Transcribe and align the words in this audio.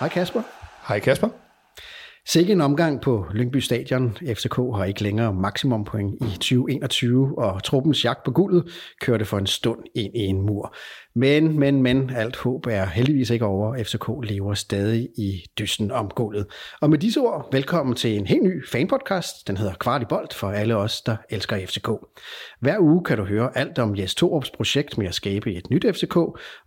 Hej 0.00 0.10
Kasper. 0.10 0.42
Hej 0.88 1.00
Kasper. 1.00 1.47
Sikke 2.30 2.52
en 2.52 2.60
omgang 2.60 3.00
på 3.00 3.26
Lyngby 3.34 3.56
Stadion. 3.56 4.16
FCK 4.34 4.56
har 4.56 4.84
ikke 4.84 5.02
længere 5.02 5.34
maksimum 5.34 5.84
point 5.84 6.14
i 6.14 6.32
2021, 6.32 7.38
og 7.38 7.62
truppens 7.62 8.04
jagt 8.04 8.24
på 8.24 8.30
guldet 8.30 8.64
kørte 9.00 9.24
for 9.24 9.38
en 9.38 9.46
stund 9.46 9.78
ind 9.94 10.16
i 10.16 10.18
en 10.18 10.42
mur. 10.42 10.74
Men, 11.14 11.58
men, 11.58 11.82
men, 11.82 12.10
alt 12.10 12.36
håb 12.36 12.66
er 12.66 12.86
heldigvis 12.86 13.30
ikke 13.30 13.44
over. 13.44 13.84
FCK 13.84 14.30
lever 14.30 14.54
stadig 14.54 15.08
i 15.16 15.42
dysten 15.58 15.90
om 15.90 16.10
guldet. 16.16 16.46
Og 16.80 16.90
med 16.90 16.98
disse 16.98 17.20
ord, 17.20 17.48
velkommen 17.52 17.96
til 17.96 18.16
en 18.16 18.26
helt 18.26 18.42
ny 18.42 18.66
fanpodcast. 18.68 19.48
Den 19.48 19.56
hedder 19.56 19.74
Kvart 19.74 20.02
i 20.02 20.04
Bold 20.08 20.28
for 20.34 20.50
alle 20.50 20.76
os, 20.76 21.00
der 21.00 21.16
elsker 21.30 21.66
FCK. 21.66 21.88
Hver 22.60 22.78
uge 22.80 23.04
kan 23.04 23.18
du 23.18 23.24
høre 23.24 23.58
alt 23.58 23.78
om 23.78 23.96
Jes 23.96 24.14
Torups 24.14 24.50
projekt 24.50 24.98
med 24.98 25.06
at 25.06 25.14
skabe 25.14 25.54
et 25.54 25.70
nyt 25.70 25.84
FCK, 25.94 26.16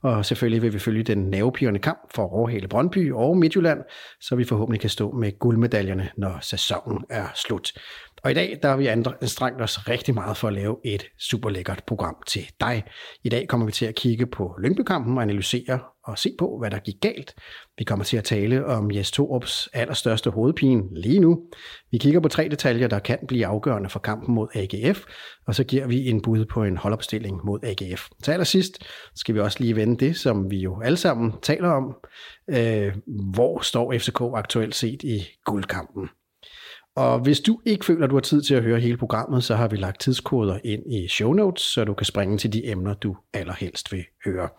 og 0.01 0.25
selvfølgelig 0.25 0.61
vil 0.61 0.73
vi 0.73 0.79
følge 0.79 1.03
den 1.03 1.17
nervepirrende 1.17 1.79
kamp 1.79 1.99
for 2.15 2.33
overhale 2.33 2.67
Brøndby 2.67 3.11
og 3.11 3.37
Midtjylland, 3.37 3.79
så 4.21 4.35
vi 4.35 4.43
forhåbentlig 4.43 4.81
kan 4.81 4.89
stå 4.89 5.11
med 5.11 5.39
guldmedaljerne, 5.51 6.09
når 6.17 6.37
sæsonen 6.41 7.05
er 7.09 7.27
slut. 7.35 7.73
Og 8.23 8.31
i 8.31 8.33
dag 8.33 8.59
der 8.61 8.69
har 8.69 8.77
vi 8.77 8.87
anstrengt 8.87 9.61
os 9.61 9.89
rigtig 9.89 10.13
meget 10.13 10.37
for 10.37 10.47
at 10.47 10.53
lave 10.53 10.77
et 10.85 11.03
super 11.19 11.49
lækkert 11.49 11.83
program 11.87 12.15
til 12.27 12.47
dig. 12.59 12.83
I 13.23 13.29
dag 13.29 13.47
kommer 13.47 13.65
vi 13.65 13.71
til 13.71 13.85
at 13.85 13.95
kigge 13.95 14.27
på 14.27 14.55
Lyngby-kampen 14.63 15.17
og 15.17 15.23
analysere 15.23 15.79
og 16.03 16.17
se 16.17 16.35
på, 16.39 16.57
hvad 16.59 16.71
der 16.71 16.79
gik 16.79 16.95
galt. 17.01 17.35
Vi 17.77 17.83
kommer 17.83 18.05
til 18.05 18.17
at 18.17 18.23
tale 18.23 18.65
om 18.65 18.91
Jes 18.91 19.11
Torups 19.11 19.69
allerstørste 19.73 20.29
hovedpine 20.29 20.83
lige 21.01 21.19
nu. 21.19 21.43
Vi 21.91 21.97
kigger 21.97 22.19
på 22.19 22.27
tre 22.27 22.49
detaljer, 22.49 22.87
der 22.87 22.99
kan 22.99 23.19
blive 23.27 23.45
afgørende 23.45 23.89
for 23.89 23.99
kampen 23.99 24.35
mod 24.35 24.47
AGF, 24.53 25.03
og 25.47 25.55
så 25.55 25.63
giver 25.63 25.87
vi 25.87 26.09
en 26.09 26.21
bud 26.21 26.45
på 26.45 26.63
en 26.63 26.77
holdopstilling 26.77 27.45
mod 27.45 27.59
AGF. 27.63 28.09
Til 28.23 28.31
allersidst 28.31 28.85
skal 29.15 29.35
vi 29.35 29.39
også 29.39 29.57
lige 29.59 29.75
vende 29.75 30.05
det, 30.05 30.17
som 30.17 30.51
vi 30.51 30.57
jo 30.59 30.81
alle 30.81 30.97
sammen 30.97 31.33
taler 31.41 31.69
om. 31.69 31.95
Øh, 32.49 32.95
hvor 33.33 33.59
står 33.59 33.93
FCK 33.97 34.21
aktuelt 34.21 34.75
set 34.75 35.03
i 35.03 35.27
guldkampen? 35.45 36.09
Og 36.95 37.19
hvis 37.19 37.39
du 37.39 37.59
ikke 37.65 37.85
føler, 37.85 38.03
at 38.03 38.09
du 38.09 38.15
har 38.15 38.21
tid 38.21 38.41
til 38.41 38.55
at 38.55 38.63
høre 38.63 38.79
hele 38.79 38.97
programmet, 38.97 39.43
så 39.43 39.55
har 39.55 39.67
vi 39.67 39.75
lagt 39.75 40.01
tidskoder 40.01 40.59
ind 40.63 40.93
i 40.93 41.07
show 41.07 41.33
notes, 41.33 41.63
så 41.63 41.83
du 41.83 41.93
kan 41.93 42.05
springe 42.05 42.37
til 42.37 42.53
de 42.53 42.65
emner, 42.65 42.93
du 42.93 43.17
allerhelst 43.33 43.91
vil 43.91 44.03
høre. 44.25 44.49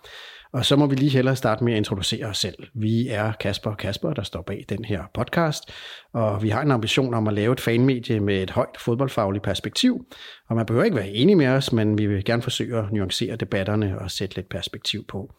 Og 0.52 0.64
så 0.64 0.76
må 0.76 0.86
vi 0.86 0.94
lige 0.94 1.10
hellere 1.10 1.36
starte 1.36 1.64
med 1.64 1.72
at 1.72 1.76
introducere 1.76 2.26
os 2.26 2.38
selv. 2.38 2.54
Vi 2.74 3.08
er 3.08 3.32
Kasper 3.32 3.70
og 3.70 3.76
Kasper, 3.76 4.12
der 4.12 4.22
står 4.22 4.42
bag 4.42 4.64
den 4.68 4.84
her 4.84 5.02
podcast, 5.14 5.62
og 6.12 6.42
vi 6.42 6.48
har 6.48 6.62
en 6.62 6.70
ambition 6.70 7.14
om 7.14 7.28
at 7.28 7.34
lave 7.34 7.52
et 7.52 7.60
fanmedie 7.60 8.20
med 8.20 8.42
et 8.42 8.50
højt 8.50 8.76
fodboldfagligt 8.78 9.44
perspektiv. 9.44 10.06
Og 10.48 10.56
man 10.56 10.66
behøver 10.66 10.84
ikke 10.84 10.96
være 10.96 11.08
enig 11.08 11.36
med 11.36 11.46
os, 11.46 11.72
men 11.72 11.98
vi 11.98 12.06
vil 12.06 12.24
gerne 12.24 12.42
forsøge 12.42 12.78
at 12.78 12.92
nuancere 12.92 13.36
debatterne 13.36 13.98
og 13.98 14.10
sætte 14.10 14.36
lidt 14.36 14.48
perspektiv 14.48 15.04
på. 15.08 15.34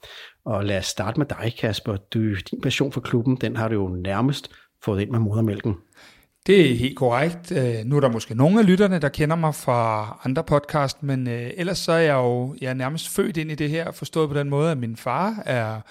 Og 0.45 0.65
lad 0.65 0.77
os 0.77 0.85
starte 0.85 1.19
med 1.19 1.25
dig, 1.25 1.53
Kasper. 1.59 1.97
Du, 1.97 2.19
din 2.19 2.61
passion 2.61 2.91
for 2.91 3.01
klubben, 3.01 3.35
den 3.35 3.55
har 3.55 3.67
du 3.67 3.75
jo 3.75 3.87
nærmest 3.87 4.51
fået 4.83 5.01
ind 5.01 5.09
med 5.09 5.19
modermælken. 5.19 5.75
Det 6.47 6.71
er 6.71 6.75
helt 6.75 6.97
korrekt. 6.97 7.51
Øh, 7.51 7.85
nu 7.85 7.95
er 7.95 7.99
der 7.99 8.09
måske 8.09 8.35
nogle 8.35 8.59
af 8.59 8.65
lytterne, 8.65 8.99
der 8.99 9.09
kender 9.09 9.35
mig 9.35 9.55
fra 9.55 10.19
andre 10.23 10.43
podcast, 10.43 11.03
men 11.03 11.27
øh, 11.27 11.51
ellers 11.57 11.77
så 11.77 11.91
er 11.91 11.97
jeg 11.97 12.13
jo 12.13 12.55
jeg 12.61 12.69
er 12.69 12.73
nærmest 12.73 13.09
født 13.09 13.37
ind 13.37 13.51
i 13.51 13.55
det 13.55 13.69
her, 13.69 13.91
forstået 13.91 14.29
på 14.29 14.37
den 14.37 14.49
måde, 14.49 14.71
at 14.71 14.77
min 14.77 14.95
far 14.95 15.43
er 15.45 15.81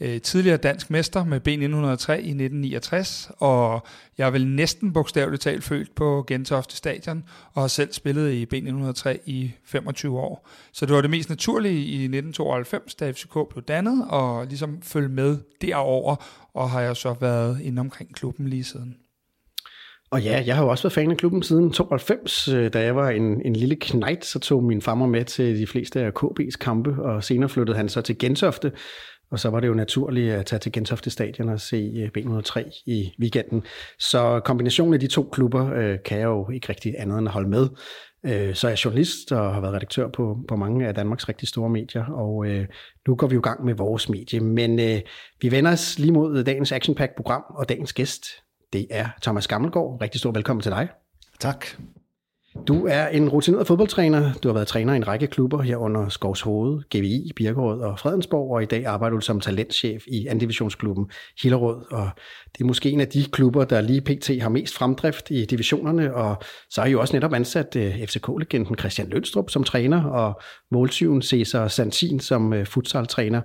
øh, 0.00 0.20
tidligere 0.20 0.56
dansk 0.56 0.90
mester 0.90 1.24
med 1.24 1.40
B1903 1.48 2.12
i 2.12 2.30
1969, 2.30 3.30
og 3.38 3.86
jeg 4.18 4.26
er 4.26 4.30
vel 4.30 4.46
næsten 4.46 4.92
bogstaveligt 4.92 5.42
talt 5.42 5.64
født 5.64 5.94
på 5.94 6.24
Gentofte 6.26 6.76
Stadion, 6.76 7.24
og 7.52 7.62
har 7.62 7.68
selv 7.68 7.92
spillet 7.92 8.32
i 8.32 8.46
B1903 8.54 9.18
i 9.26 9.52
25 9.64 10.18
år. 10.18 10.48
Så 10.72 10.86
det 10.86 10.94
var 10.94 11.00
det 11.00 11.10
mest 11.10 11.28
naturlige 11.28 11.84
i 11.84 11.94
1992, 11.94 12.94
da 12.94 13.10
FCK 13.10 13.32
blev 13.50 13.64
dannet, 13.68 14.06
og 14.08 14.46
ligesom 14.46 14.82
følge 14.82 15.08
med 15.08 15.38
derover, 15.60 16.16
og 16.54 16.70
har 16.70 16.80
jeg 16.80 16.96
så 16.96 17.14
været 17.20 17.60
inde 17.60 17.80
omkring 17.80 18.14
klubben 18.14 18.48
lige 18.48 18.64
siden. 18.64 18.96
Og 20.12 20.22
ja, 20.22 20.42
jeg 20.46 20.56
har 20.56 20.62
jo 20.62 20.70
også 20.70 20.82
været 20.84 20.92
fan 20.92 21.10
af 21.10 21.16
klubben 21.16 21.42
siden 21.42 21.72
92. 21.72 22.48
Øh, 22.48 22.72
da 22.72 22.82
jeg 22.82 22.96
var 22.96 23.10
en, 23.10 23.46
en 23.46 23.56
lille 23.56 23.76
knægt, 23.76 24.24
så 24.24 24.38
tog 24.38 24.64
min 24.64 24.82
farmor 24.82 25.06
med 25.06 25.24
til 25.24 25.58
de 25.58 25.66
fleste 25.66 26.00
af 26.00 26.10
KB's 26.22 26.56
kampe, 26.60 27.02
og 27.02 27.24
senere 27.24 27.48
flyttede 27.48 27.76
han 27.76 27.88
så 27.88 28.00
til 28.00 28.18
Gentofte, 28.18 28.72
og 29.30 29.38
så 29.38 29.50
var 29.50 29.60
det 29.60 29.68
jo 29.68 29.74
naturligt 29.74 30.32
at 30.32 30.46
tage 30.46 30.60
til 30.60 30.72
Gentofte 30.72 31.10
Stadion 31.10 31.48
og 31.48 31.60
se 31.60 31.76
øh, 31.76 32.10
B103 32.18 32.82
i 32.86 33.12
weekenden. 33.20 33.62
Så 33.98 34.40
kombinationen 34.44 34.94
af 34.94 35.00
de 35.00 35.06
to 35.06 35.28
klubber 35.32 35.74
øh, 35.74 35.98
kan 36.04 36.18
jeg 36.18 36.24
jo 36.24 36.50
ikke 36.50 36.68
rigtig 36.68 36.94
andet 36.98 37.18
end 37.18 37.28
at 37.28 37.32
holde 37.32 37.48
med. 37.48 37.68
Øh, 38.26 38.54
så 38.54 38.66
er 38.66 38.70
jeg 38.70 38.84
journalist 38.84 39.32
og 39.32 39.54
har 39.54 39.60
været 39.60 39.74
redaktør 39.74 40.08
på, 40.08 40.38
på 40.48 40.56
mange 40.56 40.88
af 40.88 40.94
Danmarks 40.94 41.28
rigtig 41.28 41.48
store 41.48 41.70
medier, 41.70 42.04
og 42.04 42.46
øh, 42.46 42.66
nu 43.08 43.14
går 43.14 43.26
vi 43.26 43.34
jo 43.34 43.40
i 43.40 43.42
gang 43.42 43.64
med 43.64 43.74
vores 43.74 44.08
medie. 44.08 44.40
Men 44.40 44.80
øh, 44.80 45.00
vi 45.42 45.50
vender 45.50 45.72
os 45.72 45.98
lige 45.98 46.12
mod 46.12 46.44
dagens 46.44 46.72
Action 46.72 46.94
Pack 46.94 47.16
program 47.16 47.42
og 47.48 47.68
dagens 47.68 47.92
gæst. 47.92 48.24
Det 48.72 48.86
er 48.90 49.08
Thomas 49.22 49.48
Gammelgaard. 49.48 49.98
Rigtig 50.00 50.20
stor 50.20 50.32
velkommen 50.32 50.62
til 50.62 50.72
dig. 50.72 50.88
Tak. 51.40 51.66
Du 52.68 52.86
er 52.86 53.06
en 53.06 53.28
rutineret 53.28 53.66
fodboldtræner. 53.66 54.32
Du 54.42 54.48
har 54.48 54.52
været 54.52 54.68
træner 54.68 54.92
i 54.92 54.96
en 54.96 55.08
række 55.08 55.26
klubber 55.26 55.62
herunder 55.62 56.08
Skovs 56.08 56.40
Hoved, 56.40 56.82
GVI, 56.82 57.32
Birkerød 57.36 57.80
og 57.80 57.98
Fredensborg, 57.98 58.50
og 58.50 58.62
i 58.62 58.66
dag 58.66 58.86
arbejder 58.86 59.16
du 59.16 59.20
som 59.20 59.40
talentchef 59.40 60.04
i 60.06 60.26
andivisionsklubben 60.26 61.10
Hillerød. 61.42 61.92
Og 61.92 62.10
det 62.52 62.60
er 62.60 62.64
måske 62.64 62.90
en 62.90 63.00
af 63.00 63.08
de 63.08 63.24
klubber, 63.24 63.64
der 63.64 63.80
lige 63.80 64.00
pt. 64.00 64.42
har 64.42 64.48
mest 64.48 64.74
fremdrift 64.74 65.30
i 65.30 65.44
divisionerne, 65.44 66.14
og 66.14 66.42
så 66.70 66.80
har 66.80 66.88
I 66.88 66.90
jo 66.90 67.00
også 67.00 67.16
netop 67.16 67.32
ansat 67.32 67.76
øh, 67.76 67.98
FCK-legenden 67.98 68.78
Christian 68.78 69.08
Lønstrup 69.08 69.50
som 69.50 69.64
træner, 69.64 70.04
og 70.04 70.40
måltyven 70.70 71.22
Cesar 71.22 71.68
Santin 71.68 72.20
som 72.20 72.52
øh, 72.52 72.66
futsal-træner. 72.66 73.40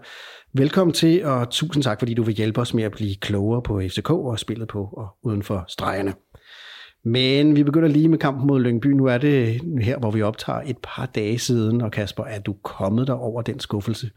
Velkommen 0.57 0.93
til, 0.93 1.25
og 1.25 1.49
tusind 1.49 1.83
tak, 1.83 1.99
fordi 1.99 2.13
du 2.13 2.23
vil 2.23 2.35
hjælpe 2.35 2.61
os 2.61 2.73
med 2.73 2.83
at 2.83 2.91
blive 2.91 3.15
klogere 3.15 3.61
på 3.61 3.81
FCK 3.89 4.09
og 4.09 4.39
spillet 4.39 4.67
på 4.67 4.89
og 4.97 5.07
uden 5.23 5.43
for 5.43 5.65
stregerne. 5.67 6.13
Men 7.03 7.55
vi 7.55 7.63
begynder 7.63 7.89
lige 7.89 8.07
med 8.07 8.17
kampen 8.17 8.47
mod 8.47 8.61
Lyngby. 8.61 8.87
Nu 8.87 9.05
er 9.05 9.17
det 9.17 9.61
her, 9.81 9.97
hvor 9.97 10.11
vi 10.11 10.21
optager 10.21 10.61
et 10.65 10.77
par 10.83 11.05
dage 11.05 11.39
siden, 11.39 11.81
og 11.81 11.91
Kasper, 11.91 12.23
er 12.23 12.39
du 12.39 12.53
kommet 12.63 13.07
der 13.07 13.13
over 13.13 13.41
den 13.41 13.59
skuffelse? 13.59 14.09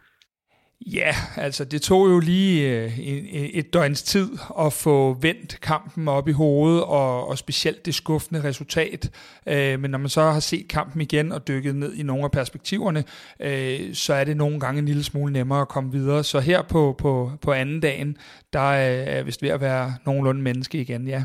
Ja, 0.86 1.14
altså 1.36 1.64
det 1.64 1.82
tog 1.82 2.08
jo 2.08 2.18
lige 2.18 2.70
øh, 2.70 2.98
et 2.98 3.72
døgns 3.72 4.02
tid 4.02 4.30
at 4.60 4.72
få 4.72 5.14
vendt 5.20 5.60
kampen 5.60 6.08
op 6.08 6.28
i 6.28 6.32
hovedet, 6.32 6.84
og, 6.84 7.28
og 7.28 7.38
specielt 7.38 7.86
det 7.86 7.94
skuffende 7.94 8.44
resultat. 8.44 9.10
Øh, 9.46 9.80
men 9.80 9.90
når 9.90 9.98
man 9.98 10.08
så 10.08 10.22
har 10.22 10.40
set 10.40 10.68
kampen 10.68 11.00
igen 11.00 11.32
og 11.32 11.48
dykket 11.48 11.76
ned 11.76 11.94
i 11.94 12.02
nogle 12.02 12.24
af 12.24 12.30
perspektiverne, 12.30 13.04
øh, 13.40 13.94
så 13.94 14.14
er 14.14 14.24
det 14.24 14.36
nogle 14.36 14.60
gange 14.60 14.78
en 14.78 14.84
lille 14.84 15.04
smule 15.04 15.32
nemmere 15.32 15.60
at 15.60 15.68
komme 15.68 15.92
videre. 15.92 16.24
Så 16.24 16.40
her 16.40 16.62
på, 16.62 16.94
på, 16.98 17.32
på 17.42 17.52
anden 17.52 17.80
dagen, 17.80 18.16
der 18.52 18.64
øh, 18.64 18.78
er 18.78 19.14
jeg 19.14 19.26
vist 19.26 19.42
ved 19.42 19.50
at 19.50 19.60
være 19.60 19.94
nogenlunde 20.06 20.42
menneske 20.42 20.80
igen, 20.80 21.08
ja. 21.08 21.24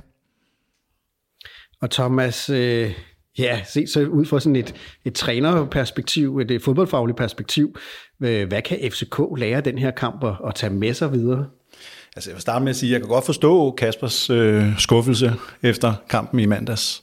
Og 1.81 1.91
Thomas, 1.91 2.49
øh, 2.49 2.93
ja, 3.37 3.61
se 3.73 3.87
så 3.87 4.05
ud 4.05 4.25
fra 4.25 4.39
sådan 4.39 4.55
et, 4.55 4.75
et 5.05 5.13
trænerperspektiv, 5.13 6.39
et, 6.39 6.51
et 6.51 6.61
fodboldfagligt 6.61 7.17
perspektiv, 7.17 7.75
øh, 8.23 8.47
hvad 8.47 8.61
kan 8.61 8.91
FCK 8.91 9.19
lære 9.37 9.61
den 9.61 9.77
her 9.77 9.91
kamp 9.91 10.23
og, 10.23 10.35
og 10.39 10.55
tage 10.55 10.73
med 10.73 10.93
sig 10.93 11.13
videre? 11.13 11.45
Altså 12.15 12.29
jeg 12.29 12.35
vil 12.35 12.41
starte 12.41 12.63
med 12.63 12.69
at 12.69 12.75
sige, 12.75 12.89
at 12.89 12.93
jeg 12.93 13.01
kan 13.01 13.09
godt 13.09 13.25
forstå 13.25 13.71
Kaspers 13.71 14.29
øh, 14.29 14.79
skuffelse 14.79 15.33
efter 15.63 15.93
kampen 16.09 16.39
i 16.39 16.45
mandags. 16.45 17.01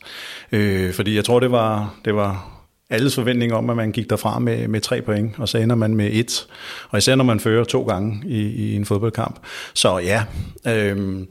Øh, 0.52 0.92
fordi 0.92 1.16
jeg 1.16 1.24
tror, 1.24 1.40
det 1.40 1.50
var, 1.50 1.94
det 2.04 2.14
var 2.14 2.60
alles 2.90 3.14
forventning 3.14 3.52
om, 3.52 3.70
at 3.70 3.76
man 3.76 3.92
gik 3.92 4.10
derfra 4.10 4.38
med, 4.38 4.68
med 4.68 4.80
tre 4.80 5.02
point, 5.02 5.38
og 5.38 5.48
så 5.48 5.58
ender 5.58 5.76
man 5.76 5.94
med 5.94 6.10
et. 6.12 6.46
Og 6.90 6.98
især 6.98 7.14
når 7.14 7.24
man 7.24 7.40
fører 7.40 7.64
to 7.64 7.82
gange 7.82 8.22
i, 8.26 8.40
i 8.40 8.76
en 8.76 8.84
fodboldkamp. 8.84 9.38
Så 9.74 9.98
ja, 9.98 10.24
øh, 10.66 11.26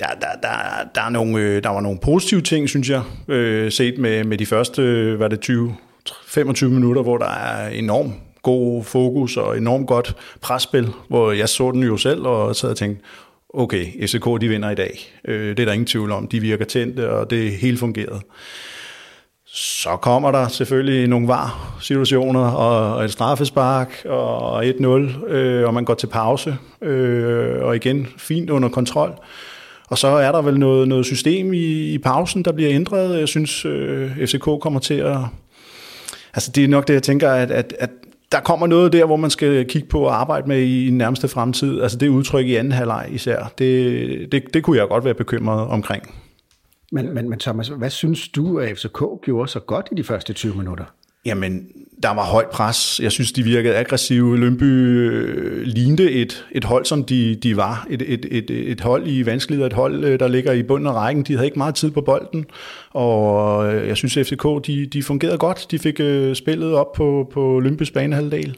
der, 0.00 0.06
der, 0.06 0.26
der, 0.42 0.48
der, 0.94 1.02
er 1.02 1.10
nogle, 1.10 1.38
øh, 1.38 1.62
der 1.62 1.68
var 1.68 1.80
nogle 1.80 1.98
positive 2.02 2.40
ting, 2.40 2.68
synes 2.68 2.90
jeg, 2.90 3.02
øh, 3.28 3.72
set 3.72 3.98
med, 3.98 4.24
med 4.24 4.38
de 4.38 4.46
første, 4.46 5.14
hvad 5.16 5.30
det 5.30 5.40
20, 5.40 5.76
25 6.26 6.70
minutter, 6.70 7.02
hvor 7.02 7.18
der 7.18 7.28
er 7.28 7.68
enorm 7.68 8.12
god 8.42 8.84
fokus 8.84 9.36
og 9.36 9.58
enormt 9.58 9.86
godt 9.86 10.16
presspil, 10.40 10.88
hvor 11.08 11.32
jeg 11.32 11.48
så 11.48 11.70
den 11.70 11.82
jo 11.82 11.96
selv 11.96 12.26
og 12.26 12.56
sad 12.56 12.70
og 12.70 12.76
tænkte, 12.76 13.04
okay, 13.54 14.06
FCK 14.06 14.40
de 14.40 14.48
vinder 14.48 14.70
i 14.70 14.74
dag. 14.74 14.98
Øh, 15.24 15.50
det 15.50 15.60
er 15.60 15.64
der 15.64 15.72
ingen 15.72 15.86
tvivl 15.86 16.12
om. 16.12 16.28
De 16.28 16.40
virker 16.40 16.64
tændte, 16.64 17.10
og 17.10 17.30
det 17.30 17.52
hele 17.52 17.78
fungerede. 17.78 18.10
fungeret. 18.10 18.22
Så 19.54 19.96
kommer 19.96 20.30
der 20.30 20.48
selvfølgelig 20.48 21.08
nogle 21.08 21.28
var-situationer, 21.28 22.50
og 22.50 23.04
et 23.04 23.12
straffespark, 23.12 24.02
og 24.04 24.64
1-0, 24.64 24.86
øh, 25.28 25.66
og 25.66 25.74
man 25.74 25.84
går 25.84 25.94
til 25.94 26.06
pause, 26.06 26.56
øh, 26.82 27.62
og 27.62 27.76
igen 27.76 28.08
fint 28.16 28.50
under 28.50 28.68
kontrol. 28.68 29.14
Og 29.92 29.98
så 29.98 30.08
er 30.08 30.32
der 30.32 30.42
vel 30.42 30.58
noget, 30.58 30.88
noget 30.88 31.06
system 31.06 31.52
i, 31.52 31.92
i 31.94 31.98
pausen, 31.98 32.42
der 32.42 32.52
bliver 32.52 32.70
ændret. 32.70 33.18
Jeg 33.18 33.28
synes, 33.28 33.64
øh, 33.64 34.26
FCK 34.26 34.44
kommer 34.44 34.80
til 34.80 34.94
at... 34.94 35.16
Altså 36.34 36.50
det 36.54 36.64
er 36.64 36.68
nok 36.68 36.88
det, 36.88 36.94
jeg 36.94 37.02
tænker, 37.02 37.30
at, 37.30 37.50
at, 37.50 37.74
at 37.78 37.90
der 38.32 38.40
kommer 38.40 38.66
noget 38.66 38.92
der, 38.92 39.04
hvor 39.04 39.16
man 39.16 39.30
skal 39.30 39.66
kigge 39.68 39.88
på 39.88 40.00
og 40.00 40.20
arbejde 40.20 40.48
med 40.48 40.58
i 40.58 40.86
den 40.86 40.98
nærmeste 40.98 41.28
fremtid. 41.28 41.80
Altså 41.82 41.98
det 41.98 42.08
udtryk 42.08 42.46
i 42.46 42.54
anden 42.54 42.72
halvleg 42.72 43.08
især, 43.10 43.52
det, 43.58 44.32
det, 44.32 44.54
det 44.54 44.62
kunne 44.62 44.78
jeg 44.78 44.88
godt 44.88 45.04
være 45.04 45.14
bekymret 45.14 45.66
omkring. 45.66 46.14
Men, 46.92 47.14
men, 47.14 47.30
men 47.30 47.38
Thomas, 47.38 47.68
hvad 47.68 47.90
synes 47.90 48.28
du, 48.28 48.58
at 48.58 48.78
FCK 48.78 49.02
gjorde 49.22 49.48
så 49.48 49.60
godt 49.60 49.88
i 49.92 49.94
de 49.94 50.04
første 50.04 50.32
20 50.32 50.54
minutter? 50.54 50.84
Jamen, 51.24 51.66
der 52.02 52.08
var 52.08 52.24
højt 52.24 52.50
pres. 52.50 53.00
Jeg 53.02 53.12
synes, 53.12 53.32
de 53.32 53.42
virkede 53.42 53.76
aggressive. 53.76 54.38
Lønby 54.38 54.62
øh, 54.62 55.62
lignede 55.62 56.10
et, 56.10 56.46
et 56.52 56.64
hold, 56.64 56.84
som 56.84 57.04
de, 57.04 57.34
de 57.34 57.56
var. 57.56 57.86
Et, 57.90 58.02
et, 58.06 58.26
et, 58.30 58.50
et 58.50 58.80
hold 58.80 59.06
i 59.06 59.26
vanskeligheder, 59.26 59.66
et 59.66 59.72
hold, 59.72 60.04
øh, 60.04 60.20
der 60.20 60.28
ligger 60.28 60.52
i 60.52 60.62
bunden 60.62 60.86
af 60.86 60.92
rækken. 60.92 61.24
De 61.24 61.32
havde 61.32 61.46
ikke 61.46 61.58
meget 61.58 61.74
tid 61.74 61.90
på 61.90 62.00
bolden, 62.00 62.46
og 62.90 63.74
øh, 63.74 63.88
jeg 63.88 63.96
synes, 63.96 64.16
at 64.16 64.26
FCK 64.26 64.66
de, 64.66 64.86
de 64.86 65.02
fungerede 65.02 65.38
godt. 65.38 65.66
De 65.70 65.78
fik 65.78 66.00
øh, 66.00 66.34
spillet 66.34 66.74
op 66.74 66.92
på, 66.92 67.30
på 67.32 67.60
Lønbys 67.60 67.90
banehalvdel. 67.90 68.56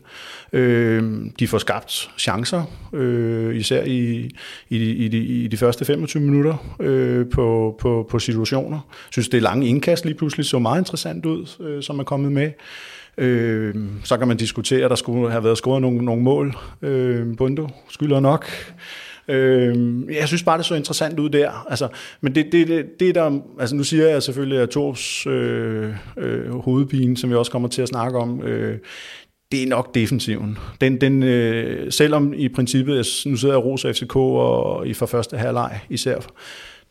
Øh, 0.54 1.02
de 1.38 1.48
får 1.48 1.58
skabt 1.58 2.10
chancer, 2.18 2.62
øh, 2.92 3.56
især 3.56 3.82
i, 3.84 4.30
i, 4.70 4.76
i, 4.78 5.08
de, 5.08 5.18
i 5.18 5.48
de 5.48 5.56
første 5.56 5.84
25 5.84 6.22
minutter 6.22 6.76
øh, 6.80 7.26
på, 7.30 7.76
på, 7.80 8.06
på 8.10 8.18
situationer. 8.18 8.76
Jeg 8.76 9.12
synes, 9.12 9.28
det 9.28 9.42
lange 9.42 9.66
indkast 9.66 10.04
lige 10.04 10.14
pludselig 10.14 10.46
så 10.46 10.58
meget 10.58 10.80
interessant 10.80 11.26
ud, 11.26 11.46
øh, 11.60 11.82
som 11.82 11.98
er 11.98 12.04
kommet 12.04 12.32
med. 12.32 12.50
Øh, 13.18 13.74
så 14.04 14.16
kan 14.16 14.28
man 14.28 14.36
diskutere, 14.36 14.84
at 14.84 14.90
der 14.90 14.96
skulle 14.96 15.30
have 15.30 15.44
været 15.44 15.58
scoret 15.58 15.82
nogle, 15.82 16.04
nogle 16.04 16.22
mål. 16.22 16.56
Øh, 16.82 17.36
Bundo 17.36 17.68
skylder 17.88 18.20
nok. 18.20 18.46
Øh, 19.28 20.02
jeg 20.14 20.28
synes 20.28 20.42
bare, 20.42 20.58
det 20.58 20.66
så 20.66 20.74
interessant 20.74 21.18
ud 21.18 21.28
der. 21.28 21.66
Altså, 21.70 21.88
men 22.20 22.34
det, 22.34 22.46
det, 22.52 22.68
det, 22.68 23.00
det 23.00 23.14
der, 23.14 23.40
altså 23.60 23.76
nu 23.76 23.84
siger 23.84 24.08
jeg 24.08 24.22
selvfølgelig, 24.22 24.58
at 24.58 24.70
Tors 24.70 25.26
øh, 25.26 25.94
øh, 26.16 26.50
hovedpine, 26.58 27.16
som 27.16 27.30
vi 27.30 27.34
også 27.34 27.52
kommer 27.52 27.68
til 27.68 27.82
at 27.82 27.88
snakke 27.88 28.18
om, 28.18 28.42
øh, 28.42 28.78
det 29.54 29.62
er 29.62 29.66
nok 29.66 29.94
defensiven. 29.94 30.58
Den, 30.80 31.00
den, 31.00 31.22
øh, 31.22 31.92
selvom 31.92 32.34
i 32.34 32.48
princippet, 32.48 32.96
nu 33.26 33.36
sidder 33.36 33.54
jeg 33.54 33.64
og 33.64 33.78
FCK 33.94 34.16
og 34.16 34.86
i 34.86 34.94
for 34.94 35.06
første 35.06 35.36
halvleg 35.36 35.80
især, 35.90 36.18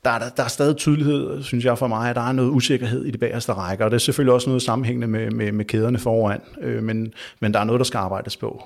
der 0.05 0.09
er, 0.09 0.19
der, 0.19 0.29
der 0.37 0.43
er 0.43 0.47
stadig 0.47 0.75
tydelighed, 0.75 1.43
synes 1.43 1.65
jeg 1.65 1.77
for 1.77 1.87
mig, 1.87 2.09
at 2.09 2.15
der 2.15 2.21
er 2.21 2.31
noget 2.31 2.49
usikkerhed 2.49 3.05
i 3.05 3.11
de 3.11 3.17
bagerste 3.17 3.53
rækker, 3.53 3.85
og 3.85 3.91
det 3.91 3.95
er 3.95 3.99
selvfølgelig 3.99 4.33
også 4.33 4.49
noget 4.49 4.61
sammenhængende 4.61 5.07
med, 5.07 5.31
med, 5.31 5.51
med 5.51 5.65
kæderne 5.65 5.99
foran, 5.99 6.41
øh, 6.61 6.83
men, 6.83 7.13
men 7.39 7.53
der 7.53 7.59
er 7.59 7.63
noget, 7.63 7.79
der 7.79 7.85
skal 7.85 7.97
arbejdes 7.97 8.37
på. 8.37 8.63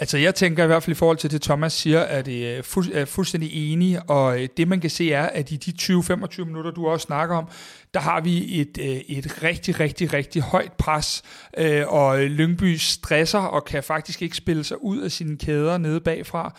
Altså 0.00 0.18
jeg 0.18 0.34
tænker 0.34 0.64
i 0.64 0.66
hvert 0.66 0.82
fald 0.82 0.96
i 0.96 0.98
forhold 0.98 1.16
til 1.16 1.30
det, 1.30 1.42
Thomas 1.42 1.72
siger, 1.72 2.00
at 2.00 2.26
det 2.26 2.56
er, 2.56 2.62
fu- 2.62 2.98
er 2.98 3.04
fuldstændig 3.04 3.72
enig, 3.72 4.10
og 4.10 4.42
øh, 4.42 4.48
det 4.56 4.68
man 4.68 4.80
kan 4.80 4.90
se 4.90 5.12
er, 5.12 5.26
at 5.26 5.50
i 5.50 5.56
de 5.56 5.72
20-25 5.82 6.44
minutter, 6.44 6.70
du 6.70 6.88
også 6.88 7.04
snakker 7.04 7.36
om, 7.36 7.48
der 7.94 8.00
har 8.00 8.20
vi 8.20 8.60
et, 8.60 8.78
øh, 8.80 8.86
et 8.86 9.42
rigtig, 9.42 9.80
rigtig, 9.80 10.12
rigtig 10.12 10.42
højt 10.42 10.72
pres, 10.72 11.22
øh, 11.56 11.82
og 11.88 12.18
Lyngby 12.18 12.76
stresser 12.76 13.38
og 13.38 13.64
kan 13.64 13.82
faktisk 13.82 14.22
ikke 14.22 14.36
spille 14.36 14.64
sig 14.64 14.84
ud 14.84 14.98
af 14.98 15.12
sine 15.12 15.38
kæder 15.38 15.78
nede 15.78 16.00
bagfra, 16.00 16.54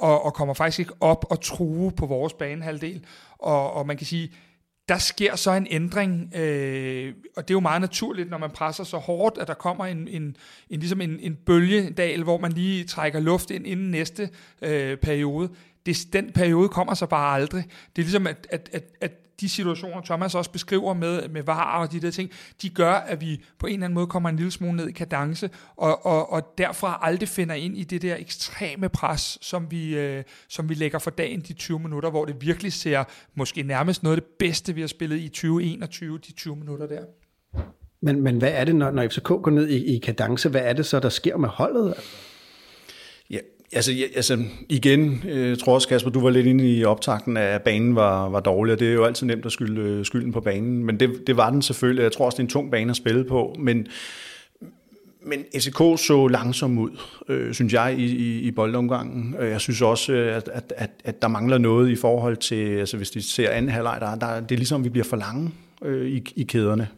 og, 0.00 0.24
og 0.24 0.34
kommer 0.34 0.54
faktisk 0.54 0.78
ikke 0.78 0.92
op 1.00 1.24
og 1.30 1.40
true 1.40 1.92
på 1.92 2.06
vores 2.06 2.32
banehalvdel. 2.32 3.04
Og, 3.38 3.72
og 3.72 3.86
man 3.86 3.96
kan 3.96 4.06
sige, 4.06 4.32
der 4.90 4.98
sker 4.98 5.36
så 5.36 5.52
en 5.52 5.66
ændring, 5.70 6.36
øh, 6.36 7.14
og 7.36 7.48
det 7.48 7.54
er 7.54 7.56
jo 7.56 7.60
meget 7.60 7.80
naturligt, 7.80 8.30
når 8.30 8.38
man 8.38 8.50
presser 8.50 8.84
så 8.84 8.96
hårdt, 8.96 9.38
at 9.38 9.48
der 9.48 9.54
kommer 9.54 9.86
en, 9.86 10.08
en, 10.08 10.36
en, 10.70 10.80
ligesom 10.80 11.00
en, 11.00 11.20
en 11.20 11.36
bølgedal, 11.46 12.22
hvor 12.22 12.38
man 12.38 12.52
lige 12.52 12.84
trækker 12.84 13.20
luft 13.20 13.50
ind 13.50 13.66
inden 13.66 13.90
næste 13.90 14.30
øh, 14.62 14.96
periode. 14.96 15.48
Det, 15.86 15.98
den 16.12 16.32
periode 16.32 16.68
kommer 16.68 16.94
så 16.94 17.06
bare 17.06 17.34
aldrig. 17.34 17.64
Det 17.96 18.02
er 18.02 18.06
ligesom, 18.06 18.26
at, 18.26 18.46
at, 18.50 18.68
at, 18.72 18.84
at 19.00 19.12
de 19.40 19.48
situationer, 19.48 20.00
Thomas 20.02 20.34
også 20.34 20.50
beskriver 20.50 20.94
med, 20.94 21.28
med 21.28 21.42
varer 21.42 21.82
og 21.82 21.92
de 21.92 22.00
der 22.00 22.10
ting, 22.10 22.30
de 22.62 22.70
gør, 22.70 22.92
at 22.92 23.20
vi 23.20 23.44
på 23.58 23.66
en 23.66 23.72
eller 23.72 23.84
anden 23.84 23.94
måde 23.94 24.06
kommer 24.06 24.28
en 24.28 24.36
lille 24.36 24.50
smule 24.50 24.76
ned 24.76 24.88
i 24.88 24.92
kadence, 24.92 25.50
og, 25.76 26.06
og, 26.06 26.32
og 26.32 26.54
derfra 26.58 26.98
aldrig 27.02 27.28
finder 27.28 27.54
ind 27.54 27.76
i 27.76 27.84
det 27.84 28.02
der 28.02 28.16
ekstreme 28.18 28.88
pres, 28.88 29.38
som 29.40 29.70
vi, 29.70 29.96
øh, 29.96 30.24
som 30.48 30.68
vi 30.68 30.74
lægger 30.74 30.98
for 30.98 31.10
dagen 31.10 31.40
de 31.40 31.52
20 31.52 31.78
minutter, 31.78 32.10
hvor 32.10 32.24
det 32.24 32.36
virkelig 32.40 32.72
ser 32.72 33.04
måske 33.34 33.62
nærmest 33.62 34.02
noget 34.02 34.16
af 34.16 34.22
det 34.22 34.30
bedste, 34.38 34.74
vi 34.74 34.80
har 34.80 34.88
spillet 34.88 35.20
i 35.20 35.28
2021, 35.28 36.18
de 36.18 36.32
20 36.32 36.56
minutter 36.56 36.86
der. 36.86 37.02
Men, 38.02 38.22
men 38.22 38.38
hvad 38.38 38.50
er 38.52 38.64
det, 38.64 38.74
når, 38.76 38.90
når 38.90 39.08
FCK 39.08 39.24
går 39.24 39.50
ned 39.50 39.68
i, 39.68 39.96
i 39.96 39.98
kadence, 39.98 40.48
hvad 40.48 40.60
er 40.64 40.72
det 40.72 40.86
så, 40.86 41.00
der 41.00 41.08
sker 41.08 41.36
med 41.36 41.48
holdet? 41.48 41.94
Altså, 43.72 43.92
ja, 43.92 44.04
altså 44.16 44.44
igen, 44.68 45.22
jeg 45.24 45.58
tror 45.58 45.74
også, 45.74 45.88
Kasper, 45.88 46.10
du 46.10 46.20
var 46.20 46.30
lidt 46.30 46.46
inde 46.46 46.76
i 46.76 46.84
optakten 46.84 47.36
at 47.36 47.62
banen 47.62 47.94
var, 47.94 48.28
var 48.28 48.40
dårlig, 48.40 48.72
og 48.72 48.80
det 48.80 48.88
er 48.88 48.92
jo 48.92 49.04
altid 49.04 49.26
nemt 49.26 49.46
at 49.46 49.52
skylde 49.52 49.80
øh, 49.80 50.04
skylden 50.04 50.32
på 50.32 50.40
banen, 50.40 50.84
men 50.84 51.00
det, 51.00 51.26
det 51.26 51.36
var 51.36 51.50
den 51.50 51.62
selvfølgelig. 51.62 52.02
Jeg 52.02 52.12
tror 52.12 52.24
også, 52.24 52.36
det 52.36 52.42
er 52.42 52.44
en 52.44 52.50
tung 52.50 52.70
bane 52.70 52.90
at 52.90 52.96
spille 52.96 53.24
på, 53.24 53.56
men, 53.58 53.86
men 55.22 55.44
SK 55.58 55.78
så 55.78 56.28
langsom 56.30 56.78
ud, 56.78 56.90
øh, 57.28 57.54
synes 57.54 57.72
jeg, 57.72 57.94
i, 57.98 58.04
i, 58.04 58.40
i 58.40 58.50
boldomgangen. 58.50 59.34
Jeg 59.40 59.60
synes 59.60 59.82
også, 59.82 60.12
øh, 60.12 60.36
at, 60.36 60.50
at, 60.52 60.72
at, 60.76 60.90
at 61.04 61.22
der 61.22 61.28
mangler 61.28 61.58
noget 61.58 61.90
i 61.90 61.96
forhold 61.96 62.36
til, 62.36 62.78
altså 62.78 62.96
hvis 62.96 63.10
de 63.10 63.22
ser 63.22 63.50
anden 63.50 63.70
halvleg, 63.70 63.98
der, 64.00 64.14
der, 64.14 64.40
det 64.40 64.52
er 64.52 64.58
ligesom, 64.58 64.80
at 64.80 64.84
vi 64.84 64.90
bliver 64.90 65.04
for 65.04 65.16
lange 65.16 65.50
øh, 65.84 66.06
i, 66.06 66.22
i 66.36 66.42
kæderne. 66.42 66.88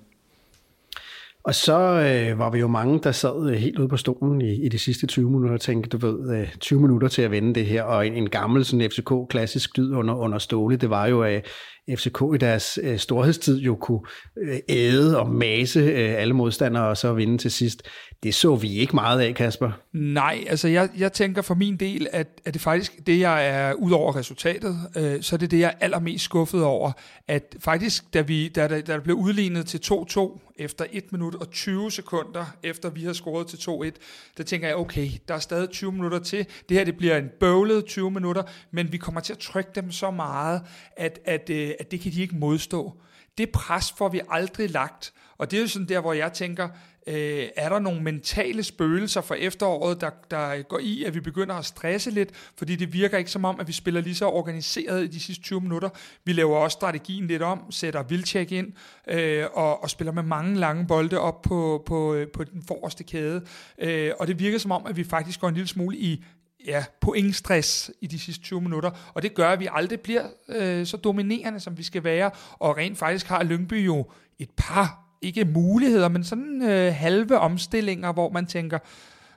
Og 1.44 1.54
så 1.54 1.78
øh, 1.78 2.38
var 2.38 2.50
vi 2.50 2.58
jo 2.58 2.68
mange, 2.68 3.00
der 3.00 3.12
sad 3.12 3.50
øh, 3.50 3.56
helt 3.56 3.78
ude 3.78 3.88
på 3.88 3.96
stolen 3.96 4.40
i, 4.40 4.64
i 4.64 4.68
de 4.68 4.78
sidste 4.78 5.06
20 5.06 5.30
minutter 5.30 5.54
og 5.54 5.60
tænkte, 5.60 5.98
du 5.98 6.06
ved, 6.06 6.40
øh, 6.40 6.54
20 6.60 6.80
minutter 6.80 7.08
til 7.08 7.22
at 7.22 7.30
vende 7.30 7.54
det 7.54 7.66
her, 7.66 7.82
og 7.82 8.06
en, 8.06 8.14
en 8.14 8.30
gammel 8.30 8.64
sådan 8.64 8.90
FCK-klassisk 8.90 9.76
dyd 9.76 9.92
under, 9.92 10.14
under 10.14 10.38
ståle, 10.38 10.76
det 10.76 10.90
var 10.90 11.06
jo, 11.06 11.24
øh, 11.24 11.42
FCK 11.90 12.22
i 12.34 12.38
deres 12.38 12.78
øh, 12.82 12.98
storhedstid 12.98 13.60
jo 13.60 13.74
kunne 13.74 14.00
øh, 14.38 14.58
æde 14.68 15.20
og 15.20 15.30
mase 15.30 15.80
øh, 15.80 16.14
alle 16.18 16.34
modstandere 16.34 16.88
og 16.88 16.96
så 16.96 17.12
vinde 17.12 17.38
til 17.38 17.50
sidst. 17.50 17.82
Det 18.22 18.34
så 18.34 18.56
vi 18.56 18.68
ikke 18.68 18.94
meget 18.94 19.20
af, 19.20 19.34
Kasper. 19.34 19.70
Nej, 19.92 20.44
altså 20.48 20.68
jeg, 20.68 20.88
jeg 20.98 21.12
tænker 21.12 21.42
for 21.42 21.54
min 21.54 21.76
del, 21.76 22.08
at, 22.12 22.28
at 22.44 22.54
det 22.54 22.62
faktisk 22.62 23.06
det, 23.06 23.20
jeg 23.20 23.48
er 23.48 23.72
ud 23.72 23.90
over 23.90 24.16
resultatet, 24.16 24.78
øh, 24.96 25.22
så 25.22 25.36
er 25.36 25.38
det 25.38 25.50
det, 25.50 25.58
jeg 25.58 25.68
er 25.68 25.84
allermest 25.84 26.24
skuffet 26.24 26.64
over, 26.64 26.92
at 27.28 27.56
faktisk, 27.60 28.14
da, 28.14 28.20
vi, 28.20 28.48
da, 28.48 28.68
da, 28.68 28.80
da 28.80 28.92
der 28.92 29.00
blev 29.00 29.16
udlignet 29.16 29.66
til 29.66 29.80
2-2 29.92 30.52
efter 30.56 30.84
1 30.92 31.12
minut 31.12 31.34
og 31.34 31.50
20 31.50 31.90
sekunder, 31.90 32.44
efter 32.62 32.90
vi 32.90 33.04
har 33.04 33.12
scoret 33.12 33.46
til 33.46 33.56
2-1, 33.56 33.90
der 34.36 34.44
tænker 34.44 34.68
jeg, 34.68 34.76
okay, 34.76 35.08
der 35.28 35.34
er 35.34 35.38
stadig 35.38 35.70
20 35.70 35.92
minutter 35.92 36.18
til. 36.18 36.46
Det 36.68 36.76
her 36.76 36.84
det 36.84 36.96
bliver 36.96 37.16
en 37.16 37.28
bøvlet 37.40 37.84
20 37.84 38.10
minutter, 38.10 38.42
men 38.70 38.92
vi 38.92 38.96
kommer 38.96 39.20
til 39.20 39.32
at 39.32 39.38
trykke 39.38 39.70
dem 39.74 39.90
så 39.90 40.10
meget, 40.10 40.62
at, 40.96 41.18
at, 41.24 41.50
øh, 41.50 41.70
Øh, 41.72 41.76
at 41.80 41.90
det 41.90 42.00
kan 42.00 42.12
de 42.12 42.22
ikke 42.22 42.36
modstå. 42.36 42.92
Det 43.38 43.50
pres 43.50 43.92
får 43.98 44.08
vi 44.08 44.20
aldrig 44.30 44.70
lagt, 44.70 45.12
og 45.38 45.50
det 45.50 45.56
er 45.56 45.60
jo 45.60 45.68
sådan 45.68 45.88
der, 45.88 46.00
hvor 46.00 46.12
jeg 46.12 46.32
tænker, 46.32 46.68
øh, 47.06 47.48
er 47.56 47.68
der 47.68 47.78
nogle 47.78 48.02
mentale 48.02 48.62
spøgelser 48.62 49.20
for 49.20 49.34
efteråret, 49.34 50.00
der, 50.00 50.10
der 50.30 50.62
går 50.62 50.78
i, 50.78 51.04
at 51.04 51.14
vi 51.14 51.20
begynder 51.20 51.54
at 51.54 51.64
stresse 51.64 52.10
lidt, 52.10 52.30
fordi 52.56 52.76
det 52.76 52.92
virker 52.92 53.18
ikke 53.18 53.30
som 53.30 53.44
om, 53.44 53.60
at 53.60 53.68
vi 53.68 53.72
spiller 53.72 54.00
lige 54.00 54.14
så 54.14 54.26
organiseret 54.26 55.04
i 55.04 55.06
de 55.06 55.20
sidste 55.20 55.44
20 55.44 55.60
minutter. 55.60 55.88
Vi 56.24 56.32
laver 56.32 56.56
også 56.56 56.74
strategien 56.74 57.26
lidt 57.26 57.42
om, 57.42 57.70
sætter 57.70 58.02
vildtjek 58.02 58.52
ind, 58.52 58.72
øh, 59.08 59.44
og, 59.52 59.82
og 59.82 59.90
spiller 59.90 60.12
med 60.12 60.22
mange 60.22 60.58
lange 60.58 60.86
bolde 60.86 61.18
op 61.18 61.42
på, 61.42 61.82
på, 61.86 62.14
øh, 62.14 62.28
på 62.28 62.44
den 62.44 62.62
forreste 62.68 63.04
kæde. 63.04 63.44
Øh, 63.78 64.12
og 64.20 64.26
det 64.26 64.38
virker 64.38 64.58
som 64.58 64.70
om, 64.70 64.86
at 64.86 64.96
vi 64.96 65.04
faktisk 65.04 65.40
går 65.40 65.48
en 65.48 65.54
lille 65.54 65.68
smule 65.68 65.96
i 65.96 66.24
ja, 66.66 66.84
pointstress 67.00 67.90
i 68.00 68.06
de 68.06 68.18
sidste 68.18 68.44
20 68.44 68.60
minutter, 68.60 68.90
og 69.14 69.22
det 69.22 69.34
gør, 69.34 69.48
at 69.48 69.60
vi 69.60 69.68
aldrig 69.70 70.00
bliver 70.00 70.22
øh, 70.48 70.86
så 70.86 70.96
dominerende, 70.96 71.60
som 71.60 71.78
vi 71.78 71.82
skal 71.82 72.04
være, 72.04 72.30
og 72.58 72.76
rent 72.76 72.98
faktisk 72.98 73.26
har 73.26 73.42
Lyngby 73.42 73.86
jo 73.86 74.06
et 74.38 74.50
par 74.56 75.02
ikke 75.22 75.44
muligheder, 75.44 76.08
men 76.08 76.24
sådan 76.24 76.62
øh, 76.62 76.94
halve 76.94 77.38
omstillinger, 77.38 78.12
hvor 78.12 78.30
man 78.30 78.46
tænker, 78.46 78.78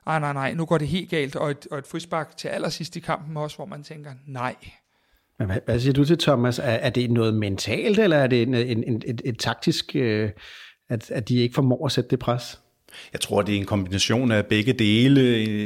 nej, 0.06 0.20
nej, 0.20 0.34
nej, 0.34 0.54
nu 0.54 0.66
går 0.66 0.78
det 0.78 0.88
helt 0.88 1.10
galt, 1.10 1.36
og 1.36 1.52
et, 1.52 1.68
og 1.72 1.78
et 1.78 1.88
frispark 1.88 2.38
til 2.38 2.48
allersidst 2.48 2.96
i 2.96 3.00
kampen 3.00 3.38
også, 3.38 3.56
hvor 3.56 3.66
man 3.66 3.84
tænker, 3.84 4.12
nej. 4.28 4.56
Men 5.40 5.48
hvad, 5.48 5.58
hvad 5.66 5.80
siger 5.80 5.94
du 5.94 6.06
til 6.06 6.18
Thomas? 6.18 6.60
Er, 6.60 6.64
er 6.64 6.90
det 6.90 7.12
noget 7.12 7.34
mentalt, 7.34 8.00
eller 8.00 8.18
er 8.18 8.28
det 8.28 8.42
en, 8.42 8.54
en, 8.54 8.84
en, 8.84 9.02
et, 9.06 9.22
et 9.26 9.40
taktisk, 9.40 9.96
øh, 9.96 10.32
at, 10.90 11.12
at 11.12 11.30
de 11.30 11.36
ikke 11.36 11.56
formår 11.56 11.86
at 11.86 11.92
sætte 11.92 12.10
det 12.10 12.20
pres? 12.20 12.62
Jeg 13.14 13.22
tror, 13.22 13.42
det 13.42 13.56
er 13.56 13.60
en 13.60 13.66
kombination 13.66 14.32
af 14.32 14.46
begge 14.46 14.74
dele. 14.74 15.22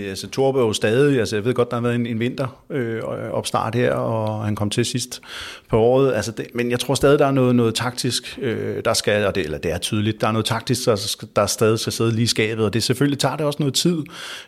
Altså, 0.10 0.30
Torb 0.30 0.56
er 0.56 0.62
jo 0.62 0.74
stadig, 0.74 1.20
altså 1.20 1.36
jeg 1.36 1.46
ved 1.46 1.54
godt, 1.54 1.72
der 1.72 1.78
har 1.78 1.82
været 1.82 1.96
en, 1.96 2.06
en 2.06 2.20
vinter 2.20 2.64
øh, 2.70 3.02
opstart 3.32 3.76
her, 3.76 3.94
og 3.94 4.46
han 4.46 4.56
kom 4.56 4.70
til 4.70 4.86
sidst 4.86 5.22
på 5.70 5.80
året. 5.80 6.14
Altså, 6.14 6.32
det, 6.32 6.48
men 6.54 6.72
jeg 6.72 6.80
tror 6.80 6.94
stadig, 6.94 7.20
der 7.20 7.26
er 7.26 7.32
noget, 7.32 7.56
noget 7.56 7.76
taktisk, 7.76 8.40
øh, 8.42 8.82
der 8.86 8.94
skal, 8.94 9.26
og 9.26 9.36
det, 9.36 9.44
eller 9.44 9.58
det 9.58 9.72
er 9.72 9.78
tydeligt, 9.78 10.22
der 10.22 10.28
er 10.28 10.32
noget 10.32 10.46
taktisk, 10.46 10.86
der, 10.86 11.26
der 11.36 11.46
stadig 11.46 11.80
skal 11.80 11.94
sidde 11.94 12.12
lige 12.12 12.24
i 12.24 12.28
skabet, 12.28 12.66
og 12.66 12.74
det 12.74 12.84
selvfølgelig 12.84 13.20
tager 13.20 13.36
det 13.36 13.46
også 13.46 13.60
noget 13.60 13.74
tid. 13.74 14.04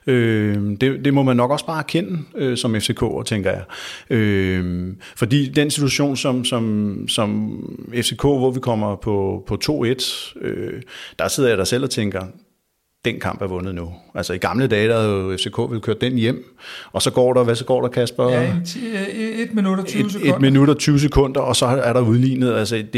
Øh, 0.08 0.58
det, 0.82 1.06
det 1.06 1.14
må 1.14 1.24
man 1.24 1.38
nok 1.38 1.52
også 1.52 1.66
bare 1.66 1.80
erkende 1.80 2.20
øh, 2.36 2.58
som 2.58 2.76
FCK, 2.76 3.04
tænker 3.26 3.52
jeg. 3.52 3.64
Øh, 4.10 4.94
fordi 5.16 5.50
den 5.50 5.72
situation, 5.72 6.18
som, 6.18 6.46
som, 6.46 7.08
som 7.08 7.60
FCK, 7.94 8.22
hvor 8.22 8.52
vi 8.52 8.60
kommer 8.60 8.96
på, 8.96 9.44
på 9.48 9.58
2-1, 9.64 10.40
øh, 10.42 10.82
der 11.20 11.28
sidder 11.28 11.50
jeg 11.50 11.58
der 11.58 11.64
selv 11.64 11.84
og 11.84 11.90
tænker, 11.90 12.22
den 13.06 13.20
kamp 13.20 13.42
er 13.42 13.48
vundet 13.48 13.76
nu. 13.76 13.94
Altså 14.16 14.34
i 14.34 14.38
gamle 14.38 14.68
dage, 14.68 14.88
der 14.88 15.00
havde 15.00 15.10
jo 15.12 15.38
FCK 15.38 15.58
ville 15.70 15.82
køre 15.82 15.96
den 16.02 16.18
hjem, 16.18 16.58
og 16.92 17.02
så 17.02 17.12
går 17.12 17.34
der, 17.34 17.44
hvad 17.44 17.56
så 17.56 17.66
går 17.66 17.82
der, 17.82 17.90
Kasper? 17.90 18.30
Ja, 18.30 18.54
et 19.44 19.54
minut 19.54 19.80
og 19.80 19.86
20 19.86 20.10
sekunder. 20.10 20.36
Et 20.36 20.42
minut 20.42 20.70
og 20.70 20.78
20 20.78 21.00
sekunder, 21.00 21.42
og 21.42 21.56
så 21.56 21.66
er 21.66 21.94
der 21.94 22.02
udlignet. 22.02 22.54
Altså 22.54 22.76
det, 22.76 22.94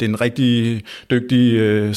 det 0.00 0.02
er 0.02 0.08
en 0.08 0.20
rigtig 0.20 0.82
dygtig 1.10 1.60
uh, 1.88 1.94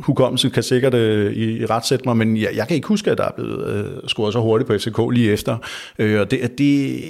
hukommelse, 0.00 0.50
kan 0.50 0.62
sikkert 0.62 0.94
uh, 0.94 1.32
i, 1.32 1.66
ret 1.66 1.86
sætte 1.86 2.04
mig, 2.04 2.16
men 2.16 2.36
jeg, 2.36 2.50
jeg 2.54 2.68
kan 2.68 2.74
ikke 2.74 2.88
huske, 2.88 3.10
at 3.10 3.18
der 3.18 3.24
er 3.24 3.32
blevet 3.36 3.86
uh, 4.02 4.08
scoret 4.08 4.32
så 4.32 4.40
hurtigt 4.40 4.68
på 4.68 4.78
FCK 4.78 4.98
lige 5.12 5.32
efter. 5.32 5.56
Uh, 5.98 6.20
og 6.20 6.30
det, 6.30 6.58
det, 6.58 7.00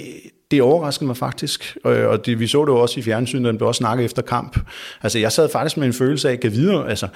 det 0.51 0.61
overraskede 0.61 1.07
mig 1.07 1.17
faktisk, 1.17 1.77
øh, 1.85 2.07
og 2.09 2.25
det, 2.25 2.39
vi 2.39 2.47
så 2.47 2.61
det 2.61 2.67
jo 2.67 2.79
også 2.79 2.99
i 2.99 3.03
fjernsynet, 3.03 3.45
den 3.45 3.57
blev 3.57 3.67
også 3.67 3.77
snakket 3.77 4.05
efter 4.05 4.21
kamp. 4.21 4.59
Altså, 5.03 5.19
jeg 5.19 5.31
sad 5.31 5.49
faktisk 5.49 5.77
med 5.77 5.87
en 5.87 5.93
følelse 5.93 6.29
af, 6.29 6.39
at 6.43 6.51
videre, 6.51 6.89
altså, 6.89 7.07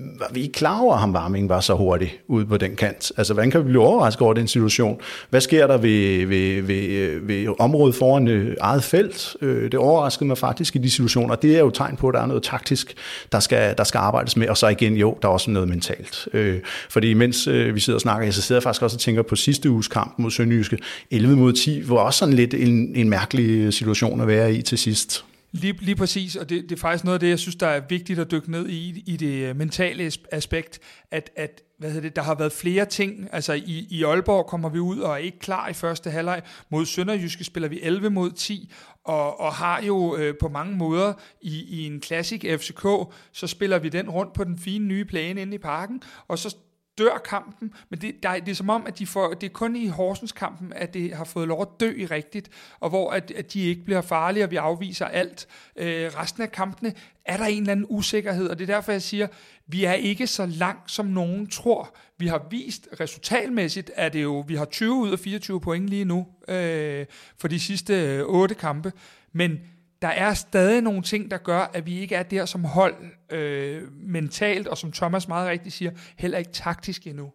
var 0.00 0.30
vi 0.32 0.40
ikke 0.40 0.52
klar 0.52 0.80
over, 0.80 0.94
at 0.94 1.00
ham 1.00 1.14
Varming 1.14 1.48
var 1.48 1.60
så 1.60 1.74
hurtig 1.74 2.18
ude 2.26 2.46
på 2.46 2.56
den 2.56 2.76
kant? 2.76 3.12
Altså, 3.16 3.34
hvordan 3.34 3.50
kan 3.50 3.60
vi 3.60 3.64
blive 3.64 3.82
overrasket 3.82 4.22
over 4.22 4.34
den 4.34 4.48
situation? 4.48 5.00
Hvad 5.30 5.40
sker 5.40 5.66
der 5.66 5.76
ved, 5.76 6.26
ved, 6.26 6.62
ved, 6.62 7.20
ved 7.22 7.54
området 7.58 7.94
foran 7.94 8.28
øh, 8.28 8.56
eget 8.60 8.84
felt? 8.84 9.36
Øh, 9.40 9.62
det 9.72 9.74
overraskede 9.74 10.28
mig 10.28 10.38
faktisk 10.38 10.76
i 10.76 10.78
de 10.78 10.90
situationer, 10.90 11.34
det 11.34 11.56
er 11.56 11.60
jo 11.60 11.70
tegn 11.70 11.96
på, 11.96 12.08
at 12.08 12.14
der 12.14 12.20
er 12.20 12.26
noget 12.26 12.42
taktisk, 12.42 12.94
der 13.32 13.40
skal, 13.40 13.74
der 13.78 13.84
skal 13.84 13.98
arbejdes 13.98 14.36
med, 14.36 14.48
og 14.48 14.56
så 14.56 14.68
igen, 14.68 14.96
jo, 14.96 15.18
der 15.22 15.28
er 15.28 15.32
også 15.32 15.50
noget 15.50 15.68
mentalt. 15.68 16.28
Øh, 16.32 16.58
fordi 16.90 17.14
mens 17.14 17.48
vi 17.48 17.80
sidder 17.80 17.96
og 17.96 18.00
snakker, 18.00 18.30
så 18.30 18.42
sidder 18.42 18.58
jeg 18.58 18.62
faktisk 18.62 18.82
også 18.82 18.96
og 18.96 19.00
tænker 19.00 19.22
på 19.22 19.36
sidste 19.36 19.70
uges 19.70 19.88
kamp 19.88 20.14
mod 20.18 20.30
Sønderjyske, 20.30 20.78
11 21.10 21.36
mod 21.36 21.52
10, 21.52 21.80
hvor 21.80 21.98
også 21.98 22.17
sådan 22.18 22.34
lidt 22.34 22.54
en, 22.54 22.96
en 22.96 23.08
mærkelig 23.08 23.50
øh, 23.50 23.72
situation 23.72 24.20
at 24.20 24.26
være 24.26 24.54
i 24.54 24.62
til 24.62 24.78
sidst. 24.78 25.24
Lige, 25.52 25.72
lige 25.80 25.96
præcis, 25.96 26.36
og 26.36 26.48
det, 26.48 26.62
det 26.62 26.72
er 26.72 26.80
faktisk 26.80 27.04
noget 27.04 27.14
af 27.14 27.20
det, 27.20 27.28
jeg 27.28 27.38
synes, 27.38 27.56
der 27.56 27.66
er 27.66 27.80
vigtigt 27.88 28.18
at 28.18 28.30
dykke 28.30 28.50
ned 28.50 28.68
i, 28.68 29.02
i 29.06 29.16
det 29.16 29.48
øh, 29.48 29.56
mentale 29.56 30.12
aspekt, 30.32 30.78
at, 31.10 31.30
at 31.36 31.62
hvad 31.78 31.90
hedder 31.90 32.08
det, 32.08 32.16
der 32.16 32.22
har 32.22 32.34
været 32.34 32.52
flere 32.52 32.84
ting. 32.84 33.28
Altså 33.32 33.52
i, 33.52 33.86
i 33.90 34.04
Aalborg 34.04 34.46
kommer 34.46 34.68
vi 34.68 34.78
ud 34.78 34.98
og 34.98 35.12
er 35.12 35.16
ikke 35.16 35.38
klar 35.38 35.68
i 35.68 35.72
første 35.72 36.10
halvleg. 36.10 36.42
Mod 36.70 36.86
Sønderjyske 36.86 37.44
spiller 37.44 37.68
vi 37.68 37.80
11 37.82 38.10
mod 38.10 38.30
10, 38.30 38.72
og, 39.04 39.40
og 39.40 39.52
har 39.52 39.82
jo 39.82 40.16
øh, 40.16 40.34
på 40.40 40.48
mange 40.48 40.76
måder 40.76 41.12
i, 41.40 41.64
i 41.68 41.86
en 41.86 42.00
klassik 42.00 42.44
FCK, 42.58 42.86
så 43.32 43.46
spiller 43.46 43.78
vi 43.78 43.88
den 43.88 44.10
rundt 44.10 44.32
på 44.32 44.44
den 44.44 44.58
fine 44.58 44.84
nye 44.84 45.04
plane 45.04 45.42
inde 45.42 45.54
i 45.54 45.58
parken, 45.58 46.02
og 46.28 46.38
så 46.38 46.56
dør 46.98 47.18
kampen, 47.24 47.74
men 47.88 48.00
det, 48.00 48.22
der, 48.22 48.40
det 48.40 48.48
er 48.48 48.54
som 48.54 48.70
om, 48.70 48.86
at 48.86 48.98
de 48.98 49.06
får, 49.06 49.34
det 49.34 49.46
er 49.46 49.52
kun 49.52 49.76
i 49.76 49.86
Horsens 49.86 50.32
kampen, 50.32 50.72
at 50.72 50.94
det 50.94 51.14
har 51.14 51.24
fået 51.24 51.48
lov 51.48 51.62
at 51.62 51.80
dø 51.80 51.92
i 51.96 52.06
rigtigt, 52.06 52.50
og 52.80 52.88
hvor 52.88 53.10
at, 53.10 53.30
at 53.30 53.52
de 53.52 53.60
ikke 53.60 53.84
bliver 53.84 54.00
farlige, 54.00 54.44
og 54.44 54.50
vi 54.50 54.56
afviser 54.56 55.06
alt. 55.06 55.48
Øh, 55.76 56.10
resten 56.18 56.42
af 56.42 56.52
kampene 56.52 56.92
er 57.24 57.36
der 57.36 57.44
en 57.44 57.60
eller 57.60 57.72
anden 57.72 57.86
usikkerhed, 57.88 58.48
og 58.48 58.58
det 58.58 58.70
er 58.70 58.74
derfor, 58.74 58.92
jeg 58.92 59.02
siger, 59.02 59.26
vi 59.66 59.84
er 59.84 59.92
ikke 59.92 60.26
så 60.26 60.46
langt, 60.46 60.90
som 60.90 61.06
nogen 61.06 61.46
tror. 61.46 61.94
Vi 62.18 62.26
har 62.26 62.46
vist 62.50 62.88
resultatmæssigt, 63.00 63.90
at 63.94 64.12
det 64.12 64.22
jo, 64.22 64.44
vi 64.46 64.54
har 64.54 64.64
20 64.64 64.94
ud 64.94 65.12
af 65.12 65.18
24 65.18 65.60
point 65.60 65.88
lige 65.88 66.04
nu 66.04 66.26
øh, 66.48 67.06
for 67.38 67.48
de 67.48 67.60
sidste 67.60 67.94
øh, 67.94 68.24
otte 68.24 68.54
kampe, 68.54 68.92
men 69.32 69.60
der 70.02 70.08
er 70.08 70.34
stadig 70.34 70.82
nogle 70.82 71.02
ting, 71.02 71.30
der 71.30 71.38
gør, 71.38 71.70
at 71.72 71.86
vi 71.86 71.98
ikke 71.98 72.14
er 72.14 72.22
der 72.22 72.46
som 72.46 72.64
hold 72.64 72.94
øh, 73.30 73.92
mentalt, 73.92 74.68
og 74.68 74.78
som 74.78 74.92
Thomas 74.92 75.28
meget 75.28 75.48
rigtigt 75.48 75.74
siger, 75.74 75.90
heller 76.16 76.38
ikke 76.38 76.52
taktisk 76.52 77.06
endnu. 77.06 77.32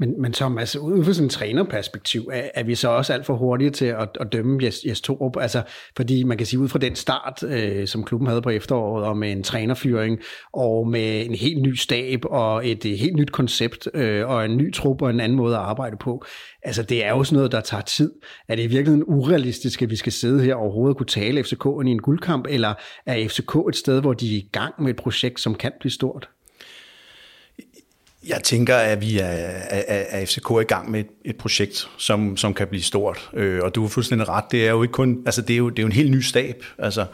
Men, 0.00 0.22
men 0.22 0.32
Thomas, 0.32 0.60
altså, 0.60 0.78
ud 0.78 1.04
fra 1.04 1.12
sådan 1.12 1.26
en 1.26 1.30
trænerperspektiv, 1.30 2.28
er, 2.32 2.48
er 2.54 2.62
vi 2.62 2.74
så 2.74 2.88
også 2.88 3.12
alt 3.12 3.26
for 3.26 3.36
hurtige 3.36 3.70
til 3.70 3.84
at, 3.84 4.08
at 4.20 4.32
dømme 4.32 4.64
Jes, 4.64 4.84
Jes 4.86 5.00
Torup? 5.00 5.36
Altså, 5.36 5.62
fordi 5.96 6.24
man 6.24 6.38
kan 6.38 6.46
sige, 6.46 6.60
ud 6.60 6.68
fra 6.68 6.78
den 6.78 6.96
start, 6.96 7.42
øh, 7.42 7.86
som 7.86 8.04
klubben 8.04 8.28
havde 8.28 8.42
på 8.42 8.50
efteråret, 8.50 9.04
og 9.04 9.16
med 9.16 9.32
en 9.32 9.42
trænerfyring, 9.42 10.18
og 10.52 10.88
med 10.88 11.26
en 11.26 11.34
helt 11.34 11.62
ny 11.62 11.74
stab, 11.74 12.20
og 12.24 12.68
et, 12.68 12.84
et 12.84 12.98
helt 12.98 13.16
nyt 13.16 13.32
koncept, 13.32 13.88
øh, 13.94 14.28
og 14.28 14.44
en 14.44 14.56
ny 14.56 14.72
trup, 14.72 15.02
og 15.02 15.10
en 15.10 15.20
anden 15.20 15.36
måde 15.36 15.54
at 15.54 15.62
arbejde 15.62 15.96
på. 16.00 16.24
Altså, 16.62 16.82
det 16.82 17.04
er 17.04 17.10
jo 17.10 17.24
sådan 17.24 17.36
noget, 17.36 17.52
der 17.52 17.60
tager 17.60 17.82
tid. 17.82 18.12
Er 18.48 18.56
det 18.56 18.62
i 18.62 18.66
virkeligheden 18.66 19.04
urealistisk, 19.06 19.82
at 19.82 19.90
vi 19.90 19.96
skal 19.96 20.12
sidde 20.12 20.42
her 20.42 20.54
og 20.54 20.60
overhovedet 20.60 20.96
kunne 20.96 21.06
tale 21.06 21.40
FCK'en 21.40 21.86
i 21.86 21.90
en 21.90 22.02
guldkamp, 22.02 22.46
eller 22.48 22.74
er 23.06 23.28
FCK 23.28 23.56
et 23.68 23.76
sted, 23.76 24.00
hvor 24.00 24.12
de 24.12 24.34
er 24.34 24.38
i 24.38 24.48
gang 24.52 24.74
med 24.82 24.90
et 24.90 24.96
projekt, 24.96 25.40
som 25.40 25.54
kan 25.54 25.72
blive 25.80 25.92
stort? 25.92 26.28
Jeg 28.28 28.42
tænker, 28.42 28.76
at 28.76 29.00
vi 29.00 29.18
er, 29.18 29.24
er, 29.24 29.82
er 29.88 30.26
FCK 30.26 30.50
i 30.50 30.64
gang 30.64 30.90
med 30.90 31.00
et, 31.00 31.06
et 31.28 31.36
projekt, 31.36 31.88
som, 31.96 32.36
som 32.36 32.54
kan 32.54 32.66
blive 32.66 32.82
stort. 32.82 33.30
Øh, 33.34 33.60
og 33.62 33.74
du 33.74 33.80
har 33.80 33.88
fuldstændig 33.88 34.28
ret. 34.28 34.44
Det 34.52 34.66
er 34.66 34.70
jo 34.70 34.82
ikke 34.82 34.92
kun, 34.92 35.22
altså 35.26 35.42
det 35.42 35.54
er 35.54 35.58
jo, 35.58 35.68
det 35.68 35.78
er 35.78 35.82
jo 35.82 35.86
en 35.86 35.92
helt 35.92 36.10
ny 36.10 36.20
stab. 36.20 36.64
Altså, 36.78 37.04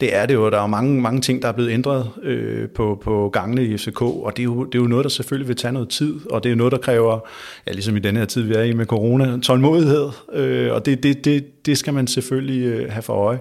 det 0.00 0.14
er 0.14 0.26
det 0.26 0.34
jo. 0.34 0.50
Der 0.50 0.60
er 0.60 0.66
mange, 0.66 1.00
mange 1.00 1.20
ting, 1.20 1.42
der 1.42 1.48
er 1.48 1.52
blevet 1.52 1.70
ændret 1.70 2.10
øh, 2.22 2.68
på, 2.68 3.00
på 3.02 3.30
gangene 3.32 3.64
i 3.64 3.76
FCK, 3.76 4.02
og 4.02 4.32
det 4.36 4.42
er, 4.42 4.44
jo, 4.44 4.64
det 4.64 4.74
er 4.74 4.82
jo 4.82 4.88
noget, 4.88 5.04
der 5.04 5.10
selvfølgelig 5.10 5.48
vil 5.48 5.56
tage 5.56 5.72
noget 5.72 5.88
tid, 5.88 6.20
og 6.30 6.44
det 6.44 6.52
er 6.52 6.56
noget, 6.56 6.72
der 6.72 6.78
kræver, 6.78 7.18
ja, 7.66 7.72
ligesom 7.72 7.96
i 7.96 8.00
den 8.00 8.16
her 8.16 8.24
tid, 8.24 8.42
vi 8.42 8.54
er 8.54 8.62
i 8.62 8.72
med 8.72 8.86
corona, 8.86 9.38
tålmodighed, 9.42 10.08
øh, 10.32 10.72
og 10.72 10.86
det, 10.86 11.02
det, 11.02 11.24
det, 11.24 11.66
det 11.66 11.78
skal 11.78 11.94
man 11.94 12.06
selvfølgelig 12.06 12.66
øh, 12.66 12.92
have 12.92 13.02
for 13.02 13.12
øje. 13.12 13.38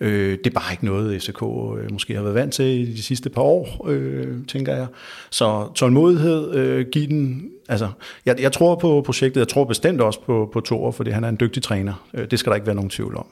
Øh, 0.00 0.38
det 0.38 0.46
er 0.46 0.60
bare 0.60 0.72
ikke 0.72 0.84
noget, 0.84 1.22
FCK 1.22 1.42
øh, 1.42 1.92
måske 1.92 2.14
har 2.14 2.22
været 2.22 2.34
vant 2.34 2.52
til 2.52 2.64
i 2.64 2.92
de 2.92 3.02
sidste 3.02 3.30
par 3.30 3.42
år, 3.42 3.86
øh, 3.88 4.26
tænker 4.48 4.76
jeg. 4.76 4.86
Så 5.30 5.68
tålmodighed, 5.74 6.54
øh, 6.54 6.86
give 6.92 7.06
den... 7.06 7.50
Altså, 7.68 7.90
jeg, 8.26 8.40
jeg 8.40 8.52
tror 8.52 8.74
på 8.74 9.02
projektet, 9.06 9.40
jeg 9.40 9.48
tror 9.48 9.64
bestemt 9.64 10.00
også 10.00 10.20
på, 10.20 10.50
på 10.52 10.60
Thor, 10.60 10.90
fordi 10.90 11.10
han 11.10 11.24
er 11.24 11.28
en 11.28 11.36
dygtig 11.40 11.62
træner. 11.62 12.06
Øh, 12.14 12.30
det 12.30 12.38
skal 12.38 12.50
der 12.50 12.54
ikke 12.54 12.66
være 12.66 12.76
nogen 12.76 12.90
tvivl 12.90 13.16
om. 13.16 13.26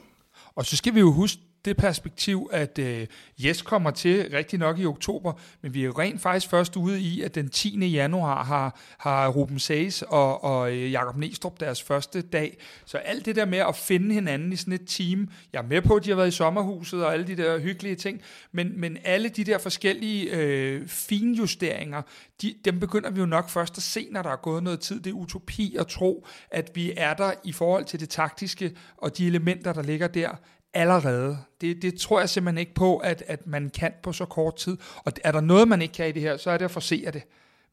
Og 0.55 0.65
så 0.65 0.77
skal 0.77 0.95
vi 0.95 0.99
jo 0.99 1.11
huske 1.11 1.41
det 1.65 1.77
perspektiv, 1.77 2.49
at 2.51 2.79
øh, 2.79 3.07
Yes 3.45 3.61
kommer 3.61 3.91
til 3.91 4.29
rigtig 4.33 4.59
nok 4.59 4.79
i 4.79 4.85
oktober, 4.85 5.33
men 5.61 5.73
vi 5.73 5.81
er 5.81 5.85
jo 5.85 5.91
rent 5.91 6.21
faktisk 6.21 6.49
først 6.49 6.75
ude 6.75 6.99
i, 6.99 7.21
at 7.21 7.35
den 7.35 7.49
10. 7.49 7.87
januar 7.87 8.43
har, 8.43 8.79
har 8.97 9.29
Ruben 9.29 9.59
Sages 9.59 10.01
og, 10.01 10.43
og 10.43 10.71
øh, 10.71 10.91
Jakob 10.91 11.17
Næstrup 11.17 11.59
deres 11.59 11.83
første 11.83 12.21
dag. 12.21 12.57
Så 12.85 12.97
alt 12.97 13.25
det 13.25 13.35
der 13.35 13.45
med 13.45 13.57
at 13.57 13.75
finde 13.75 14.13
hinanden 14.13 14.53
i 14.53 14.55
sådan 14.55 14.73
et 14.73 14.87
team, 14.87 15.29
jeg 15.53 15.59
er 15.59 15.67
med 15.67 15.81
på, 15.81 15.95
at 15.95 16.05
de 16.05 16.09
har 16.09 16.15
været 16.15 16.27
i 16.27 16.31
sommerhuset 16.31 17.05
og 17.05 17.13
alle 17.13 17.27
de 17.27 17.37
der 17.37 17.59
hyggelige 17.59 17.95
ting, 17.95 18.21
men, 18.51 18.79
men 18.79 18.97
alle 19.03 19.29
de 19.29 19.43
der 19.43 19.57
forskellige 19.57 20.31
øh, 20.31 20.87
finjusteringer, 20.87 22.01
de, 22.41 22.55
dem 22.65 22.79
begynder 22.79 23.11
vi 23.11 23.19
jo 23.19 23.25
nok 23.25 23.49
først 23.49 23.77
at 23.77 23.83
se, 23.83 24.07
når 24.11 24.21
der 24.21 24.29
er 24.29 24.35
gået 24.35 24.63
noget 24.63 24.79
tid. 24.79 24.99
Det 24.99 25.09
er 25.09 25.13
utopi 25.13 25.75
at 25.79 25.87
tro, 25.87 26.27
at 26.51 26.71
vi 26.73 26.93
er 26.97 27.13
der 27.13 27.31
i 27.43 27.51
forhold 27.51 27.85
til 27.85 27.99
det 27.99 28.09
taktiske 28.09 28.75
og 28.97 29.17
de 29.17 29.27
elementer, 29.27 29.73
der 29.73 29.81
ligger 29.81 30.07
der 30.07 30.29
allerede. 30.75 31.37
Det, 31.61 31.81
det 31.81 31.99
tror 31.99 32.19
jeg 32.19 32.29
simpelthen 32.29 32.57
ikke 32.57 32.73
på, 32.73 32.97
at, 32.97 33.23
at 33.27 33.47
man 33.47 33.69
kan 33.69 33.93
på 34.03 34.13
så 34.13 34.25
kort 34.25 34.55
tid. 34.55 34.77
Og 34.95 35.13
er 35.23 35.31
der 35.31 35.41
noget, 35.41 35.67
man 35.67 35.81
ikke 35.81 35.93
kan 35.93 36.09
i 36.09 36.11
det 36.11 36.21
her, 36.21 36.37
så 36.37 36.51
er 36.51 36.57
det 36.57 36.65
at 36.65 36.71
forsere 36.71 37.11
det. 37.11 37.23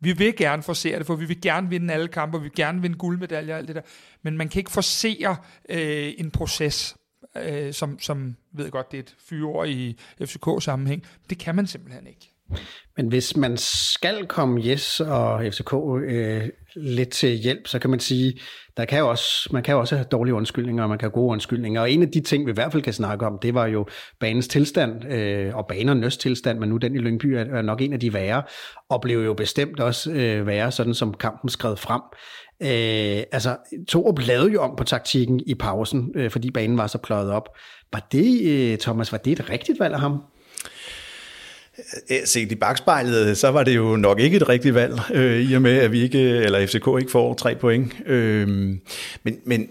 Vi 0.01 0.13
vil 0.13 0.37
gerne 0.37 0.63
forsere 0.63 0.99
det, 0.99 1.07
for 1.07 1.17
vi 1.17 1.25
vil 1.25 1.41
gerne 1.41 1.69
vinde 1.69 1.95
alle 1.95 2.09
kampe, 2.09 2.37
og 2.37 2.43
vi 2.43 2.49
vil 2.49 2.57
gerne 2.57 2.83
vinde 2.83 2.99
guldmedaljer 2.99 3.55
og 3.55 3.59
alt 3.59 3.69
det 3.69 3.77
der. 3.77 3.83
Men 4.23 4.37
man 4.37 4.49
kan 4.49 4.59
ikke 4.59 4.71
forsere 4.71 5.37
øh, 5.69 6.13
en 6.19 6.31
proces, 6.31 6.97
øh, 7.37 7.73
som, 7.73 7.99
som 7.99 8.37
ved 8.53 8.71
godt, 8.71 8.93
det 8.93 8.99
er 8.99 9.03
et 9.03 9.17
fyreord 9.29 9.69
i 9.69 9.99
FCK-sammenhæng. 10.25 11.07
Det 11.31 11.39
kan 11.39 11.55
man 11.55 11.67
simpelthen 11.67 12.07
ikke. 12.07 12.32
Men 12.97 13.09
hvis 13.09 13.37
man 13.37 13.57
skal 13.57 14.27
komme 14.27 14.61
Yes 14.63 15.01
og 15.01 15.45
FCK 15.53 15.75
øh, 16.09 16.43
lidt 16.77 17.09
til 17.09 17.31
hjælp, 17.31 17.69
så 17.69 17.79
kan 17.79 17.91
man 17.91 18.01
sige, 18.01 18.41
der 18.77 18.85
kan 18.85 18.99
jo 18.99 19.09
også, 19.09 19.49
man 19.53 19.63
kan 19.63 19.73
jo 19.73 19.81
også 19.81 19.97
have 19.97 20.07
dårlige 20.13 20.35
undskyldninger, 20.35 20.83
og 20.83 20.89
man 20.89 20.99
kan 20.99 21.07
have 21.07 21.13
gode 21.13 21.33
undskyldninger. 21.33 21.81
Og 21.81 21.91
en 21.91 22.03
af 22.03 22.09
de 22.09 22.21
ting, 22.21 22.47
vi 22.47 22.51
i 22.51 22.55
hvert 22.55 22.73
fald 22.73 22.83
kan 22.83 22.93
snakke 22.93 23.27
om, 23.27 23.39
det 23.43 23.55
var 23.55 23.67
jo 23.67 23.87
banens 24.21 24.49
tilstand, 24.49 25.13
øh, 25.13 25.57
og 25.57 25.67
banernes 25.67 26.17
tilstand, 26.17 26.59
men 26.59 26.69
nu 26.69 26.77
den 26.77 26.95
i 26.95 26.99
Lyngby 26.99 27.27
er, 27.27 27.45
er 27.45 27.63
nok 27.63 27.81
en 27.81 27.93
af 27.93 28.01
de 28.01 28.13
værre, 28.13 28.43
og 28.89 29.01
blev 29.01 29.25
jo 29.25 29.35
bestemt 29.35 29.81
også 29.81 30.13
øh, 30.13 30.47
værre, 30.47 30.73
sådan 30.73 30.95
som 30.95 31.15
kampen 31.15 31.51
skred 31.51 31.77
frem. 31.77 32.03
Øh, 32.63 33.25
altså, 33.33 33.57
Torup 33.89 34.19
lavede 34.27 34.53
jo 34.53 34.63
om 34.63 34.77
på 34.77 34.85
taktikken 34.85 35.41
i 35.47 35.55
pausen, 35.55 36.13
øh, 36.15 36.31
fordi 36.31 36.51
banen 36.51 36.79
var 36.79 36.87
så 36.87 36.99
pløjet 36.99 37.31
op. 37.31 37.49
Var 37.93 38.09
det, 38.13 38.43
øh, 38.45 38.79
Thomas, 38.79 39.13
var 39.13 39.19
det 39.19 39.33
et 39.33 39.51
rigtigt 39.51 39.81
valg 39.81 39.95
af 39.95 40.01
ham? 40.01 40.23
Set 42.25 42.53
i 42.53 42.55
bagspejlet, 42.55 43.29
øh, 43.29 43.37
så 43.37 43.49
var 43.49 43.63
det 43.63 43.77
jo 43.77 43.97
nok 43.97 44.21
ikke 44.21 44.37
et 44.37 44.49
rigtigt 44.49 44.75
valg, 44.75 45.01
øh, 45.15 45.51
i 45.51 45.55
og 45.55 45.63
med, 45.63 45.79
at 45.79 45.93
vi 45.93 46.03
ikke, 46.03 46.19
øh, 46.19 46.45
eller 46.45 46.67
FCK 46.67 46.89
ikke 47.01 47.11
får 47.11 47.35
tre 47.35 47.55
point. 47.55 47.93
Øh, 48.07 48.49
men, 49.23 49.37
men 49.45 49.69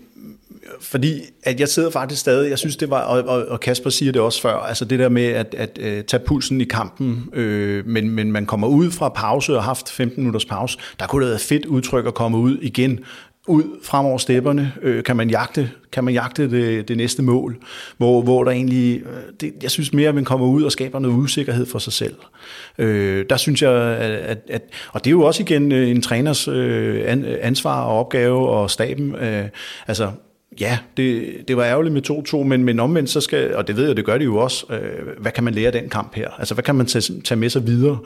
fordi 0.82 1.22
at 1.44 1.60
jeg 1.60 1.68
sidder 1.68 1.90
faktisk 1.90 2.22
stadig, 2.22 2.50
jeg 2.50 2.60
synes 2.60 2.78
det 2.78 2.90
var, 2.90 3.02
og, 3.02 3.46
og 3.48 3.60
Kasper 3.60 3.90
siger 3.90 4.12
det 4.12 4.22
også 4.22 4.42
før, 4.42 4.54
altså 4.54 4.86
det 4.86 5.00
der 5.00 5.10
med 5.10 5.26
at, 5.26 5.56
at, 5.58 5.78
at 5.78 6.06
tage 6.06 6.24
pulsen 6.26 6.62
i 6.62 6.64
kampen, 6.64 7.30
øh, 7.34 7.88
men, 7.88 8.10
men 8.10 8.32
man 8.32 8.46
kommer 8.46 8.68
ud 8.68 8.92
fra 8.92 9.10
pause 9.10 9.56
og 9.56 9.64
har 9.64 9.70
haft 9.70 9.90
15 9.90 10.24
minutters 10.24 10.46
pause, 10.46 10.78
der 11.00 11.08
kunne 11.08 11.26
det 11.26 11.30
være 11.30 11.40
fedt 11.40 11.66
udtryk 11.66 12.08
at 12.08 12.14
komme 12.14 12.38
ud 12.38 12.58
igen 12.62 13.00
ud 13.48 13.64
fremover 13.84 14.18
stepperne, 14.18 14.74
øh, 14.82 15.04
kan 15.04 15.16
man 15.16 15.30
jagte, 15.30 15.72
kan 15.92 16.04
man 16.04 16.14
jagte 16.14 16.52
det, 16.52 16.88
det 16.88 16.98
næste 16.98 17.22
mål, 17.22 17.58
hvor, 17.98 18.22
hvor 18.22 18.44
der 18.44 18.52
egentlig, 18.52 19.00
øh, 19.00 19.34
det, 19.42 19.54
jeg 19.62 19.72
synes 19.72 19.94
mere, 19.94 20.10
at 20.10 20.16
man 20.16 20.26
kommer 20.26 20.48
ud 20.48 20.64
og 20.64 20.72
skaber 20.72 21.00
noget 21.00 21.16
usikkerhed 21.16 21.66
for 21.66 21.80
sig 21.80 21.94
selv. 21.94 22.16
Øh, 22.78 23.26
der 23.30 23.38
synes 23.38 23.62
jeg, 23.62 23.72
at, 23.72 24.38
at, 24.50 24.62
og 24.92 25.04
det 25.04 25.10
er 25.10 25.12
jo 25.12 25.22
også 25.22 25.44
igen 25.44 25.72
øh, 25.72 25.90
en 25.90 26.02
træners 26.02 26.48
øh, 26.48 27.04
ansvar 27.42 27.84
og 27.84 28.00
opgave 28.00 28.50
og 28.50 28.72
staben, 28.72 29.16
øh, 29.16 29.46
altså 29.88 30.12
ja, 30.62 30.80
det, 30.98 31.36
det 31.48 31.58
var 31.58 31.64
ærgerligt 31.64 31.94
med 31.94 32.10
2-2, 32.10 32.44
men, 32.44 32.64
men 32.64 32.80
omvendt 32.80 33.10
så 33.10 33.22
skal, 33.22 33.56
og 33.56 33.68
det 33.68 33.76
ved 33.76 33.88
jeg, 33.88 33.98
det 33.98 34.06
gør 34.06 34.18
de 34.18 34.24
jo 34.24 34.38
også, 34.38 34.66
øh, 34.74 35.22
hvad 35.22 35.32
kan 35.32 35.44
man 35.44 35.54
lære 35.54 35.66
af 35.66 35.72
den 35.72 35.90
kamp 35.90 36.16
her? 36.16 36.30
Altså, 36.30 36.54
hvad 36.54 36.64
kan 36.64 36.76
man 36.76 36.86
tage, 36.86 37.22
tage 37.22 37.40
med 37.40 37.50
sig 37.50 37.68
videre? 37.68 38.00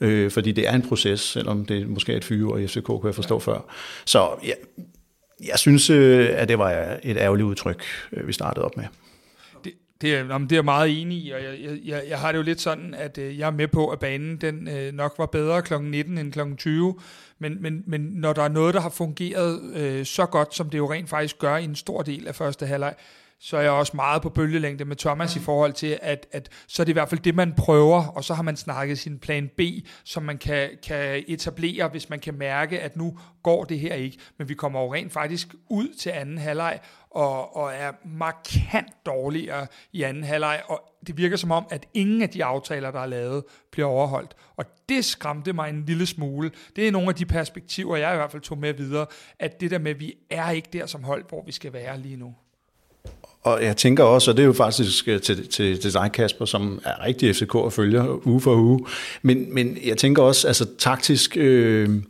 Øh, 0.00 0.30
fordi 0.30 0.52
det 0.52 0.68
er 0.68 0.72
en 0.72 0.82
proces, 0.82 1.20
selvom 1.20 1.64
det 1.64 1.88
måske 1.88 2.12
er 2.12 2.16
et 2.16 2.24
fyre 2.24 2.62
i 2.62 2.66
FCK, 2.66 2.84
kunne 2.84 3.00
jeg 3.04 3.14
forstå 3.14 3.34
ja. 3.34 3.52
før. 3.52 3.74
Så 4.04 4.28
ja, 4.44 4.52
jeg 5.46 5.58
synes, 5.58 5.90
øh, 5.90 6.28
at 6.32 6.48
det 6.48 6.58
var 6.58 6.96
et 7.02 7.16
ærgerligt 7.16 7.46
udtryk, 7.46 7.84
øh, 8.12 8.28
vi 8.28 8.32
startede 8.32 8.64
op 8.64 8.76
med. 8.76 8.84
Det, 9.64 9.72
det, 10.00 10.14
er, 10.14 10.38
det 10.38 10.52
er 10.52 10.56
jeg 10.56 10.64
meget 10.64 11.00
enig 11.00 11.18
i, 11.18 11.30
og 11.30 11.42
jeg, 11.42 11.78
jeg, 11.84 12.02
jeg 12.08 12.18
har 12.18 12.32
det 12.32 12.38
jo 12.38 12.42
lidt 12.42 12.60
sådan, 12.60 12.94
at 12.94 13.18
øh, 13.18 13.38
jeg 13.38 13.46
er 13.46 13.50
med 13.50 13.68
på, 13.68 13.88
at 13.88 13.98
banen 13.98 14.36
den 14.36 14.68
nok 14.94 15.14
var 15.18 15.26
bedre 15.26 15.62
kl. 15.62 15.74
19 15.80 16.18
end 16.18 16.32
kl. 16.32 16.40
20, 16.58 16.94
men, 17.42 17.62
men, 17.62 17.82
men 17.86 18.00
når 18.00 18.32
der 18.32 18.42
er 18.42 18.48
noget, 18.48 18.74
der 18.74 18.80
har 18.80 18.90
fungeret 18.90 19.60
øh, 19.74 20.06
så 20.06 20.26
godt, 20.26 20.54
som 20.54 20.70
det 20.70 20.78
jo 20.78 20.92
rent 20.92 21.08
faktisk 21.08 21.38
gør 21.38 21.56
i 21.56 21.64
en 21.64 21.76
stor 21.76 22.02
del 22.02 22.28
af 22.28 22.34
første 22.34 22.66
halvleg, 22.66 22.94
så 23.44 23.56
er 23.56 23.60
jeg 23.60 23.70
også 23.70 23.92
meget 23.94 24.22
på 24.22 24.28
bølgelængde 24.28 24.84
med 24.84 24.96
Thomas 24.96 25.36
mm. 25.36 25.42
i 25.42 25.44
forhold 25.44 25.72
til, 25.72 25.98
at, 26.02 26.26
at 26.32 26.48
så 26.66 26.82
er 26.82 26.84
det 26.84 26.92
i 26.92 26.92
hvert 26.92 27.08
fald 27.08 27.20
det, 27.20 27.34
man 27.34 27.52
prøver, 27.56 28.06
og 28.06 28.24
så 28.24 28.34
har 28.34 28.42
man 28.42 28.56
snakket 28.56 28.98
sin 28.98 29.18
plan 29.18 29.50
B, 29.56 29.60
som 30.04 30.22
man 30.22 30.38
kan, 30.38 30.70
kan 30.86 31.24
etablere, 31.28 31.88
hvis 31.88 32.10
man 32.10 32.20
kan 32.20 32.34
mærke, 32.34 32.80
at 32.80 32.96
nu 32.96 33.18
går 33.42 33.64
det 33.64 33.78
her 33.78 33.94
ikke. 33.94 34.18
Men 34.38 34.48
vi 34.48 34.54
kommer 34.54 34.80
jo 34.80 34.94
rent 34.94 35.12
faktisk 35.12 35.54
ud 35.68 35.88
til 35.98 36.10
anden 36.10 36.38
halvleg, 36.38 36.78
og, 37.14 37.56
og 37.56 37.72
er 37.72 37.92
markant 38.04 39.06
dårligere 39.06 39.66
i 39.92 40.02
anden 40.02 40.24
halvleg, 40.24 40.62
og 40.68 40.80
det 41.06 41.16
virker 41.16 41.36
som 41.36 41.50
om, 41.50 41.66
at 41.70 41.86
ingen 41.94 42.22
af 42.22 42.28
de 42.28 42.44
aftaler, 42.44 42.90
der 42.90 43.00
er 43.00 43.06
lavet, 43.06 43.44
bliver 43.70 43.88
overholdt. 43.88 44.36
Og 44.56 44.64
det 44.88 45.04
skræmte 45.04 45.52
mig 45.52 45.68
en 45.68 45.84
lille 45.86 46.06
smule. 46.06 46.50
Det 46.76 46.88
er 46.88 46.92
nogle 46.92 47.08
af 47.08 47.14
de 47.14 47.26
perspektiver, 47.26 47.96
jeg 47.96 48.12
i 48.12 48.16
hvert 48.16 48.30
fald 48.30 48.42
tog 48.42 48.58
med 48.58 48.74
videre, 48.74 49.06
at 49.38 49.60
det 49.60 49.70
der 49.70 49.78
med, 49.78 49.90
at 49.90 50.00
vi 50.00 50.14
er 50.30 50.50
ikke 50.50 50.68
der 50.72 50.86
som 50.86 51.04
hold, 51.04 51.24
hvor 51.28 51.42
vi 51.46 51.52
skal 51.52 51.72
være 51.72 51.98
lige 51.98 52.16
nu. 52.16 52.34
Og 53.42 53.64
jeg 53.64 53.76
tænker 53.76 54.04
også, 54.04 54.30
og 54.30 54.36
det 54.36 54.42
er 54.42 54.46
jo 54.46 54.52
faktisk 54.52 55.08
øh, 55.08 55.20
til, 55.20 55.48
til, 55.48 55.80
til 55.80 55.92
dig, 55.92 56.10
Kasper, 56.12 56.44
som 56.44 56.80
er 56.84 57.04
rigtig 57.04 57.36
FCK 57.36 57.54
og 57.54 57.72
følger 57.72 58.26
uge 58.26 58.40
for 58.40 58.54
uge, 58.54 58.86
men, 59.22 59.54
men 59.54 59.78
jeg 59.84 59.98
tænker 59.98 60.22
også, 60.22 60.48
altså 60.48 60.66
taktisk, 60.78 61.36
øh, 61.36 62.02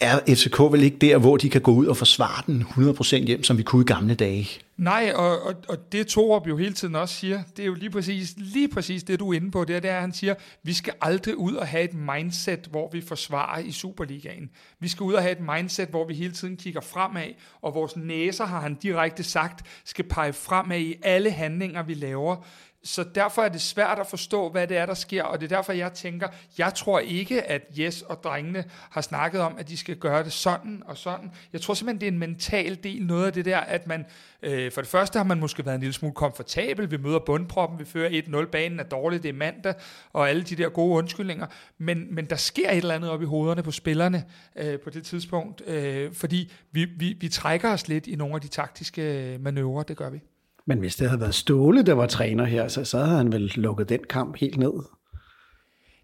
er 0.00 0.34
FCK 0.34 0.60
vel 0.60 0.82
ikke 0.82 0.98
der, 0.98 1.18
hvor 1.18 1.36
de 1.36 1.50
kan 1.50 1.60
gå 1.60 1.72
ud 1.72 1.86
og 1.86 1.96
forsvare 1.96 2.42
den 2.46 2.62
100% 2.62 3.16
hjem, 3.16 3.42
som 3.42 3.58
vi 3.58 3.62
kunne 3.62 3.82
i 3.82 3.84
gamle 3.84 4.14
dage? 4.14 4.48
Nej, 4.76 5.12
og, 5.14 5.42
og, 5.42 5.54
og 5.68 5.92
det 5.92 6.06
Torup 6.06 6.48
jo 6.48 6.56
hele 6.56 6.72
tiden 6.72 6.94
også 6.94 7.14
siger, 7.14 7.42
det 7.56 7.62
er 7.62 7.66
jo 7.66 7.74
lige 7.74 7.90
præcis, 7.90 8.34
lige 8.36 8.68
præcis 8.68 9.02
det, 9.02 9.20
du 9.20 9.32
er 9.32 9.36
inde 9.36 9.50
på, 9.50 9.64
det 9.64 9.76
er, 9.76 9.80
det 9.80 9.90
er, 9.90 9.94
at 9.94 10.00
han 10.00 10.12
siger, 10.12 10.34
vi 10.62 10.72
skal 10.72 10.92
aldrig 11.00 11.36
ud 11.36 11.54
og 11.54 11.66
have 11.66 11.84
et 11.84 11.94
mindset, 11.94 12.68
hvor 12.70 12.90
vi 12.92 13.00
forsvarer 13.00 13.58
i 13.58 13.72
Superligaen. 13.72 14.50
Vi 14.80 14.88
skal 14.88 15.04
ud 15.04 15.12
og 15.12 15.22
have 15.22 15.32
et 15.32 15.40
mindset, 15.54 15.88
hvor 15.88 16.06
vi 16.06 16.14
hele 16.14 16.32
tiden 16.32 16.56
kigger 16.56 16.80
fremad, 16.80 17.28
og 17.62 17.74
vores 17.74 17.96
næser, 17.96 18.44
har 18.44 18.60
han 18.60 18.74
direkte 18.74 19.22
sagt, 19.22 19.66
skal 19.84 20.04
pege 20.04 20.32
fremad 20.32 20.80
i 20.80 20.94
alle 21.02 21.30
handlinger, 21.30 21.82
vi 21.82 21.94
laver. 21.94 22.46
Så 22.84 23.04
derfor 23.14 23.42
er 23.42 23.48
det 23.48 23.60
svært 23.60 23.98
at 23.98 24.06
forstå, 24.06 24.48
hvad 24.48 24.66
det 24.66 24.76
er, 24.76 24.86
der 24.86 24.94
sker, 24.94 25.22
og 25.22 25.40
det 25.40 25.52
er 25.52 25.56
derfor, 25.56 25.72
jeg 25.72 25.92
tænker, 25.92 26.28
jeg 26.58 26.74
tror 26.74 26.98
ikke, 26.98 27.42
at 27.42 27.62
Jes 27.78 28.02
og 28.02 28.22
drengene 28.24 28.64
har 28.90 29.00
snakket 29.00 29.40
om, 29.40 29.54
at 29.58 29.68
de 29.68 29.76
skal 29.76 29.96
gøre 29.96 30.24
det 30.24 30.32
sådan 30.32 30.82
og 30.86 30.96
sådan. 30.96 31.30
Jeg 31.52 31.60
tror 31.60 31.74
simpelthen, 31.74 32.00
det 32.00 32.06
er 32.06 32.12
en 32.12 32.18
mental 32.18 32.78
del, 32.82 33.06
noget 33.06 33.26
af 33.26 33.32
det 33.32 33.44
der, 33.44 33.58
at 33.58 33.86
man, 33.86 34.06
øh, 34.42 34.72
for 34.72 34.80
det 34.80 34.90
første 34.90 35.16
har 35.16 35.24
man 35.24 35.40
måske 35.40 35.66
været 35.66 35.74
en 35.74 35.80
lille 35.80 35.92
smule 35.92 36.14
komfortabel, 36.14 36.90
vi 36.90 36.96
møder 36.96 37.18
bundproppen, 37.18 37.78
vi 37.78 37.84
fører 37.84 38.44
1-0, 38.44 38.50
banen 38.50 38.80
er 38.80 38.84
dårlig, 38.84 39.22
det 39.22 39.28
er 39.28 39.32
mandag, 39.32 39.74
og 40.12 40.28
alle 40.28 40.42
de 40.42 40.56
der 40.56 40.68
gode 40.68 40.98
undskyldninger, 40.98 41.46
men, 41.78 42.14
men 42.14 42.24
der 42.24 42.36
sker 42.36 42.70
et 42.70 42.76
eller 42.76 42.94
andet 42.94 43.10
op 43.10 43.22
i 43.22 43.26
hovederne 43.26 43.62
på 43.62 43.70
spillerne 43.70 44.24
øh, 44.56 44.80
på 44.80 44.90
det 44.90 45.04
tidspunkt, 45.04 45.62
øh, 45.66 46.12
fordi 46.12 46.52
vi, 46.72 46.84
vi, 46.84 47.16
vi 47.20 47.28
trækker 47.28 47.72
os 47.72 47.88
lidt 47.88 48.06
i 48.06 48.16
nogle 48.16 48.34
af 48.34 48.40
de 48.40 48.48
taktiske 48.48 49.36
manøvrer, 49.40 49.82
det 49.82 49.96
gør 49.96 50.10
vi. 50.10 50.20
Men 50.66 50.78
hvis 50.78 50.96
det 50.96 51.08
havde 51.08 51.20
været 51.20 51.34
Ståle, 51.34 51.82
der 51.82 51.94
var 51.94 52.06
træner 52.06 52.44
her, 52.44 52.68
så, 52.68 52.84
så 52.84 52.98
havde 52.98 53.16
han 53.16 53.32
vel 53.32 53.52
lukket 53.54 53.88
den 53.88 54.00
kamp 54.10 54.36
helt 54.36 54.58
ned. 54.58 54.72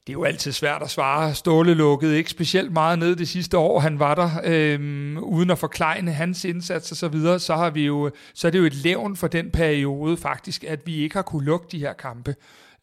Det 0.07 0.13
er 0.13 0.15
jo 0.15 0.25
altid 0.25 0.53
svært 0.53 0.83
at 0.83 0.91
svare. 0.91 1.35
Ståle 1.35 1.75
lukkede 1.75 2.17
ikke 2.17 2.31
specielt 2.31 2.73
meget 2.73 2.99
ned 2.99 3.17
det 3.17 3.29
sidste 3.29 3.59
år, 3.59 3.81
han 3.81 3.99
var 3.99 4.15
der, 4.15 4.31
øhm, 4.45 5.19
uden 5.19 5.51
at 5.51 5.59
forklejne 5.59 6.13
hans 6.13 6.45
indsats 6.45 6.91
og 6.91 6.97
så 6.97 7.09
videre, 7.09 7.39
så, 7.39 7.55
har 7.57 7.71
vi 7.71 7.87
jo, 7.87 8.11
så 8.35 8.47
er 8.47 8.51
det 8.51 8.59
jo 8.59 8.65
et 8.65 8.75
levn 8.75 9.17
for 9.17 9.29
den 9.29 9.51
periode 9.51 10.17
faktisk, 10.17 10.65
at 10.65 10.87
vi 10.87 10.97
ikke 10.97 11.15
har 11.15 11.23
kunne 11.23 11.45
lukke 11.45 11.67
de 11.73 11.79
her 11.79 11.93
kampe 11.93 12.35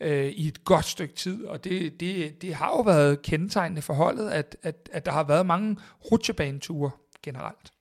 øh, 0.01 0.25
i 0.25 0.47
et 0.47 0.63
godt 0.63 0.85
stykke 0.85 1.15
tid, 1.15 1.45
og 1.45 1.63
det, 1.63 1.99
det, 1.99 2.41
det 2.41 2.55
har 2.55 2.69
jo 2.69 2.81
været 2.81 3.21
kendetegnende 3.21 3.81
for 3.81 3.93
holdet, 3.93 4.29
at, 4.29 4.57
at, 4.63 4.89
at 4.91 5.05
der 5.05 5.11
har 5.11 5.23
været 5.23 5.45
mange 5.45 5.77
rutsjebaneture 6.11 6.91
generelt. 7.23 7.71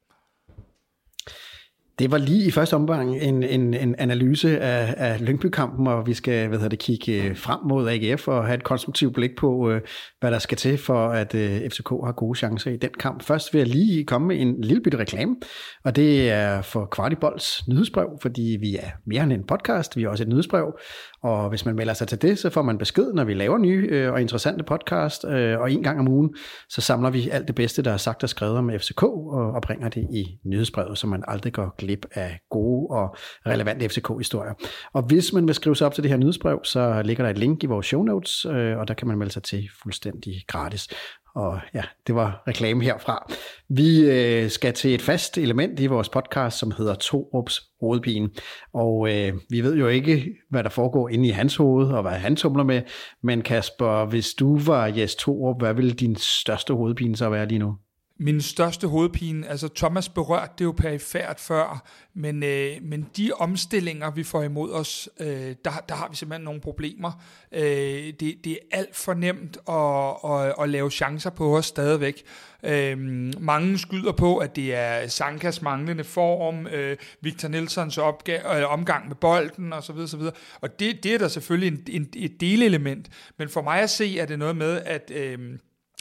Det 1.99 2.11
var 2.11 2.19
lige 2.19 2.47
i 2.47 2.51
første 2.51 2.75
omgang 2.75 3.17
en, 3.17 3.43
en, 3.43 3.75
en 3.75 3.95
analyse 3.99 4.61
af, 4.61 4.95
af 4.97 5.27
Lyngby-kampen, 5.27 5.87
og 5.87 6.07
vi 6.07 6.15
skal 6.15 6.49
hvad 6.49 6.59
hedder 6.59 6.69
det, 6.69 6.79
kigge 6.79 7.35
frem 7.35 7.59
mod 7.65 7.89
AGF 7.89 8.29
og 8.29 8.45
have 8.45 8.55
et 8.55 8.65
konstruktivt 8.65 9.15
blik 9.15 9.31
på, 9.39 9.71
øh, 9.71 9.81
hvad 10.21 10.31
der 10.31 10.39
skal 10.39 10.59
til 10.59 10.79
for, 10.79 11.09
at 11.09 11.35
øh, 11.35 11.71
FCK 11.71 11.89
har 11.89 12.13
gode 12.13 12.39
chancer 12.39 12.71
i 12.71 12.77
den 12.77 12.91
kamp. 13.01 13.23
Først 13.23 13.55
vil 13.55 13.59
jeg 13.59 13.69
lige 13.69 14.05
komme 14.05 14.29
med 14.29 14.41
en 14.41 14.61
lille 14.61 14.83
bitte 14.83 14.99
reklame, 14.99 15.37
og 15.85 15.97
det 15.97 16.31
er 16.31 16.63
for 16.63 16.85
Kvartibolds 16.85 17.69
nyhedsbrev, 17.69 18.09
fordi 18.23 18.57
vi 18.61 18.77
er 18.77 18.89
mere 19.07 19.23
end 19.23 19.33
en 19.33 19.47
podcast, 19.47 19.97
vi 19.97 20.03
er 20.03 20.09
også 20.09 20.25
et 20.25 20.29
nyhedsbrev, 20.29 20.79
og 21.23 21.49
hvis 21.49 21.65
man 21.65 21.75
melder 21.75 21.95
sig 21.95 22.09
til 22.09 22.23
det, 22.23 22.39
så 22.39 22.51
får 22.51 22.63
man 22.63 22.79
besked, 22.79 23.13
når 23.13 23.25
vi 23.25 23.35
laver 23.35 23.59
nye 23.59 23.89
øh, 23.91 24.13
og 24.13 24.21
interessante 24.21 24.65
podcast. 24.65 25.25
Og 25.25 25.73
en 25.73 25.83
gang 25.83 26.01
om 26.01 26.09
ugen, 26.09 26.35
så 26.69 26.81
samler 26.81 27.11
vi 27.11 27.29
alt 27.29 27.47
det 27.47 27.55
bedste, 27.55 27.83
der 27.83 27.93
er 27.93 27.97
sagt 27.97 28.23
og 28.23 28.29
skrevet 28.29 28.57
om 28.57 28.71
FCK, 28.79 29.03
og 29.03 29.63
bringer 29.63 29.89
det 29.89 30.07
i 30.13 30.39
nyhedsbrevet, 30.47 30.99
så 30.99 31.07
man 31.07 31.23
aldrig 31.29 31.53
går 31.53 31.75
glip 31.83 32.07
af 32.15 32.41
gode 32.51 32.87
og 32.91 33.17
relevante 33.47 33.89
FCK-historier. 33.89 34.53
Og 34.93 35.03
hvis 35.03 35.33
man 35.33 35.47
vil 35.47 35.55
skrive 35.55 35.77
sig 35.77 35.87
op 35.87 35.95
til 35.95 36.03
det 36.03 36.11
her 36.11 36.19
nyhedsbrev, 36.19 36.61
så 36.65 37.03
ligger 37.05 37.25
der 37.25 37.31
et 37.31 37.39
link 37.39 37.63
i 37.63 37.67
vores 37.67 37.87
show 37.87 38.03
notes, 38.03 38.45
øh, 38.45 38.79
og 38.79 38.89
der 38.89 38.95
kan 38.95 39.09
man 39.09 39.19
melde 39.19 39.33
sig 39.33 39.43
til 39.43 39.69
fuldstændig 39.83 40.35
gratis. 40.47 40.89
Og 41.35 41.61
ja, 41.75 41.83
det 42.07 42.15
var 42.15 42.43
reklame 42.49 42.85
herfra. 42.85 43.33
Vi 43.69 44.01
øh, 44.01 44.51
skal 44.51 44.73
til 44.73 44.95
et 44.95 45.03
fast 45.03 45.39
element 45.39 45.81
i 45.81 45.87
vores 45.87 46.09
podcast, 46.09 46.59
som 46.59 46.71
hedder 46.71 46.95
Torups 46.95 47.63
hovedpine. 47.81 48.31
Og 48.75 49.09
øh, 49.13 49.33
vi 49.51 49.61
ved 49.61 49.77
jo 49.77 49.89
ikke, 49.89 50.37
hvad 50.51 50.65
der 50.65 50.71
foregår 50.71 51.09
inde 51.09 51.29
i 51.29 51.31
hans 51.31 51.57
hoved, 51.57 51.87
og 51.87 52.03
hvad 52.03 52.13
han 52.13 52.37
tumler 52.37 52.65
med. 52.65 52.83
Men 53.23 53.43
Kasper, 53.43 54.07
hvis 54.07 54.35
du 54.35 54.59
var 54.59 54.87
Jes 54.87 55.15
Torup, 55.15 55.61
hvad 55.61 55.75
ville 55.75 55.93
din 55.93 56.17
største 56.17 56.75
hovedpine 56.75 57.17
så 57.17 57.29
være 57.29 57.49
lige 57.49 57.59
nu? 57.59 57.77
Min 58.23 58.41
største 58.41 58.89
hovedpine, 58.89 59.49
altså 59.49 59.69
Thomas 59.77 60.09
berørt 60.09 60.59
det 60.59 60.65
jo 60.65 60.73
perifært 60.73 61.41
før, 61.41 61.89
men, 62.15 62.43
øh, 62.43 62.77
men 62.83 63.07
de 63.17 63.33
omstillinger, 63.33 64.11
vi 64.11 64.23
får 64.23 64.43
imod 64.43 64.73
os, 64.73 65.09
øh, 65.21 65.55
der, 65.65 65.85
der 65.89 65.95
har 65.95 66.09
vi 66.09 66.17
simpelthen 66.17 66.45
nogle 66.45 66.61
problemer. 66.61 67.23
Øh, 67.53 67.63
det, 67.63 68.21
det 68.21 68.53
er 68.53 68.79
alt 68.79 68.97
for 68.97 69.15
nemt 69.15 69.59
at, 69.69 70.31
at, 70.33 70.55
at 70.63 70.69
lave 70.69 70.91
chancer 70.91 71.31
på 71.31 71.57
os 71.57 71.67
stadigvæk. 71.67 72.23
Øh, 72.63 72.99
mange 73.41 73.79
skyder 73.79 74.13
på, 74.13 74.39
at 74.39 74.57
det 74.57 74.75
er 74.75 75.07
Sankas 75.07 75.63
manglende 75.63 76.05
form, 76.05 76.67
øh, 76.67 76.97
Victor 77.21 77.49
Nilsons 77.49 77.99
opgave, 77.99 78.59
øh, 78.59 78.73
omgang 78.73 79.09
med 79.09 79.17
bolden 79.17 79.73
osv. 79.73 79.97
osv. 79.97 80.21
Og 80.61 80.81
det, 80.81 81.05
det 81.05 81.15
er 81.15 81.19
der 81.19 81.29
selvfølgelig 81.29 81.69
en, 81.69 82.03
en, 82.03 82.09
et 82.17 82.41
delelement, 82.41 83.09
men 83.39 83.49
for 83.49 83.63
mig 83.63 83.81
at 83.81 83.91
se, 83.91 84.19
er 84.19 84.27
det 84.27 84.39
noget 84.39 84.57
med, 84.57 84.83
at... 84.85 85.11
Øh, 85.15 85.39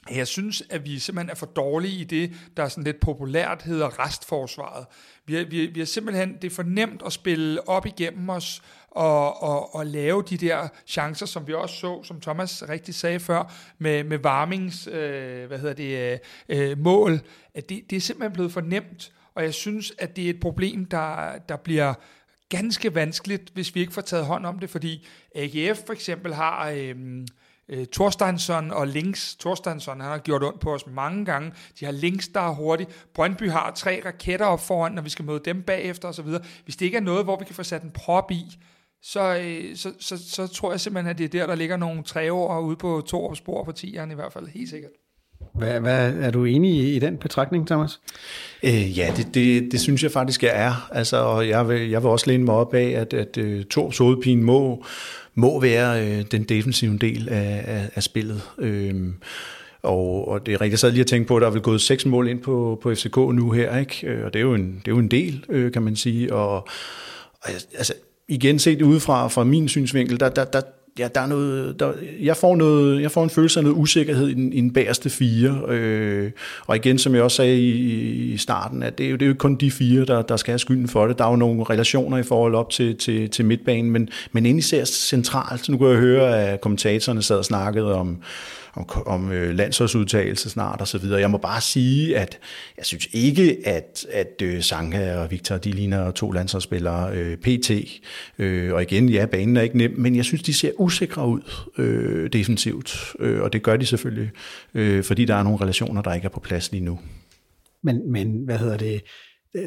jeg 0.09 0.27
synes, 0.27 0.63
at 0.69 0.85
vi 0.85 0.99
simpelthen 0.99 1.29
er 1.29 1.35
for 1.35 1.45
dårlige 1.45 1.93
i 1.93 2.03
det, 2.03 2.33
der 2.57 2.63
er 2.63 2.67
sådan 2.67 2.83
lidt 2.83 2.99
populært 2.99 3.61
hedder 3.61 4.05
restforsvaret. 4.05 4.85
Vi 5.25 5.35
har, 5.35 5.43
vi, 5.43 5.65
vi 5.65 5.79
har 5.79 5.85
simpelthen, 5.85 6.33
det 6.41 6.43
er 6.43 6.55
for 6.55 6.63
nemt 6.63 7.01
at 7.05 7.13
spille 7.13 7.69
op 7.69 7.85
igennem 7.85 8.29
os, 8.29 8.61
og, 8.91 9.43
og, 9.43 9.75
og 9.75 9.85
lave 9.85 10.23
de 10.29 10.37
der 10.37 10.67
chancer, 10.87 11.25
som 11.25 11.47
vi 11.47 11.53
også 11.53 11.75
så, 11.75 12.03
som 12.03 12.21
Thomas 12.21 12.69
rigtig 12.69 12.95
sagde 12.95 13.19
før, 13.19 13.53
med, 13.77 14.03
med 14.03 14.17
Varmings 14.17 14.87
øh, 14.87 15.47
hvad 15.47 15.59
hedder 15.59 15.73
det, 15.73 16.19
øh, 16.49 16.71
øh, 16.71 16.77
mål, 16.77 17.21
at 17.53 17.69
det, 17.69 17.81
det 17.89 17.95
er 17.95 18.01
simpelthen 18.01 18.33
blevet 18.33 18.51
for 18.51 18.61
nemt, 18.61 19.11
og 19.35 19.43
jeg 19.43 19.53
synes, 19.53 19.93
at 19.97 20.15
det 20.15 20.25
er 20.25 20.29
et 20.29 20.39
problem, 20.39 20.85
der, 20.85 21.37
der 21.49 21.55
bliver 21.55 21.93
ganske 22.49 22.95
vanskeligt, 22.95 23.49
hvis 23.53 23.75
vi 23.75 23.79
ikke 23.79 23.93
får 23.93 24.01
taget 24.01 24.25
hånd 24.25 24.45
om 24.45 24.59
det, 24.59 24.69
fordi 24.69 25.07
AGF 25.35 25.79
for 25.85 25.93
eksempel 25.93 26.33
har... 26.33 26.69
Øh, 26.69 26.95
øh, 27.71 27.85
Torsteinsson 27.85 28.71
og 28.71 28.87
Links. 28.87 29.35
Torsteinsson, 29.35 30.01
han 30.01 30.09
har 30.09 30.17
gjort 30.17 30.43
ondt 30.43 30.59
på 30.59 30.73
os 30.73 30.87
mange 30.87 31.25
gange. 31.25 31.51
De 31.79 31.85
har 31.85 31.91
Links, 31.91 32.27
der 32.27 32.39
er 32.39 32.53
hurtigt. 32.53 33.05
Brøndby 33.13 33.49
har 33.49 33.71
tre 33.71 34.01
raketter 34.05 34.45
op 34.45 34.59
foran, 34.59 34.91
når 34.91 35.01
vi 35.01 35.09
skal 35.09 35.25
møde 35.25 35.41
dem 35.45 35.61
bagefter 35.61 36.07
osv. 36.07 36.27
Hvis 36.63 36.75
det 36.75 36.85
ikke 36.85 36.97
er 36.97 37.01
noget, 37.01 37.23
hvor 37.23 37.39
vi 37.39 37.45
kan 37.45 37.55
få 37.55 37.63
sat 37.63 37.83
en 37.83 37.91
prop 37.91 38.31
i, 38.31 38.57
så, 39.03 39.37
øh, 39.37 39.75
så, 39.75 39.93
så, 39.99 40.29
så 40.29 40.47
tror 40.47 40.71
jeg 40.71 40.79
simpelthen, 40.79 41.09
at 41.09 41.17
det 41.17 41.23
er 41.23 41.29
der, 41.29 41.47
der 41.47 41.55
ligger 41.55 41.77
nogle 41.77 42.03
tre 42.03 42.33
år 42.33 42.59
ude 42.59 42.75
på 42.75 43.03
to 43.07 43.35
spor 43.35 43.63
på 43.63 43.71
tieren 43.71 44.11
i 44.11 44.15
hvert 44.15 44.33
fald. 44.33 44.47
Helt 44.47 44.69
sikkert. 44.69 44.91
Hvad, 45.53 45.79
hvad, 45.79 46.13
er 46.13 46.31
du 46.31 46.45
enig 46.45 46.71
i, 46.71 46.95
i 46.95 46.99
den 46.99 47.17
betragtning, 47.17 47.67
Thomas? 47.67 48.01
Øh, 48.63 48.97
ja, 48.97 49.13
det, 49.17 49.33
det, 49.33 49.71
det 49.71 49.81
synes 49.81 50.03
jeg 50.03 50.11
faktisk, 50.11 50.43
jeg 50.43 50.51
er. 50.53 50.89
Altså, 50.91 51.39
jeg, 51.39 51.69
vil, 51.69 51.89
jeg 51.89 52.03
vil 52.03 52.09
også 52.09 52.27
læne 52.27 52.43
mig 52.43 52.55
op 52.55 52.73
af, 52.73 52.89
at, 52.89 53.13
at 53.13 53.37
uh, 53.37 53.63
Torbs 53.63 53.97
hovedpine 53.97 54.43
må, 54.43 54.85
må 55.35 55.59
være 55.59 56.07
øh, 56.07 56.25
den 56.31 56.43
defensive 56.43 56.97
del 56.97 57.29
af, 57.29 57.63
af, 57.67 57.89
af 57.95 58.03
spillet. 58.03 58.41
Uh, 58.57 59.11
Og, 59.83 60.27
og 60.27 60.45
det 60.45 60.53
er 60.53 60.61
rigtigt, 60.61 60.71
jeg 60.71 60.79
sad 60.79 60.91
lige 60.91 61.03
og 61.03 61.07
tænkte 61.07 61.27
på, 61.27 61.35
at 61.35 61.41
der 61.41 61.47
er 61.47 61.51
vel 61.51 61.61
gået 61.61 61.81
seks 61.81 62.05
mål 62.05 62.27
ind 62.27 62.41
på, 62.41 62.79
på 62.83 62.95
FCK 62.95 63.17
nu 63.17 63.51
her, 63.51 63.77
ikke? 63.77 64.07
Øh, 64.07 64.25
og 64.25 64.33
det 64.33 64.39
er 64.39 64.43
jo 64.43 64.53
en, 64.53 64.81
det 64.85 64.87
er 64.87 64.91
jo 64.91 64.99
en 64.99 65.11
del, 65.11 65.45
øh, 65.49 65.71
kan 65.71 65.81
man 65.81 65.95
sige. 65.95 66.33
Og, 66.33 66.53
og 67.41 67.49
altså, 67.77 67.93
igen 68.27 68.59
set 68.59 68.81
udefra 68.81 69.27
fra 69.27 69.43
min 69.43 69.67
synsvinkel, 69.67 70.19
der, 70.19 70.29
der, 70.29 70.45
der, 70.45 70.61
ja, 70.99 71.07
der 71.15 71.21
er 71.21 71.27
noget, 71.27 71.79
der, 71.79 71.93
jeg, 72.21 72.37
får 72.37 72.55
noget, 72.55 73.01
jeg 73.01 73.11
får 73.11 73.23
en 73.23 73.29
følelse 73.29 73.59
af 73.59 73.63
noget 73.63 73.77
usikkerhed 73.77 74.27
i 74.27 74.33
den, 74.33 74.53
i 74.53 74.61
den 74.61 74.73
bagerste 74.73 75.09
fire. 75.09 75.61
Øh, 75.67 76.31
og 76.67 76.75
igen, 76.75 76.97
som 76.97 77.15
jeg 77.15 77.23
også 77.23 77.37
sagde 77.37 77.59
i, 77.59 78.33
i 78.33 78.37
starten, 78.37 78.83
at 78.83 78.97
det 78.97 79.05
er, 79.05 79.09
jo, 79.09 79.15
det 79.15 79.25
er 79.25 79.27
jo 79.27 79.35
kun 79.39 79.55
de 79.55 79.71
fire, 79.71 80.05
der, 80.05 80.21
der 80.21 80.37
skal 80.37 80.51
have 80.51 80.59
skylden 80.59 80.87
for 80.87 81.07
det. 81.07 81.17
Der 81.17 81.25
er 81.25 81.29
jo 81.29 81.35
nogle 81.35 81.63
relationer 81.63 82.17
i 82.17 82.23
forhold 82.23 82.55
op 82.55 82.69
til, 82.69 82.97
til, 82.97 83.29
til 83.29 83.45
midtbanen, 83.45 83.91
men, 83.91 84.09
men 84.31 84.45
egentlig 84.45 84.63
ser 84.63 84.85
centralt. 84.85 85.69
Nu 85.69 85.77
kan 85.77 85.87
jeg 85.87 85.97
høre, 85.97 86.47
at 86.47 86.61
kommentatorerne 86.61 87.21
sad 87.21 87.37
og 87.37 87.45
snakkede 87.45 87.95
om, 87.95 88.17
om, 88.73 88.89
om 89.05 89.31
øh, 89.31 89.55
landsholdsudtagelse 89.55 90.49
snart 90.49 90.81
og 90.81 90.87
så 90.87 90.97
videre. 90.97 91.19
Jeg 91.19 91.31
må 91.31 91.37
bare 91.37 91.61
sige, 91.61 92.17
at 92.17 92.39
jeg 92.77 92.85
synes 92.85 93.07
ikke, 93.13 93.57
at, 93.65 94.05
at 94.11 94.41
øh, 94.43 94.61
Sanka 94.61 95.15
og 95.15 95.31
Victor, 95.31 95.57
de 95.57 95.71
ligner 95.71 96.11
to 96.11 96.31
landsholdsspillere 96.31 97.15
øh, 97.15 97.37
PT. 97.37 97.71
Øh, 98.39 98.73
og 98.73 98.81
igen, 98.81 99.09
ja, 99.09 99.25
banen 99.25 99.57
er 99.57 99.61
ikke 99.61 99.77
nem, 99.77 99.93
men 99.97 100.15
jeg 100.15 100.25
synes, 100.25 100.43
de 100.43 100.53
ser 100.53 100.71
usikre 100.77 101.27
ud 101.27 101.41
øh, 101.77 102.29
defensivt. 102.33 103.13
Øh, 103.19 103.41
og 103.41 103.53
det 103.53 103.63
gør 103.63 103.77
de 103.77 103.85
selvfølgelig, 103.85 104.31
øh, 104.73 105.03
fordi 105.03 105.25
der 105.25 105.35
er 105.35 105.43
nogle 105.43 105.61
relationer, 105.61 106.01
der 106.01 106.13
ikke 106.13 106.25
er 106.25 106.29
på 106.29 106.39
plads 106.39 106.71
lige 106.71 106.83
nu. 106.83 106.99
Men, 107.83 108.11
men 108.11 108.43
hvad 108.45 108.57
hedder 108.57 108.77
det? 108.77 109.01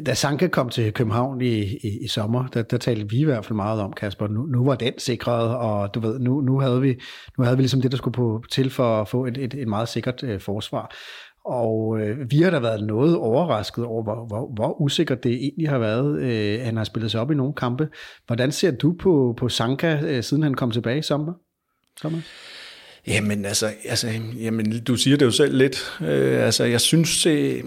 Da 0.05 0.13
Sanka 0.13 0.47
kom 0.47 0.69
til 0.69 0.93
København 0.93 1.41
i, 1.41 1.63
i, 1.63 1.99
i 2.01 2.07
sommer, 2.07 2.47
der, 2.47 2.61
der 2.61 2.77
talte 2.77 3.09
vi 3.09 3.19
i 3.19 3.23
hvert 3.23 3.45
fald 3.45 3.55
meget 3.55 3.81
om, 3.81 3.93
Kasper, 3.93 4.27
nu, 4.27 4.45
nu 4.45 4.65
var 4.65 4.75
den 4.75 4.93
sikret, 4.97 5.57
og 5.57 5.95
du 5.95 5.99
ved, 5.99 6.19
nu, 6.19 6.41
nu, 6.41 6.59
havde 6.59 6.81
vi, 6.81 6.95
nu 7.37 7.43
havde 7.43 7.57
vi 7.57 7.61
ligesom 7.61 7.81
det, 7.81 7.91
der 7.91 7.97
skulle 7.97 8.13
på, 8.13 8.43
til 8.51 8.69
for 8.69 9.01
at 9.01 9.07
få 9.07 9.25
et, 9.25 9.37
et, 9.37 9.53
et 9.53 9.67
meget 9.67 9.89
sikkert 9.89 10.23
øh, 10.23 10.39
forsvar. 10.39 10.95
Og 11.45 11.99
øh, 11.99 12.31
vi 12.31 12.41
har 12.41 12.51
da 12.51 12.59
været 12.59 12.83
noget 12.83 13.17
overrasket 13.17 13.85
over, 13.85 14.03
hvor, 14.03 14.27
hvor, 14.27 14.53
hvor 14.55 14.81
usikkert 14.81 15.23
det 15.23 15.31
egentlig 15.31 15.69
har 15.69 15.77
været. 15.77 16.21
Øh, 16.21 16.61
han 16.61 16.77
har 16.77 16.83
spillet 16.83 17.11
sig 17.11 17.21
op 17.21 17.31
i 17.31 17.35
nogle 17.35 17.53
kampe. 17.53 17.87
Hvordan 18.27 18.51
ser 18.51 18.71
du 18.71 18.95
på, 18.99 19.33
på 19.37 19.49
Sanka, 19.49 19.99
øh, 20.03 20.23
siden 20.23 20.43
han 20.43 20.53
kom 20.53 20.71
tilbage 20.71 20.99
i 20.99 21.01
sommer? 21.01 21.33
sommer? 22.01 22.19
Jamen 23.07 23.45
altså, 23.45 23.73
altså 23.85 24.09
jamen, 24.39 24.83
du 24.83 24.95
siger 24.95 25.17
det 25.17 25.25
jo 25.25 25.31
selv 25.31 25.57
lidt. 25.57 25.97
Øh, 26.01 26.45
altså, 26.45 26.63
jeg 26.63 26.81
synes... 26.81 27.25
Øh, 27.25 27.63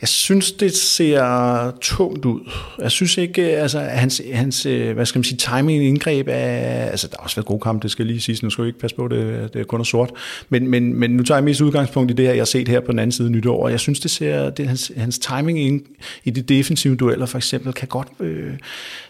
jeg 0.00 0.08
synes, 0.08 0.52
det 0.52 0.76
ser 0.76 1.72
tungt 1.80 2.24
ud. 2.24 2.40
Jeg 2.78 2.90
synes 2.90 3.18
ikke, 3.18 3.42
altså 3.42 3.80
hans, 3.80 4.22
hans 4.32 4.66
øh, 4.66 4.94
hvad 4.94 5.06
skal 5.06 5.18
man 5.18 5.24
sige, 5.24 5.38
timing 5.38 5.84
indgreb 5.84 6.28
er, 6.30 6.84
altså 6.84 7.08
der 7.08 7.16
har 7.18 7.24
også 7.24 7.36
været 7.36 7.46
gode 7.46 7.60
kampe, 7.60 7.82
det 7.82 7.90
skal 7.90 8.06
lige 8.06 8.20
siges, 8.20 8.42
nu 8.42 8.50
skal 8.50 8.64
vi 8.64 8.68
ikke 8.68 8.80
passe 8.80 8.96
på, 8.96 9.08
det, 9.08 9.50
det 9.54 9.60
er 9.60 9.64
kun 9.64 9.80
er 9.80 9.84
sort, 9.84 10.10
men, 10.48 10.68
men, 10.68 10.94
men 10.94 11.10
nu 11.10 11.22
tager 11.22 11.38
jeg 11.38 11.44
mest 11.44 11.60
udgangspunkt 11.60 12.10
i 12.10 12.14
det 12.14 12.24
her, 12.26 12.32
jeg 12.32 12.40
har 12.40 12.44
set 12.44 12.68
her 12.68 12.80
på 12.80 12.90
den 12.90 12.98
anden 12.98 13.12
side 13.12 13.30
nytår, 13.30 13.68
jeg 13.68 13.80
synes, 13.80 14.00
det 14.00 14.10
ser, 14.10 14.50
det, 14.50 14.66
hans, 14.66 14.92
hans 14.96 15.18
timing 15.18 15.60
ind, 15.60 15.82
i 16.24 16.30
de 16.30 16.42
defensive 16.42 16.96
dueller 16.96 17.26
for 17.26 17.38
eksempel, 17.38 17.72
kan 17.72 17.88
godt, 17.88 18.08
øh, 18.20 18.52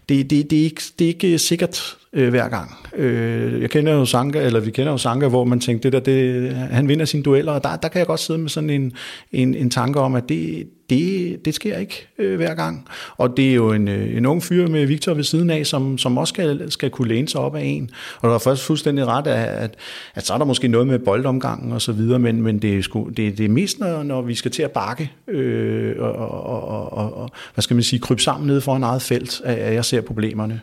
det, 0.08 0.30
det, 0.30 0.50
det, 0.50 0.60
er 0.60 0.64
ikke, 0.64 0.82
det 0.98 1.04
er 1.04 1.08
ikke 1.08 1.38
sikkert, 1.38 1.96
øh, 2.12 2.28
hver 2.28 2.48
gang. 2.48 2.76
Øh, 2.96 3.62
jeg 3.62 3.70
kender 3.70 3.92
jo 3.92 4.04
Sanka, 4.04 4.46
eller 4.46 4.60
vi 4.60 4.70
kender 4.70 4.92
jo 4.92 4.98
Sanka, 4.98 5.28
hvor 5.28 5.44
man 5.44 5.60
tænkte, 5.60 5.90
det 5.90 6.06
der, 6.06 6.12
det, 6.12 6.54
han 6.54 6.88
vinder 6.88 7.04
sine 7.04 7.22
dueller, 7.22 7.52
og 7.52 7.64
der, 7.64 7.76
der 7.76 7.88
kan 7.88 7.98
jeg 7.98 8.06
godt 8.06 8.20
sidde 8.20 8.38
med 8.38 8.48
sådan 8.48 8.70
en, 8.70 8.92
en, 9.32 9.54
en 9.54 9.70
tanke 9.70 10.00
om, 10.00 10.14
at 10.14 10.28
det, 10.28 10.68
det, 10.90 11.44
det 11.44 11.54
sker 11.54 11.78
ikke 11.78 12.08
øh, 12.18 12.36
hver 12.36 12.54
gang. 12.54 12.88
Og 13.16 13.36
det 13.36 13.50
er 13.50 13.54
jo 13.54 13.72
en, 13.72 13.88
øh, 13.88 14.16
en 14.16 14.26
ung 14.26 14.42
fyr 14.42 14.68
med 14.68 14.86
Victor 14.86 15.14
ved 15.14 15.24
siden 15.24 15.50
af, 15.50 15.66
som, 15.66 15.98
som 15.98 16.18
også 16.18 16.32
skal, 16.32 16.70
skal 16.70 16.90
kunne 16.90 17.08
læne 17.08 17.28
sig 17.28 17.40
op 17.40 17.54
af 17.54 17.62
en. 17.64 17.90
Og 18.20 18.28
der 18.28 18.34
er 18.34 18.38
først 18.38 18.62
fuldstændig 18.62 19.06
ret, 19.06 19.26
at, 19.26 19.48
at, 19.48 19.74
at 20.14 20.26
så 20.26 20.34
er 20.34 20.38
der 20.38 20.44
måske 20.44 20.68
noget 20.68 20.86
med 20.86 20.98
boldomgangen 20.98 21.72
og 21.72 21.82
så 21.82 21.92
videre, 21.92 22.18
men, 22.18 22.42
men 22.42 22.58
det, 22.58 22.78
er 22.78 22.82
sgu, 22.82 23.08
det, 23.16 23.38
det 23.38 23.44
er 23.44 23.48
mest, 23.48 23.80
når, 23.80 24.02
når 24.02 24.22
vi 24.22 24.34
skal 24.34 24.50
til 24.50 24.62
at 24.62 24.70
bakke 24.70 25.12
øh, 25.28 25.94
og, 25.98 26.12
og, 26.12 26.44
og, 26.66 26.92
og, 26.92 27.16
og, 27.16 27.30
hvad 27.54 27.62
skal 27.62 27.74
man 27.74 27.82
sige, 27.82 28.00
krybe 28.00 28.22
sammen 28.22 28.46
nede 28.46 28.60
for 28.60 28.76
en 28.76 28.82
eget 28.82 29.02
felt, 29.02 29.40
at 29.44 29.74
jeg 29.74 29.84
ser 29.84 30.00
problemerne. 30.00 30.60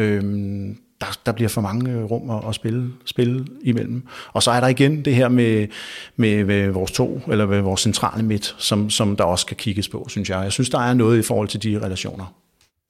Øhm, 0.00 0.76
der, 1.00 1.18
der 1.26 1.32
bliver 1.32 1.48
for 1.48 1.60
mange 1.60 1.92
øh, 1.92 2.04
rum 2.04 2.30
at, 2.30 2.48
at 2.48 2.54
spille, 2.54 2.92
spille 3.04 3.46
imellem. 3.62 4.06
Og 4.32 4.42
så 4.42 4.50
er 4.50 4.60
der 4.60 4.68
igen 4.68 5.04
det 5.04 5.14
her 5.14 5.28
med, 5.28 5.68
med, 6.16 6.44
med 6.44 6.68
vores 6.68 6.92
to, 6.92 7.20
eller 7.28 7.46
med 7.46 7.60
vores 7.60 7.80
centrale 7.80 8.22
midt, 8.22 8.54
som, 8.58 8.90
som 8.90 9.16
der 9.16 9.24
også 9.24 9.42
skal 9.42 9.56
kigges 9.56 9.88
på, 9.88 10.06
synes 10.08 10.30
jeg. 10.30 10.42
Jeg 10.42 10.52
synes, 10.52 10.70
der 10.70 10.78
er 10.78 10.94
noget 10.94 11.18
i 11.18 11.22
forhold 11.22 11.48
til 11.48 11.62
de 11.62 11.80
relationer. 11.84 12.34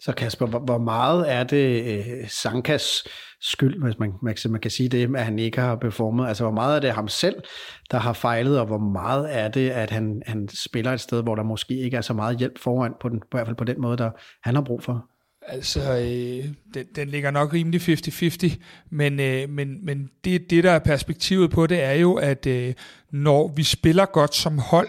Så 0.01 0.13
Kasper, 0.13 0.47
hvor, 0.47 0.79
meget 0.79 1.33
er 1.33 1.45
det 1.45 1.99
øh, 1.99 2.29
Sankas 2.29 3.05
skyld, 3.41 3.83
hvis 3.83 3.99
man, 3.99 4.13
man, 4.23 4.37
man 4.49 4.61
kan 4.61 4.71
sige 4.71 4.89
det, 4.89 5.17
at 5.17 5.25
han 5.25 5.39
ikke 5.39 5.61
har 5.61 5.77
performet? 5.77 6.29
Altså, 6.29 6.45
hvor 6.45 6.53
meget 6.53 6.77
er 6.77 6.81
det 6.81 6.93
ham 6.93 7.09
selv, 7.09 7.43
der 7.91 7.99
har 7.99 8.13
fejlet, 8.13 8.61
og 8.61 8.67
hvor 8.67 8.79
meget 8.79 9.37
er 9.37 9.49
det, 9.49 9.71
at 9.71 9.91
han, 9.91 10.23
han 10.27 10.49
spiller 10.65 10.93
et 10.93 11.01
sted, 11.01 11.23
hvor 11.23 11.35
der 11.35 11.43
måske 11.43 11.75
ikke 11.75 11.97
er 11.97 12.01
så 12.01 12.13
meget 12.13 12.39
hjælp 12.39 12.59
foran, 12.59 12.93
på 13.01 13.09
den, 13.09 13.21
på, 13.31 13.37
i 13.37 13.39
hvert 13.39 13.47
fald 13.47 13.57
på 13.57 13.65
den 13.65 13.81
måde, 13.81 13.97
der 13.97 14.11
han 14.43 14.55
har 14.55 14.63
brug 14.63 14.83
for? 14.83 15.10
Altså, 15.43 15.81
øh, 15.81 16.55
den, 16.75 16.87
den 16.97 17.09
ligger 17.09 17.31
nok 17.31 17.53
rimelig 17.53 17.81
50-50, 17.81 18.57
men, 18.91 19.21
øh, 19.21 19.49
men, 19.49 19.85
men 19.85 20.11
det, 20.25 20.51
det, 20.51 20.65
der 20.65 20.71
er 20.71 20.79
perspektivet 20.79 21.51
på 21.51 21.67
det, 21.67 21.83
er 21.83 21.93
jo, 21.93 22.15
at 22.15 22.47
øh, 22.47 22.75
når 23.11 23.49
vi 23.49 23.63
spiller 23.63 24.07
godt 24.07 24.35
som 24.35 24.59
hold, 24.59 24.89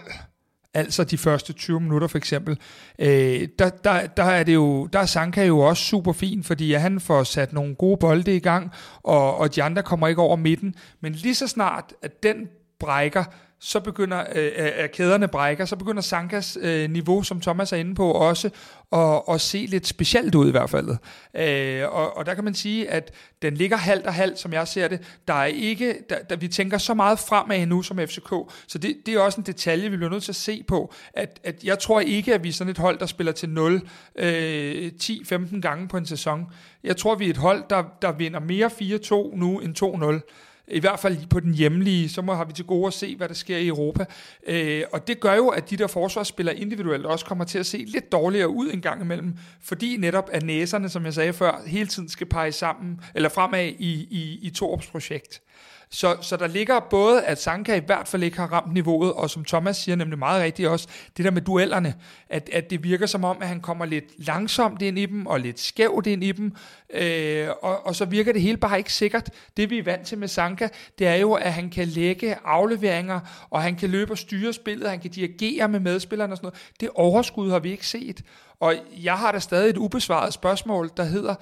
altså 0.74 1.04
de 1.04 1.18
første 1.18 1.52
20 1.52 1.80
minutter 1.80 2.08
for 2.08 2.18
eksempel, 2.18 2.58
øh, 2.98 3.48
der, 3.58 3.68
der, 3.68 4.06
der 4.06 4.24
er 4.24 4.44
det 4.44 4.54
jo, 4.54 4.86
der 4.86 4.98
er 4.98 5.06
Sanka 5.06 5.44
jo 5.44 5.58
også 5.58 5.84
super 5.84 6.12
fin, 6.12 6.42
fordi 6.44 6.72
han 6.72 7.00
får 7.00 7.24
sat 7.24 7.52
nogle 7.52 7.74
gode 7.74 7.96
bolde 7.96 8.36
i 8.36 8.40
gang, 8.40 8.70
og, 9.02 9.36
og 9.36 9.54
de 9.54 9.62
andre 9.62 9.82
kommer 9.82 10.08
ikke 10.08 10.22
over 10.22 10.36
midten, 10.36 10.74
men 11.00 11.12
lige 11.12 11.34
så 11.34 11.46
snart, 11.46 11.94
at 12.02 12.22
den 12.22 12.48
brækker, 12.78 13.24
så 13.64 13.80
begynder 13.80 14.24
øh, 14.34 14.44
øh, 14.44 14.70
at 14.76 14.92
kæderne 14.92 15.28
brækker, 15.28 15.64
så 15.64 15.76
begynder 15.76 16.02
Sankas 16.02 16.58
øh, 16.60 16.90
niveau, 16.90 17.22
som 17.22 17.40
Thomas 17.40 17.72
er 17.72 17.76
inde 17.76 17.94
på, 17.94 18.12
også 18.12 18.50
at, 18.92 19.22
at 19.28 19.40
se 19.40 19.66
lidt 19.68 19.86
specielt 19.86 20.34
ud 20.34 20.48
i 20.48 20.50
hvert 20.50 20.70
fald. 20.70 20.88
Øh, 21.34 21.92
og, 21.92 22.16
og 22.16 22.26
der 22.26 22.34
kan 22.34 22.44
man 22.44 22.54
sige, 22.54 22.90
at 22.90 23.12
den 23.42 23.54
ligger 23.54 23.76
halvt 23.76 24.06
og 24.06 24.14
halvt, 24.14 24.38
som 24.38 24.52
jeg 24.52 24.68
ser 24.68 24.88
det. 24.88 25.00
Der 25.28 25.34
er 25.34 25.44
ikke, 25.44 25.94
der, 26.10 26.18
der, 26.30 26.36
vi 26.36 26.48
tænker 26.48 26.78
så 26.78 26.94
meget 26.94 27.18
fremad 27.18 27.66
nu 27.66 27.82
som 27.82 27.98
FCK, 27.98 28.32
så 28.66 28.78
det, 28.78 28.96
det 29.06 29.14
er 29.14 29.20
også 29.20 29.40
en 29.40 29.46
detalje, 29.46 29.90
vi 29.90 29.96
bliver 29.96 30.10
nødt 30.10 30.22
til 30.22 30.32
at 30.32 30.36
se 30.36 30.64
på, 30.68 30.94
at, 31.14 31.40
at 31.44 31.64
jeg 31.64 31.78
tror 31.78 32.00
ikke, 32.00 32.34
at 32.34 32.44
vi 32.44 32.48
er 32.48 32.52
sådan 32.52 32.70
et 32.70 32.78
hold, 32.78 32.98
der 32.98 33.06
spiller 33.06 33.32
til 33.32 33.48
0 33.48 33.88
øh, 34.16 34.90
10-15 35.02 35.60
gange 35.60 35.88
på 35.88 35.96
en 35.96 36.06
sæson. 36.06 36.46
Jeg 36.84 36.96
tror, 36.96 37.14
vi 37.14 37.26
er 37.26 37.30
et 37.30 37.36
hold, 37.36 37.64
der, 37.70 37.82
der 38.02 38.12
vinder 38.12 38.40
mere 38.40 38.66
4-2 38.66 39.36
nu 39.36 39.58
end 39.60 40.22
2-0 40.22 40.51
i 40.72 40.80
hvert 40.80 41.00
fald 41.00 41.26
på 41.26 41.40
den 41.40 41.54
hjemlige, 41.54 42.08
så 42.08 42.22
må 42.22 42.34
har 42.34 42.44
vi 42.44 42.52
til 42.52 42.64
gode 42.64 42.86
at 42.86 42.92
se, 42.92 43.16
hvad 43.16 43.28
der 43.28 43.34
sker 43.34 43.56
i 43.56 43.66
Europa. 43.66 44.04
Øh, 44.46 44.82
og 44.92 45.08
det 45.08 45.20
gør 45.20 45.34
jo, 45.34 45.48
at 45.48 45.70
de 45.70 45.76
der 45.76 45.86
forsvarsspillere 45.86 46.56
individuelt 46.56 47.06
også 47.06 47.24
kommer 47.24 47.44
til 47.44 47.58
at 47.58 47.66
se 47.66 47.84
lidt 47.88 48.12
dårligere 48.12 48.48
ud 48.48 48.70
en 48.72 48.80
gang 48.80 49.02
imellem, 49.02 49.34
fordi 49.62 49.96
netop 49.96 50.28
at 50.32 50.42
næserne, 50.42 50.88
som 50.88 51.04
jeg 51.04 51.14
sagde 51.14 51.32
før, 51.32 51.62
hele 51.66 51.86
tiden 51.86 52.08
skal 52.08 52.26
pege 52.26 52.52
sammen, 52.52 53.00
eller 53.14 53.28
fremad 53.28 53.66
i, 53.66 54.06
i, 54.10 54.38
i 54.42 54.50
Torps 54.50 54.86
projekt. 54.86 55.42
Så, 55.94 56.16
så 56.20 56.36
der 56.36 56.46
ligger 56.46 56.80
både, 56.80 57.24
at 57.24 57.42
Sanka 57.42 57.76
i 57.76 57.80
hvert 57.86 58.08
fald 58.08 58.22
ikke 58.22 58.36
har 58.36 58.52
ramt 58.52 58.72
niveauet, 58.72 59.12
og 59.12 59.30
som 59.30 59.44
Thomas 59.44 59.76
siger 59.76 59.96
nemlig 59.96 60.18
meget 60.18 60.42
rigtigt 60.42 60.68
også, 60.68 60.88
det 61.16 61.24
der 61.24 61.30
med 61.30 61.42
duellerne, 61.42 61.94
at, 62.28 62.50
at 62.52 62.70
det 62.70 62.84
virker 62.84 63.06
som 63.06 63.24
om, 63.24 63.36
at 63.40 63.48
han 63.48 63.60
kommer 63.60 63.84
lidt 63.84 64.26
langsomt 64.26 64.82
ind 64.82 64.98
i 64.98 65.06
dem, 65.06 65.26
og 65.26 65.40
lidt 65.40 65.60
skævt 65.60 66.06
ind 66.06 66.24
i 66.24 66.32
dem, 66.32 66.52
øh, 66.94 67.48
og, 67.62 67.86
og 67.86 67.94
så 67.94 68.04
virker 68.04 68.32
det 68.32 68.42
hele 68.42 68.56
bare 68.56 68.78
ikke 68.78 68.92
sikkert. 68.92 69.30
Det 69.56 69.70
vi 69.70 69.78
er 69.78 69.82
vant 69.82 70.06
til 70.06 70.18
med 70.18 70.28
Sanka, 70.28 70.68
det 70.98 71.06
er 71.06 71.14
jo, 71.14 71.32
at 71.32 71.52
han 71.52 71.70
kan 71.70 71.88
lægge 71.88 72.36
afleveringer, 72.44 73.20
og 73.50 73.62
han 73.62 73.76
kan 73.76 73.90
løbe 73.90 74.12
og 74.12 74.18
styre 74.18 74.52
spillet, 74.52 74.90
han 74.90 75.00
kan 75.00 75.10
dirigere 75.10 75.68
med 75.68 75.80
medspillerne 75.80 76.32
og 76.32 76.36
sådan 76.36 76.46
noget. 76.46 76.72
Det 76.80 76.88
overskud 76.94 77.50
har 77.50 77.58
vi 77.58 77.70
ikke 77.70 77.86
set. 77.86 78.22
Og 78.60 78.74
jeg 79.02 79.18
har 79.18 79.32
da 79.32 79.38
stadig 79.38 79.70
et 79.70 79.76
ubesvaret 79.76 80.32
spørgsmål, 80.32 80.90
der 80.96 81.04
hedder, 81.04 81.34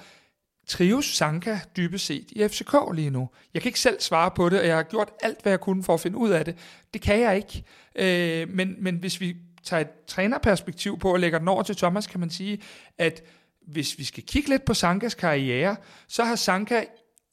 trives 0.71 1.05
Sanka 1.05 1.59
dybest 1.77 2.05
set 2.05 2.31
i 2.31 2.47
FCK 2.47 2.75
lige 2.93 3.09
nu? 3.09 3.29
Jeg 3.53 3.61
kan 3.61 3.69
ikke 3.69 3.79
selv 3.79 3.99
svare 3.99 4.31
på 4.31 4.49
det, 4.49 4.59
og 4.59 4.67
jeg 4.67 4.75
har 4.75 4.83
gjort 4.83 5.09
alt, 5.23 5.41
hvad 5.41 5.51
jeg 5.51 5.59
kunne 5.59 5.83
for 5.83 5.93
at 5.93 5.99
finde 5.99 6.17
ud 6.17 6.29
af 6.29 6.45
det. 6.45 6.55
Det 6.93 7.01
kan 7.01 7.19
jeg 7.19 7.35
ikke. 7.35 7.63
Øh, 7.95 8.49
men, 8.49 8.75
men 8.79 8.95
hvis 8.95 9.21
vi 9.21 9.35
tager 9.63 9.81
et 9.81 9.87
trænerperspektiv 10.07 10.99
på 10.99 11.13
og 11.13 11.19
lægger 11.19 11.39
den 11.39 11.47
over 11.47 11.63
til 11.63 11.75
Thomas, 11.75 12.07
kan 12.07 12.19
man 12.19 12.29
sige, 12.29 12.61
at 12.97 13.23
hvis 13.67 13.97
vi 13.97 14.03
skal 14.03 14.23
kigge 14.23 14.49
lidt 14.49 14.65
på 14.65 14.73
Sankas 14.73 15.15
karriere, 15.15 15.75
så 16.07 16.23
har 16.23 16.35
Sanka 16.35 16.83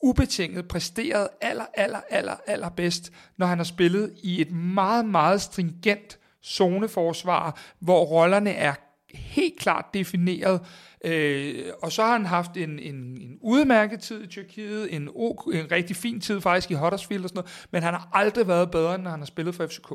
ubetinget 0.02 0.68
præsteret 0.68 1.28
aller, 1.40 1.66
aller, 1.74 2.00
aller, 2.10 2.36
aller 2.46 2.68
bedst, 2.68 3.12
når 3.36 3.46
han 3.46 3.58
har 3.58 3.64
spillet 3.64 4.14
i 4.22 4.40
et 4.40 4.50
meget, 4.52 5.04
meget 5.04 5.42
stringent 5.42 6.18
zoneforsvar, 6.44 7.60
hvor 7.78 8.04
rollerne 8.04 8.50
er 8.50 8.74
helt 9.14 9.58
klart 9.58 9.84
defineret, 9.94 10.60
Øh, 11.04 11.64
og 11.82 11.92
så 11.92 12.02
har 12.02 12.12
han 12.12 12.26
haft 12.26 12.56
en, 12.56 12.78
en, 12.78 12.94
en 12.94 13.38
udmærket 13.40 14.00
tid 14.00 14.24
i 14.24 14.26
Tyrkiet, 14.26 14.94
en, 14.94 15.02
en 15.02 15.72
rigtig 15.72 15.96
fin 15.96 16.20
tid 16.20 16.40
faktisk 16.40 16.70
i 16.70 16.74
Huddersfield 16.74 17.22
og 17.22 17.28
sådan 17.28 17.38
noget, 17.38 17.66
men 17.72 17.82
han 17.82 17.94
har 17.94 18.08
aldrig 18.12 18.48
været 18.48 18.70
bedre, 18.70 18.94
end 18.94 19.02
når 19.02 19.10
han 19.10 19.20
har 19.20 19.26
spillet 19.26 19.54
for 19.54 19.66
FCK. 19.66 19.90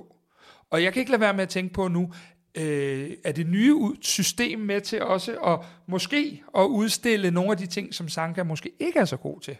Og 0.69 0.83
jeg 0.83 0.93
kan 0.93 0.99
ikke 0.99 1.11
lade 1.11 1.21
være 1.21 1.33
med 1.33 1.43
at 1.43 1.49
tænke 1.49 1.73
på 1.73 1.87
nu, 1.87 2.11
øh, 2.57 3.11
er 3.23 3.31
det 3.31 3.47
nye 3.47 3.75
system 4.01 4.59
med 4.59 4.81
til 4.81 5.01
også 5.01 5.31
at 5.31 5.59
måske 5.87 6.43
at 6.57 6.63
udstille 6.63 7.31
nogle 7.31 7.51
af 7.51 7.57
de 7.57 7.65
ting, 7.65 7.93
som 7.93 8.09
Sanka 8.09 8.43
måske 8.43 8.71
ikke 8.79 8.99
er 8.99 9.05
så 9.05 9.17
god 9.17 9.41
til? 9.41 9.57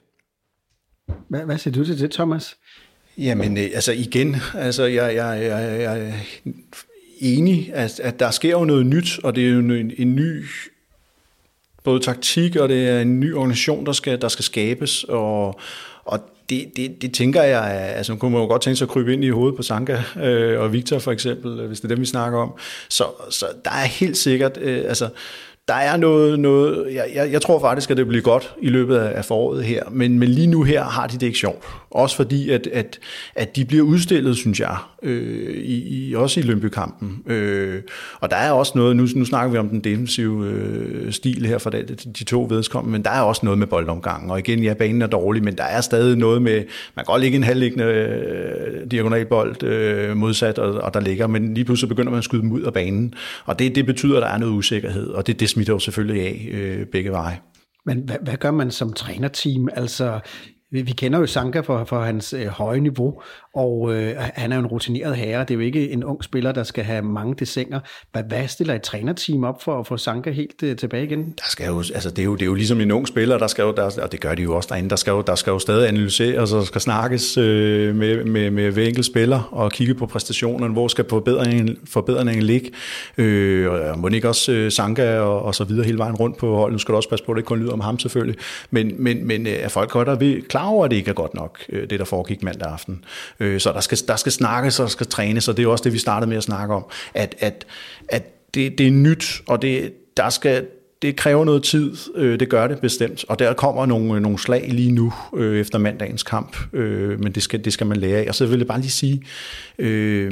Hvad, 1.30 1.46
hvad 1.46 1.58
siger 1.58 1.74
du 1.74 1.86
til 1.86 2.00
det, 2.00 2.12
Thomas? 2.12 2.58
Jamen, 3.18 3.58
øh, 3.58 3.64
altså 3.64 3.92
igen, 3.92 4.36
altså 4.54 4.84
jeg, 4.84 5.16
jeg, 5.16 5.44
jeg, 5.44 5.82
jeg 5.82 6.08
er 6.08 6.14
enig, 7.20 7.74
at, 7.74 8.00
at 8.00 8.20
der 8.20 8.32
sker 8.32 8.52
jo 8.52 8.66
noget 8.66 8.86
nyt, 8.86 9.20
og 9.24 9.36
det 9.36 9.48
er 9.48 9.50
jo 9.50 9.60
en, 9.60 9.92
en 9.98 10.16
ny 10.16 10.46
både 11.84 12.00
taktik, 12.00 12.56
og 12.56 12.70
det 12.70 12.90
er 12.90 13.02
en 13.02 13.20
ny 13.20 13.36
organisation, 13.36 13.86
der 13.86 13.92
skal, 13.92 14.22
der 14.22 14.28
skal 14.28 14.46
skabes, 14.46 15.04
og, 15.04 15.60
og 16.06 16.20
det, 16.50 16.72
det, 16.76 17.02
det 17.02 17.14
tænker 17.14 17.44
jeg, 17.44 17.94
altså 17.96 18.12
nu 18.12 18.18
kunne 18.18 18.32
man 18.32 18.42
jo 18.42 18.48
godt 18.48 18.62
tænke 18.62 18.78
sig 18.78 18.86
at 18.86 18.90
krybe 18.90 19.14
ind 19.14 19.24
i 19.24 19.30
hovedet 19.30 19.56
på 19.56 19.64
Sanka 19.64 20.02
øh, 20.22 20.60
og 20.60 20.74
Victor 20.74 21.00
for 21.00 21.12
eksempel, 21.12 21.60
øh, 21.60 21.68
hvis 21.68 21.80
det 21.80 21.86
er 21.86 21.96
dem, 21.96 22.02
vi 22.02 22.06
snakker 22.06 22.40
om. 22.40 22.54
Så, 22.90 23.04
så 23.30 23.46
der 23.66 23.72
er 23.72 23.86
helt 23.86 24.18
sikkert, 24.18 24.58
øh, 24.58 24.84
altså 24.88 25.10
der 25.68 25.74
er 25.74 25.98
noget, 25.98 26.40
noget 26.40 26.94
jeg, 26.94 27.06
jeg, 27.16 27.32
jeg 27.32 27.42
tror 27.42 27.60
faktisk, 27.60 27.92
at 27.92 27.98
det 27.98 28.08
bliver 28.08 28.22
godt 28.22 28.56
i 28.62 28.70
løbet 28.70 28.98
af 28.98 29.26
foråret 29.26 29.64
her, 29.64 29.84
men, 29.92 30.20
men 30.20 30.30
lige 30.30 30.48
nu 30.48 30.64
her 30.64 30.84
har 30.84 31.08
de 31.08 31.14
det 31.14 31.24
ikke 31.24 31.38
sjovt. 31.38 31.64
Også 31.92 32.16
fordi, 32.16 32.50
at, 32.50 32.68
at, 32.68 33.00
at 33.36 33.56
de 33.56 33.66
bliver 33.66 33.84
udstillet, 33.84 34.38
synes 34.38 34.60
jeg, 34.60 34.78
øh, 35.04 35.58
i, 35.58 36.08
i, 36.10 36.16
også 36.16 36.40
i 36.40 36.44
Lønby-kampen. 36.44 37.24
Øh, 37.28 37.82
og 38.20 38.32
der 38.32 38.36
er 38.36 38.52
også 38.52 38.72
noget, 38.76 38.96
nu, 38.96 39.08
nu 39.16 39.26
snakker 39.26 39.52
vi 39.52 39.58
om 39.58 39.70
den 39.70 39.80
defensive 39.80 40.48
øh, 40.48 41.12
stil 41.12 41.46
her 41.46 41.58
for 41.58 41.70
de, 41.70 41.84
de 42.20 42.24
to 42.24 42.48
vedskommende, 42.50 42.92
men 42.92 43.04
der 43.04 43.12
er 43.12 43.22
også 43.22 43.42
noget 43.44 43.60
med 43.60 43.68
boldomgangen. 43.68 44.32
Og 44.32 44.40
igen, 44.40 44.64
ja, 44.64 44.74
banen 44.74 45.02
er 45.02 45.08
dårlig, 45.08 45.44
men 45.44 45.58
der 45.58 45.64
er 45.64 45.82
stadig 45.82 46.18
noget 46.18 46.42
med, 46.42 46.56
man 46.96 47.06
kan 47.06 47.06
godt 47.06 47.22
ligge 47.22 47.36
en 47.36 47.44
halvliggende 47.44 47.86
øh, 47.86 48.92
diagonalbold 48.92 49.64
øh, 49.64 50.18
modsat, 50.18 50.60
og, 50.60 50.74
og 50.74 50.94
der 50.94 51.00
ligger, 51.00 51.28
men 51.28 51.54
lige 51.54 51.66
pludselig 51.66 51.90
begynder 51.90 52.12
man 52.12 52.18
at 52.18 52.24
skyde 52.24 52.42
dem 52.42 52.52
ud 52.52 52.62
af 52.62 52.74
banen. 52.74 53.14
Og 53.46 53.60
det, 53.60 53.76
det 53.76 53.86
betyder, 53.86 54.18
at 54.18 54.22
der 54.22 54.30
er 54.30 54.38
noget 54.38 54.54
usikkerhed, 54.54 55.08
og 55.08 55.28
det, 55.28 55.40
det 55.40 55.50
smitter 55.54 55.74
jo 55.74 55.80
selvfølgelig 55.80 56.22
af 56.28 56.48
øh, 56.52 56.88
begge 56.88 57.12
veje. 57.12 57.40
Men 57.86 57.98
hvad, 58.00 58.16
hvad 58.24 58.38
gør 58.38 58.52
man 58.52 58.72
som 58.72 58.94
trænerteam? 58.94 59.70
Altså, 59.74 60.20
vi, 60.82 60.92
kender 60.92 61.20
jo 61.20 61.26
Sanka 61.26 61.60
for, 61.60 61.84
for 61.84 62.02
hans 62.02 62.34
øh, 62.34 62.48
høje 62.48 62.80
niveau, 62.80 63.22
og 63.56 63.96
øh, 63.96 64.16
han 64.18 64.52
er 64.52 64.56
jo 64.56 64.62
en 64.62 64.68
rutineret 64.68 65.16
herre. 65.16 65.42
Det 65.42 65.52
er 65.52 65.56
jo 65.56 65.60
ikke 65.60 65.92
en 65.92 66.04
ung 66.04 66.24
spiller, 66.24 66.52
der 66.52 66.64
skal 66.64 66.84
have 66.84 67.02
mange 67.02 67.36
desinger. 67.40 67.80
Hvad, 68.12 68.24
hvad 68.24 68.48
stiller 68.48 68.74
et 68.74 68.82
trænerteam 68.82 69.44
op 69.44 69.64
for 69.64 69.80
at 69.80 69.88
få 69.88 69.98
Sanka 69.98 70.32
helt 70.32 70.64
øh, 70.64 70.76
tilbage 70.76 71.04
igen? 71.04 71.20
Der 71.20 71.44
skal 71.50 71.68
jo, 71.68 71.78
altså 71.78 72.10
det, 72.10 72.20
er 72.20 72.24
jo, 72.24 72.34
det 72.34 72.42
er 72.42 72.46
jo 72.46 72.54
ligesom 72.54 72.82
en 72.82 72.92
ung 72.92 73.08
spiller, 73.08 73.38
der 73.38 73.48
skal 73.48 73.64
jo, 73.64 73.72
der, 73.72 74.00
og 74.04 74.12
det 74.12 74.20
gør 74.20 74.36
de 74.36 74.42
jo 74.42 74.56
også 74.56 74.70
derinde, 74.72 74.90
der 74.90 74.96
skal 74.96 75.12
jo, 75.12 75.22
der 75.22 75.36
skal 75.36 75.52
jo 75.52 75.60
stadig 75.60 75.88
analyseres 75.88 76.54
og 76.54 76.66
skal 76.66 76.82
snakkes 76.82 77.38
øh, 77.38 77.96
med, 77.96 78.24
med, 78.24 78.52
med 78.52 78.72
hver 78.72 78.88
enkelt 78.88 79.06
spiller 79.06 79.50
og 79.52 79.72
kigge 79.72 79.94
på 79.94 80.06
præstationerne, 80.06 80.74
hvor 80.74 80.88
skal 80.88 81.06
forbedringen, 81.10 81.78
forbedringen 81.86 82.44
ligge. 82.44 82.72
Øh, 83.18 83.72
og 83.72 84.00
må 84.00 84.08
ikke 84.08 84.28
også 84.28 84.52
øh, 84.52 84.72
Sanka 84.72 85.20
og, 85.20 85.42
og 85.42 85.56
så 85.56 85.64
videre 85.64 85.86
hele 85.86 85.98
vejen 85.98 86.16
rundt 86.16 86.38
på 86.38 86.56
holdet. 86.56 86.74
Nu 86.74 86.80
skal 86.80 86.92
du 86.92 86.96
også 86.96 87.10
passe 87.10 87.26
på, 87.26 87.32
at 87.32 87.36
det 87.36 87.40
ikke 87.40 87.48
kun 87.48 87.60
lyder 87.60 87.74
om 87.74 87.80
ham 87.80 88.00
selvfølgelig. 88.00 88.40
Men, 88.72 88.96
men, 88.98 89.28
men 89.28 89.48
øh, 89.48 89.54
er 89.54 89.70
folk 89.70 89.90
godt 89.90 90.08
er 90.08 90.42
klar 90.50 90.63
over, 90.66 90.86
at 90.86 90.92
det 90.92 90.98
ikke 90.98 91.10
er 91.10 91.14
godt 91.14 91.34
nok, 91.34 91.60
øh, 91.70 91.90
det 91.90 92.00
der 92.00 92.06
foregik 92.06 92.44
mandag 92.44 92.72
aften. 92.72 93.06
Øh, 93.40 93.60
så 93.60 93.72
der 93.72 93.80
skal, 93.80 93.98
der 94.08 94.16
skal 94.16 94.32
snakkes 94.32 94.80
og 94.80 94.90
skal 94.90 95.08
trænes, 95.08 95.48
og 95.48 95.58
det 95.58 95.66
er 95.66 95.68
også 95.68 95.84
det, 95.84 95.94
vi 95.94 95.98
startede 95.98 96.30
med 96.30 96.38
at 96.38 96.44
snakke 96.44 96.74
om, 96.74 96.86
at, 97.14 97.36
at, 97.40 97.66
at 98.10 98.54
det, 98.54 98.78
det 98.78 98.88
er 98.88 98.92
nyt, 98.92 99.42
og 99.48 99.62
det, 99.62 99.94
der 100.18 100.30
skal, 100.30 100.66
det 101.02 101.16
kræver 101.16 101.46
noget 101.46 101.64
tid, 101.64 101.96
øh, 102.16 102.40
det 102.40 102.50
gør 102.50 102.68
det 102.68 102.80
bestemt, 102.80 103.26
og 103.28 103.40
der 103.40 103.54
kommer 103.54 103.86
nogle, 103.86 104.14
øh, 104.14 104.22
nogle 104.22 104.40
slag 104.40 104.70
lige 104.70 104.92
nu 104.92 105.14
øh, 105.36 105.60
efter 105.60 105.78
mandagens 105.78 106.24
kamp, 106.24 106.58
øh, 106.74 107.20
men 107.20 107.32
det 107.32 107.44
skal, 107.44 107.66
det 107.66 107.74
skal 107.74 107.88
man 107.88 107.98
lære 107.98 108.18
af. 108.18 108.26
Og 108.30 108.36
så 108.36 108.46
vil 108.46 108.58
jeg 108.58 108.68
bare 108.68 108.80
lige 108.80 108.92
sige, 108.92 109.22
øh, 109.80 110.32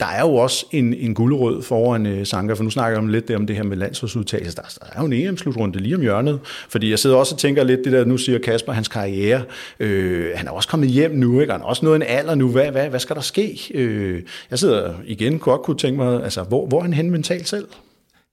der 0.00 0.06
er 0.06 0.20
jo 0.20 0.34
også 0.34 0.66
en, 0.70 0.94
en 0.94 1.14
guldrød 1.14 1.62
foran 1.62 2.06
uh, 2.06 2.24
Sanka, 2.24 2.54
for 2.54 2.64
nu 2.64 2.70
snakker 2.70 2.90
jeg 2.90 2.98
om 2.98 3.08
lidt 3.08 3.28
det, 3.28 3.36
om 3.36 3.46
det 3.46 3.56
her 3.56 3.62
med 3.62 3.76
landsholdsudtagelse. 3.76 4.56
Der, 4.56 4.62
der 4.80 4.86
er 4.92 5.00
jo 5.00 5.06
en 5.06 5.12
EM-slutrunde 5.12 5.78
lige 5.78 5.94
om 5.94 6.00
hjørnet, 6.00 6.40
fordi 6.68 6.90
jeg 6.90 6.98
sidder 6.98 7.16
også 7.16 7.34
og 7.34 7.38
tænker 7.38 7.64
lidt 7.64 7.80
det 7.84 7.92
der, 7.92 8.04
nu 8.04 8.16
siger 8.16 8.38
Kasper, 8.38 8.72
hans 8.72 8.88
karriere, 8.88 9.42
øh, 9.80 10.30
han 10.34 10.46
er 10.46 10.50
også 10.50 10.68
kommet 10.68 10.88
hjem 10.88 11.10
nu, 11.10 11.40
ikke? 11.40 11.52
han 11.52 11.60
er 11.60 11.64
også 11.64 11.84
nået 11.84 11.96
en 11.96 12.02
alder 12.02 12.34
nu, 12.34 12.48
hvad, 12.48 12.70
hvad, 12.70 12.88
hvad 12.88 13.00
skal 13.00 13.16
der 13.16 13.22
ske? 13.22 13.70
Øh, 13.74 14.22
jeg 14.50 14.58
sidder 14.58 14.94
igen, 15.04 15.38
godt 15.38 15.62
kunne 15.62 15.78
tænke 15.78 15.96
mig, 15.96 16.24
altså, 16.24 16.42
hvor, 16.42 16.66
hvor 16.66 16.78
er 16.78 16.82
han 16.82 16.94
hen 16.94 17.10
mentalt 17.10 17.48
selv? 17.48 17.68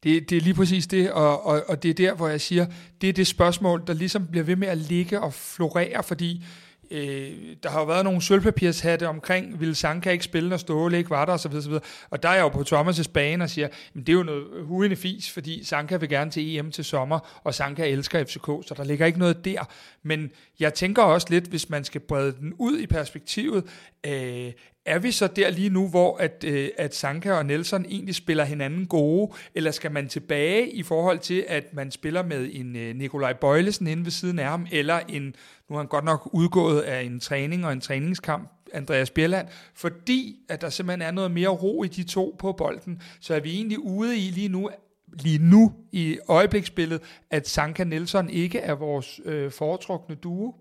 Det, 0.04 0.30
det 0.30 0.38
er 0.38 0.42
lige 0.42 0.54
præcis 0.54 0.88
det, 0.88 1.12
og, 1.12 1.46
og, 1.46 1.64
og 1.68 1.84
det 1.84 1.90
er 1.90 1.94
der, 1.94 2.14
hvor 2.14 2.28
jeg 2.28 2.42
siger, 2.42 2.66
det 3.02 3.10
er 3.10 3.14
det 3.14 3.28
spørgsmål, 3.28 3.84
der 3.88 3.94
ligesom 3.94 4.28
bliver 4.32 4.44
ved 4.44 4.56
med 4.56 4.68
at 4.68 4.78
ligge 4.78 5.22
og 5.22 5.34
florere, 5.34 6.04
fordi 6.04 6.44
Øh, 6.92 7.32
der 7.64 7.70
har 7.70 7.80
jo 7.80 7.86
været 7.86 8.04
nogle 8.04 8.22
sølvpapirshatte 8.22 9.08
omkring, 9.08 9.60
ville 9.60 9.76
Sanka 9.76 10.12
ikke 10.12 10.24
spille, 10.24 10.50
når 10.50 10.58
Ståle 10.58 10.98
ikke 10.98 11.10
var 11.10 11.26
der, 11.26 11.34
osv. 11.34 11.56
osv. 11.56 11.74
Og 12.10 12.24
der 12.24 12.30
er 12.30 12.34
jeg 12.34 12.42
jo 12.42 12.50
på 12.50 12.64
Thomas' 12.68 13.12
bane 13.14 13.44
og 13.44 13.50
siger, 13.50 13.68
men 13.94 14.04
det 14.04 14.14
er 14.14 14.18
jo 14.18 14.24
noget 14.24 14.46
huende 14.66 14.96
fis, 14.96 15.32
fordi 15.32 15.64
Sanka 15.64 15.98
vil 15.98 16.10
gerne 16.10 16.32
til 16.32 16.58
EM 16.58 16.72
til 16.72 16.86
sommer, 16.86 17.42
og 17.44 17.54
Sanka 17.54 17.86
elsker 17.86 18.24
FCK, 18.24 18.46
så 18.46 18.74
der 18.78 18.84
ligger 18.84 19.06
ikke 19.06 19.20
noget 19.20 19.46
der. 19.46 19.70
Men 20.04 20.32
jeg 20.60 20.74
tænker 20.74 21.04
også 21.04 21.28
lidt, 21.30 21.46
hvis 21.46 21.70
man 21.70 21.84
skal 21.84 22.02
brede 22.02 22.36
den 22.40 22.54
ud 22.58 22.80
i 22.80 22.88
perspektivet, 22.88 23.64
øh, 24.06 24.52
er 24.86 25.00
vi 25.00 25.12
så 25.12 25.28
der 25.28 25.50
lige 25.50 25.70
nu, 25.70 25.88
hvor 25.88 26.18
at, 26.18 26.44
øh, 26.48 26.70
at 26.78 26.96
Sanka 26.96 27.32
og 27.32 27.46
Nelson 27.46 27.86
egentlig 27.86 28.16
spiller 28.16 28.44
hinanden 28.44 28.86
gode, 28.86 29.34
eller 29.56 29.72
skal 29.72 29.92
man 29.92 30.08
tilbage 30.08 30.72
i 30.72 30.84
forhold 30.84 31.20
til, 31.20 31.46
at 31.48 31.74
man 31.74 31.92
spiller 31.92 32.24
med 32.24 32.50
en 32.54 32.76
øh, 32.76 32.96
Nikolaj 32.96 33.34
Bøjlesen 33.34 33.88
inde 33.88 34.04
ved 34.04 34.12
siden 34.12 34.40
af 34.40 34.46
ham, 34.46 34.68
eller 34.72 35.00
en, 35.10 35.36
nu 35.70 35.76
er 35.76 35.80
han 35.80 35.88
godt 35.88 36.06
nok 36.06 36.30
udgået 36.34 36.82
af 36.82 37.02
en 37.02 37.20
træning 37.20 37.66
og 37.66 37.74
en 37.74 37.82
træningskamp, 37.82 38.50
Andreas 38.74 39.10
Bjelland, 39.10 39.48
fordi 39.76 40.36
at 40.50 40.62
der 40.62 40.70
simpelthen 40.70 41.02
er 41.02 41.12
noget 41.12 41.32
mere 41.32 41.50
ro 41.50 41.84
i 41.84 41.88
de 41.88 42.04
to 42.04 42.36
på 42.40 42.52
bolden, 42.52 43.02
så 43.20 43.36
er 43.36 43.40
vi 43.40 43.56
egentlig 43.56 43.80
ude 43.80 44.18
i 44.18 44.32
lige 44.32 44.50
nu, 44.50 44.70
lige 45.14 45.40
nu 45.40 45.74
i 45.92 46.18
øjebliksbilledet, 46.28 47.02
at 47.30 47.48
Sanka 47.48 47.84
Nelson 47.84 48.30
ikke 48.30 48.60
er 48.60 48.74
vores 48.74 49.22
øh, 49.26 49.52
foretrukne 49.52 50.16
duo. 50.16 50.56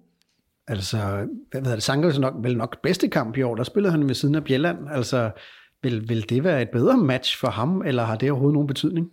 Altså, 0.70 0.96
hvad 1.50 1.60
hedder 1.60 1.74
det, 1.74 1.82
Sanka 1.82 2.18
nok, 2.18 2.34
vel 2.42 2.56
nok 2.56 2.82
bedste 2.82 3.08
kamp 3.08 3.36
i 3.36 3.42
år, 3.42 3.54
der 3.54 3.64
spillede 3.64 3.92
han 3.92 4.08
ved 4.08 4.14
siden 4.14 4.34
af 4.34 4.44
Bjelland. 4.44 4.78
Altså, 4.92 5.30
vil, 5.82 6.08
vil 6.08 6.30
det 6.30 6.44
være 6.44 6.62
et 6.62 6.68
bedre 6.70 6.98
match 6.98 7.40
for 7.40 7.48
ham, 7.48 7.82
eller 7.86 8.04
har 8.04 8.16
det 8.16 8.30
overhovedet 8.30 8.54
nogen 8.54 8.66
betydning? 8.66 9.06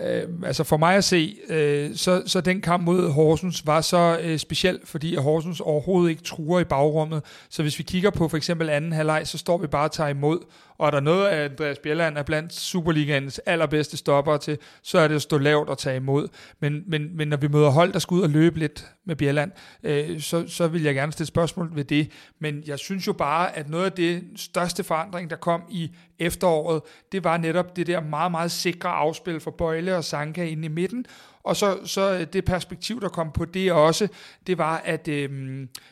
Øh, 0.00 0.22
altså 0.44 0.64
for 0.64 0.76
mig 0.76 0.96
at 0.96 1.04
se, 1.04 1.36
øh, 1.48 1.94
så, 1.94 2.22
så 2.26 2.40
den 2.40 2.60
kamp 2.60 2.84
mod 2.84 3.10
Horsens 3.10 3.66
var 3.66 3.80
så 3.80 4.18
øh, 4.22 4.38
speciel, 4.38 4.80
fordi 4.84 5.14
Horsens 5.14 5.60
overhovedet 5.60 6.10
ikke 6.10 6.22
truer 6.22 6.60
i 6.60 6.64
bagrummet. 6.64 7.22
Så 7.50 7.62
hvis 7.62 7.78
vi 7.78 7.82
kigger 7.82 8.10
på 8.10 8.28
for 8.28 8.36
eksempel 8.36 8.68
anden 8.68 8.92
halvleg, 8.92 9.22
så 9.24 9.38
står 9.38 9.58
vi 9.58 9.66
bare 9.66 9.84
og 9.84 9.92
tager 9.92 10.10
imod. 10.10 10.38
Og 10.80 10.86
er 10.86 10.90
der 10.90 11.00
noget 11.00 11.26
at 11.26 11.50
Andreas 11.50 11.78
Bjelland 11.78 12.18
er 12.18 12.22
blandt 12.22 12.52
Superligaens 12.52 13.38
allerbedste 13.38 13.96
stopper 13.96 14.36
til, 14.36 14.58
så 14.82 14.98
er 14.98 15.08
det 15.08 15.14
at 15.14 15.22
stå 15.22 15.38
lavt 15.38 15.68
og 15.68 15.78
tage 15.78 15.96
imod. 15.96 16.28
Men, 16.60 16.82
men, 16.86 17.16
men 17.16 17.28
når 17.28 17.36
vi 17.36 17.48
møder 17.48 17.70
hold, 17.70 17.92
der 17.92 17.98
skal 17.98 18.14
ud 18.14 18.20
og 18.20 18.28
løbe 18.28 18.58
lidt 18.58 18.86
med 19.06 19.16
Bjelland, 19.16 19.52
øh, 19.82 20.20
så, 20.20 20.48
så 20.48 20.68
vil 20.68 20.82
jeg 20.82 20.94
gerne 20.94 21.12
stille 21.12 21.26
spørgsmål 21.26 21.70
ved 21.74 21.84
det. 21.84 22.10
Men 22.38 22.62
jeg 22.66 22.78
synes 22.78 23.06
jo 23.06 23.12
bare, 23.12 23.56
at 23.56 23.68
noget 23.68 23.84
af 23.84 23.92
det 23.92 24.22
største 24.36 24.84
forandring, 24.84 25.30
der 25.30 25.36
kom 25.36 25.62
i 25.70 25.90
efteråret, 26.18 26.82
det 27.12 27.24
var 27.24 27.36
netop 27.36 27.76
det 27.76 27.86
der 27.86 28.00
meget, 28.00 28.30
meget 28.30 28.50
sikre 28.50 28.88
afspil 28.88 29.40
for 29.40 29.50
Bøjle 29.50 29.96
og 29.96 30.04
Sanka 30.04 30.44
inde 30.44 30.64
i 30.64 30.68
midten, 30.68 31.06
og 31.42 31.56
så, 31.56 31.78
så 31.84 32.12
øh, 32.12 32.26
det 32.32 32.44
perspektiv, 32.44 33.00
der 33.00 33.08
kom 33.08 33.32
på 33.32 33.44
det 33.44 33.72
også, 33.72 34.08
det 34.46 34.58
var, 34.58 34.76
at, 34.84 35.08
øh, 35.08 35.30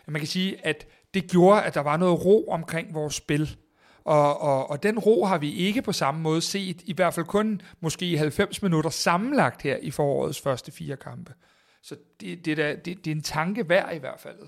man 0.08 0.20
kan 0.20 0.26
sige, 0.26 0.66
at 0.66 0.86
det 1.14 1.30
gjorde, 1.30 1.62
at 1.62 1.74
der 1.74 1.80
var 1.80 1.96
noget 1.96 2.24
ro 2.24 2.48
omkring 2.48 2.94
vores 2.94 3.14
spil. 3.14 3.56
Og, 4.08 4.40
og, 4.40 4.70
og 4.70 4.82
den 4.82 4.98
ro 4.98 5.24
har 5.24 5.38
vi 5.38 5.52
ikke 5.52 5.82
på 5.82 5.92
samme 5.92 6.20
måde 6.20 6.40
set, 6.40 6.82
i 6.84 6.92
hvert 6.92 7.14
fald 7.14 7.26
kun 7.26 7.60
måske 7.80 8.18
90 8.18 8.62
minutter 8.62 8.90
sammenlagt 8.90 9.62
her 9.62 9.76
i 9.76 9.90
forårets 9.90 10.40
første 10.40 10.72
fire 10.72 10.96
kampe. 10.96 11.34
Så 11.82 11.96
det, 12.20 12.44
det, 12.44 12.58
er, 12.58 12.76
det, 12.76 13.04
det 13.04 13.06
er 13.10 13.14
en 13.14 13.22
tanke 13.22 13.68
værd 13.68 13.94
i 13.94 13.98
hvert 13.98 14.20
fald. 14.20 14.38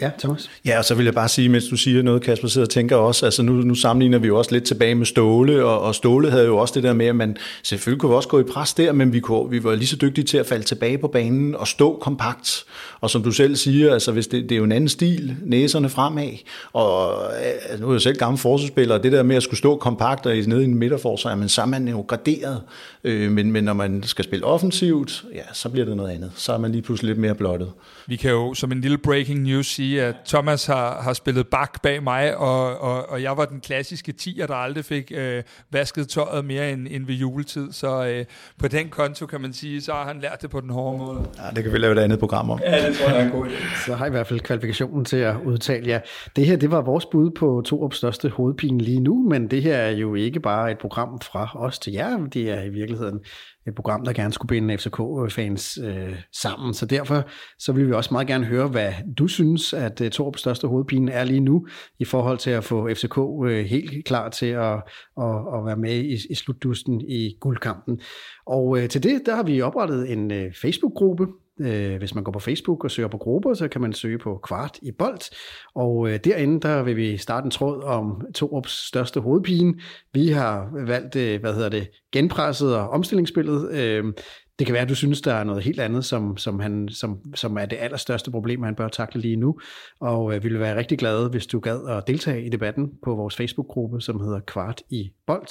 Ja, 0.00 0.10
Thomas? 0.18 0.50
Ja, 0.64 0.78
og 0.78 0.84
så 0.84 0.94
vil 0.94 1.04
jeg 1.04 1.14
bare 1.14 1.28
sige, 1.28 1.48
mens 1.48 1.68
du 1.68 1.76
siger 1.76 2.02
noget, 2.02 2.22
Kasper 2.22 2.48
sidder 2.48 2.66
og 2.66 2.70
tænker 2.70 2.96
også, 2.96 3.26
altså 3.26 3.42
nu, 3.42 3.52
nu 3.52 3.74
sammenligner 3.74 4.18
vi 4.18 4.26
jo 4.26 4.38
også 4.38 4.52
lidt 4.52 4.64
tilbage 4.64 4.94
med 4.94 5.06
Ståle, 5.06 5.64
og, 5.64 5.80
og 5.80 5.94
Ståle 5.94 6.30
havde 6.30 6.46
jo 6.46 6.56
også 6.56 6.74
det 6.74 6.82
der 6.82 6.92
med, 6.92 7.06
at 7.06 7.16
man 7.16 7.36
selvfølgelig 7.62 8.00
kunne 8.00 8.10
vi 8.10 8.16
også 8.16 8.28
gå 8.28 8.40
i 8.40 8.42
pres 8.42 8.74
der, 8.74 8.92
men 8.92 9.12
vi, 9.12 9.20
kunne, 9.20 9.50
vi 9.50 9.64
var 9.64 9.74
lige 9.74 9.86
så 9.86 9.96
dygtige 9.96 10.24
til 10.24 10.38
at 10.38 10.46
falde 10.46 10.64
tilbage 10.64 10.98
på 10.98 11.08
banen 11.08 11.54
og 11.54 11.68
stå 11.68 11.98
kompakt. 12.00 12.64
Og 13.00 13.10
som 13.10 13.22
du 13.22 13.32
selv 13.32 13.56
siger, 13.56 13.92
altså 13.92 14.12
hvis 14.12 14.26
det, 14.26 14.42
det 14.42 14.52
er 14.52 14.56
jo 14.56 14.64
en 14.64 14.72
anden 14.72 14.88
stil, 14.88 15.36
næserne 15.42 15.88
fremad, 15.88 16.30
og 16.72 17.14
altså, 17.36 17.80
nu 17.80 17.88
er 17.88 17.92
jeg 17.92 18.00
selv 18.00 18.16
gammel 18.16 18.38
forsvarsspiller, 18.38 18.94
og 18.94 19.02
det 19.02 19.12
der 19.12 19.22
med 19.22 19.36
at 19.36 19.42
skulle 19.42 19.58
stå 19.58 19.76
kompakt 19.76 20.26
og 20.26 20.36
nede 20.36 20.62
i 20.62 20.64
en 20.64 20.74
midterforsvar, 20.74 21.34
men 21.34 21.48
så 21.48 21.62
er 21.62 21.66
man 21.66 21.88
jo 21.88 22.04
graderet, 22.08 22.62
øh, 23.04 23.30
men, 23.30 23.52
men 23.52 23.64
når 23.64 23.72
man 23.72 24.02
skal 24.02 24.24
spille 24.24 24.46
offensivt, 24.46 25.24
ja, 25.34 25.42
så 25.52 25.68
bliver 25.68 25.84
det 25.84 25.96
noget 25.96 26.10
andet. 26.10 26.32
Så 26.34 26.52
er 26.52 26.58
man 26.58 26.72
lige 26.72 26.82
pludselig 26.82 27.08
lidt 27.08 27.18
mere 27.18 27.34
blottet. 27.34 27.70
Vi 28.06 28.16
kan 28.16 28.30
jo 28.30 28.54
som 28.54 28.72
en 28.72 28.80
lille 28.80 28.98
breaking 28.98 29.42
news 29.42 29.66
sige, 29.66 29.85
at 29.94 30.14
Thomas 30.26 30.66
har, 30.66 31.02
har 31.02 31.12
spillet 31.12 31.48
bak 31.48 31.82
bag 31.82 32.02
mig, 32.02 32.36
og, 32.36 32.80
og, 32.80 33.10
og 33.10 33.22
jeg 33.22 33.36
var 33.36 33.44
den 33.44 33.60
klassiske 33.60 34.12
tiger, 34.12 34.46
der 34.46 34.54
aldrig 34.54 34.84
fik 34.84 35.12
øh, 35.14 35.42
vasket 35.70 36.08
tøjet 36.08 36.44
mere 36.44 36.72
end, 36.72 36.86
end 36.90 37.06
ved 37.06 37.14
juletid. 37.14 37.72
Så 37.72 38.06
øh, 38.06 38.24
på 38.58 38.68
den 38.68 38.88
konto 38.88 39.26
kan 39.26 39.40
man 39.40 39.52
sige, 39.52 39.80
så 39.82 39.92
har 39.92 40.04
han 40.04 40.20
lært 40.20 40.42
det 40.42 40.50
på 40.50 40.60
den 40.60 40.70
hårde 40.70 40.98
måde. 40.98 41.28
Ja, 41.38 41.50
det 41.54 41.64
kan 41.64 41.72
vi 41.72 41.78
lave 41.78 41.92
et 41.92 41.98
andet 41.98 42.18
program 42.18 42.50
om. 42.50 42.60
Ja, 42.64 42.88
det 42.88 42.96
tror 42.96 43.08
jeg 43.08 43.20
er 43.20 43.24
en 43.24 43.30
god 43.30 43.46
idé. 43.46 43.86
Så 43.86 43.94
har 43.94 44.04
jeg 44.04 44.10
i 44.10 44.14
hvert 44.16 44.26
fald 44.26 44.40
kvalifikationen 44.40 45.04
til 45.04 45.16
at 45.16 45.36
udtale 45.44 45.86
ja. 45.86 46.00
Det 46.36 46.46
her, 46.46 46.56
det 46.56 46.70
var 46.70 46.80
vores 46.80 47.06
bud 47.06 47.30
på 47.30 47.62
to 47.66 47.82
op 47.82 47.94
største 47.94 48.28
hovedpine 48.28 48.78
lige 48.78 49.00
nu, 49.00 49.28
men 49.28 49.50
det 49.50 49.62
her 49.62 49.76
er 49.76 49.90
jo 49.90 50.14
ikke 50.14 50.40
bare 50.40 50.70
et 50.70 50.78
program 50.78 51.20
fra 51.20 51.50
os 51.54 51.78
til 51.78 51.92
jer, 51.92 52.26
det 52.26 52.50
er 52.50 52.62
i 52.62 52.68
virkeligheden 52.68 53.20
et 53.66 53.74
program, 53.74 54.04
der 54.04 54.12
gerne 54.12 54.32
skulle 54.32 54.48
binde 54.48 54.78
FCK-fans 54.78 55.78
øh, 55.84 56.16
sammen. 56.32 56.74
Så 56.74 56.86
derfor 56.86 57.28
så 57.58 57.72
vil 57.72 57.86
vi 57.86 57.92
også 57.92 58.14
meget 58.14 58.26
gerne 58.26 58.44
høre, 58.44 58.68
hvad 58.68 58.92
du 59.18 59.28
synes, 59.28 59.72
at 59.72 60.00
øh, 60.00 60.10
Torps 60.10 60.40
største 60.40 60.68
hovedpine 60.68 61.12
er 61.12 61.24
lige 61.24 61.40
nu, 61.40 61.66
i 61.98 62.04
forhold 62.04 62.38
til 62.38 62.50
at 62.50 62.64
få 62.64 62.88
FCK 62.94 63.18
øh, 63.46 63.64
helt 63.64 64.04
klar 64.04 64.28
til 64.28 64.46
at, 64.46 64.82
at, 65.20 65.36
at 65.54 65.66
være 65.66 65.76
med 65.76 65.96
i, 65.96 66.16
i 66.30 66.34
slutdusten 66.34 67.00
i 67.00 67.36
guldkampen. 67.40 68.00
Og 68.46 68.78
øh, 68.78 68.88
til 68.88 69.02
det, 69.02 69.22
der 69.26 69.36
har 69.36 69.42
vi 69.42 69.60
oprettet 69.60 70.12
en 70.12 70.32
øh, 70.32 70.52
Facebook-gruppe, 70.62 71.26
Øh, 71.60 71.96
hvis 71.96 72.14
man 72.14 72.24
går 72.24 72.32
på 72.32 72.38
Facebook 72.38 72.84
og 72.84 72.90
søger 72.90 73.08
på 73.08 73.18
grupper, 73.18 73.54
så 73.54 73.68
kan 73.68 73.80
man 73.80 73.92
søge 73.92 74.18
på 74.18 74.40
Kvart 74.42 74.78
i 74.82 74.92
Bold. 74.92 75.34
Og 75.74 76.10
øh, 76.10 76.20
derinde, 76.24 76.60
der 76.60 76.82
vil 76.82 76.96
vi 76.96 77.16
starte 77.16 77.44
en 77.44 77.50
tråd 77.50 77.82
om 77.82 78.26
Torups 78.34 78.86
største 78.88 79.20
hovedpine. 79.20 79.74
Vi 80.12 80.28
har 80.28 80.70
valgt, 80.86 81.16
øh, 81.16 81.40
hvad 81.40 81.54
hedder 81.54 81.68
det, 81.68 81.88
genpresset 82.12 82.76
og 82.76 82.88
omstillingsspillet. 82.88 83.72
Øh, 83.72 84.04
det 84.58 84.66
kan 84.66 84.72
være, 84.72 84.82
at 84.82 84.88
du 84.88 84.94
synes, 84.94 85.20
der 85.20 85.34
er 85.34 85.44
noget 85.44 85.62
helt 85.62 85.80
andet, 85.80 86.04
som, 86.04 86.36
som, 86.36 86.60
han, 86.60 86.88
som, 86.88 87.34
som 87.34 87.58
er 87.58 87.66
det 87.66 87.78
allerstørste 87.80 88.30
problem, 88.30 88.62
han 88.62 88.74
bør 88.74 88.88
takle 88.88 89.20
lige 89.20 89.36
nu. 89.36 89.58
Og 90.00 90.34
øh, 90.34 90.44
vi 90.44 90.48
vil 90.48 90.60
være 90.60 90.76
rigtig 90.76 90.98
glade, 90.98 91.28
hvis 91.28 91.46
du 91.46 91.60
gad 91.60 91.88
at 91.88 92.06
deltage 92.06 92.46
i 92.46 92.48
debatten 92.48 92.90
på 93.04 93.14
vores 93.14 93.36
Facebook-gruppe, 93.36 94.00
som 94.00 94.20
hedder 94.20 94.40
Kvart 94.40 94.82
i 94.90 95.10
Bold. 95.26 95.48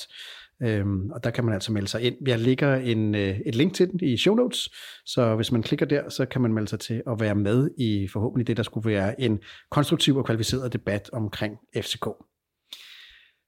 Øhm, 0.64 1.10
og 1.10 1.24
der 1.24 1.30
kan 1.30 1.46
man 1.46 1.54
altså 1.54 1.72
melde 1.72 1.88
sig 1.88 2.02
ind. 2.02 2.16
Jeg 2.28 2.40
lægger 2.40 2.76
en, 2.76 3.16
øh, 3.16 3.40
et 3.46 3.56
link 3.56 3.74
til 3.74 3.92
den 3.92 4.00
i 4.04 4.18
show 4.18 4.36
notes, 4.36 4.70
så 5.06 5.36
hvis 5.36 5.52
man 5.52 5.64
klikker 5.64 5.86
der, 5.86 6.10
så 6.10 6.26
kan 6.26 6.42
man 6.42 6.54
melde 6.54 6.68
sig 6.68 6.80
til 6.80 7.04
at 7.08 7.20
være 7.20 7.36
med 7.36 7.70
i 7.78 8.08
forhåbentlig 8.08 8.48
det, 8.48 8.58
der 8.58 8.64
skulle 8.64 8.90
være 8.90 9.22
en 9.22 9.40
konstruktiv 9.72 10.18
og 10.18 10.26
kvalificeret 10.26 10.74
debat 10.74 11.10
omkring 11.14 11.58
FCK. 11.78 12.08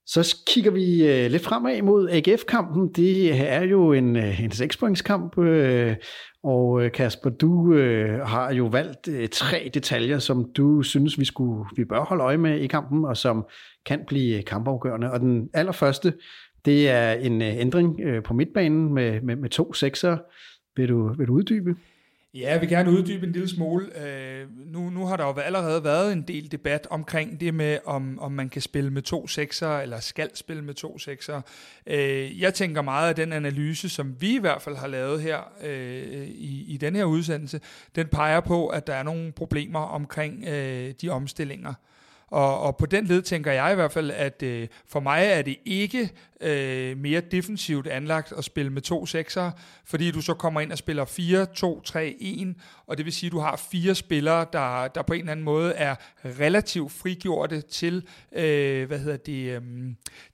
Så 0.10 0.38
kigger 0.48 0.72
vi 0.72 1.08
øh, 1.08 1.32
lidt 1.32 1.44
fremad 1.44 1.82
mod 1.82 2.10
AGF-kampen. 2.10 2.94
Det 2.94 3.42
er 3.52 3.62
jo 3.62 3.94
en, 3.94 4.16
øh, 4.16 4.44
en 4.44 4.52
6-pointskamp, 4.52 5.38
øh, 5.38 5.96
og 6.44 6.84
øh, 6.84 6.92
Kasper, 6.92 7.30
du 7.30 7.74
øh, 7.74 8.20
har 8.20 8.54
jo 8.54 8.66
valgt 8.66 9.08
øh, 9.08 9.30
tre 9.30 9.70
detaljer, 9.74 10.20
som 10.20 10.52
du 10.58 10.82
synes, 10.82 11.20
vi, 11.20 11.26
skulle, 11.26 11.66
vi 11.76 11.86
bør 11.86 12.04
holde 12.04 12.24
øje 12.24 12.38
med 12.38 12.60
i 12.60 12.68
kampen, 12.68 13.06
og 13.06 13.18
som 13.18 13.46
kan 13.86 14.04
blive 14.08 14.44
kampafgørende. 14.44 15.12
Og 15.12 15.20
den 15.20 15.50
allerførste, 15.54 16.14
det 16.66 16.90
er 16.90 17.12
en 17.12 17.42
øh, 17.42 17.58
ændring 17.58 18.00
øh, 18.02 18.24
på 18.24 18.34
midtbanen 18.34 18.94
med, 18.94 19.22
med, 19.22 19.36
med 19.36 19.50
to 19.50 19.74
sekser. 19.74 20.18
Vil 20.76 20.90
du, 20.90 21.14
vil 21.14 21.28
du 21.28 21.34
uddybe? 21.34 21.76
Ja, 22.34 22.52
jeg 22.52 22.62
vil 22.62 22.70
gerne 22.70 22.92
uddybe 22.92 23.26
en 23.26 23.32
lille 23.32 23.48
smule. 23.48 24.08
Øh, 24.08 24.48
nu, 24.66 24.90
nu 24.90 25.06
har 25.06 25.18
der 25.18 25.26
jo 25.26 25.34
allerede 25.40 25.84
været 25.84 26.14
en 26.14 26.22
del 26.22 26.52
debat 26.52 26.88
omkring 26.90 27.40
det 27.40 27.54
med, 27.54 27.78
om, 27.86 28.20
om 28.20 28.32
man 28.32 28.50
kan 28.50 28.62
spille 28.62 28.92
med 28.92 29.02
to 29.02 29.28
sekser, 29.28 29.78
eller 29.78 30.00
skal 30.00 30.30
spille 30.36 30.64
med 30.64 30.74
to 30.74 31.00
sekser. 31.00 31.42
Øh, 31.88 32.42
jeg 32.42 32.54
tænker 32.54 32.82
meget 32.82 33.10
af 33.10 33.16
den 33.16 33.34
analyse, 33.34 33.90
som 33.90 34.16
vi 34.22 34.36
i 34.36 34.40
hvert 34.40 34.62
fald 34.62 34.76
har 34.76 34.88
lavet 34.88 35.22
her 35.22 35.38
øh, 35.64 36.28
i, 36.28 36.66
i 36.68 36.78
den 36.78 36.96
her 36.96 37.06
udsendelse, 37.06 37.62
den 37.96 38.08
peger 38.08 38.40
på, 38.40 38.68
at 38.68 38.88
der 38.88 38.94
er 38.94 39.04
nogle 39.04 39.32
problemer 39.32 39.80
omkring 39.80 40.46
øh, 40.48 40.94
de 41.02 41.10
omstillinger. 41.10 41.74
Og, 42.28 42.60
og 42.62 42.78
på 42.78 42.86
den 42.86 43.06
led 43.06 43.22
tænker 43.22 43.52
jeg 43.52 43.72
i 43.72 43.76
hvert 43.76 43.92
fald, 43.92 44.12
at 44.12 44.44
øh, 44.44 44.68
for 44.88 45.00
mig 45.00 45.26
er 45.26 45.42
det 45.42 45.56
ikke 45.66 46.10
øh, 46.42 46.98
mere 46.98 47.22
defensivt 47.22 47.88
anlagt 47.88 48.32
at 48.38 48.44
spille 48.44 48.72
med 48.72 48.82
to 48.82 49.06
sekser, 49.06 49.52
fordi 49.86 50.12
du 50.12 50.22
så 50.22 50.34
kommer 50.34 50.62
ind 50.62 50.72
og 50.72 50.78
spiller 50.78 51.06
4, 51.06 51.46
2, 51.46 51.82
3, 51.82 52.16
1, 52.20 52.56
og 52.88 52.98
det 52.98 53.06
vil 53.06 53.14
sige, 53.14 53.28
at 53.28 53.32
du 53.32 53.40
har 53.40 53.56
fire 53.72 53.96
spillere, 53.96 54.46
der, 54.54 54.88
der 54.88 55.02
på 55.02 55.14
en 55.14 55.20
eller 55.20 55.32
anden 55.32 55.46
måde 55.46 55.74
er 55.74 55.96
relativt 56.26 56.92
frigjorte 56.92 57.62
til, 57.62 58.08
øh, 58.32 58.88
hvad 58.88 59.00
hedder 59.00 59.18
det, 59.18 59.56
øh, 59.56 59.62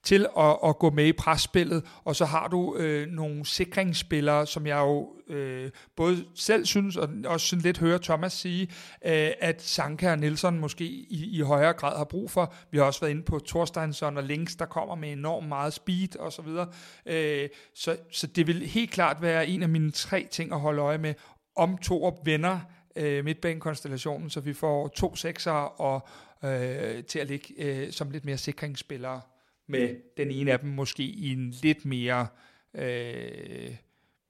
til 0.04 0.28
at, 0.38 0.58
at 0.66 0.80
gå 0.80 0.90
med 0.90 1.06
i 1.06 1.14
presspillet, 1.14 1.84
og 2.04 2.16
så 2.16 2.26
har 2.26 2.48
du 2.48 2.76
øh, 2.76 3.08
nogle 3.08 3.46
sikringsspillere, 3.46 4.48
som 4.48 4.68
jeg 4.68 4.78
jo 4.78 5.10
øh, 5.28 5.72
både 5.96 6.26
selv 6.36 6.66
synes, 6.66 6.98
og 6.98 7.10
også 7.26 7.48
sådan 7.48 7.64
lidt 7.64 7.78
hører 7.78 7.98
Thomas 7.98 8.34
sige, 8.34 8.62
øh, 9.06 9.32
at 9.40 9.62
Sanka 9.62 10.12
og 10.12 10.20
Nielsen 10.20 10.60
måske 10.60 10.86
i, 10.86 11.30
i 11.32 11.42
højere 11.42 11.74
grad 11.74 11.98
har 11.98 12.04
brug 12.04 12.32
for. 12.32 12.54
Vi 12.72 12.78
har 12.78 12.86
også 12.86 13.00
været 13.00 13.12
inde 13.12 13.24
på 13.24 13.40
Thorsteinsson 13.48 14.18
og 14.18 14.24
Links, 14.24 14.56
der 14.56 14.66
kommer 14.66 14.96
med 14.96 15.12
enormt 15.12 15.48
meget 15.48 15.74
speed 15.74 15.93
og 16.20 16.34
så 16.34 16.42
videre. 16.42 16.72
Øh, 17.06 17.50
så, 17.76 17.98
så 18.12 18.28
det 18.28 18.48
vil 18.48 18.68
helt 18.68 18.92
klart 18.92 19.22
være 19.22 19.48
en 19.48 19.64
af 19.64 19.70
mine 19.70 19.92
tre 19.92 20.28
ting 20.32 20.54
at 20.54 20.60
holde 20.60 20.82
øje 20.82 20.98
med, 20.98 21.14
om 21.56 21.78
Torup 21.78 22.26
vender 22.26 22.60
øh, 22.96 23.26
midtbanekonstellationen, 23.26 24.30
så 24.30 24.40
vi 24.40 24.54
får 24.54 24.88
to 24.88 25.16
sekser 25.16 25.52
og 25.52 26.08
øh, 26.44 27.04
til 27.04 27.20
at 27.20 27.28
ligge 27.28 27.54
øh, 27.58 27.92
som 27.92 28.12
lidt 28.12 28.26
mere 28.26 28.38
sikringsspillere 28.38 29.22
med 29.68 29.96
den 30.18 30.32
ene 30.32 30.52
af 30.52 30.60
dem 30.60 30.70
måske 30.70 31.04
i 31.04 31.32
en 31.32 31.50
lidt 31.50 31.86
mere 31.86 32.28
øh, 32.74 33.76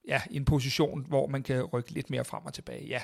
ja, 0.07 0.21
en 0.31 0.45
position, 0.45 1.05
hvor 1.07 1.27
man 1.27 1.43
kan 1.43 1.63
rykke 1.63 1.91
lidt 1.91 2.09
mere 2.09 2.25
frem 2.25 2.45
og 2.45 2.53
tilbage. 2.53 2.87
Ja, 2.87 3.01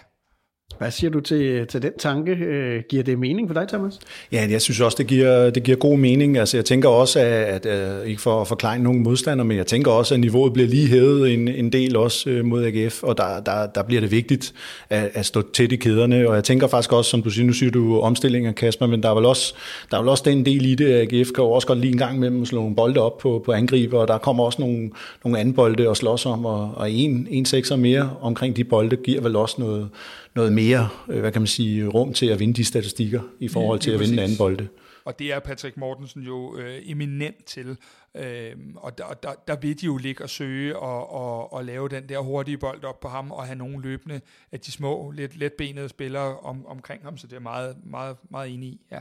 hvad 0.77 0.91
siger 0.91 1.10
du 1.10 1.19
til, 1.19 1.67
til 1.67 1.82
den 1.82 1.91
tanke? 1.99 2.32
Øh, 2.32 2.84
giver 2.89 3.03
det 3.03 3.19
mening 3.19 3.49
for 3.49 3.53
dig, 3.53 3.67
Thomas? 3.67 3.99
Ja, 4.32 4.47
jeg 4.49 4.62
synes 4.62 4.79
også, 4.82 4.95
det 4.97 5.08
giver, 5.08 5.49
det 5.49 5.63
giver 5.63 5.77
god 5.77 5.97
mening. 5.97 6.38
Altså, 6.38 6.58
jeg 6.58 6.65
tænker 6.65 6.89
også, 6.89 7.19
at, 7.19 7.65
at 7.65 8.01
øh, 8.01 8.08
ikke 8.08 8.21
for 8.21 8.41
at 8.41 8.47
forklare 8.47 8.79
nogen 8.79 9.03
modstander, 9.03 9.43
men 9.43 9.58
jeg 9.58 9.67
tænker 9.67 9.91
også, 9.91 10.13
at 10.13 10.19
niveauet 10.19 10.53
bliver 10.53 10.67
lige 10.67 10.88
hævet 10.88 11.34
en, 11.34 11.47
en 11.47 11.71
del 11.71 11.95
også 11.95 12.29
øh, 12.29 12.45
mod 12.45 12.65
AGF, 12.65 13.03
og 13.03 13.17
der, 13.17 13.39
der, 13.39 13.67
der 13.67 13.84
bliver 13.84 14.01
det 14.01 14.12
vigtigt 14.12 14.53
at, 14.89 15.10
at 15.13 15.25
stå 15.25 15.41
tæt 15.53 15.71
i 15.71 15.75
kæderne. 15.75 16.29
Og 16.29 16.36
jeg 16.36 16.43
tænker 16.43 16.67
faktisk 16.67 16.93
også, 16.93 17.10
som 17.10 17.21
du 17.21 17.29
siger, 17.29 17.45
nu 17.45 17.53
siger 17.53 17.71
du 17.71 17.99
omstillinger, 17.99 18.51
Kasper, 18.51 18.88
men 18.88 19.03
der 19.03 19.10
er 19.10 19.15
vel 19.15 19.25
også, 19.25 19.53
der 19.91 19.97
er 19.97 20.01
vel 20.01 20.10
også 20.10 20.23
den 20.25 20.45
del 20.45 20.65
i 20.65 20.75
det, 20.75 20.91
at 20.91 21.13
AGF 21.13 21.29
kan 21.36 21.43
jo 21.43 21.51
også 21.51 21.67
godt 21.67 21.79
lige 21.79 21.91
en 21.91 21.97
gang 21.97 22.15
imellem 22.15 22.41
at 22.41 22.47
slå 22.47 22.60
nogle 22.60 22.75
bolde 22.75 23.01
op 23.01 23.17
på, 23.17 23.41
på 23.45 23.51
angriber, 23.51 23.99
og 23.99 24.08
der 24.08 24.17
kommer 24.17 24.43
også 24.43 24.62
nogle, 24.62 24.89
nogle 25.23 25.39
anden 25.39 25.53
bolde 25.53 25.89
at 25.89 25.97
slås 25.97 26.25
om, 26.25 26.45
og, 26.45 26.71
og 26.75 26.91
en, 26.91 27.27
en 27.32 27.45
sekser 27.45 27.75
mere 27.75 28.10
omkring 28.21 28.55
de 28.55 28.63
bolde 28.63 28.95
giver 28.95 29.21
vel 29.21 29.36
også 29.36 29.55
noget, 29.58 29.89
noget 30.35 30.53
mere, 30.53 30.89
øh, 31.09 31.19
hvad 31.19 31.31
kan 31.31 31.41
man 31.41 31.47
sige, 31.47 31.87
rum 31.87 32.13
til 32.13 32.25
at 32.25 32.39
vinde 32.39 32.53
de 32.53 32.65
statistikker 32.65 33.21
i 33.39 33.47
forhold 33.47 33.79
til 33.79 33.89
ja, 33.89 33.95
at 33.95 33.99
vinde 33.99 34.13
en 34.13 34.19
anden 34.19 34.37
bolde. 34.37 34.67
Og 35.05 35.19
det 35.19 35.33
er 35.33 35.39
Patrick 35.39 35.77
Mortensen 35.77 36.21
jo 36.21 36.57
øh, 36.57 36.81
eminent 36.83 37.45
til. 37.45 37.77
Øh, 38.15 38.55
og 38.75 38.97
der, 38.97 39.03
der, 39.23 39.33
der 39.47 39.55
vil 39.55 39.81
de 39.81 39.85
jo 39.85 39.97
ligge 39.97 40.23
og 40.23 40.29
søge 40.29 40.77
og, 40.77 41.11
og, 41.11 41.53
og 41.53 41.65
lave 41.65 41.89
den 41.89 42.09
der 42.09 42.19
hurtige 42.19 42.57
bold 42.57 42.83
op 42.83 42.99
på 42.99 43.07
ham, 43.07 43.31
og 43.31 43.45
have 43.45 43.55
nogle 43.55 43.81
løbende 43.81 44.21
af 44.51 44.59
de 44.59 44.71
små, 44.71 45.11
lidt 45.11 45.37
letbenede 45.37 45.89
spillere 45.89 46.37
om, 46.39 46.65
omkring 46.65 47.03
ham, 47.03 47.17
så 47.17 47.27
det 47.27 47.35
er 47.35 47.39
meget, 47.39 47.77
meget, 47.83 48.17
meget 48.29 48.53
enig 48.53 48.69
i, 48.69 48.81
ja. 48.91 48.99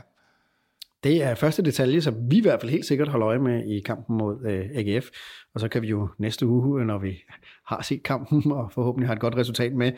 Det 1.03 1.23
er 1.23 1.35
første 1.35 1.61
detalje, 1.61 2.01
som 2.01 2.15
vi 2.31 2.37
i 2.37 2.41
hvert 2.41 2.61
fald 2.61 2.71
helt 2.71 2.85
sikkert 2.85 3.07
holder 3.07 3.27
øje 3.27 3.39
med 3.39 3.65
i 3.65 3.79
kampen 3.79 4.17
mod 4.17 4.45
øh, 4.45 4.69
AGF. 4.73 5.07
Og 5.53 5.59
så 5.59 5.67
kan 5.67 5.81
vi 5.81 5.87
jo 5.87 6.09
næste 6.17 6.47
uge, 6.47 6.81
øh, 6.81 6.87
når 6.87 6.97
vi 6.97 7.17
har 7.67 7.81
set 7.81 8.03
kampen 8.03 8.51
og 8.51 8.71
forhåbentlig 8.71 9.07
har 9.07 9.15
et 9.15 9.21
godt 9.21 9.35
resultat 9.35 9.73
med, 9.73 9.91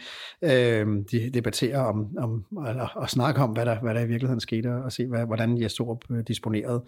øh, 0.43 0.87
de 1.11 1.29
debattere 1.33 1.77
om, 1.77 2.17
om 2.17 2.45
eller, 2.67 2.87
og 2.95 3.09
snakke 3.09 3.41
om, 3.41 3.49
hvad 3.49 3.65
der, 3.65 3.79
hvad 3.79 3.93
der 3.93 4.01
i 4.01 4.07
virkeligheden 4.07 4.39
skete, 4.39 4.73
og 4.73 4.91
se, 4.91 5.07
hvad, 5.07 5.25
hvordan 5.25 5.61
Jes 5.61 5.73
Torup 5.73 6.05
øh, 6.11 6.23
disponerede. 6.27 6.83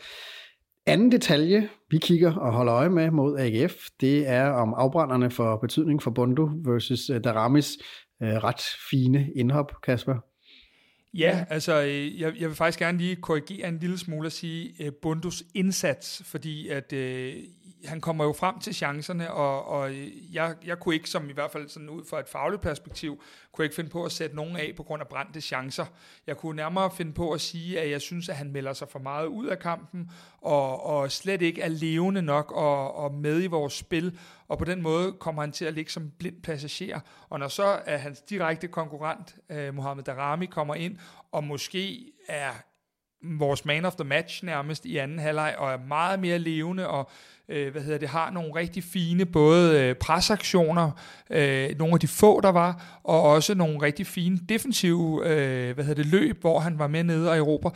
Anden 0.85 1.11
detalje, 1.11 1.69
vi 1.89 1.97
kigger 1.97 2.35
og 2.35 2.53
holder 2.53 2.73
øje 2.73 2.89
med 2.89 3.11
mod 3.11 3.39
AGF, 3.39 3.73
det 4.01 4.27
er 4.27 4.49
om 4.49 4.73
afbrænderne 4.73 5.31
for 5.31 5.57
betydning 5.57 6.03
for 6.03 6.11
Bondo 6.11 6.49
versus 6.65 7.09
øh, 7.09 7.23
Daramis 7.23 7.77
øh, 8.23 8.29
ret 8.29 8.61
fine 8.89 9.29
indhop, 9.35 9.81
Kasper. 9.83 10.32
Ja, 11.13 11.45
altså 11.49 11.81
øh, 11.81 12.21
jeg, 12.21 12.33
jeg 12.39 12.49
vil 12.49 12.55
faktisk 12.55 12.79
gerne 12.79 12.97
lige 12.97 13.15
korrigere 13.15 13.67
en 13.67 13.77
lille 13.79 13.97
smule 13.97 14.27
og 14.27 14.31
sige 14.31 14.73
uh, 14.79 14.93
Bundos 15.01 15.43
indsats, 15.53 16.21
fordi 16.25 16.67
at 16.67 16.93
uh, 16.93 16.99
han 17.85 18.01
kommer 18.01 18.23
jo 18.25 18.33
frem 18.33 18.59
til 18.59 18.75
chancerne, 18.75 19.31
og, 19.31 19.65
og 19.65 19.91
jeg, 20.31 20.55
jeg 20.65 20.79
kunne 20.79 20.95
ikke, 20.95 21.09
som 21.09 21.29
i 21.29 21.33
hvert 21.33 21.51
fald 21.51 21.69
sådan 21.69 21.89
ud 21.89 22.03
fra 22.09 22.19
et 22.19 22.29
fagligt 22.29 22.61
perspektiv, 22.61 23.23
kunne 23.51 23.65
ikke 23.65 23.75
finde 23.75 23.89
på 23.89 24.05
at 24.05 24.11
sætte 24.11 24.35
nogen 24.35 24.55
af 24.55 24.73
på 24.77 24.83
grund 24.83 25.01
af 25.01 25.07
brændte 25.07 25.41
chancer. 25.41 25.85
Jeg 26.27 26.37
kunne 26.37 26.55
nærmere 26.55 26.91
finde 26.91 27.13
på 27.13 27.31
at 27.31 27.41
sige, 27.41 27.79
at 27.79 27.89
jeg 27.89 28.01
synes, 28.01 28.29
at 28.29 28.35
han 28.35 28.51
melder 28.51 28.73
sig 28.73 28.87
for 28.89 28.99
meget 28.99 29.25
ud 29.25 29.47
af 29.47 29.59
kampen, 29.59 30.11
og, 30.41 30.85
og 30.85 31.11
slet 31.11 31.41
ikke 31.41 31.61
er 31.61 31.67
levende 31.67 32.21
nok 32.21 32.51
og, 32.51 32.95
og 32.95 33.13
med 33.13 33.43
i 33.43 33.47
vores 33.47 33.73
spil, 33.73 34.19
og 34.47 34.57
på 34.57 34.65
den 34.65 34.81
måde 34.81 35.13
kommer 35.13 35.41
han 35.41 35.51
til 35.51 35.65
at 35.65 35.73
ligge 35.73 35.91
som 35.91 36.11
blind 36.19 36.41
passager. 36.41 36.99
Og 37.29 37.39
når 37.39 37.47
så 37.47 37.79
er 37.85 37.97
hans 37.97 38.21
direkte 38.21 38.67
konkurrent, 38.67 39.35
eh, 39.49 39.73
Mohamed 39.73 40.03
Darami, 40.03 40.45
kommer 40.45 40.75
ind, 40.75 40.97
og 41.31 41.43
måske 41.43 42.11
er 42.27 42.51
vores 43.23 43.65
man 43.65 43.85
of 43.85 43.95
the 43.95 44.03
match 44.03 44.45
nærmest 44.45 44.85
i 44.85 44.97
anden 44.97 45.19
halvleg, 45.19 45.55
og 45.57 45.71
er 45.71 45.77
meget 45.77 46.19
mere 46.19 46.39
levende, 46.39 46.87
og 46.87 47.09
øh, 47.49 47.71
hvad 47.71 47.81
hedder 47.81 47.97
det, 47.97 48.09
har 48.09 48.31
nogle 48.31 48.55
rigtig 48.55 48.83
fine 48.83 49.25
både 49.25 49.81
øh, 49.81 49.95
presaktioner, 49.95 50.91
øh, 51.29 51.77
nogle 51.77 51.93
af 51.93 51.99
de 51.99 52.07
få, 52.07 52.41
der 52.41 52.49
var, 52.49 52.99
og 53.03 53.21
også 53.21 53.55
nogle 53.55 53.81
rigtig 53.81 54.07
fine 54.07 54.39
defensive 54.49 55.27
øh, 55.27 55.73
hvad 55.73 55.85
hedder 55.85 56.03
det, 56.03 56.11
løb, 56.11 56.41
hvor 56.41 56.59
han 56.59 56.79
var 56.79 56.87
med 56.87 57.03
nede 57.03 57.29
og 57.29 57.37
Europa 57.37 57.69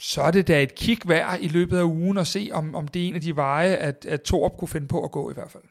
så 0.00 0.22
er 0.22 0.30
det 0.30 0.48
da 0.48 0.62
et 0.62 0.74
kig 0.74 0.98
værd 1.06 1.38
i 1.40 1.48
løbet 1.48 1.78
af 1.78 1.82
ugen 1.82 2.18
at 2.18 2.26
se, 2.26 2.50
om, 2.52 2.74
om 2.74 2.88
det 2.88 3.02
er 3.02 3.08
en 3.08 3.14
af 3.14 3.20
de 3.20 3.36
veje, 3.36 3.76
at, 3.76 4.06
at 4.08 4.22
Torp 4.22 4.56
kunne 4.58 4.68
finde 4.68 4.88
på 4.88 5.04
at 5.04 5.10
gå 5.10 5.30
i 5.30 5.34
hvert 5.34 5.50
fald. 5.50 5.62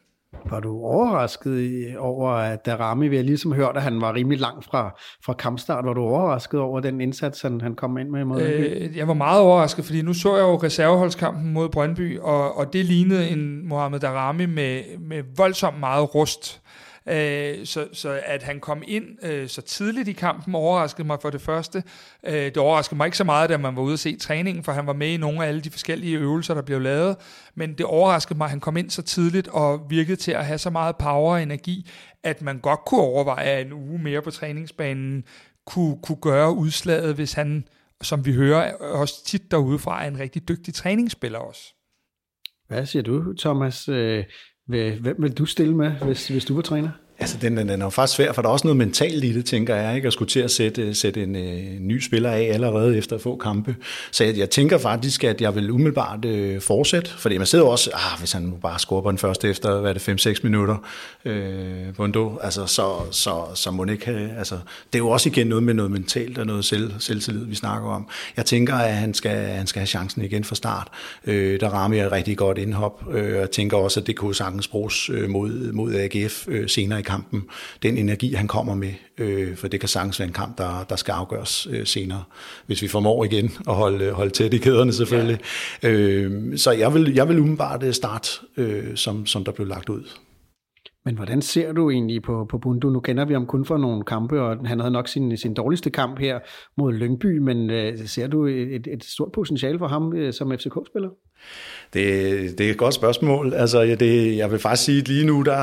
Var 0.45 0.60
du 0.60 0.69
overrasket 0.84 1.97
over, 1.97 2.30
at 2.30 2.65
Darami, 2.65 3.08
vi 3.08 3.15
har 3.15 3.23
ligesom 3.23 3.54
hørt, 3.54 3.75
at 3.78 3.82
han 3.82 4.02
var 4.02 4.13
rimelig 4.13 4.39
langt 4.39 4.65
fra, 4.65 4.99
fra 5.25 5.34
kampstart. 5.34 5.86
Var 5.86 5.93
du 5.93 6.02
overrasket 6.02 6.60
over 6.60 6.80
den 6.80 7.02
indsats, 7.02 7.41
han, 7.41 7.62
han 7.62 7.75
kom 7.75 7.97
ind 7.97 8.10
med 8.10 8.25
mod 8.25 8.41
øh, 8.41 8.97
Jeg 8.97 9.08
var 9.08 9.13
meget 9.13 9.41
overrasket, 9.41 9.86
fordi 9.86 10.02
nu 10.02 10.13
så 10.13 10.36
jeg 10.36 10.43
jo 10.43 10.56
reserveholdskampen 10.56 11.54
mod 11.54 11.69
Brøndby, 11.69 12.19
og, 12.19 12.58
og 12.58 12.73
det 12.73 12.86
lignede 12.86 13.30
en 13.30 13.67
Mohamed 13.67 13.99
Darami 13.99 14.45
med, 14.45 14.82
med 14.99 15.24
voldsomt 15.38 15.80
meget 15.80 16.16
rust. 16.16 16.61
Øh, 17.10 17.66
så, 17.66 17.88
så 17.93 18.22
at 18.26 18.43
han 18.43 18.60
kom 18.60 18.84
ind 18.88 19.26
øh, 19.26 19.49
så 19.49 19.62
tidligt 19.62 20.07
i 20.07 20.14
kampen 20.14 20.55
overraskede 20.55 21.07
mig 21.07 21.18
for 21.22 21.30
det 21.30 21.41
første. 21.41 21.84
Øh, 22.24 22.34
det 22.34 22.57
overraskede 22.57 22.97
mig 22.97 23.05
ikke 23.05 23.18
så 23.18 23.24
meget, 23.24 23.49
da 23.49 23.57
man 23.57 23.76
var 23.76 23.82
ude 23.82 23.93
at 23.93 23.99
se 23.99 24.18
træningen, 24.18 24.64
for 24.64 24.72
han 24.72 24.88
var 24.88 24.93
med 24.93 25.07
i 25.07 25.18
nogle 25.18 25.43
af 25.43 25.47
alle 25.47 25.62
de 25.62 25.72
forskellige 25.72 26.18
øvelser, 26.18 26.53
der 26.53 26.62
blev 26.62 26.82
lavet. 26.82 27.18
Men 27.55 27.74
det 27.74 27.86
overraskede 27.86 28.38
mig, 28.38 28.45
at 28.45 28.49
han 28.49 28.60
kom 28.60 28.78
ind 28.78 28.89
så 28.89 29.01
tidligt 29.01 29.47
og 29.47 29.89
virkede 29.89 30.16
til 30.16 30.32
at 30.32 30.45
have 30.45 30.57
så 30.57 30.70
meget 30.70 30.95
power 30.97 31.34
og 31.34 31.43
energi, 31.43 31.89
at 32.24 32.41
man 32.41 32.60
godt 32.60 32.80
kunne 32.86 33.01
overveje, 33.01 33.45
at 33.45 33.66
en 33.66 33.74
uge 33.74 33.99
mere 33.99 34.22
på 34.22 34.32
træningsbanen 34.32 35.24
kunne, 35.66 35.97
kunne 36.03 36.22
gøre 36.22 36.53
udslaget, 36.53 37.16
hvis 37.16 37.34
han, 37.34 37.68
som 38.01 38.26
vi 38.26 38.34
hører 38.34 38.74
også 38.74 39.26
tit 39.26 39.51
derudefra, 39.51 40.03
er 40.03 40.07
en 40.07 40.20
rigtig 40.20 40.47
dygtig 40.47 40.74
træningsspiller 40.74 41.39
også. 41.39 41.74
Hvad 42.68 42.86
siger 42.86 43.03
du, 43.03 43.34
Thomas? 43.34 43.89
Øh, 43.89 44.24
Hvem 44.70 45.15
vil 45.17 45.38
du 45.38 45.45
stille 45.45 45.76
med, 45.76 45.91
hvis, 45.91 46.28
hvis 46.28 46.45
du 46.45 46.55
var 46.55 46.61
træner? 46.61 46.89
Altså, 47.22 47.38
den, 47.41 47.57
den 47.57 47.70
den 47.70 47.82
er 47.82 47.86
jo 47.86 47.89
faktisk 47.89 48.15
svær, 48.15 48.34
for 48.34 48.41
der 48.41 48.49
er 48.49 48.53
også 48.53 48.67
noget 48.67 48.78
mentalt 48.78 49.24
i 49.24 49.34
det, 49.34 49.45
tænker 49.45 49.76
jeg, 49.76 49.95
ikke? 49.95 50.07
at 50.07 50.13
skulle 50.13 50.30
til 50.30 50.39
at 50.39 50.51
sætte, 50.51 50.95
sætte 50.95 51.24
en 51.24 51.36
øh, 51.36 51.80
ny 51.80 52.01
spiller 52.01 52.32
af 52.32 52.49
allerede 52.53 52.97
efter 52.97 53.17
få 53.17 53.36
kampe. 53.36 53.76
Så 54.11 54.24
jeg, 54.24 54.38
jeg 54.38 54.49
tænker 54.49 54.78
faktisk, 54.78 55.24
at 55.24 55.41
jeg 55.41 55.55
vil 55.55 55.72
umiddelbart 55.72 56.26
øh, 56.26 56.61
fortsætte, 56.61 57.11
fordi 57.11 57.38
man 57.38 57.47
sidder 57.47 57.65
også, 57.65 57.89
ah, 57.93 58.20
hvis 58.20 58.32
han 58.32 58.41
nu 58.41 58.55
bare 58.61 58.80
scorer 58.80 59.01
på 59.01 59.11
den 59.11 59.17
første 59.17 59.49
efter, 59.49 59.80
hvad 59.80 59.89
er 59.89 59.93
det, 59.93 60.28
5-6 60.28 60.39
minutter 60.43 60.76
øh, 61.26 61.93
på 61.95 62.05
en 62.05 62.11
do, 62.11 62.38
altså, 62.43 62.65
så, 62.65 62.95
så, 63.11 63.43
så 63.53 63.72
må 63.72 63.86
det 63.86 63.91
ikke 63.91 64.05
have, 64.05 64.38
altså, 64.38 64.55
det 64.93 64.99
er 64.99 65.03
jo 65.03 65.09
også 65.09 65.30
igen 65.30 65.47
noget 65.47 65.63
med 65.63 65.74
noget 65.74 65.91
mentalt 65.91 66.38
og 66.38 66.45
noget 66.45 66.65
selv, 66.65 66.91
selvtillid, 66.99 67.45
vi 67.45 67.55
snakker 67.55 67.89
om. 67.89 68.07
Jeg 68.38 68.45
tænker, 68.45 68.76
at 68.76 68.93
han 68.93 69.13
skal, 69.13 69.47
han 69.47 69.67
skal 69.67 69.80
have 69.80 69.88
chancen 69.88 70.22
igen 70.22 70.43
fra 70.43 70.55
start. 70.55 70.88
Øh, 71.26 71.59
der 71.59 71.70
rammer 71.70 71.97
jeg 71.97 72.05
et 72.05 72.11
rigtig 72.11 72.38
godt 72.38 72.57
indhop, 72.57 73.03
øh, 73.11 73.36
jeg 73.36 73.51
tænker 73.51 73.78
også, 73.78 73.99
at 73.99 74.07
det 74.07 74.15
kunne 74.15 74.36
sagtens 74.36 74.67
bruges 74.67 75.09
øh, 75.09 75.30
mod, 75.30 75.72
mod 75.72 75.95
AGF 75.95 76.47
øh, 76.47 76.70
senere 76.70 76.99
i 76.99 77.03
kampen, 77.10 77.43
den 77.84 77.97
energi, 77.97 78.34
han 78.34 78.47
kommer 78.47 78.76
med, 78.76 78.93
øh, 79.18 79.55
for 79.55 79.68
det 79.68 79.80
kan 79.80 79.89
sagtens 79.89 80.20
være 80.20 80.28
en 80.28 80.34
kamp, 80.34 80.57
der, 80.57 80.86
der 80.89 80.95
skal 80.95 81.12
afgøres 81.12 81.68
øh, 81.72 81.86
senere, 81.86 82.24
hvis 82.66 82.82
vi 82.82 82.88
formår 82.88 83.24
igen 83.24 83.51
at 83.68 83.76
holde, 83.76 84.12
holde 84.12 84.32
tæt 84.32 84.53
i 84.53 84.57
kæderne 84.57 84.93
selvfølgelig. 84.93 85.39
Ja. 85.84 85.89
Øh, 85.89 86.57
så 86.57 86.72
jeg 86.72 86.93
vil, 86.93 87.14
jeg 87.14 87.28
vil 87.30 87.39
umiddelbart 87.39 87.84
øh, 87.84 87.93
starte, 87.93 88.30
øh, 88.57 88.95
som, 88.95 89.26
som 89.26 89.43
der 89.43 89.51
blev 89.51 89.68
lagt 89.68 89.89
ud. 89.89 90.03
Men 91.05 91.16
hvordan 91.16 91.41
ser 91.41 91.74
du 91.74 91.89
egentlig 91.89 92.22
på, 92.22 92.45
på 92.49 92.57
Bundu? 92.57 92.89
Nu 92.89 92.99
kender 92.99 93.26
vi 93.26 93.34
ham 93.34 93.45
kun 93.45 93.66
for 93.66 93.78
nogle 93.78 94.03
kampe, 94.03 94.41
og 94.41 94.68
han 94.68 94.80
havde 94.80 94.91
nok 94.91 95.07
sin, 95.07 95.38
sin 95.38 95.53
dårligste 95.53 95.89
kamp 95.89 96.20
her 96.20 96.39
mod 96.78 96.93
Lyngby, 96.93 97.38
men 97.38 97.70
øh, 97.70 97.97
ser 98.07 98.28
du 98.28 98.45
et, 98.45 98.88
et 98.88 99.03
stort 99.03 99.32
potentiale 99.32 99.80
for 99.80 99.88
ham 99.88 100.14
øh, 100.16 100.34
som 100.34 100.51
FCK-spiller? 100.51 101.10
Det, 101.94 102.58
det 102.58 102.66
er 102.66 102.72
et 102.72 102.78
godt 102.78 102.94
spørgsmål. 102.94 103.54
Altså, 103.54 103.96
det, 104.00 104.38
jeg 104.38 104.52
vil 104.52 104.60
faktisk 104.60 104.84
sige, 104.84 105.00
at 105.00 105.08
lige 105.08 105.26
nu, 105.26 105.42
der, 105.42 105.56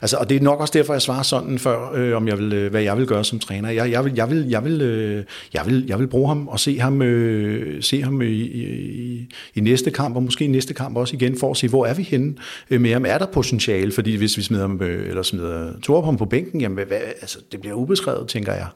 altså, 0.00 0.16
og 0.16 0.28
det 0.28 0.36
er 0.36 0.40
nok 0.40 0.60
også 0.60 0.72
derfor, 0.78 0.94
jeg 0.94 1.02
svarer 1.02 1.22
sådan 1.22 1.58
før, 1.58 1.92
øh, 1.94 2.16
om 2.16 2.28
jeg 2.28 2.38
vil, 2.38 2.52
øh, 2.52 2.70
hvad 2.70 2.82
jeg 2.82 2.96
vil 2.96 3.06
gøre 3.06 3.24
som 3.24 3.38
træner. 3.38 3.70
Jeg, 3.70 3.90
jeg, 3.90 4.04
vil, 4.04 4.12
jeg, 4.14 4.30
vil, 4.30 4.48
jeg, 4.48 4.64
vil, 4.64 4.80
øh, 4.80 5.24
jeg, 5.54 5.62
vil, 5.66 5.84
jeg 5.88 5.98
vil 5.98 6.06
bruge 6.06 6.28
ham 6.28 6.48
og 6.48 6.60
se 6.60 6.78
ham, 6.78 7.02
øh, 7.02 7.82
se 7.82 8.02
ham 8.02 8.22
øh, 8.22 8.28
i, 8.28 8.42
i, 8.42 9.28
i 9.54 9.60
næste 9.60 9.90
kamp, 9.90 10.16
og 10.16 10.22
måske 10.22 10.44
i 10.44 10.48
næste 10.48 10.74
kamp 10.74 10.96
også 10.96 11.16
igen, 11.16 11.38
for 11.38 11.50
at 11.50 11.56
se, 11.56 11.68
hvor 11.68 11.86
er 11.86 11.94
vi 11.94 12.02
henne 12.02 12.34
øh, 12.70 12.80
med 12.80 12.92
ham. 12.92 13.06
Er 13.06 13.18
der 13.18 13.26
potentiale? 13.26 13.92
Fordi 13.92 14.16
hvis 14.16 14.36
vi 14.36 14.42
smider 14.42 14.62
ham, 14.62 14.82
øh, 14.82 15.08
eller 15.08 15.22
smider 15.22 15.80
Torup 15.82 16.04
ham 16.04 16.16
på 16.16 16.24
bænken, 16.24 16.60
jamen, 16.60 16.86
hvad, 16.86 16.98
altså, 17.20 17.38
det 17.52 17.60
bliver 17.60 17.74
ubeskrevet, 17.74 18.28
tænker 18.28 18.52
jeg. 18.52 18.66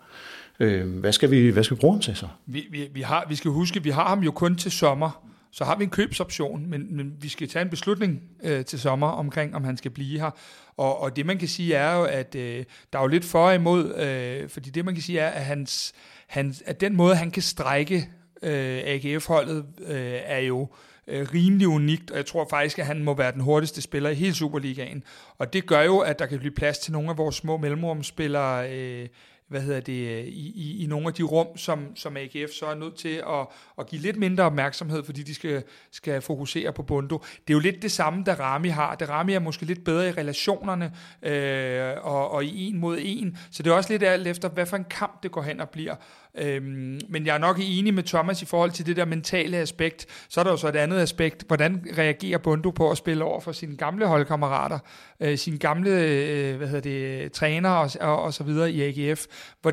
Øh, 0.61 0.99
hvad, 0.99 1.13
skal 1.13 1.31
vi, 1.31 1.49
hvad 1.49 1.65
skal 1.65 1.77
vi 1.77 1.81
bruge 1.81 1.95
ham 1.95 2.01
til 2.01 2.17
så? 2.17 2.27
Vi, 2.47 2.67
vi, 2.71 2.89
vi, 2.95 3.01
har, 3.01 3.27
vi 3.29 3.35
skal 3.35 3.51
huske, 3.51 3.83
vi 3.83 3.91
har 3.91 4.09
ham 4.09 4.21
jo 4.21 4.31
kun 4.31 4.57
til 4.57 4.71
sommer. 4.71 5.30
Så 5.53 5.64
har 5.64 5.76
vi 5.76 5.84
en 5.84 5.90
købsoption, 5.90 6.66
men, 6.66 6.96
men 6.96 7.12
vi 7.20 7.28
skal 7.28 7.48
tage 7.48 7.62
en 7.62 7.70
beslutning 7.70 8.22
øh, 8.42 8.64
til 8.64 8.80
sommer 8.80 9.07
omkring, 9.07 9.55
om 9.55 9.64
han 9.64 9.76
skal 9.76 9.90
blive 9.90 10.20
her. 10.20 10.30
Og, 10.76 11.01
og 11.01 11.16
det 11.16 11.26
man 11.26 11.38
kan 11.38 11.48
sige 11.48 11.74
er 11.74 11.94
jo, 11.94 12.05
at 12.05 12.34
øh, 12.34 12.64
der 12.92 12.98
er 12.98 13.03
jo 13.03 13.09
lidt 13.09 13.24
for 13.24 13.46
og 13.46 13.55
imod, 13.55 13.94
øh, 13.94 14.48
fordi 14.48 14.70
det 14.70 14.84
man 14.84 14.94
kan 14.94 15.03
sige 15.03 15.18
er, 15.18 15.28
at, 15.28 15.44
hans, 15.44 15.92
hans, 16.26 16.62
at 16.66 16.80
den 16.80 16.96
måde, 16.96 17.16
han 17.16 17.30
kan 17.30 17.42
strække 17.42 18.09
øh, 18.42 18.82
AGF-holdet, 18.84 19.66
øh, 19.86 20.20
er 20.24 20.38
jo 20.38 20.68
øh, 21.07 21.28
rimelig 21.34 21.68
unikt, 21.68 22.11
og 22.11 22.16
jeg 22.16 22.26
tror 22.26 22.46
faktisk, 22.51 22.78
at 22.78 22.86
han 22.86 23.05
må 23.05 23.14
være 23.14 23.32
den 23.32 23.40
hurtigste 23.40 23.82
spiller 23.82 24.11
i 24.11 24.14
hele 24.14 24.34
Superligaen. 24.34 25.05
Og 25.38 25.53
det 25.53 25.66
gør 25.66 25.82
jo, 25.82 25.98
at 25.98 26.18
der 26.18 26.26
kan 26.26 26.38
blive 26.38 26.55
plads 26.55 26.78
til 26.78 26.92
nogle 26.92 27.11
af 27.11 27.18
vores 27.18 27.36
små 27.36 27.57
mellemrumspillere, 27.57 28.72
øh, 28.72 29.09
hvad 29.51 29.61
hedder 29.61 29.80
det, 29.80 30.24
i, 30.26 30.53
i, 30.55 30.84
i 30.84 30.86
nogle 30.86 31.07
af 31.07 31.14
de 31.14 31.22
rum, 31.22 31.57
som, 31.57 31.96
som 31.96 32.16
AGF 32.16 32.51
så 32.53 32.66
er 32.66 32.74
nødt 32.74 32.94
til 32.94 33.22
at, 33.28 33.46
at 33.78 33.86
give 33.86 34.03
lidt 34.03 34.16
mindre 34.16 34.44
opmærksomhed, 34.44 35.05
fordi 35.05 35.22
de 35.22 35.34
skal, 35.34 35.62
skal 35.90 36.20
fokusere 36.20 36.72
på 36.72 36.82
Bundo. 36.82 37.18
Det 37.18 37.53
er 37.53 37.55
jo 37.55 37.59
lidt 37.59 37.82
det 37.82 37.92
samme, 37.92 38.24
der 38.26 38.40
Rami 38.40 38.68
har. 38.68 38.94
Der 38.94 39.07
Rami 39.07 39.32
er 39.32 39.38
måske 39.38 39.64
lidt 39.64 39.84
bedre 39.84 40.09
i 40.09 40.12
relationerne 40.12 40.92
øh, 41.22 41.94
og, 42.03 42.30
og 42.30 42.44
i 42.44 42.68
en 42.68 42.78
mod 42.78 42.98
en, 43.01 43.38
så 43.51 43.62
det 43.62 43.70
er 43.70 43.74
også 43.74 43.92
lidt 43.92 44.03
alt 44.03 44.26
efter, 44.26 44.48
hvad 44.48 44.66
for 44.66 44.76
en 44.76 44.86
kamp 44.90 45.22
det 45.22 45.30
går 45.30 45.42
hen 45.42 45.61
og 45.61 45.68
bliver. 45.68 45.94
Øhm, 46.39 47.01
men 47.09 47.26
jeg 47.26 47.35
er 47.35 47.39
nok 47.39 47.57
enig 47.61 47.95
med 47.95 48.03
Thomas 48.03 48.43
i 48.43 48.45
forhold 48.45 48.70
til 48.70 48.87
det 48.87 48.97
der 48.97 49.05
mentale 49.05 49.57
aspekt. 49.57 50.07
Så 50.28 50.41
er 50.41 50.45
der 50.45 50.51
jo 50.51 50.57
så 50.57 50.68
et 50.68 50.76
andet 50.76 51.01
aspekt. 51.01 51.45
Hvordan 51.47 51.87
reagerer 51.99 52.39
Bundo 52.39 52.70
på 52.70 52.91
at 52.91 52.99
spille 52.99 53.24
over 53.24 53.41
for 53.41 53.53
sine 53.53 53.76
gamle 53.76 54.07
holdkammerater, 54.07 54.78
øh, 55.20 55.39
sine 55.39 55.59
gamle 55.59 55.91
øh, 55.91 56.57
hvad 56.57 56.68
hedder 56.68 56.81
det, 56.81 57.33
træner 57.33 57.70
og, 57.70 57.91
og, 58.01 58.22
og 58.22 58.35
så 58.35 58.45
videre 58.45 58.72
i 58.72 58.83
AGF? 58.83 59.26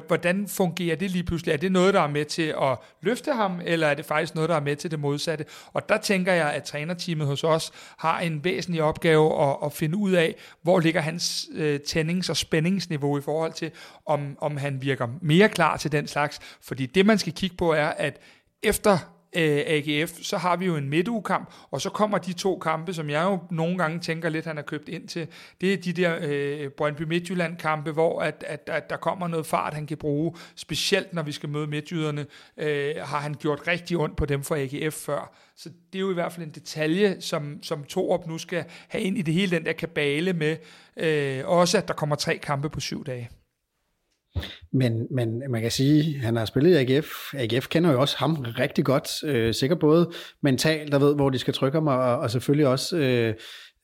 Hvordan 0.08 0.48
fungerer 0.48 0.96
det 0.96 1.12
lige 1.12 1.24
pludselig? 1.24 1.54
Er 1.54 1.58
det 1.58 1.72
noget, 1.72 1.94
der 1.94 2.02
er 2.02 2.08
med 2.08 2.26
til 2.26 2.54
at 2.62 2.78
løfte 3.02 3.34
ham, 3.34 3.62
eller 3.66 3.88
er 3.88 3.94
det 3.94 4.06
faktisk 4.06 4.36
noget, 4.36 4.50
der 4.50 4.56
er 4.56 4.62
med 4.62 4.76
til 4.76 4.92
det 4.92 5.00
modsatte? 5.00 5.46
Og 5.74 5.90
der 5.90 5.98
tænker 5.98 6.34
jeg, 6.34 6.54
at 6.54 6.64
trænerteamet 6.64 7.28
hos 7.28 7.44
os 7.44 7.72
har 7.98 8.20
en 8.20 8.44
væsentlig 8.44 8.84
opgave 8.84 9.50
at, 9.50 9.58
at 9.66 9.74
finde 9.74 9.98
ud 9.98 10.12
af, 10.12 10.36
hvor 10.62 10.80
ligger 10.80 11.02
hans 11.02 11.48
øh, 11.54 11.80
tændings- 11.88 12.30
og 12.30 12.38
spændingsniveau 12.38 13.18
i 13.18 13.22
forhold 13.22 13.54
til, 13.54 13.72
om, 14.06 14.38
om 14.42 14.58
han 14.58 14.82
virker 14.82 15.08
mere 15.22 15.50
klar 15.50 15.78
til 15.78 15.92
den 15.92 16.08
slags, 16.08 16.40
fordi 16.62 16.86
det, 16.86 17.06
man 17.06 17.18
skal 17.18 17.34
kigge 17.34 17.56
på, 17.56 17.74
er, 17.74 17.88
at 17.88 18.20
efter 18.64 18.98
øh, 19.36 19.64
AGF, 19.66 20.12
så 20.22 20.38
har 20.38 20.56
vi 20.56 20.66
jo 20.66 20.76
en 20.76 20.90
midtugekamp, 20.90 21.54
og 21.72 21.82
så 21.82 21.90
kommer 21.90 22.18
de 22.18 22.34
to 22.34 22.60
kampe, 22.60 22.94
som 22.94 23.10
jeg 23.10 23.24
jo 23.24 23.40
nogle 23.52 23.78
gange 23.78 24.00
tænker 24.00 24.30
lidt, 24.30 24.46
han 24.46 24.56
har 24.56 24.64
købt 24.64 24.90
ind 24.90 25.08
til. 25.08 25.28
Det 25.62 25.74
er 25.74 25.78
de 25.78 25.94
der 25.94 26.18
øh, 26.22 26.70
Brøndby 26.70 27.02
Midtjylland 27.02 27.58
kampe, 27.58 27.92
hvor 27.92 28.22
at, 28.22 28.44
at, 28.48 28.70
at 28.74 28.90
der 28.90 28.98
kommer 28.98 29.28
noget 29.28 29.46
fart, 29.46 29.74
han 29.74 29.88
kan 29.88 29.98
bruge, 29.98 30.36
specielt 30.56 31.14
når 31.14 31.24
vi 31.24 31.32
skal 31.32 31.50
møde 31.50 31.68
midtjyderne, 31.68 32.26
øh, 32.58 32.96
har 32.98 33.20
han 33.20 33.34
gjort 33.34 33.68
rigtig 33.68 33.98
ondt 33.98 34.16
på 34.16 34.26
dem 34.26 34.44
for 34.44 34.56
AGF 34.56 34.94
før. 34.94 35.36
Så 35.56 35.70
det 35.94 36.00
er 36.00 36.02
jo 36.02 36.12
i 36.12 36.14
hvert 36.14 36.34
fald 36.34 36.46
en 36.46 36.52
detalje, 36.52 37.22
som, 37.22 37.64
som 37.64 37.84
Torup 37.84 38.28
nu 38.28 38.38
skal 38.38 38.66
have 38.88 39.02
ind 39.02 39.18
i 39.18 39.22
det 39.22 39.34
hele, 39.34 39.56
den 39.56 39.66
der 39.66 39.74
kabale 39.74 40.34
med, 40.34 40.58
øh, 40.98 41.48
også 41.48 41.78
at 41.78 41.88
der 41.88 41.94
kommer 41.94 42.16
tre 42.16 42.38
kampe 42.38 42.70
på 42.70 42.80
syv 42.80 43.06
dage. 43.06 43.30
Men, 44.74 45.08
men 45.12 45.44
man 45.50 45.62
kan 45.62 45.72
sige, 45.72 46.16
at 46.16 46.22
han 46.22 46.36
har 46.36 46.46
spillet 46.46 46.72
i 46.72 46.94
AGF. 46.94 47.34
AGF 47.34 47.68
kender 47.68 47.92
jo 47.92 48.02
også 48.02 48.18
ham 48.18 48.36
rigtig 48.60 48.86
godt. 48.86 49.24
Øh, 49.24 49.54
sikkert 49.54 49.80
både 49.80 50.12
mentalt, 50.44 50.92
der 50.92 51.00
ved, 51.00 51.16
hvor 51.16 51.30
de 51.30 51.40
skal 51.40 51.54
trykke 51.54 51.76
ham, 51.76 51.88
og, 51.88 52.18
og 52.18 52.32
selvfølgelig 52.32 52.68
også 52.68 52.98
øh, 52.98 53.34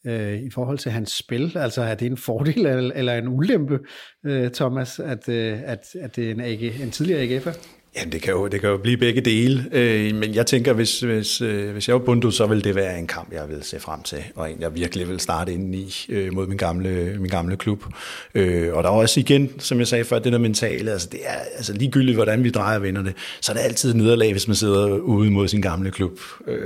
øh, 0.05 0.39
i 0.39 0.49
forhold 0.49 0.77
til 0.77 0.91
hans 0.91 1.11
spil. 1.11 1.57
Altså 1.57 1.81
er 1.81 1.95
det 1.95 2.05
en 2.05 2.17
fordel 2.17 2.65
eller, 2.65 2.91
eller 2.95 3.17
en 3.17 3.27
ulempe, 3.27 3.79
øh, 4.25 4.51
Thomas, 4.51 4.99
at, 4.99 5.29
øh, 5.29 5.59
at, 5.65 5.85
at 6.01 6.15
det 6.15 6.27
er 6.27 6.31
en, 6.31 6.41
AG, 6.41 6.81
en 6.81 6.91
tidligere 6.91 7.37
AGF'er? 7.37 7.82
Jamen, 7.95 8.11
det 8.11 8.21
kan 8.21 8.33
jo, 8.33 8.47
det 8.47 8.61
kan 8.61 8.69
jo 8.69 8.77
blive 8.77 8.97
begge 8.97 9.21
dele, 9.21 9.69
øh, 9.71 10.15
men 10.15 10.35
jeg 10.35 10.45
tænker, 10.45 10.73
hvis, 10.73 10.99
hvis, 10.99 11.41
øh, 11.41 11.71
hvis 11.71 11.87
jeg 11.87 11.93
var 11.93 12.05
bundu, 12.05 12.31
så 12.31 12.45
vil 12.45 12.63
det 12.63 12.75
være 12.75 12.99
en 12.99 13.07
kamp, 13.07 13.33
jeg 13.33 13.49
vil 13.49 13.63
se 13.63 13.79
frem 13.79 14.03
til, 14.03 14.23
og 14.35 14.51
en, 14.51 14.61
jeg 14.61 14.75
virkelig 14.75 15.09
vil 15.09 15.19
starte 15.19 15.53
ind 15.53 15.75
i 15.75 16.05
øh, 16.09 16.33
mod 16.33 16.47
min 16.47 16.57
gamle, 16.57 17.15
min 17.19 17.29
gamle 17.29 17.57
klub. 17.57 17.85
Øh, 18.35 18.73
og 18.73 18.83
der 18.83 18.89
er 18.89 18.93
også 18.93 19.19
igen, 19.19 19.59
som 19.59 19.79
jeg 19.79 19.87
sagde 19.87 20.05
før, 20.05 20.19
det 20.19 20.33
der 20.33 20.39
mentale, 20.39 20.91
altså 20.91 21.09
det 21.11 21.19
er 21.23 21.39
altså 21.57 21.73
ligegyldigt, 21.73 22.15
hvordan 22.15 22.43
vi 22.43 22.49
drejer 22.49 22.79
vinderne, 22.79 23.13
så 23.41 23.51
er 23.51 23.55
det 23.55 23.63
altid 23.63 23.93
nederlag, 23.93 24.31
hvis 24.31 24.47
man 24.47 24.55
sidder 24.55 24.87
ude 24.87 25.31
mod 25.31 25.47
sin 25.47 25.61
gamle 25.61 25.91
klub. 25.91 26.19
Øh, 26.47 26.59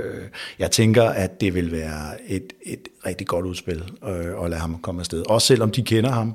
jeg 0.58 0.70
tænker, 0.70 1.02
at 1.02 1.40
det 1.40 1.54
vil 1.54 1.72
være 1.72 2.30
et, 2.30 2.52
et 2.62 2.88
rigtig 3.08 3.26
godt 3.26 3.46
udspil 3.46 3.84
øh, 4.04 4.44
at 4.44 4.50
lade 4.50 4.60
ham 4.60 4.78
komme 4.78 5.00
afsted. 5.00 5.22
Også 5.26 5.46
selvom 5.46 5.70
de 5.70 5.82
kender 5.82 6.10
ham, 6.10 6.34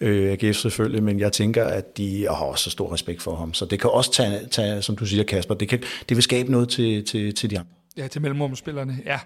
øh, 0.00 0.32
AGF 0.32 0.56
selvfølgelig, 0.56 1.02
men 1.02 1.20
jeg 1.20 1.32
tænker, 1.32 1.64
at 1.64 1.96
de 1.96 2.26
har 2.30 2.44
også 2.44 2.64
så 2.64 2.70
stor 2.70 2.92
respekt 2.92 3.22
for 3.22 3.36
ham, 3.36 3.54
så 3.54 3.64
det 3.64 3.80
kan 3.80 3.90
også 3.90 4.12
tage 4.12 4.46
tage, 4.50 4.82
som 4.82 4.96
du 4.96 5.06
siger, 5.06 5.24
Kasper, 5.24 5.54
det, 5.54 5.68
kan, 5.68 5.82
det 6.08 6.16
vil 6.16 6.22
skabe 6.22 6.50
noget 6.50 6.68
til, 6.68 7.04
til, 7.04 7.34
til 7.34 7.50
de 7.50 7.58
andre. 7.58 7.70
Ja, 7.96 8.06
til 8.08 8.22
mellemrumspillerne, 8.22 8.98
ja. 9.04 9.18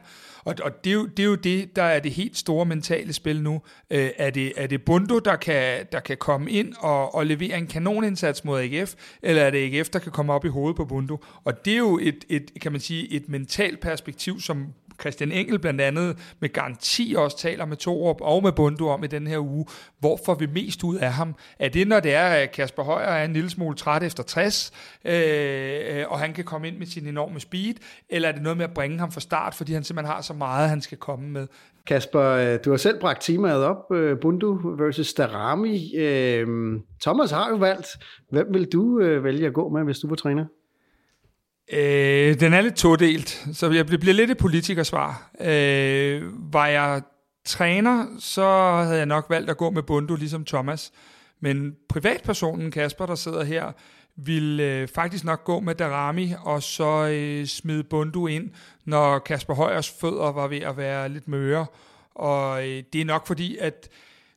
Og, 0.47 0.55
og 0.62 0.84
det, 0.84 0.90
er 0.90 0.94
jo, 0.94 1.07
det 1.07 1.22
er 1.22 1.26
jo 1.26 1.34
det, 1.34 1.76
der 1.76 1.82
er 1.82 2.01
det 2.01 2.12
helt 2.12 2.36
store 2.36 2.66
mentale 2.66 3.12
spil 3.12 3.42
nu. 3.42 3.62
Øh, 3.90 4.11
er, 4.16 4.30
det, 4.30 4.53
er 4.57 4.66
det 4.66 4.82
Bundo, 4.82 5.18
der 5.18 5.36
kan, 5.36 5.86
der 5.92 6.01
kan 6.01 6.16
komme 6.16 6.51
ind 6.51 6.74
og, 6.78 7.14
og 7.14 7.26
levere 7.26 7.59
en 7.59 7.66
kanonindsats 7.66 8.44
mod 8.44 8.61
AGF, 8.61 8.94
eller 9.22 9.42
er 9.42 9.51
det 9.51 9.78
AGF, 9.78 9.88
der 9.88 9.99
kan 9.99 10.12
komme 10.12 10.32
op 10.32 10.44
i 10.44 10.49
hovedet 10.49 10.76
på 10.76 10.84
Bundo? 10.84 11.24
Og 11.44 11.64
det 11.64 11.72
er 11.72 11.78
jo 11.78 11.99
et, 12.03 12.24
et 12.28 12.51
kan 12.61 12.72
man 12.72 12.80
sige, 12.80 13.12
et 13.12 13.28
mentalt 13.28 13.80
perspektiv, 13.80 14.40
som 14.40 14.66
Christian 15.01 15.32
Engel 15.32 15.59
blandt 15.59 15.80
andet 15.80 16.34
med 16.40 16.49
garanti 16.53 17.14
også 17.18 17.38
taler 17.38 17.64
med 17.64 17.76
Torup 17.76 18.20
og 18.20 18.42
med 18.42 18.53
Bundu 18.53 18.88
om 18.88 19.05
i 19.05 19.07
den 19.07 19.26
her 19.26 19.38
uge, 19.38 19.66
hvor 19.99 20.20
får 20.26 20.34
vi 20.34 20.47
mest 20.47 20.84
ud 20.84 20.97
af 20.97 21.12
ham? 21.12 21.34
Er 21.59 21.68
det, 21.68 21.88
når 21.88 22.01
det 22.01 22.14
er, 22.14 22.26
at 22.26 22.53
Kasper 22.53 22.82
Højer 22.82 23.09
er 23.09 23.24
en 23.24 23.32
lille 23.32 23.51
smule 23.51 23.76
træt 23.76 24.03
efter 24.03 24.22
60, 24.22 24.72
øh, 25.05 26.05
og 26.09 26.18
han 26.18 26.32
kan 26.32 26.44
komme 26.44 26.68
ind 26.68 26.78
med 26.78 26.86
sin 26.86 27.07
enorme 27.07 27.40
speed, 27.40 27.74
eller 28.09 28.28
er 28.28 28.32
det 28.32 28.42
noget 28.42 28.57
med 28.57 28.64
at 28.64 28.74
bringe 28.74 28.99
ham 28.99 29.12
fra 29.12 29.20
start, 29.20 29.55
fordi 29.55 29.72
han 29.72 29.84
simpelthen 29.84 30.14
har 30.14 30.22
så 30.22 30.34
meget, 30.34 30.68
han 30.68 30.80
skal 30.80 30.99
komme 30.99 31.28
med? 31.28 31.47
Kasper, 31.86 32.22
øh, 32.22 32.59
du 32.64 32.70
har 32.70 32.76
selv 32.76 33.01
bragt 33.01 33.22
temaet 33.22 33.64
op, 33.64 33.92
øh, 33.94 34.20
Bundu 34.20 34.76
versus 34.78 35.14
Darami. 35.14 35.94
Øh, 35.97 36.47
Thomas 37.03 37.30
har 37.30 37.49
jo 37.51 37.57
valgt. 37.57 37.86
Hvem 38.30 38.47
vil 38.51 38.72
du 38.72 39.01
øh, 39.01 39.24
vælge 39.24 39.47
at 39.47 39.55
gå 39.55 39.68
med, 39.68 39.84
hvis 39.84 39.99
du 39.99 40.09
var 40.09 40.16
træner? 40.16 40.44
Øh, 41.72 42.40
den 42.40 42.52
er 42.52 42.60
lidt 42.60 42.76
todelt, 42.76 43.46
så 43.52 43.70
jeg 43.70 43.86
bliver 43.86 44.14
lidt 44.14 44.30
et 44.30 44.38
politikersvar. 44.38 45.30
Øh, 45.40 46.22
var 46.52 46.66
jeg 46.66 47.02
træner, 47.44 48.06
så 48.18 48.50
havde 48.82 48.96
jeg 48.96 49.06
nok 49.06 49.26
valgt 49.30 49.50
at 49.50 49.56
gå 49.56 49.70
med 49.70 49.82
Bundu, 49.82 50.16
ligesom 50.16 50.44
Thomas. 50.44 50.92
Men 51.40 51.76
privatpersonen 51.88 52.70
Kasper, 52.70 53.06
der 53.06 53.14
sidder 53.14 53.44
her, 53.44 53.72
vil 54.16 54.60
øh, 54.60 54.88
faktisk 54.88 55.24
nok 55.24 55.44
gå 55.44 55.60
med 55.60 55.74
Darami, 55.74 56.34
og 56.44 56.62
så 56.62 57.08
øh, 57.08 57.46
smide 57.46 57.84
Bundu 57.84 58.26
ind, 58.26 58.50
når 58.84 59.18
Kasper 59.18 59.54
Højers 59.54 59.90
fødder 60.00 60.32
var 60.32 60.46
ved 60.46 60.60
at 60.60 60.76
være 60.76 61.08
lidt 61.08 61.28
møre. 61.28 61.66
Og 62.14 62.68
øh, 62.68 62.82
det 62.92 63.00
er 63.00 63.04
nok 63.04 63.26
fordi, 63.26 63.56
at 63.56 63.88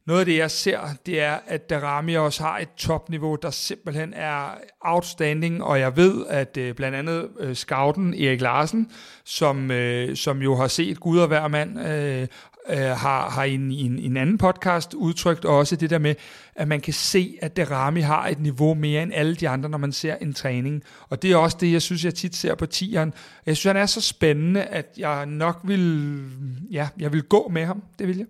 noget 0.10 0.20
af 0.20 0.26
det, 0.26 0.38
jeg 0.38 0.52
ser, 0.52 0.80
det 1.06 1.22
er, 1.22 1.38
at 1.48 1.70
Darami 1.70 2.16
også 2.16 2.44
har 2.44 2.60
et 2.60 2.70
topniveau, 2.78 3.36
der 3.36 3.50
simpelthen 3.50 4.14
er 4.14 4.58
outstanding, 4.82 5.64
og 5.64 5.80
jeg 5.80 5.98
ved, 5.98 6.26
at 6.30 6.58
øh, 6.58 6.76
blandt 6.76 6.98
andet 6.98 7.30
øh, 7.40 7.56
scouten 7.56 8.14
Erik 8.14 8.42
Larsen, 8.42 8.92
som, 9.26 9.72
øh, 9.72 10.16
som 10.16 10.42
jo 10.42 10.56
har 10.56 10.68
set 10.68 11.00
Gud 11.00 11.20
og 11.20 11.28
hver 11.28 11.48
mand, 11.48 11.80
øh, 11.80 12.28
øh, 12.70 12.78
har, 12.78 13.30
har 13.30 13.44
i 13.44 13.54
en, 13.54 13.72
en, 13.72 14.00
en 14.00 14.18
anden 14.18 14.38
podcast 14.38 14.94
udtrykt 14.94 15.46
også 15.46 15.76
det 15.76 15.90
der 15.90 16.00
med, 16.00 16.16
at 16.56 16.68
man 16.68 16.82
kan 16.82 16.94
se, 16.94 17.38
at 17.42 17.58
Darami 17.58 18.02
har 18.02 18.28
et 18.28 18.40
niveau 18.40 18.74
mere 18.74 19.04
end 19.04 19.12
alle 19.14 19.36
de 19.36 19.50
andre, 19.50 19.70
når 19.70 19.78
man 19.78 19.92
ser 19.92 20.16
en 20.16 20.34
træning. 20.34 20.84
Og 21.10 21.22
det 21.22 21.32
er 21.32 21.36
også 21.36 21.58
det, 21.60 21.72
jeg 21.72 21.82
synes, 21.82 22.06
jeg 22.06 22.14
tit 22.14 22.36
ser 22.36 22.56
på 22.56 22.66
tieren. 22.66 23.14
Jeg 23.46 23.58
synes, 23.58 23.74
han 23.74 23.82
er 23.82 23.86
så 23.86 24.02
spændende, 24.02 24.64
at 24.64 24.86
jeg 24.98 25.26
nok 25.26 25.60
vil, 25.64 26.24
ja, 26.72 26.88
jeg 27.00 27.14
vil 27.14 27.24
gå 27.24 27.50
med 27.52 27.66
ham. 27.66 27.84
Det 28.00 28.08
vil 28.08 28.18
jeg. 28.18 28.26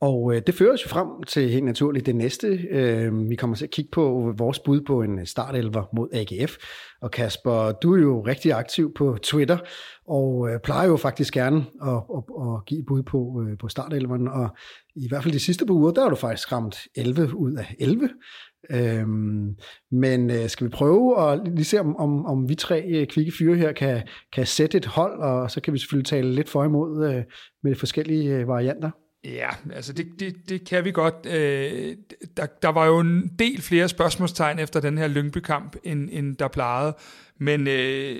Og 0.00 0.34
øh, 0.34 0.42
det 0.46 0.54
fører 0.54 0.72
os 0.72 0.84
jo 0.84 0.88
frem 0.88 1.22
til 1.22 1.50
helt 1.50 1.64
naturligt 1.64 2.06
det 2.06 2.16
næste. 2.16 2.46
Øh, 2.70 3.30
vi 3.30 3.36
kommer 3.36 3.56
til 3.56 3.64
at 3.64 3.70
kigge 3.70 3.90
på 3.92 4.32
vores 4.38 4.58
bud 4.58 4.80
på 4.80 5.02
en 5.02 5.18
øh, 5.18 5.26
startelver 5.26 5.84
mod 5.96 6.08
AGF. 6.12 6.56
Og 7.00 7.10
Kasper, 7.10 7.72
du 7.72 7.94
er 7.94 8.00
jo 8.00 8.20
rigtig 8.26 8.52
aktiv 8.52 8.94
på 8.94 9.18
Twitter, 9.22 9.58
og 10.08 10.50
øh, 10.50 10.60
plejer 10.60 10.88
jo 10.88 10.96
faktisk 10.96 11.34
gerne 11.34 11.64
at, 11.82 12.02
at, 12.16 12.22
at 12.40 12.64
give 12.66 12.84
bud 12.88 13.02
på, 13.02 13.46
øh, 13.46 13.58
på 13.58 13.68
startelveren. 13.68 14.28
Og 14.28 14.48
i 14.96 15.08
hvert 15.08 15.22
fald 15.22 15.34
de 15.34 15.40
sidste 15.40 15.66
par 15.66 15.74
uger, 15.74 15.90
der 15.90 16.02
har 16.02 16.10
du 16.10 16.16
faktisk 16.16 16.52
ramt 16.52 16.76
11 16.96 17.36
ud 17.36 17.52
af 17.54 17.74
11. 17.80 18.08
Øhm, 18.70 19.56
men 19.90 20.30
øh, 20.30 20.48
skal 20.48 20.64
vi 20.64 20.70
prøve 20.70 21.30
at 21.30 21.40
lige 21.54 21.64
se, 21.64 21.80
om, 21.80 21.96
om, 21.96 22.26
om 22.26 22.48
vi 22.48 22.54
tre 22.54 22.84
øh, 22.88 23.06
kvikke 23.06 23.32
fyre 23.38 23.56
her 23.56 23.72
kan, 23.72 24.02
kan 24.32 24.46
sætte 24.46 24.78
et 24.78 24.86
hold, 24.86 25.20
og 25.20 25.50
så 25.50 25.60
kan 25.60 25.72
vi 25.72 25.78
selvfølgelig 25.78 26.06
tale 26.06 26.32
lidt 26.32 26.48
for 26.48 26.64
imod 26.64 27.08
øh, 27.08 27.22
med 27.62 27.70
de 27.70 27.78
forskellige 27.78 28.34
øh, 28.34 28.48
varianter. 28.48 28.90
Ja, 29.34 29.48
altså 29.72 29.92
det, 29.92 30.06
det, 30.20 30.48
det 30.48 30.64
kan 30.64 30.84
vi 30.84 30.90
godt. 30.90 31.26
Øh, 31.26 31.96
der, 32.36 32.46
der 32.46 32.68
var 32.68 32.86
jo 32.86 33.00
en 33.00 33.32
del 33.38 33.62
flere 33.62 33.88
spørgsmålstegn 33.88 34.58
efter 34.58 34.80
den 34.80 34.98
her 34.98 35.06
Lyngby-kamp, 35.06 35.76
end, 35.84 36.08
end 36.12 36.36
der 36.36 36.48
plejede. 36.48 36.96
Men 37.38 37.68
øh, 37.68 38.16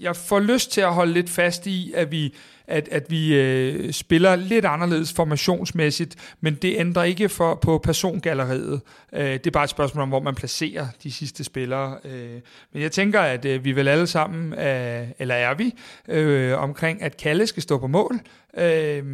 jeg 0.00 0.16
får 0.16 0.40
lyst 0.40 0.72
til 0.72 0.80
at 0.80 0.94
holde 0.94 1.12
lidt 1.12 1.30
fast 1.30 1.66
i, 1.66 1.92
at 1.96 2.12
vi, 2.12 2.34
at, 2.68 2.88
at 2.88 3.10
vi 3.10 3.34
øh, 3.34 3.92
spiller 3.92 4.36
lidt 4.36 4.64
anderledes 4.64 5.12
formationsmæssigt, 5.12 6.34
men 6.40 6.54
det 6.54 6.74
ændrer 6.78 7.02
ikke 7.02 7.28
for, 7.28 7.54
på 7.54 7.78
persongalleriet. 7.78 8.80
Øh, 9.12 9.24
det 9.24 9.46
er 9.46 9.50
bare 9.50 9.64
et 9.64 9.70
spørgsmål 9.70 10.02
om, 10.02 10.08
hvor 10.08 10.20
man 10.20 10.34
placerer 10.34 10.86
de 11.02 11.12
sidste 11.12 11.44
spillere. 11.44 11.96
Øh, 12.04 12.40
men 12.72 12.82
jeg 12.82 12.92
tænker, 12.92 13.20
at 13.20 13.44
øh, 13.44 13.64
vi 13.64 13.72
vel 13.72 13.88
alle 13.88 14.06
sammen, 14.06 14.52
øh, 14.52 15.08
eller 15.18 15.34
er 15.34 15.54
vi, 15.54 15.74
øh, 16.08 16.58
omkring, 16.58 17.02
at 17.02 17.16
Kalle 17.16 17.46
skal 17.46 17.62
stå 17.62 17.78
på 17.78 17.86
mål. 17.86 18.20
Øh, 18.58 19.04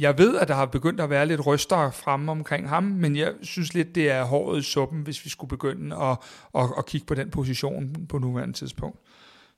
jeg 0.00 0.18
ved, 0.18 0.38
at 0.38 0.48
der 0.48 0.54
har 0.54 0.66
begyndt 0.66 1.00
at 1.00 1.10
være 1.10 1.26
lidt 1.26 1.46
ryster 1.46 1.90
fremme 1.90 2.32
omkring 2.32 2.68
ham, 2.68 2.82
men 2.82 3.16
jeg 3.16 3.32
synes 3.42 3.74
lidt, 3.74 3.94
det 3.94 4.10
er 4.10 4.24
håret 4.24 4.60
i 4.60 4.62
suppen, 4.62 5.00
hvis 5.00 5.24
vi 5.24 5.30
skulle 5.30 5.48
begynde 5.48 5.96
at, 5.96 6.16
at, 6.54 6.68
at 6.78 6.86
kigge 6.86 7.06
på 7.06 7.14
den 7.14 7.30
position 7.30 8.06
på 8.08 8.18
nuværende 8.18 8.54
tidspunkt. 8.54 8.98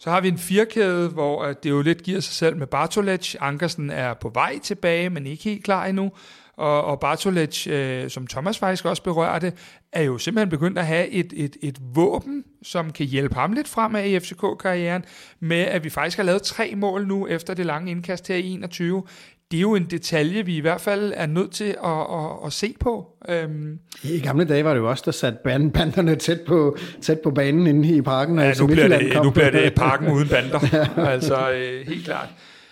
Så 0.01 0.11
har 0.11 0.20
vi 0.20 0.28
en 0.28 0.38
firkæde, 0.38 1.09
hvor 1.09 1.44
øh, 1.44 1.55
det 1.62 1.70
jo 1.70 1.82
lidt 1.82 2.03
giver 2.03 2.20
sig 2.20 2.34
selv 2.34 2.57
med 2.57 2.66
Bartolec. 2.66 3.34
Ankersen 3.40 3.90
er 3.90 4.14
på 4.14 4.28
vej 4.28 4.59
tilbage, 4.59 5.11
men 5.11 5.26
ikke 5.26 5.44
helt 5.44 5.64
klar 5.64 5.86
endnu. 5.86 6.12
Og, 6.57 6.84
og 6.84 7.01
Bartolec, 7.01 7.66
øh, 7.66 8.11
som 8.11 8.26
Thomas 8.26 8.59
faktisk 8.59 8.84
også 8.84 9.03
berørte, 9.03 9.53
er 9.92 10.03
jo 10.03 10.18
simpelthen 10.18 10.49
begyndt 10.49 10.78
at 10.78 10.86
have 10.86 11.09
et, 11.09 11.32
et, 11.36 11.57
et 11.62 11.78
våben, 11.94 12.44
som 12.62 12.92
kan 12.92 13.07
hjælpe 13.07 13.34
ham 13.34 13.53
lidt 13.53 13.68
fremad 13.68 14.05
i 14.05 14.20
FCK-karrieren, 14.20 15.05
med 15.40 15.61
at 15.61 15.84
vi 15.84 15.90
faktisk 15.90 16.16
har 16.16 16.24
lavet 16.24 16.42
tre 16.42 16.74
mål 16.76 17.07
nu 17.07 17.26
efter 17.26 17.55
det 17.55 17.66
lange 17.66 17.90
indkast 17.90 18.28
her 18.28 18.36
i 18.36 18.53
21 18.53 19.03
det 19.51 19.57
er 19.57 19.61
jo 19.61 19.74
en 19.74 19.84
detalje, 19.84 20.46
vi 20.46 20.57
i 20.57 20.61
hvert 20.61 20.80
fald 20.80 21.12
er 21.16 21.26
nødt 21.26 21.51
til 21.51 21.76
at, 21.84 22.01
at, 22.01 22.46
at 22.46 22.53
se 22.53 22.74
på. 22.80 23.07
Øhm. 23.28 23.78
I 24.03 24.20
gamle 24.20 24.44
dage 24.44 24.64
var 24.64 24.74
det 24.74 24.80
jo 24.80 24.90
også, 24.90 25.03
der 25.07 25.12
satte 25.12 25.38
banderne 25.44 26.16
tæt 26.16 26.40
på, 26.40 26.76
tæt 27.03 27.20
på 27.20 27.30
banen 27.30 27.66
inde 27.66 27.88
i 27.88 28.03
parken. 28.03 28.38
Ja, 28.38 28.55
nu 28.61 28.66
bliver, 28.66 28.88
det, 28.88 29.22
nu 29.22 29.30
bliver 29.30 29.51
det 29.51 29.74
parken 29.74 30.09
uden 30.09 30.28
bander. 30.28 30.59
altså, 31.12 31.51
øh, 31.51 31.86
helt 31.86 32.05
klart. 32.05 32.28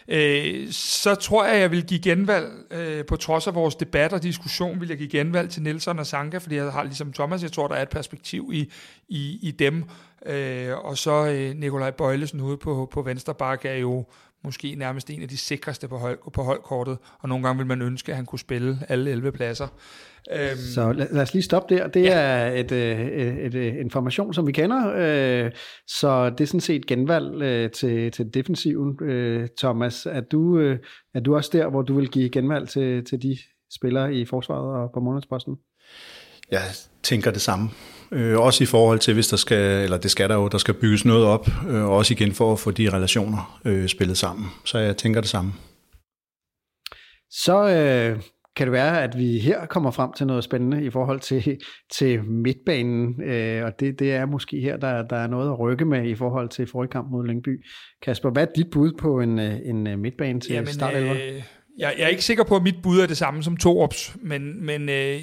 Øh, 0.09 0.66
så 0.70 1.14
tror 1.14 1.47
jeg, 1.47 1.61
jeg 1.61 1.70
vil 1.70 1.85
give 1.85 2.01
genvalg, 2.01 2.47
øh, 2.70 3.05
på 3.05 3.16
trods 3.16 3.47
af 3.47 3.55
vores 3.55 3.74
debat 3.74 4.12
og 4.12 4.22
diskussion, 4.22 4.81
vil 4.81 4.89
jeg 4.89 4.99
give 4.99 5.09
genvalg 5.09 5.51
til 5.51 5.62
Nielsen 5.62 5.99
og 5.99 6.07
Sanka, 6.07 6.39
fordi 6.39 6.57
jeg 6.57 6.72
har 6.72 6.85
ligesom 6.85 7.12
Thomas, 7.12 7.43
jeg 7.43 7.53
tror, 7.53 7.68
der 7.68 7.74
er 7.74 7.83
et 7.83 7.89
perspektiv 7.89 8.51
i, 8.53 8.72
i, 9.09 9.39
i 9.43 9.51
dem. 9.51 9.85
Øh, 10.27 10.79
og 10.85 10.99
så 10.99 11.27
øh, 11.27 11.57
Nikolaj 11.57 11.91
Bøjlesen 11.91 12.41
ude 12.41 12.57
på, 12.57 12.89
på 12.93 13.03
venstre 13.03 13.35
bakke 13.35 13.68
er 13.68 13.77
jo 13.77 14.07
måske 14.47 14.75
nærmest 14.75 15.11
en 15.11 15.23
af 15.23 15.29
de 15.29 15.37
sikreste 15.37 15.89
på, 15.89 15.97
hold, 15.99 16.19
på 16.33 16.43
holdkortet, 16.43 16.99
og 17.21 17.29
nogle 17.29 17.47
gange 17.47 17.59
vil 17.59 17.67
man 17.67 17.83
ønske, 17.83 18.13
at 18.13 18.17
han 18.17 18.27
kunne 18.27 18.39
spille 18.39 18.79
alle 18.89 19.11
11 19.11 19.33
pladser. 19.33 19.69
Øhm, 20.33 20.57
så 20.75 20.93
lad, 20.93 21.07
lad 21.11 21.23
os 21.23 21.35
lige 21.35 21.43
stoppe 21.43 21.75
der. 21.75 21.87
Det 21.89 22.03
ja. 22.03 22.19
er 22.19 22.53
et, 22.53 22.73
øh, 22.73 23.01
et, 23.01 23.47
et, 23.47 23.55
et 23.55 23.81
information, 23.81 24.35
som 24.35 24.47
vi 24.47 24.53
kender, 24.53 24.93
øh, 24.97 25.51
så 25.87 26.31
det 26.31 26.41
er 26.41 26.47
sådan 26.47 26.61
set 26.61 26.87
genvalg 26.87 27.43
øh, 27.43 27.71
til, 27.71 28.13
til 28.13 28.35
defensiven. 28.35 28.99
Øh, 29.03 29.49
Thomas, 29.59 30.07
er 30.07 30.21
du, 30.21 30.59
øh, 30.59 30.79
er 31.15 31.21
du 31.21 31.37
også 31.37 31.51
der, 31.53 31.69
hvor 31.69 31.83
du 31.83 31.95
vil 31.95 32.09
give 32.09 32.31
genvalg 32.31 32.69
til, 32.69 33.05
til 33.05 33.23
de 33.23 33.39
spillere 33.75 34.15
i 34.15 34.25
forsvaret 34.25 34.83
og 34.83 34.91
på 34.95 35.01
månedsposten? 35.01 35.57
Jeg 36.51 36.63
tænker 37.03 37.31
det 37.31 37.41
samme. 37.41 37.71
Øh, 38.13 38.39
også 38.41 38.65
i 38.65 38.67
forhold 38.67 38.99
til, 38.99 39.15
hvis 39.15 39.29
der 39.29 39.37
skal, 39.37 39.85
eller 39.85 39.99
det 39.99 40.11
skal 40.11 40.29
der 40.29 40.35
jo, 40.35 40.49
der 40.49 40.59
skal 40.59 40.75
bygges 40.75 41.05
noget 41.05 41.25
op, 41.25 41.49
øh, 41.69 41.85
også 41.85 42.15
igen 42.15 42.33
for 42.33 42.53
at 42.53 42.59
få 42.59 42.71
de 42.71 42.91
relationer 42.91 43.61
øh, 43.65 43.89
spillet 43.89 44.19
sammen. 44.19 44.47
Så 44.65 44.79
jeg 44.79 44.97
tænker 44.97 45.21
det 45.21 45.31
samme. 45.31 45.53
Så 47.31 47.69
øh, 47.69 48.23
kan 48.57 48.67
det 48.67 48.73
være, 48.73 49.03
at 49.03 49.19
vi 49.19 49.39
her 49.39 49.67
kommer 49.67 49.91
frem 49.91 50.13
til 50.13 50.27
noget 50.27 50.45
spændende 50.45 50.85
i 50.85 50.91
forhold 50.91 51.21
til, 51.21 51.59
til 51.93 52.25
midtbanen, 52.25 53.23
øh, 53.23 53.65
og 53.65 53.81
det, 53.81 53.99
det 53.99 54.13
er 54.13 54.27
måske 54.27 54.61
her, 54.61 54.77
der, 54.77 55.03
der 55.03 55.17
er 55.17 55.27
noget 55.27 55.51
at 55.51 55.59
rykke 55.61 55.85
med 55.85 56.09
i 56.09 56.15
forhold 56.15 56.49
til 56.49 56.67
forrige 56.67 56.91
kamp 56.91 57.11
mod 57.11 57.27
Lyngby. 57.27 57.65
Kasper, 58.03 58.31
hvad 58.31 58.43
er 58.43 58.53
dit 58.57 58.67
bud 58.73 58.93
på 58.99 59.21
en, 59.21 59.39
øh, 59.39 59.57
en 59.65 59.87
øh, 59.87 59.99
midtbane 59.99 60.41
til 60.41 60.53
Jamen, 60.53 60.73
start 60.73 60.95
øh, 60.95 61.43
jeg, 61.79 61.95
jeg 61.99 62.05
er 62.05 62.09
ikke 62.09 62.24
sikker 62.24 62.45
på, 62.45 62.57
at 62.57 62.62
mit 62.62 62.83
bud 62.83 63.01
er 63.01 63.07
det 63.07 63.16
samme 63.16 63.43
som 63.43 63.57
Torps, 63.57 64.16
men, 64.22 64.66
men 64.66 64.89
øh, 64.89 65.22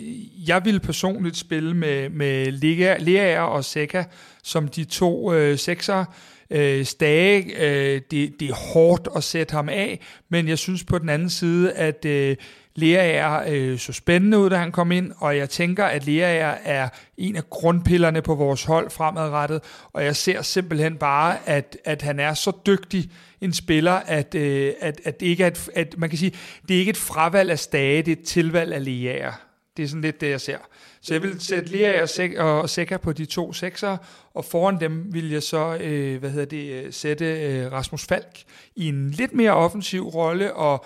jeg 0.50 0.66
vil 0.66 0.80
personligt 0.80 1.38
spille 1.38 1.74
med, 1.74 2.10
med 2.10 2.52
Lea 3.00 3.42
og 3.42 3.66
Seca 3.66 4.06
som 4.44 4.68
de 4.68 4.84
to 4.84 5.34
øh, 5.34 5.58
sekser. 5.58 6.06
Øh, 6.50 6.86
Stage, 6.86 7.56
øh, 7.58 8.02
det, 8.12 8.40
det 8.40 8.50
er 8.50 8.74
hårdt 8.74 9.08
at 9.16 9.24
sætte 9.24 9.52
ham 9.52 9.70
af, 9.70 10.00
men 10.30 10.48
jeg 10.48 10.58
synes 10.58 10.84
på 10.84 10.98
den 10.98 11.10
anden 11.10 11.30
side, 11.30 11.74
at 11.74 12.06
øh, 12.06 12.36
Lea 12.76 13.12
er 13.12 13.44
øh, 13.48 13.80
så 13.80 13.94
spændende 13.94 14.40
ud, 14.40 14.50
da 14.50 14.56
han 14.56 14.72
kom 14.72 14.92
ind, 14.92 15.12
og 15.18 15.38
jeg 15.38 15.50
tænker, 15.50 15.86
at 15.86 16.06
Lea 16.06 16.36
er, 16.36 16.56
er 16.64 16.90
en 17.18 17.36
af 17.36 17.50
grundpillerne 17.50 18.22
på 18.22 18.36
vores 18.36 18.64
hold 18.64 18.90
fremadrettet, 18.90 19.62
og 19.94 20.04
jeg 20.04 20.16
ser 20.16 20.42
simpelthen 20.42 20.98
bare, 20.98 21.38
at, 21.46 21.78
at 21.86 22.02
han 22.02 22.20
er 22.20 22.34
så 22.34 22.52
dygtig 22.66 23.10
en 23.44 23.54
spiller, 23.54 23.92
at, 23.92 24.36
øh, 24.36 24.74
at, 24.80 25.02
at 25.04 25.20
det 25.20 25.26
ikke 25.26 25.44
er 25.44 25.48
et, 25.48 25.70
at 25.76 25.96
man 25.98 26.10
kan 26.10 26.20
sige, 26.20 26.34
det 26.68 26.76
er 26.76 26.80
ikke 26.80 26.90
et 26.90 26.98
fravalg 26.98 27.52
af 27.52 27.60
Stage, 27.60 28.02
det 28.04 28.12
er 28.12 28.22
et 28.22 28.24
tilvalg 28.24 28.74
af 28.74 28.86
læger. 28.86 29.34
Det 29.78 29.84
er 29.84 29.88
sådan 29.88 30.02
lidt 30.02 30.22
det, 30.22 30.30
jeg 30.30 30.42
ser. 30.42 30.58
Så 31.02 31.14
jeg 31.14 31.24
vil 31.24 31.42
sætte 31.42 31.72
Lea 31.72 32.02
og 32.38 32.70
Seca 32.70 32.98
på 32.98 33.14
de 33.14 33.26
to 33.26 33.54
sekser, 33.54 33.98
og 34.34 34.46
foran 34.46 34.80
dem 34.80 35.14
vil 35.14 35.32
jeg 35.32 35.44
så 35.44 35.78
øh, 35.82 36.20
hvad 36.20 36.30
hedder 36.30 36.46
det, 36.46 36.74
øh, 36.74 36.94
sætte 36.94 37.26
øh, 37.26 37.72
Rasmus 37.72 38.06
Falk 38.06 38.44
i 38.76 38.88
en 38.88 39.12
lidt 39.12 39.34
mere 39.34 39.52
offensiv 39.52 40.08
rolle, 40.08 40.54
og 40.54 40.86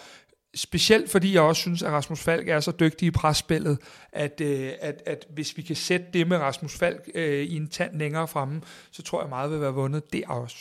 Specielt 0.55 1.11
fordi 1.11 1.33
jeg 1.33 1.41
også 1.41 1.61
synes, 1.61 1.83
at 1.83 1.91
Rasmus 1.91 2.19
Falk 2.19 2.47
er 2.47 2.59
så 2.59 2.71
dygtig 2.71 3.05
i 3.05 3.11
presspillet, 3.11 3.77
at, 4.11 4.41
øh, 4.41 4.71
at, 4.81 5.03
at 5.05 5.25
hvis 5.29 5.57
vi 5.57 5.61
kan 5.61 5.75
sætte 5.75 6.05
det 6.13 6.27
med 6.27 6.37
Rasmus 6.37 6.77
Falk 6.77 7.09
øh, 7.15 7.43
i 7.43 7.55
en 7.55 7.67
tand 7.67 7.97
længere 7.97 8.27
fremme, 8.27 8.61
så 8.91 9.03
tror 9.03 9.21
jeg 9.21 9.29
meget 9.29 9.51
vil 9.51 9.61
være 9.61 9.73
vundet 9.73 10.13
der 10.13 10.27
også. 10.27 10.57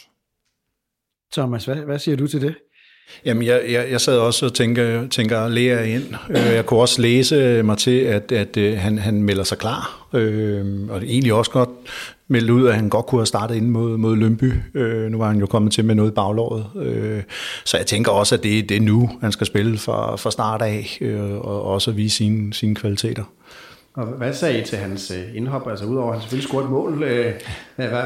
Thomas, 1.33 1.65
hvad, 1.65 1.77
hvad 1.77 1.99
siger 1.99 2.17
du 2.17 2.27
til 2.27 2.41
det? 2.41 2.55
Jamen, 3.25 3.47
jeg, 3.47 3.63
jeg, 3.69 3.87
jeg 3.91 4.01
sad 4.01 4.19
også 4.19 4.47
og 4.47 4.55
tænker, 4.55 5.09
tænker 5.09 5.49
Lea 5.49 5.83
ind. 5.83 6.05
Øh, 6.31 6.55
jeg 6.55 6.67
kunne 6.67 6.81
også 6.81 7.03
læse 7.03 7.63
mig 7.63 7.79
til, 7.79 8.01
at, 8.01 8.33
at 8.33 8.57
øh, 8.57 8.79
han, 8.79 8.99
han 8.99 9.23
melder 9.23 9.45
sig 9.45 9.59
klar, 9.59 10.09
øh, 10.15 10.91
og 10.91 11.03
egentlig 11.03 11.33
også 11.33 11.51
godt 11.51 11.69
meldt 12.29 12.51
ud, 12.51 12.67
at 12.69 12.75
han 12.75 12.89
godt 12.89 13.07
kunne 13.07 13.19
have 13.19 13.27
startet 13.27 13.55
ind 13.55 13.69
mod, 13.69 13.97
mod 13.97 14.17
Lønby. 14.17 14.53
Øh, 14.75 15.11
nu 15.11 15.19
var 15.19 15.29
han 15.29 15.39
jo 15.41 15.47
kommet 15.47 15.73
til 15.73 15.85
med 15.85 15.95
noget 15.95 16.11
i 16.11 16.15
baglåret. 16.15 16.67
Øh, 16.87 17.23
så 17.65 17.77
jeg 17.77 17.87
tænker 17.87 18.13
også, 18.13 18.35
at 18.35 18.43
det, 18.43 18.69
det 18.69 18.77
er 18.77 18.81
nu, 18.81 19.11
han 19.21 19.33
skal 19.33 19.47
spille 19.47 19.79
fra, 19.79 20.17
fra 20.17 20.31
start 20.31 20.63
af, 20.63 20.99
øh, 21.01 21.33
og 21.33 21.63
også 21.63 21.91
vise 21.91 22.17
sine, 22.17 22.55
sine 22.55 22.75
kvaliteter. 22.75 23.25
Og 23.97 24.07
hvad 24.07 24.33
sagde 24.33 24.61
I 24.61 24.65
til 24.65 24.79
hans 24.79 25.11
øh, 25.11 25.37
indhop? 25.37 25.69
Altså 25.69 25.85
udover 25.85 26.09
at 26.09 26.13
han 26.13 26.21
selvfølgelig 26.23 26.49
scoret 26.49 26.71
mål, 26.71 27.03
øh, 27.03 27.35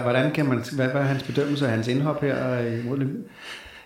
hvordan 0.03 0.33
kan 0.33 0.47
man, 0.47 0.65
hvad, 0.73 0.89
hvad 0.89 1.01
er 1.01 1.07
hans 1.07 1.23
bedømmelse 1.23 1.67
af 1.67 1.73
hans 1.73 1.89
indhop 1.89 2.21
her 2.21 2.61
øh, 2.61 2.85
mod 2.85 2.99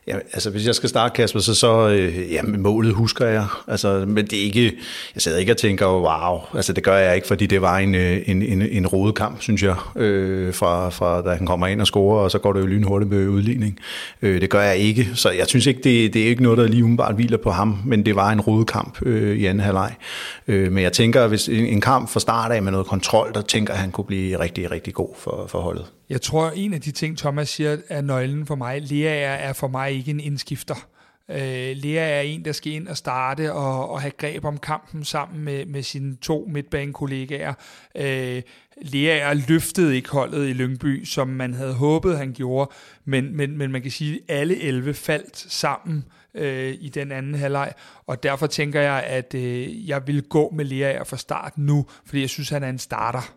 Ja, 0.07 0.17
altså 0.33 0.51
hvis 0.51 0.67
jeg 0.67 0.75
skal 0.75 0.89
starte, 0.89 1.15
Kasper, 1.15 1.41
så, 1.41 1.55
så 1.55 1.89
øh, 1.89 2.33
ja, 2.33 2.43
målet 2.43 2.95
husker 2.95 3.27
jeg. 3.27 3.47
Altså, 3.69 4.05
men 4.09 4.27
det 4.27 4.39
er 4.39 4.43
ikke, 4.43 4.73
jeg 5.15 5.23
sidder 5.23 5.39
ikke 5.39 5.53
og 5.53 5.57
tænker, 5.57 5.87
wow, 5.87 6.41
altså 6.55 6.73
det 6.73 6.85
gør 6.85 6.97
jeg 6.97 7.15
ikke, 7.15 7.27
fordi 7.27 7.47
det 7.47 7.63
var 7.63 7.79
en, 7.79 7.95
øh, 7.95 8.23
en, 8.27 8.43
en, 8.43 8.63
en 8.63 8.87
rodet 8.87 9.15
kamp, 9.15 9.43
synes 9.43 9.63
jeg, 9.63 9.77
øh, 9.97 10.55
fra, 10.55 10.89
fra 10.89 11.23
da 11.23 11.35
han 11.35 11.47
kommer 11.47 11.67
ind 11.67 11.81
og 11.81 11.87
scorer, 11.87 12.21
og 12.21 12.31
så 12.31 12.39
går 12.39 12.53
det 12.53 12.61
jo 12.61 12.67
lynhurtigt 12.67 13.11
med 13.11 13.29
udligning. 13.29 13.79
Øh, 14.23 14.41
det 14.41 14.51
gør 14.51 14.63
jeg 14.63 14.77
ikke, 14.77 15.09
så 15.15 15.31
jeg 15.31 15.47
synes 15.47 15.67
ikke, 15.67 15.81
det, 15.85 16.15
det 16.15 16.23
er 16.23 16.27
ikke 16.27 16.43
noget, 16.43 16.59
der 16.59 16.67
lige 16.67 16.85
umiddelbart 16.85 17.15
hviler 17.15 17.39
på 17.39 17.51
ham, 17.51 17.79
men 17.85 18.07
det 18.07 18.17
var 18.17 18.31
en 18.31 18.41
rodet 18.41 18.67
kamp 18.67 18.99
øh, 19.03 19.37
i 19.37 19.47
anden 19.47 19.65
halvleg. 19.65 19.95
Øh, 20.49 20.73
men 20.73 20.83
jeg 20.83 20.93
tænker, 20.93 21.27
hvis 21.27 21.49
en, 21.49 21.67
en 21.67 21.81
kamp 21.81 22.11
fra 22.11 22.21
start 22.21 22.53
af 22.53 22.63
med 22.63 22.73
noget 22.73 22.87
kontrol, 22.87 23.31
der 23.35 23.43
tænker 23.43 23.73
at 23.73 23.79
han 23.79 23.91
kunne 23.91 24.05
blive 24.05 24.41
rigtig, 24.41 24.71
rigtig 24.71 24.95
god 24.95 25.09
for, 25.19 25.47
for 25.49 25.61
holdet. 25.61 25.85
Jeg 26.09 26.23
tror, 26.23 26.51
en 26.51 26.75
af 26.75 26.81
de 26.81 26.91
ting, 26.91 27.19
Thomas 27.19 27.49
siger, 27.49 27.77
er 27.89 28.01
nøglen 28.01 28.47
for 28.47 28.55
mig. 28.55 28.83
Lea 28.83 29.37
er 29.37 29.53
for 29.53 29.69
mig 29.69 29.93
ikke 29.93 30.11
en 30.11 30.21
indskifter. 30.21 30.89
Øh, 31.31 31.77
Lea 31.77 32.19
er 32.19 32.21
en, 32.21 32.45
der 32.45 32.53
skal 32.53 32.73
ind 32.73 32.89
og 32.89 32.97
starte 32.97 33.53
og, 33.53 33.91
og 33.91 34.01
have 34.01 34.11
greb 34.11 34.45
om 34.45 34.59
kampen 34.59 35.05
sammen 35.05 35.45
med, 35.45 35.67
med 35.67 35.83
sine 35.83 36.17
to 36.17 36.49
midtbanekollegaer. 36.53 37.55
Øh, 37.97 38.43
Lea 38.83 39.19
er 39.19 39.35
løftede 39.49 39.97
ikke 39.97 40.11
holdet 40.11 40.49
i 40.49 40.53
Lyngby, 40.53 41.05
som 41.05 41.29
man 41.29 41.55
havde 41.55 41.75
håbet, 41.75 42.19
han 42.19 42.33
gjorde, 42.33 42.71
men, 43.05 43.37
men, 43.37 43.59
men 43.59 43.73
man 43.73 43.83
kan 43.83 43.91
sige, 43.91 44.21
at 44.29 44.39
alle 44.39 44.63
11 44.63 44.95
faldt 44.95 45.37
sammen 45.37 46.05
øh, 46.35 46.75
i 46.81 46.89
den 46.89 47.13
anden 47.13 47.35
halvleg, 47.35 47.73
og 48.07 48.23
derfor 48.23 48.47
tænker 48.47 48.81
jeg, 48.81 49.05
at 49.07 49.35
øh, 49.35 49.89
jeg 49.89 50.07
vil 50.07 50.23
gå 50.23 50.51
med 50.51 50.65
Lea 50.65 51.03
fra 51.03 51.17
start 51.17 51.59
nu, 51.59 51.87
fordi 52.07 52.21
jeg 52.21 52.31
synes, 52.31 52.49
han 52.49 52.63
er 52.63 52.69
en 52.69 52.79
starter. 52.79 53.35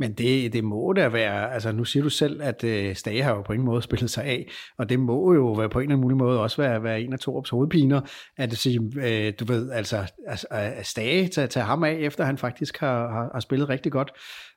Men 0.00 0.12
det, 0.12 0.52
det 0.52 0.64
må 0.64 0.92
da 0.92 1.08
være, 1.08 1.52
altså 1.54 1.72
nu 1.72 1.84
siger 1.84 2.02
du 2.02 2.08
selv, 2.08 2.42
at 2.42 2.64
øh, 2.64 2.94
Stage 2.96 3.22
har 3.22 3.34
jo 3.34 3.42
på 3.42 3.52
ingen 3.52 3.66
måde 3.66 3.82
spillet 3.82 4.10
sig 4.10 4.24
af, 4.24 4.50
og 4.78 4.88
det 4.88 5.00
må 5.00 5.34
jo 5.34 5.52
være 5.52 5.68
på 5.68 5.78
en 5.78 5.82
eller 5.82 5.94
anden 5.94 6.02
mulig 6.02 6.16
måde 6.16 6.40
også 6.40 6.62
være, 6.62 6.82
være 6.82 7.00
en 7.00 7.12
af 7.12 7.18
Torups 7.18 7.50
hovedpiner, 7.50 8.00
at 8.36 8.52
sige, 8.52 8.80
øh, 8.96 9.32
du 9.40 9.44
ved, 9.44 9.70
altså, 9.70 10.12
altså 10.26 10.46
at 10.50 10.86
Stage 10.86 11.28
tager, 11.28 11.48
tager 11.48 11.64
ham 11.64 11.84
af, 11.84 11.92
efter 11.92 12.24
han 12.24 12.38
faktisk 12.38 12.78
har, 12.78 13.08
har, 13.08 13.30
har 13.32 13.40
spillet 13.40 13.68
rigtig 13.68 13.92
godt. 13.92 14.10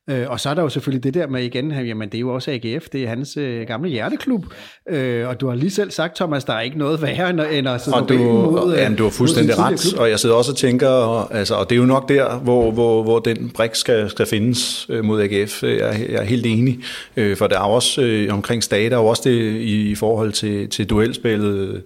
Øh, 0.10 0.26
og 0.30 0.40
så 0.40 0.50
er 0.50 0.54
der 0.54 0.62
jo 0.62 0.70
selvfølgelig 0.70 1.04
det 1.04 1.14
der 1.14 1.28
med 1.28 1.44
igen, 1.44 1.72
jamen 1.72 2.10
det 2.10 2.16
er 2.16 2.20
jo 2.20 2.34
også 2.34 2.52
AGF, 2.52 2.90
det 2.90 3.04
er 3.04 3.08
hans 3.08 3.38
øh, 3.38 3.68
gamle 3.68 3.90
hjerteklub. 3.90 4.46
Øh, 4.90 5.28
og 5.28 5.42
du 5.42 5.48
har 5.48 5.56
lige 5.56 5.70
selv 5.70 5.92
sagt, 5.92 6.16
Thomas, 6.16 6.44
der 6.44 6.54
er 6.54 6.62
ikke 6.62 6.78
noget 6.78 7.02
værre 7.02 7.30
end, 7.30 7.42
end 7.52 7.70
at 7.70 7.82
sidde 7.82 7.98
og 7.98 8.10
du, 8.10 8.18
mod, 8.18 8.76
jamen, 8.76 8.98
du 8.98 9.04
har 9.04 9.10
fuldstændig 9.10 9.60
ret, 9.60 9.94
og 10.00 10.10
jeg 10.10 10.20
sidder 10.20 10.36
også 10.36 10.52
og 10.52 10.58
tænker, 10.58 10.88
og, 10.88 11.36
altså, 11.36 11.56
og 11.56 11.70
det 11.70 11.76
er 11.76 11.80
jo 11.80 11.86
nok 11.86 12.10
der, 12.10 12.38
hvor, 12.38 12.72
hvor, 12.72 13.04
hvor 13.04 13.20
den 13.20 13.52
brik 13.56 13.76
skal, 13.76 14.10
skal 14.10 14.26
findes 14.26 14.86
øh, 14.90 15.06
mod 15.06 15.22
AGF. 15.22 15.64
Jeg, 15.64 16.06
jeg 16.10 16.22
er 16.22 16.24
helt 16.24 16.46
enig, 16.46 16.80
øh, 17.18 17.38
for 17.38 17.48
der 17.48 17.56
er 17.56 17.64
også 17.64 18.02
øh, 18.02 18.34
omkring 18.34 18.64
er 18.74 18.98
jo 18.98 19.06
også 19.06 19.22
det 19.26 19.36
i, 19.56 19.92
i 19.92 19.96
forhold 19.96 20.32
til, 20.32 20.70
til 20.70 20.90
duelspillet, 20.90 21.84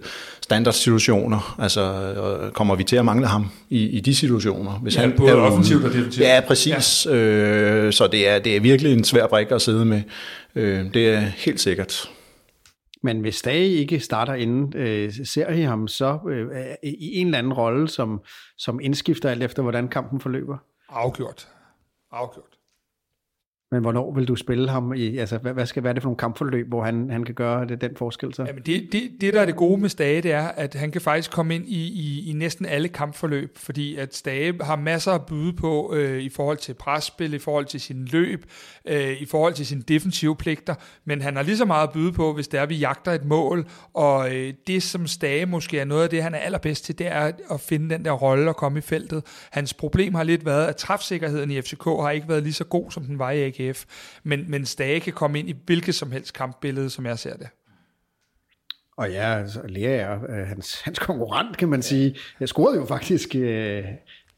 standardsituationer. 0.48 1.56
Altså, 1.58 2.50
kommer 2.54 2.74
vi 2.74 2.84
til 2.84 2.96
at 2.96 3.04
mangle 3.04 3.26
ham 3.26 3.50
i, 3.68 3.88
i 3.88 4.00
de 4.00 4.14
situationer? 4.14 4.72
Hvis 4.72 4.96
ja, 4.96 5.00
han, 5.00 5.12
både 5.16 5.30
er, 5.30 5.34
offensivt 5.34 5.84
og 5.84 5.92
defensivt. 5.92 6.26
Ja, 6.26 6.40
præcis. 6.46 7.06
Ja. 7.06 7.14
Øh, 7.14 7.92
så 7.92 8.06
det 8.06 8.28
er, 8.28 8.38
det 8.38 8.56
er 8.56 8.60
virkelig 8.60 8.92
en 8.92 9.04
svær 9.04 9.26
brik 9.26 9.50
at 9.50 9.62
sidde 9.62 9.84
med. 9.84 10.02
Øh, 10.54 10.94
det 10.94 11.08
er 11.08 11.20
helt 11.20 11.60
sikkert. 11.60 12.10
Men 13.02 13.20
hvis 13.20 13.34
Stage 13.34 13.68
ikke 13.68 14.00
starter 14.00 14.34
inden, 14.34 14.76
øh, 14.76 15.12
ser 15.24 15.50
I 15.50 15.62
ham 15.62 15.88
så 15.88 16.18
øh, 16.30 16.46
i 16.82 17.18
en 17.18 17.26
eller 17.26 17.38
anden 17.38 17.52
rolle, 17.52 17.88
som, 17.88 18.20
som 18.58 18.80
indskifter 18.82 19.30
alt 19.30 19.42
efter, 19.42 19.62
hvordan 19.62 19.88
kampen 19.88 20.20
forløber? 20.20 20.56
Afgjort. 20.88 21.48
Afgjort. 22.12 22.57
Men 23.72 23.80
hvornår 23.80 24.14
vil 24.14 24.28
du 24.28 24.36
spille 24.36 24.68
ham 24.68 24.92
i, 24.92 25.16
altså 25.16 25.38
hvad, 25.38 25.52
hvad 25.52 25.66
skal 25.66 25.84
være 25.84 25.94
det 25.94 26.02
for 26.02 26.06
nogle 26.06 26.16
kampforløb, 26.16 26.68
hvor 26.68 26.84
han, 26.84 27.10
han 27.10 27.24
kan 27.24 27.34
gøre 27.34 27.66
det, 27.66 27.80
den 27.80 27.96
forskel 27.96 28.34
så? 28.34 28.44
Jamen 28.44 28.62
det, 28.62 28.88
det, 28.92 29.02
det, 29.20 29.34
der 29.34 29.40
er 29.40 29.46
det 29.46 29.56
gode 29.56 29.80
med 29.80 29.88
Stage, 29.88 30.22
det 30.22 30.32
er, 30.32 30.48
at 30.48 30.74
han 30.74 30.90
kan 30.90 31.00
faktisk 31.00 31.30
komme 31.30 31.54
ind 31.54 31.64
i, 31.66 31.88
i, 31.88 32.30
i 32.30 32.32
næsten 32.32 32.66
alle 32.66 32.88
kampforløb, 32.88 33.58
fordi 33.58 33.96
at 33.96 34.14
Stage 34.14 34.54
har 34.62 34.76
masser 34.76 35.12
at 35.12 35.26
byde 35.26 35.52
på 35.52 35.94
øh, 35.94 36.22
i 36.22 36.28
forhold 36.28 36.56
til 36.56 36.74
presspil, 36.74 37.34
i 37.34 37.38
forhold 37.38 37.64
til 37.64 37.80
sin 37.80 38.04
løb, 38.04 38.44
øh, 38.84 39.22
i 39.22 39.26
forhold 39.26 39.54
til 39.54 39.66
sine 39.66 39.82
defensive 39.82 40.36
pligter, 40.36 40.74
men 41.04 41.22
han 41.22 41.36
har 41.36 41.42
lige 41.42 41.56
så 41.56 41.64
meget 41.64 41.86
at 41.86 41.92
byde 41.92 42.12
på, 42.12 42.32
hvis 42.32 42.48
der 42.48 42.66
vi 42.66 42.74
jagter 42.74 43.12
et 43.12 43.24
mål, 43.24 43.66
og 43.94 44.34
øh, 44.34 44.54
det 44.66 44.82
som 44.82 45.06
Stage 45.06 45.46
måske 45.46 45.78
er 45.78 45.84
noget 45.84 46.02
af 46.02 46.10
det, 46.10 46.22
han 46.22 46.34
er 46.34 46.38
allerbedst 46.38 46.84
til, 46.84 46.98
det 46.98 47.06
er 47.06 47.32
at 47.50 47.60
finde 47.60 47.94
den 47.94 48.04
der 48.04 48.12
rolle 48.12 48.48
og 48.48 48.56
komme 48.56 48.78
i 48.78 48.82
feltet. 48.82 49.24
Hans 49.50 49.74
problem 49.74 50.14
har 50.14 50.22
lidt 50.22 50.46
været, 50.46 50.66
at 50.66 50.76
træfsikkerheden 50.76 51.50
i 51.50 51.60
FCK 51.62 51.84
har 51.84 52.10
ikke 52.10 52.28
været 52.28 52.42
lige 52.42 52.52
så 52.52 52.64
god, 52.64 52.90
som 52.90 53.04
den 53.04 53.18
var 53.18 53.30
i 53.30 53.57
AGF, 53.58 53.84
men, 54.22 54.50
men 54.50 54.66
Stage 54.66 55.00
kan 55.00 55.12
komme 55.12 55.38
ind 55.38 55.48
i 55.48 55.54
hvilket 55.66 55.94
som 55.94 56.12
helst 56.12 56.34
kampbillede, 56.34 56.90
som 56.90 57.06
jeg 57.06 57.18
ser 57.18 57.36
det. 57.36 57.48
Og 58.96 59.10
ja, 59.10 59.38
altså, 59.38 59.60
Lea 59.68 59.96
er 59.96 60.18
øh, 60.28 60.46
hans, 60.46 60.80
hans 60.80 60.98
konkurrent, 60.98 61.56
kan 61.56 61.68
man 61.68 61.82
sige. 61.82 62.16
Jeg 62.40 62.48
scorede 62.48 62.76
jo 62.76 62.86
faktisk 62.86 63.34
øh, 63.34 63.84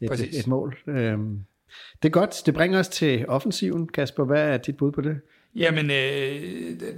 et, 0.01 0.39
et 0.39 0.47
mål. 0.47 0.77
Øhm, 0.87 1.39
det 2.01 2.09
er 2.09 2.11
godt. 2.11 2.35
Det 2.45 2.53
bringer 2.53 2.79
os 2.79 2.87
til 2.87 3.25
offensiven. 3.27 3.87
Kasper, 3.87 4.25
hvad 4.25 4.41
er 4.41 4.57
dit 4.57 4.77
bud 4.77 4.91
på 4.91 5.01
det? 5.01 5.17
Jamen, 5.55 5.85
øh, 5.85 6.41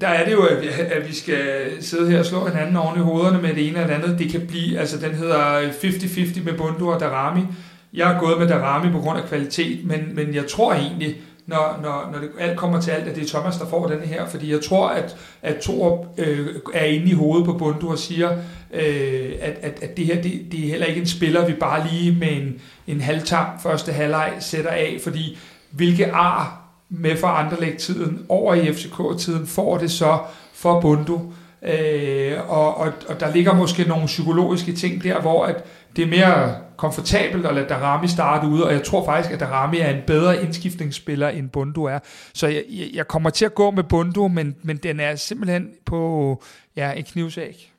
der 0.01 0.07
er 0.07 0.26
det 0.26 0.32
jo, 0.32 0.45
at 0.45 0.61
vi, 0.61 0.67
at 0.67 1.07
vi 1.07 1.15
skal 1.15 1.71
sidde 1.80 2.11
her 2.11 2.19
og 2.19 2.26
slå 2.26 2.47
hinanden 2.47 2.76
oven 2.76 2.99
i 2.99 3.01
hovederne 3.01 3.41
med 3.41 3.53
det 3.53 3.67
ene 3.67 3.82
eller 3.82 3.97
det 3.97 4.03
andet. 4.03 4.19
Det 4.19 4.32
kan 4.32 4.47
blive, 4.47 4.80
altså 4.80 4.99
den 4.99 5.15
hedder 5.15 5.69
50-50 5.69 6.43
med 6.43 6.57
Bundu 6.57 6.91
og 6.91 6.99
Darami. 6.99 7.41
Jeg 7.93 8.07
har 8.07 8.19
gået 8.19 8.39
med 8.39 8.47
Darami 8.47 8.91
på 8.91 8.99
grund 8.99 9.19
af 9.19 9.26
kvalitet, 9.26 9.86
men, 9.86 10.15
men 10.15 10.36
jeg 10.36 10.47
tror 10.47 10.74
egentlig, 10.74 11.21
når, 11.47 11.79
når, 11.81 12.09
når 12.11 12.19
det 12.19 12.29
alt 12.39 12.57
kommer 12.57 12.81
til 12.81 12.91
alt, 12.91 13.07
at 13.07 13.15
det 13.15 13.23
er 13.23 13.27
Thomas, 13.27 13.57
der 13.57 13.65
får 13.65 13.87
den 13.87 13.99
her. 13.99 14.27
Fordi 14.27 14.51
jeg 14.51 14.61
tror, 14.61 14.87
at, 14.87 15.15
at 15.41 15.55
Thor 15.61 16.07
øh, 16.17 16.47
er 16.73 16.85
inde 16.85 17.09
i 17.09 17.13
hovedet 17.13 17.45
på 17.45 17.53
Bundu 17.53 17.91
og 17.91 17.99
siger, 17.99 18.31
øh, 18.73 19.31
at, 19.41 19.57
at, 19.61 19.83
at 19.83 19.97
det 19.97 20.05
her 20.05 20.21
det, 20.21 20.41
det 20.51 20.65
er 20.65 20.69
heller 20.69 20.85
ikke 20.85 21.01
en 21.01 21.07
spiller, 21.07 21.45
vi 21.45 21.53
bare 21.53 21.87
lige 21.91 22.15
med 22.19 22.31
en, 22.31 22.61
en 22.87 23.01
halvtam 23.01 23.45
første 23.63 23.91
halvleg 23.91 24.33
sætter 24.39 24.71
af, 24.71 24.97
fordi 25.03 25.37
hvilke 25.71 26.11
ar 26.11 26.59
med 26.89 27.17
for 27.17 27.27
andre 27.27 27.71
tiden 27.79 28.25
over 28.29 28.53
i 28.53 28.73
FCK-tiden 28.73 29.47
får 29.47 29.77
det 29.77 29.91
så 29.91 30.19
for 30.53 30.81
Bundu. 30.81 31.21
Øh, 31.63 32.49
og, 32.49 32.77
og, 32.77 32.91
og 33.07 33.19
der 33.19 33.33
ligger 33.33 33.53
måske 33.53 33.83
nogle 33.83 34.05
psykologiske 34.05 34.73
ting 34.73 35.03
der, 35.03 35.21
hvor 35.21 35.45
at 35.45 35.63
det 35.95 36.03
er 36.03 36.07
mere 36.07 36.55
komfortabelt 36.78 37.45
at 37.45 37.55
lade 37.55 37.69
Darami 37.69 38.07
starte 38.07 38.47
ude, 38.47 38.65
og 38.65 38.74
jeg 38.74 38.84
tror 38.84 39.05
faktisk, 39.05 39.34
at 39.34 39.39
Darami 39.39 39.78
er 39.78 39.89
en 39.89 40.01
bedre 40.07 40.43
indskiftningsspiller, 40.43 41.30
end 41.30 41.49
Bundu 41.49 41.84
er. 41.84 41.99
Så 42.34 42.47
jeg, 42.47 42.63
jeg 42.93 43.07
kommer 43.07 43.30
til 43.30 43.45
at 43.45 43.55
gå 43.55 43.71
med 43.71 43.84
Bundu, 43.84 44.28
men, 44.28 44.55
men 44.61 44.78
den 44.78 44.99
er 44.99 45.15
simpelthen 45.15 45.69
på 45.86 46.43
ja, 46.76 46.91
en 46.91 47.03
knivsæg. 47.03 47.69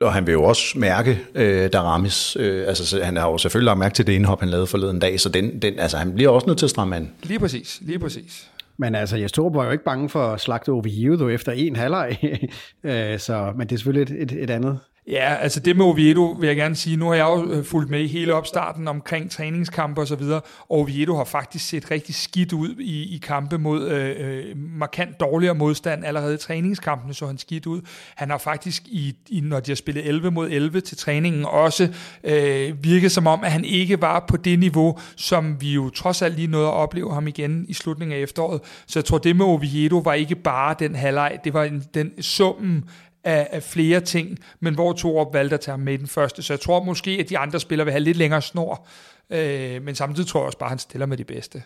Og 0.00 0.12
han 0.12 0.26
vil 0.26 0.32
jo 0.32 0.42
også 0.42 0.78
mærke 0.78 1.20
øh, 1.34 1.72
Daramis, 1.72 2.36
øh, 2.36 2.68
altså 2.68 3.02
han 3.02 3.16
har 3.16 3.30
jo 3.30 3.38
selvfølgelig 3.38 3.66
lagt 3.66 3.78
mærke 3.78 3.94
til 3.94 4.06
det 4.06 4.12
indhop, 4.12 4.40
han 4.40 4.48
lavede 4.48 4.66
forleden 4.66 4.98
dag, 4.98 5.20
så 5.20 5.28
den, 5.28 5.62
den, 5.62 5.78
altså, 5.78 5.96
han 5.96 6.14
bliver 6.14 6.30
også 6.30 6.46
nødt 6.46 6.58
til 6.58 6.66
at 6.66 6.70
stramme 6.70 6.96
an. 6.96 7.10
Lige 7.22 7.38
præcis, 7.38 7.78
lige 7.82 7.98
præcis. 7.98 8.50
Men 8.76 8.94
altså, 8.94 9.16
jeg 9.16 9.28
stod 9.28 9.52
var 9.52 9.64
jo 9.64 9.70
ikke 9.70 9.84
bange 9.84 10.08
for 10.08 10.26
at 10.26 10.40
slagte 10.40 10.68
Oviedo 10.68 11.28
efter 11.28 11.52
en 11.52 11.76
halvleg, 11.76 12.18
øh, 12.84 13.18
så, 13.18 13.52
men 13.56 13.66
det 13.66 13.74
er 13.74 13.78
selvfølgelig 13.78 14.16
et, 14.16 14.22
et, 14.22 14.42
et 14.42 14.50
andet 14.50 14.78
Ja, 15.06 15.34
altså 15.34 15.60
det 15.60 15.76
med 15.76 15.84
Oviedo 15.84 16.36
vil 16.40 16.46
jeg 16.46 16.56
gerne 16.56 16.76
sige, 16.76 16.96
nu 16.96 17.06
har 17.08 17.14
jeg 17.14 17.24
jo 17.24 17.52
øh, 17.52 17.64
fulgt 17.64 17.90
med 17.90 18.00
i 18.00 18.06
hele 18.06 18.34
opstarten 18.34 18.88
omkring 18.88 19.30
træningskampe 19.30 20.00
og 20.00 20.06
så 20.06 20.16
videre, 20.16 20.40
og 20.58 20.78
Oviedo 20.78 21.16
har 21.16 21.24
faktisk 21.24 21.68
set 21.68 21.90
rigtig 21.90 22.14
skidt 22.14 22.52
ud 22.52 22.76
i, 22.78 23.14
i 23.14 23.18
kampe 23.18 23.58
mod 23.58 23.88
øh, 23.88 24.16
øh 24.18 24.56
markant 24.56 25.20
dårligere 25.20 25.54
modstand. 25.54 26.04
Allerede 26.04 26.34
i 26.34 26.36
træningskampene 26.36 27.14
så 27.14 27.26
han 27.26 27.38
skidt 27.38 27.66
ud. 27.66 27.80
Han 28.14 28.30
har 28.30 28.38
faktisk, 28.38 28.82
i, 28.86 29.16
i, 29.28 29.40
når 29.40 29.60
de 29.60 29.70
har 29.70 29.76
spillet 29.76 30.08
11 30.08 30.30
mod 30.30 30.50
11 30.50 30.80
til 30.80 30.96
træningen, 30.96 31.44
også 31.44 31.88
øh, 32.24 32.84
virket 32.84 33.12
som 33.12 33.26
om, 33.26 33.44
at 33.44 33.52
han 33.52 33.64
ikke 33.64 34.00
var 34.00 34.24
på 34.28 34.36
det 34.36 34.58
niveau, 34.58 34.98
som 35.16 35.60
vi 35.60 35.72
jo 35.72 35.90
trods 35.90 36.22
alt 36.22 36.36
lige 36.36 36.48
nåede 36.48 36.66
at 36.66 36.74
opleve 36.74 37.14
ham 37.14 37.28
igen 37.28 37.64
i 37.68 37.72
slutningen 37.72 38.18
af 38.18 38.22
efteråret. 38.22 38.60
Så 38.86 38.98
jeg 38.98 39.04
tror, 39.04 39.18
det 39.18 39.36
med 39.36 39.46
Oviedo 39.46 39.98
var 39.98 40.14
ikke 40.14 40.34
bare 40.34 40.74
den 40.78 40.94
halvleg, 40.94 41.38
det 41.44 41.54
var 41.54 41.64
en, 41.64 41.84
den 41.94 42.22
summen 42.22 42.84
af, 43.24 43.48
af 43.50 43.62
flere 43.62 44.00
ting, 44.00 44.38
men 44.60 44.74
hvor 44.74 44.92
Torup 44.92 45.34
valgte 45.34 45.54
at 45.54 45.60
tage 45.60 45.72
ham 45.72 45.80
med 45.80 45.92
i 45.92 45.96
den 45.96 46.06
første. 46.06 46.42
Så 46.42 46.52
jeg 46.52 46.60
tror 46.60 46.82
måske, 46.82 47.10
at 47.10 47.28
de 47.28 47.38
andre 47.38 47.60
spillere 47.60 47.84
vil 47.84 47.92
have 47.92 48.00
lidt 48.00 48.16
længere 48.16 48.42
snor, 48.42 48.86
øh, 49.30 49.82
men 49.82 49.94
samtidig 49.94 50.28
tror 50.28 50.40
jeg 50.40 50.46
også 50.46 50.58
bare, 50.58 50.68
at 50.68 50.70
han 50.70 50.78
stiller 50.78 51.06
med 51.06 51.16
de 51.16 51.24
bedste. 51.24 51.62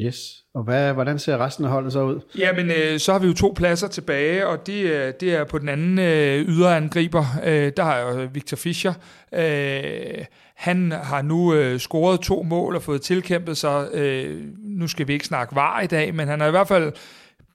Yes. 0.00 0.44
Og 0.54 0.62
hvad, 0.62 0.92
hvordan 0.92 1.18
ser 1.18 1.38
resten 1.38 1.64
af 1.64 1.70
holdet 1.70 1.92
så 1.92 2.02
ud? 2.02 2.20
Jamen, 2.38 2.70
øh, 2.70 2.98
så 2.98 3.12
har 3.12 3.18
vi 3.18 3.26
jo 3.26 3.34
to 3.34 3.52
pladser 3.56 3.88
tilbage, 3.88 4.46
og 4.46 4.66
det, 4.66 4.82
øh, 4.82 5.12
det 5.20 5.34
er 5.34 5.44
på 5.44 5.58
den 5.58 5.68
anden 5.68 5.98
øh, 5.98 6.48
yderangriber. 6.48 7.24
Øh, 7.44 7.72
der 7.76 7.84
har 7.84 7.96
jeg 7.96 8.34
Victor 8.34 8.56
Fischer. 8.56 8.92
Øh, 9.34 10.24
han 10.54 10.92
har 10.92 11.22
nu 11.22 11.54
øh, 11.54 11.78
scoret 11.78 12.20
to 12.20 12.42
mål 12.42 12.76
og 12.76 12.82
fået 12.82 13.02
tilkæmpet 13.02 13.56
sig. 13.56 13.88
Øh, 13.92 14.40
nu 14.58 14.88
skal 14.88 15.08
vi 15.08 15.12
ikke 15.12 15.26
snakke 15.26 15.54
var 15.54 15.80
i 15.80 15.86
dag, 15.86 16.14
men 16.14 16.28
han 16.28 16.40
har 16.40 16.46
i 16.46 16.50
hvert 16.50 16.68
fald 16.68 16.92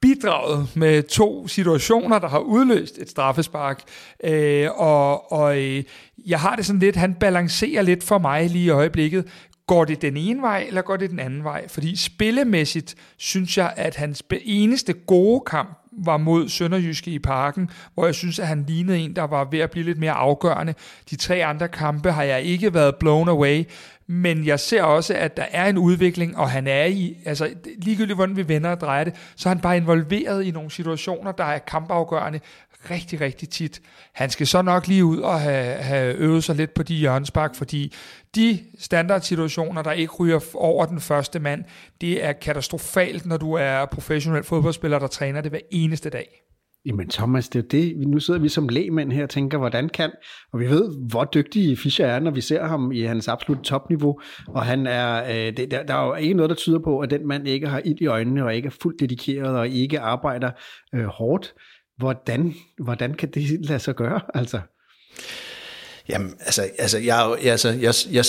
bidraget 0.01 0.75
med 0.75 1.03
to 1.03 1.47
situationer, 1.47 2.19
der 2.19 2.27
har 2.27 2.39
udløst 2.39 2.97
et 2.97 3.09
straffespark. 3.09 3.81
Øh, 4.23 4.67
og 4.75 5.31
og 5.31 5.57
øh, 5.57 5.83
jeg 6.27 6.39
har 6.39 6.55
det 6.55 6.65
sådan 6.65 6.79
lidt, 6.79 6.95
han 6.95 7.13
balancerer 7.13 7.81
lidt 7.81 8.03
for 8.03 8.17
mig 8.17 8.49
lige 8.49 8.65
i 8.65 8.69
øjeblikket. 8.69 9.27
Går 9.67 9.85
det 9.85 10.01
den 10.01 10.17
ene 10.17 10.41
vej, 10.41 10.65
eller 10.67 10.81
går 10.81 10.97
det 10.97 11.09
den 11.09 11.19
anden 11.19 11.43
vej? 11.43 11.67
Fordi 11.67 11.95
spillemæssigt 11.95 12.95
synes 13.17 13.57
jeg, 13.57 13.73
at 13.75 13.95
hans 13.95 14.23
eneste 14.45 14.93
gode 14.93 15.43
kamp 15.47 15.77
var 15.91 16.17
mod 16.17 16.49
Sønderjyske 16.49 17.11
i 17.11 17.19
parken, 17.19 17.69
hvor 17.93 18.05
jeg 18.05 18.15
synes, 18.15 18.39
at 18.39 18.47
han 18.47 18.65
lignede 18.67 18.99
en, 18.99 19.15
der 19.15 19.23
var 19.23 19.47
ved 19.51 19.59
at 19.59 19.71
blive 19.71 19.85
lidt 19.85 19.99
mere 19.99 20.11
afgørende. 20.11 20.73
De 21.09 21.15
tre 21.15 21.45
andre 21.45 21.67
kampe 21.67 22.11
har 22.11 22.23
jeg 22.23 22.41
ikke 22.41 22.73
været 22.73 22.95
blown 22.95 23.29
away, 23.29 23.63
men 24.07 24.45
jeg 24.45 24.59
ser 24.59 24.83
også, 24.83 25.13
at 25.13 25.37
der 25.37 25.45
er 25.51 25.65
en 25.65 25.77
udvikling, 25.77 26.37
og 26.37 26.49
han 26.49 26.67
er 26.67 26.85
i, 26.85 27.17
altså 27.25 27.49
ligegyldigt 27.77 28.17
hvordan 28.17 28.35
vi 28.35 28.47
vender 28.47 28.69
og 28.69 28.81
drejer 28.81 29.03
det, 29.03 29.15
så 29.35 29.49
er 29.49 29.53
han 29.53 29.61
bare 29.61 29.77
involveret 29.77 30.43
i 30.43 30.51
nogle 30.51 30.71
situationer, 30.71 31.31
der 31.31 31.43
er 31.43 31.57
kampafgørende 31.57 32.39
rigtig, 32.91 33.21
rigtig 33.21 33.49
tit. 33.49 33.81
Han 34.13 34.29
skal 34.29 34.47
så 34.47 34.61
nok 34.61 34.87
lige 34.87 35.05
ud 35.05 35.17
og 35.17 35.41
have, 35.41 35.75
have 35.75 36.15
øvet 36.15 36.43
sig 36.43 36.55
lidt 36.55 36.73
på 36.73 36.83
de 36.83 36.95
hjørnespark, 36.95 37.55
fordi 37.55 37.93
de 38.35 38.59
standardsituationer, 38.79 39.81
der 39.81 39.91
ikke 39.91 40.13
ryger 40.13 40.39
over 40.55 40.85
den 40.85 40.99
første 40.99 41.39
mand, 41.39 41.63
det 42.01 42.25
er 42.25 42.33
katastrofalt, 42.33 43.25
når 43.25 43.37
du 43.37 43.53
er 43.53 43.85
professionel 43.85 44.43
fodboldspiller, 44.43 44.99
der 44.99 45.07
træner 45.07 45.41
det 45.41 45.51
hver 45.51 45.59
eneste 45.71 46.09
dag. 46.09 46.46
Jamen 46.87 47.09
Thomas, 47.09 47.49
det 47.49 47.63
er 47.63 47.67
det. 47.67 47.97
Nu 47.97 48.19
sidder 48.19 48.39
vi 48.39 48.49
som 48.49 48.69
lægmænd 48.69 49.11
her 49.11 49.23
og 49.23 49.29
tænker, 49.29 49.57
hvordan 49.57 49.89
kan, 49.89 50.11
og 50.53 50.59
vi 50.59 50.69
ved, 50.69 51.09
hvor 51.09 51.23
dygtig 51.33 51.77
Fischer 51.77 52.05
er, 52.05 52.19
når 52.19 52.31
vi 52.31 52.41
ser 52.41 52.65
ham 52.65 52.91
i 52.91 53.01
hans 53.01 53.27
absolut 53.27 53.63
topniveau, 53.63 54.19
og 54.47 54.65
han 54.65 54.87
er, 54.87 55.23
øh, 55.23 55.57
det, 55.57 55.71
der, 55.71 55.83
der 55.83 55.93
er 55.93 56.05
jo 56.05 56.15
ikke 56.15 56.33
noget, 56.33 56.49
der 56.49 56.55
tyder 56.55 56.79
på, 56.79 56.99
at 56.99 57.09
den 57.09 57.27
mand 57.27 57.47
ikke 57.47 57.67
har 57.67 57.81
ild 57.85 58.01
i 58.01 58.05
øjnene, 58.05 58.45
og 58.45 58.55
ikke 58.55 58.67
er 58.67 58.75
fuldt 58.81 58.99
dedikeret, 58.99 59.57
og 59.57 59.67
ikke 59.67 59.99
arbejder 59.99 60.51
øh, 60.95 61.05
hårdt. 61.05 61.53
Hvordan, 61.97 62.53
hvordan 62.83 63.13
kan 63.13 63.29
det 63.29 63.65
lade 63.65 63.79
sig 63.79 63.95
gøre, 63.95 64.21
altså? 64.33 64.59
Jamen, 66.09 66.33
altså, 66.39 66.61
altså, 66.79 66.97
jeg, 66.97 67.37
altså 67.43 67.69
jeg, 67.69 67.93
jeg 68.11 68.25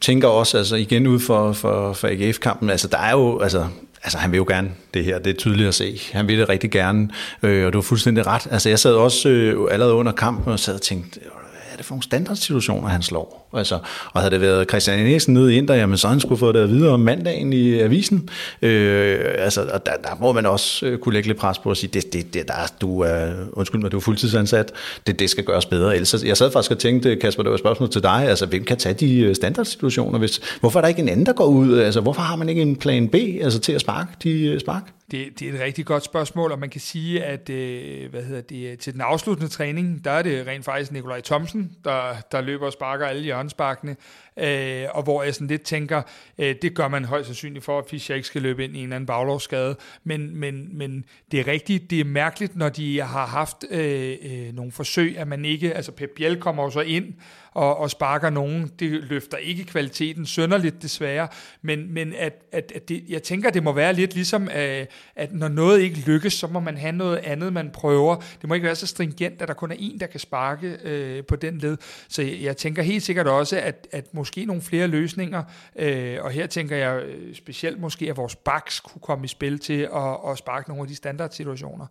tænker 0.00 0.28
også, 0.28 0.58
altså 0.58 0.76
igen 0.76 1.06
ud 1.06 1.20
for, 1.20 1.52
for, 1.52 1.92
for 1.92 2.08
AGF-kampen, 2.08 2.70
altså 2.70 2.88
der 2.88 2.98
er 2.98 3.12
jo, 3.12 3.38
altså 3.38 3.66
altså 4.04 4.18
han 4.18 4.32
vil 4.32 4.38
jo 4.38 4.44
gerne 4.48 4.70
det 4.94 5.04
her, 5.04 5.18
det 5.18 5.30
er 5.30 5.34
tydeligt 5.38 5.68
at 5.68 5.74
se. 5.74 6.00
Han 6.12 6.28
vil 6.28 6.38
det 6.38 6.48
rigtig 6.48 6.70
gerne, 6.70 7.08
øh, 7.42 7.66
og 7.66 7.72
du 7.72 7.78
har 7.78 7.82
fuldstændig 7.82 8.26
ret. 8.26 8.48
Altså 8.50 8.68
jeg 8.68 8.78
sad 8.78 8.94
også 8.94 9.28
øh, 9.28 9.68
allerede 9.70 9.94
under 9.94 10.12
kampen 10.12 10.52
og 10.52 10.60
sad 10.60 10.74
og 10.74 10.82
tænkte, 10.82 11.20
hvad 11.20 11.72
er 11.72 11.76
det 11.76 11.84
for 11.84 11.94
nogle 11.94 12.02
standardsituationer, 12.02 12.88
han 12.88 13.02
slår? 13.02 13.47
Altså, 13.52 13.78
og 14.12 14.20
havde 14.20 14.30
det 14.30 14.40
været 14.40 14.68
Christian 14.68 14.98
Eriksen 14.98 15.34
nede 15.34 15.54
i 15.54 15.58
Inter, 15.58 15.74
jamen 15.74 15.96
så 15.96 16.08
han 16.08 16.20
skulle 16.20 16.38
få 16.38 16.52
det 16.52 16.68
videre 16.68 16.92
om 16.92 17.00
mandagen 17.00 17.52
i 17.52 17.80
avisen. 17.80 18.28
Øh, 18.62 19.18
altså, 19.38 19.60
og 19.72 19.86
der, 19.86 19.92
der, 20.04 20.16
må 20.20 20.32
man 20.32 20.46
også 20.46 20.86
øh, 20.86 20.98
kunne 20.98 21.12
lægge 21.12 21.28
lidt 21.28 21.38
pres 21.38 21.58
på 21.58 21.70
og 21.70 21.76
sige, 21.76 21.90
det, 21.92 22.12
det, 22.12 22.34
det 22.34 22.48
der, 22.48 22.72
du 22.80 23.00
er, 23.00 23.32
undskyld 23.52 23.80
mig, 23.80 23.92
du 23.92 23.96
er 23.96 24.00
fuldtidsansat, 24.00 24.72
det, 25.06 25.18
det 25.18 25.30
skal 25.30 25.44
gøres 25.44 25.66
bedre. 25.66 25.94
Ellers, 25.94 26.24
jeg 26.24 26.36
sad 26.36 26.52
faktisk 26.52 26.70
og 26.70 26.78
tænkte, 26.78 27.16
Kasper, 27.16 27.42
det 27.42 27.50
var 27.50 27.54
et 27.54 27.60
spørgsmål 27.60 27.90
til 27.90 28.02
dig, 28.02 28.28
altså 28.28 28.46
hvem 28.46 28.64
kan 28.64 28.76
tage 28.76 28.94
de 28.94 29.20
øh, 29.20 29.34
standardsituationer? 29.34 30.18
Hvis, 30.18 30.40
hvorfor 30.60 30.78
er 30.78 30.80
der 30.80 30.88
ikke 30.88 31.02
en 31.02 31.08
anden, 31.08 31.26
der 31.26 31.32
går 31.32 31.46
ud? 31.46 31.78
Altså, 31.78 32.00
hvorfor 32.00 32.22
har 32.22 32.36
man 32.36 32.48
ikke 32.48 32.62
en 32.62 32.76
plan 32.76 33.08
B 33.08 33.14
altså, 33.14 33.58
til 33.58 33.72
at 33.72 33.80
sparke 33.80 34.10
de 34.22 34.46
øh, 34.46 34.60
spark? 34.60 34.82
Det, 35.10 35.26
det 35.38 35.48
er 35.48 35.52
et 35.52 35.60
rigtig 35.60 35.86
godt 35.86 36.04
spørgsmål, 36.04 36.52
og 36.52 36.58
man 36.58 36.70
kan 36.70 36.80
sige, 36.80 37.24
at 37.24 37.50
øh, 37.50 38.10
hvad 38.10 38.22
hedder 38.22 38.40
det, 38.40 38.70
øh, 38.70 38.78
til 38.78 38.92
den 38.92 39.00
afsluttende 39.00 39.50
træning, 39.50 40.04
der 40.04 40.10
er 40.10 40.22
det 40.22 40.46
rent 40.46 40.64
faktisk 40.64 40.92
Nikolaj 40.92 41.20
Thomsen, 41.20 41.70
der, 41.84 42.00
der 42.32 42.40
løber 42.40 42.66
og 42.66 42.72
sparker 42.72 43.06
alle 43.06 43.22
hjørnesparkene, 43.38 43.96
øh, 44.36 44.86
og 44.90 45.02
hvor 45.02 45.22
jeg 45.22 45.34
sådan 45.34 45.46
lidt 45.46 45.62
tænker, 45.62 46.02
øh, 46.38 46.54
det 46.62 46.74
gør 46.74 46.88
man 46.88 47.04
højst 47.04 47.26
sandsynligt 47.26 47.64
for, 47.64 47.78
at 47.78 47.84
Fischer 47.90 48.14
ikke 48.14 48.26
skal 48.26 48.42
løbe 48.42 48.64
ind 48.64 48.76
i 48.76 48.78
en 48.78 48.82
eller 48.82 48.96
anden 48.96 49.06
baglovsskade, 49.06 49.76
men, 50.04 50.36
men, 50.36 50.78
men 50.78 51.04
det 51.30 51.40
er 51.40 51.46
rigtigt, 51.46 51.90
det 51.90 52.00
er 52.00 52.04
mærkeligt, 52.04 52.56
når 52.56 52.68
de 52.68 53.00
har 53.00 53.26
haft 53.26 53.64
øh, 53.70 54.16
øh, 54.22 54.54
nogle 54.54 54.72
forsøg, 54.72 55.18
at 55.18 55.28
man 55.28 55.44
ikke, 55.44 55.74
altså 55.74 55.92
Pep 55.92 56.10
Biel 56.16 56.40
kommer 56.40 56.62
jo 56.62 56.70
så 56.70 56.80
ind, 56.80 57.14
og, 57.58 57.78
og 57.78 57.90
sparker 57.90 58.30
nogen. 58.30 58.72
Det 58.78 58.90
løfter 58.90 59.36
ikke 59.36 59.64
kvaliteten 59.64 60.26
sønderligt 60.26 60.82
desværre, 60.82 61.28
men, 61.62 61.94
men 61.94 62.14
at, 62.18 62.32
at, 62.52 62.72
at 62.74 62.88
det, 62.88 63.04
jeg 63.08 63.22
tænker, 63.22 63.50
det 63.50 63.62
må 63.62 63.72
være 63.72 63.92
lidt 63.92 64.14
ligesom, 64.14 64.48
at, 64.50 64.80
øh, 64.80 64.86
at 65.16 65.32
når 65.32 65.48
noget 65.48 65.80
ikke 65.80 65.96
lykkes, 65.96 66.32
så 66.32 66.46
må 66.46 66.60
man 66.60 66.76
have 66.76 66.92
noget 66.92 67.16
andet, 67.16 67.52
man 67.52 67.70
prøver. 67.70 68.16
Det 68.16 68.48
må 68.48 68.54
ikke 68.54 68.64
være 68.64 68.74
så 68.74 68.86
stringent, 68.86 69.42
at 69.42 69.48
der 69.48 69.54
kun 69.54 69.70
er 69.70 69.76
en, 69.78 70.00
der 70.00 70.06
kan 70.06 70.20
sparke 70.20 70.78
øh, 70.84 71.24
på 71.24 71.36
den 71.36 71.58
led. 71.58 71.76
Så 72.08 72.22
jeg, 72.22 72.42
jeg 72.42 72.56
tænker 72.56 72.82
helt 72.82 73.02
sikkert 73.02 73.26
også, 73.26 73.60
at, 73.60 73.88
at 73.92 74.14
måske 74.14 74.44
nogle 74.44 74.62
flere 74.62 74.86
løsninger, 74.86 75.42
øh, 75.76 76.16
og 76.20 76.30
her 76.30 76.46
tænker 76.46 76.76
jeg 76.76 77.02
øh, 77.02 77.34
specielt 77.34 77.80
måske, 77.80 78.10
at 78.10 78.16
vores 78.16 78.36
backs 78.36 78.80
kunne 78.80 79.02
komme 79.02 79.24
i 79.24 79.28
spil 79.28 79.58
til 79.58 79.88
at, 79.94 80.30
at 80.30 80.38
sparke 80.38 80.68
nogle 80.68 80.82
af 80.82 80.88
de 80.88 80.96
standardsituationer 80.96 81.86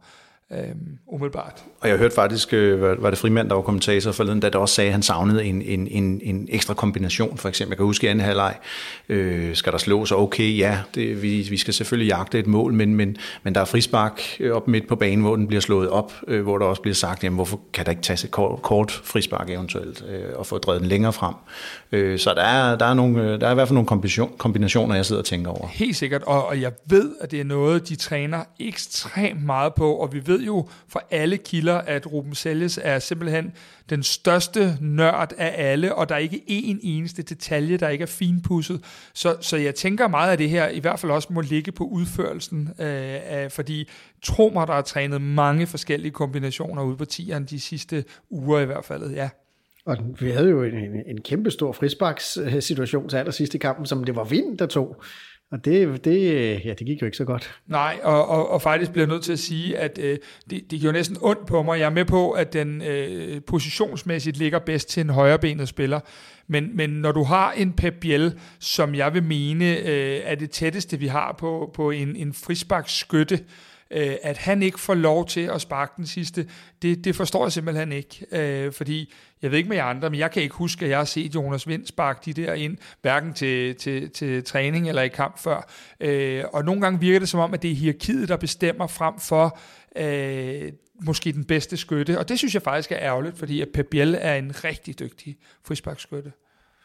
øhm, 0.52 0.98
umiddelbart. 1.08 1.64
Og 1.80 1.90
jeg 1.90 1.98
hørte 1.98 2.16
faktisk, 2.16 2.54
øh, 2.54 3.04
var 3.04 3.10
det 3.10 3.20
Frimand, 3.20 3.50
der 3.50 3.56
var 3.56 3.62
kommentator 3.62 4.12
forleden, 4.12 4.40
da 4.40 4.50
der 4.50 4.60
også 4.60 4.76
sagde, 4.76 4.88
at 4.88 4.94
han 4.94 5.04
savnede 5.04 5.44
en, 5.44 5.62
en, 5.62 5.88
en, 5.88 6.22
en 6.24 6.48
ekstra 6.52 6.74
kombination, 6.74 7.38
for 7.38 7.50
eksempel. 7.50 7.72
Jeg 7.72 7.78
kan 7.78 7.86
huske 7.86 8.08
i 8.08 8.10
anden 8.10 8.26
halvleg, 8.26 8.56
øh, 9.10 9.56
skal 9.56 9.72
der 9.72 9.78
slås, 9.78 10.12
okay, 10.12 10.58
ja, 10.58 10.80
det, 10.96 11.22
vi, 11.22 11.48
vi 11.50 11.58
skal 11.58 11.74
selvfølgelig 11.74 12.10
jagte 12.10 12.40
et 12.40 12.48
mål, 12.48 12.74
men, 12.74 12.96
men, 12.96 13.18
men 13.44 13.56
der 13.56 13.62
er 13.62 13.66
frispark 13.66 14.22
øh, 14.40 14.52
op 14.52 14.68
midt 14.68 14.88
på 14.88 14.96
banen, 14.96 15.22
hvor 15.22 15.36
den 15.36 15.48
bliver 15.48 15.62
slået 15.62 15.90
op, 15.90 16.14
øh, 16.28 16.44
hvor 16.44 16.58
der 16.58 16.66
også 16.66 16.82
bliver 16.82 16.96
sagt, 16.96 17.24
jamen 17.24 17.36
hvorfor 17.36 17.60
kan 17.74 17.86
der 17.86 17.92
ikke 17.92 18.02
tages 18.02 18.24
et 18.24 18.32
kort, 18.32 18.62
kort 18.62 18.92
frispark 19.04 19.50
eventuelt, 19.50 20.06
øh, 20.10 20.26
og 20.36 20.46
få 20.46 20.58
drevet 20.58 20.82
den 20.82 20.90
længere 20.90 21.14
frem. 21.14 21.34
Øh, 21.92 22.20
så 22.20 22.34
der 22.34 22.42
er, 22.42 22.76
der, 22.76 22.86
er 22.86 22.94
nogle, 22.94 23.24
øh, 23.24 23.42
der 23.42 23.48
er 23.48 23.52
i 23.52 23.56
hvert 23.56 23.68
fald 23.68 23.76
nogle 23.76 23.88
kombination, 23.88 24.32
kombinationer, 24.38 24.96
jeg 24.96 25.06
sidder 25.06 25.22
og 25.22 25.26
tænker 25.26 25.52
over. 25.52 25.68
Helt 25.68 25.96
sikkert, 25.96 26.24
og, 26.24 26.46
og 26.46 26.62
jeg 26.62 26.72
ved, 26.86 27.12
at 27.22 27.32
det 27.32 27.40
er 27.40 27.44
noget, 27.44 27.90
de 27.90 27.96
træner 27.96 28.44
ekstremt 28.60 29.46
meget 29.46 29.74
på, 29.74 29.94
og 29.94 30.14
vi 30.14 30.22
ved 30.26 30.37
jo 30.46 30.70
fra 30.88 31.00
alle 31.12 31.38
kilder, 31.38 31.76
at 31.76 32.12
Ruben 32.12 32.36
Selles 32.36 32.80
er 32.84 33.00
simpelthen 33.00 33.54
den 33.90 34.04
største 34.04 34.78
nørd 34.82 35.34
af 35.38 35.72
alle, 35.72 35.96
og 35.96 36.10
der 36.10 36.16
er 36.16 36.20
ikke 36.20 36.44
én 36.50 36.80
eneste 36.82 37.22
detalje, 37.22 37.78
der 37.78 37.90
ikke 37.90 38.02
er 38.02 38.08
finpudset. 38.08 38.84
Så, 39.14 39.38
så 39.42 39.58
jeg 39.58 39.76
tænker 39.76 40.08
meget 40.08 40.32
af 40.32 40.38
det 40.38 40.50
her, 40.50 40.68
i 40.68 40.80
hvert 40.80 41.00
fald 41.00 41.12
også 41.12 41.28
må 41.32 41.42
ligge 41.42 41.72
på 41.72 41.84
udførelsen, 41.84 42.70
øh, 42.80 42.86
af, 43.26 43.52
fordi 43.52 43.90
tro 44.24 44.52
mig, 44.54 44.68
der 44.68 44.74
er 44.74 44.82
trænet 44.82 45.22
mange 45.22 45.68
forskellige 45.68 46.12
kombinationer 46.12 46.84
ude 46.84 46.98
på 46.98 47.06
tieren 47.06 47.46
de 47.46 47.60
sidste 47.60 48.04
uger 48.30 48.60
i 48.60 48.66
hvert 48.66 48.86
fald, 48.86 49.12
ja. 49.12 49.30
Og 49.86 49.98
vi 50.20 50.32
havde 50.32 50.50
jo 50.50 50.64
en, 50.64 50.74
en, 50.74 51.04
en 51.08 51.22
kæmpe 51.22 51.52
stor 51.52 51.72
frisparkssituation 51.72 53.10
til 53.10 53.18
allersidst 53.18 53.56
i 53.56 53.58
kampen, 53.58 53.86
som 53.86 54.04
det 54.04 54.16
var 54.16 54.24
vind, 54.24 54.58
der 54.58 54.66
tog. 54.66 55.04
Og 55.52 55.66
det, 55.66 56.06
det, 56.06 56.22
ja, 56.66 56.74
det 56.74 56.88
gik 56.88 57.02
jo 57.02 57.06
ikke 57.06 57.18
så 57.18 57.26
godt. 57.26 57.60
Nej, 57.68 58.00
og, 58.04 58.28
og, 58.28 58.50
og 58.50 58.62
faktisk 58.62 58.92
bliver 58.92 59.06
jeg 59.06 59.14
nødt 59.14 59.24
til 59.24 59.34
at 59.34 59.40
sige, 59.40 59.78
at 59.78 60.00
øh, 60.02 60.18
det, 60.50 60.72
det 60.72 60.82
gjorde 60.82 60.98
næsten 60.98 61.18
ondt 61.22 61.46
på 61.46 61.64
mig. 61.64 61.80
Jeg 61.80 61.86
er 61.86 61.90
med 61.90 62.06
på, 62.06 62.32
at 62.32 62.54
den 62.54 62.82
øh, 62.82 63.42
positionsmæssigt 63.42 64.38
ligger 64.38 64.60
bedst 64.60 64.90
til 64.90 65.02
en 65.02 65.10
højrebenet 65.10 65.68
spiller. 65.68 66.00
Men, 66.48 66.78
men 66.78 66.90
når 66.90 67.12
du 67.12 67.24
har 67.24 67.52
en 67.52 67.74
Pep 67.74 67.94
Biel, 68.02 68.40
som 68.60 68.96
jeg 68.96 69.14
vil 69.14 69.24
mene 69.24 69.78
øh, 69.78 70.22
er 70.24 70.36
det 70.36 70.52
tætteste, 70.52 71.00
vi 71.00 71.08
har 71.08 71.36
på, 71.40 71.72
på 71.74 71.92
en, 71.92 72.16
en 72.16 72.34
frisparksskytte, 72.34 73.40
øh, 73.92 74.16
at 74.24 74.38
han 74.38 74.64
ikke 74.64 74.80
får 74.80 74.96
lov 74.96 75.28
til 75.28 75.42
at 75.42 75.62
sparke 75.62 75.94
den 75.98 76.06
sidste, 76.06 76.48
det, 76.82 77.06
det 77.06 77.16
forstår 77.16 77.46
jeg 77.46 77.52
simpelthen 77.52 77.92
ikke. 77.92 78.26
Øh, 78.32 78.74
fordi, 78.74 79.14
jeg 79.42 79.52
ved 79.52 79.58
ikke 79.58 79.70
med 79.70 79.78
jer 79.78 79.84
andre, 79.84 80.10
men 80.10 80.20
jeg 80.20 80.32
kan 80.32 80.44
ikke 80.44 80.56
huske, 80.56 80.86
at 80.86 80.92
jeg 80.92 80.98
har 80.98 81.06
set 81.06 81.36
Jonas 81.36 81.68
Vind 81.68 81.86
sparke 81.86 82.20
de 82.26 82.34
der 82.34 82.54
ind, 82.54 82.78
hverken 83.02 83.34
til, 83.34 83.76
til, 83.76 84.10
til 84.10 84.44
træning 84.44 84.90
eller 84.90 85.02
i 85.02 85.08
kamp 85.08 85.40
før. 85.40 85.70
Øh, 86.00 86.44
og 86.54 86.66
nogle 86.66 86.82
gange 86.82 87.00
virker 87.00 87.20
det 87.20 87.30
som 87.30 87.40
om, 87.40 87.54
at 87.54 87.62
det 87.62 87.72
er 87.72 87.76
hierarkiet, 87.76 88.30
der 88.30 88.38
bestemmer 88.38 88.88
frem 88.88 89.20
for 89.20 89.60
øh, 89.96 90.72
måske 91.02 91.32
den 91.32 91.46
bedste 91.46 91.78
skytte. 91.78 92.20
Og 92.20 92.30
det 92.30 92.38
synes 92.38 92.54
jeg 92.54 92.62
faktisk 92.62 92.92
er 92.92 93.00
ærgerligt, 93.00 93.38
fordi 93.38 93.62
at 93.62 93.68
Pep 93.74 93.88
Biel 93.92 94.18
er 94.20 94.36
en 94.36 94.64
rigtig 94.64 95.00
dygtig 95.00 95.38
frisparkskytte. 95.64 96.32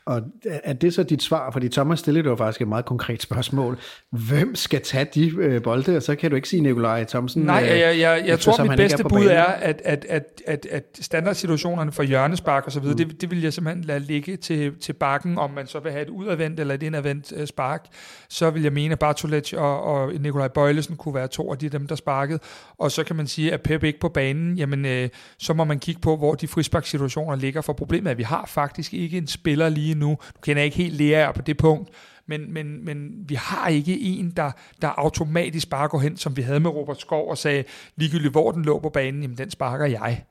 Og 0.06 0.22
er 0.44 0.72
det 0.72 0.94
så 0.94 1.02
dit 1.02 1.22
svar? 1.22 1.50
Fordi 1.50 1.68
Thomas 1.68 1.98
stillede 1.98 2.28
jo 2.28 2.36
faktisk 2.36 2.60
et 2.62 2.68
meget 2.68 2.84
konkret 2.84 3.22
spørgsmål. 3.22 3.78
Hvem 4.10 4.54
skal 4.54 4.80
tage 4.82 5.06
de 5.14 5.28
øh, 5.38 5.62
bolde? 5.62 5.96
Og 5.96 6.02
så 6.02 6.14
kan 6.14 6.30
du 6.30 6.36
ikke 6.36 6.48
sige 6.48 6.62
Nikolaj 6.62 7.04
Thomsen. 7.04 7.42
Nej, 7.42 7.56
jeg, 7.56 7.78
jeg, 7.78 7.98
jeg, 7.98 8.24
jeg 8.26 8.40
tror, 8.40 8.64
mit 8.64 8.76
bedste 8.76 9.02
er 9.02 9.08
bud 9.08 9.26
er, 9.26 9.42
at, 9.42 9.82
at, 9.84 10.06
at, 10.08 10.42
at, 10.46 10.66
at 10.70 10.98
standardsituationerne 11.00 11.92
for 11.92 12.02
hjørnespark 12.02 12.66
og 12.66 12.72
så 12.72 12.80
videre, 12.80 13.04
mm. 13.04 13.08
det, 13.08 13.20
det 13.20 13.30
vil 13.30 13.42
jeg 13.42 13.52
simpelthen 13.52 13.84
lade 13.84 14.00
ligge 14.00 14.36
til, 14.36 14.72
til 14.80 14.92
bakken, 14.92 15.38
om 15.38 15.50
man 15.50 15.66
så 15.66 15.80
vil 15.80 15.92
have 15.92 16.02
et 16.02 16.08
udadvendt 16.08 16.60
eller 16.60 16.74
et 16.74 16.82
indadvendt 16.82 17.32
øh, 17.36 17.46
spark. 17.46 17.86
Så 18.28 18.50
vil 18.50 18.62
jeg 18.62 18.72
mene, 18.72 18.92
at 18.92 18.98
Bartolec 18.98 19.52
og, 19.52 19.82
og 19.82 20.12
Nikolaj 20.20 20.48
Bøjlesen 20.48 20.96
kunne 20.96 21.14
være 21.14 21.28
to 21.28 21.52
af 21.52 21.58
de 21.58 21.68
dem, 21.68 21.86
der 21.86 21.94
sparkede. 21.94 22.38
Og 22.78 22.90
så 22.90 23.04
kan 23.04 23.16
man 23.16 23.26
sige, 23.26 23.52
at 23.52 23.60
Pep 23.60 23.84
ikke 23.84 24.00
på 24.00 24.08
banen, 24.08 24.56
jamen 24.56 24.84
øh, 24.84 25.08
så 25.38 25.54
må 25.54 25.64
man 25.64 25.78
kigge 25.78 26.00
på, 26.00 26.16
hvor 26.16 26.34
de 26.34 26.48
frisparksituationer 26.48 27.36
ligger. 27.36 27.60
For 27.60 27.72
problemet 27.72 28.06
er, 28.06 28.10
at 28.10 28.18
vi 28.18 28.22
har 28.22 28.44
faktisk 28.46 28.94
ikke 28.94 29.18
en 29.18 29.26
spiller 29.26 29.68
lige 29.68 29.91
lige 29.92 30.00
nu. 30.00 30.08
Nu 30.08 30.18
kender 30.42 30.62
jeg 30.62 30.64
ikke 30.64 30.76
helt 30.76 30.94
Lea 30.94 31.32
på 31.32 31.42
det 31.42 31.56
punkt, 31.56 31.90
men, 32.26 32.52
men, 32.52 32.84
men 32.84 33.10
vi 33.28 33.34
har 33.34 33.68
ikke 33.68 34.00
en, 34.00 34.30
der, 34.30 34.50
der 34.82 34.88
automatisk 34.88 35.70
bare 35.70 35.88
går 35.88 35.98
hen, 35.98 36.16
som 36.16 36.36
vi 36.36 36.42
havde 36.42 36.60
med 36.60 36.70
Robert 36.70 37.00
Skov 37.00 37.30
og 37.30 37.38
sagde, 37.38 37.64
ligegyldigt 37.96 38.32
hvor 38.32 38.52
den 38.52 38.64
lå 38.64 38.78
på 38.78 38.88
banen, 38.88 39.22
jamen 39.22 39.38
den 39.38 39.50
sparker 39.50 39.86
jeg. 39.86 40.24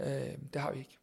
Øh, 0.00 0.06
det 0.52 0.60
har 0.62 0.72
vi 0.72 0.78
ikke. 0.78 0.98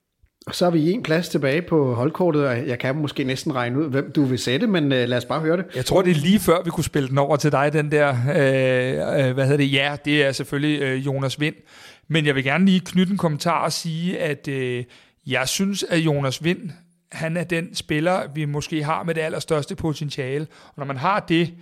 Og 0.48 0.56
så 0.56 0.66
har 0.66 0.72
vi 0.72 0.92
en 0.92 1.04
plads 1.04 1.30
tilbage 1.30 1.62
på 1.62 1.94
holdkortet, 1.94 2.48
og 2.48 2.68
jeg 2.68 2.80
kan 2.80 2.96
måske 2.96 3.24
næsten 3.24 3.56
regne 3.56 3.80
ud, 3.80 3.90
hvem 3.90 4.12
du 4.12 4.24
vil 4.24 4.40
sætte, 4.40 4.68
men 4.68 4.84
uh, 4.84 4.90
lad 4.90 5.14
os 5.14 5.26
bare 5.26 5.40
høre 5.40 5.58
det. 5.58 5.66
Jeg 5.76 5.86
tror, 5.86 6.02
det 6.02 6.12
er 6.12 6.16
lige 6.16 6.40
før, 6.40 6.64
vi 6.64 6.70
kunne 6.70 6.84
spille 6.84 7.10
den 7.10 7.18
over 7.18 7.36
til 7.36 7.52
dig, 7.52 7.74
den 7.74 7.92
der, 7.92 8.10
øh, 8.10 9.28
øh, 9.28 9.34
hvad 9.34 9.46
hedder 9.46 9.58
det, 9.58 9.74
ja, 9.74 9.98
det 10.06 10.24
er 10.24 10.32
selvfølgelig 10.32 10.82
øh, 10.82 11.06
Jonas 11.06 11.40
Vind. 11.40 11.56
Men 12.08 12.26
jeg 12.26 12.36
vil 12.36 12.44
gerne 12.44 12.66
lige 12.66 12.80
knytte 12.80 13.12
en 13.12 13.18
kommentar 13.18 13.64
og 13.64 13.72
sige, 13.72 14.20
at 14.20 14.48
øh, 14.48 14.84
jeg 15.28 15.48
synes, 15.48 15.84
at 15.84 15.98
Jonas 15.98 16.44
Vind, 16.44 16.72
han 17.12 17.38
er 17.38 17.44
den 17.44 17.76
spiller, 17.76 18.28
vi 18.28 18.46
måske 18.46 18.84
har 18.84 19.04
med 19.04 19.16
det 19.16 19.22
allerstørste 19.22 19.76
potentiale. 19.76 20.48
Og 20.68 20.74
når 20.78 20.86
man 20.86 20.98
har 20.98 21.20
det, 21.20 21.54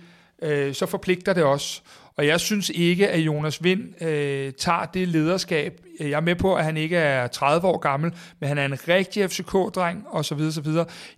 øh, 0.42 0.74
så 0.74 0.86
forpligter 0.86 1.32
det 1.32 1.44
også. 1.44 1.82
Og 2.16 2.26
jeg 2.26 2.40
synes 2.40 2.70
ikke, 2.74 3.08
at 3.08 3.20
Jonas 3.20 3.64
Vind 3.64 4.02
øh, 4.02 4.52
tager 4.52 4.84
det 4.84 5.08
lederskab. 5.08 5.80
Jeg 6.00 6.10
er 6.10 6.20
med 6.20 6.34
på, 6.34 6.54
at 6.54 6.64
han 6.64 6.76
ikke 6.76 6.96
er 6.96 7.26
30 7.26 7.66
år 7.66 7.78
gammel, 7.78 8.12
men 8.40 8.48
han 8.48 8.58
er 8.58 8.64
en 8.64 8.88
rigtig 8.88 9.24
FCK-dreng 9.30 10.06
osv. 10.10 10.40
osv. 10.40 10.66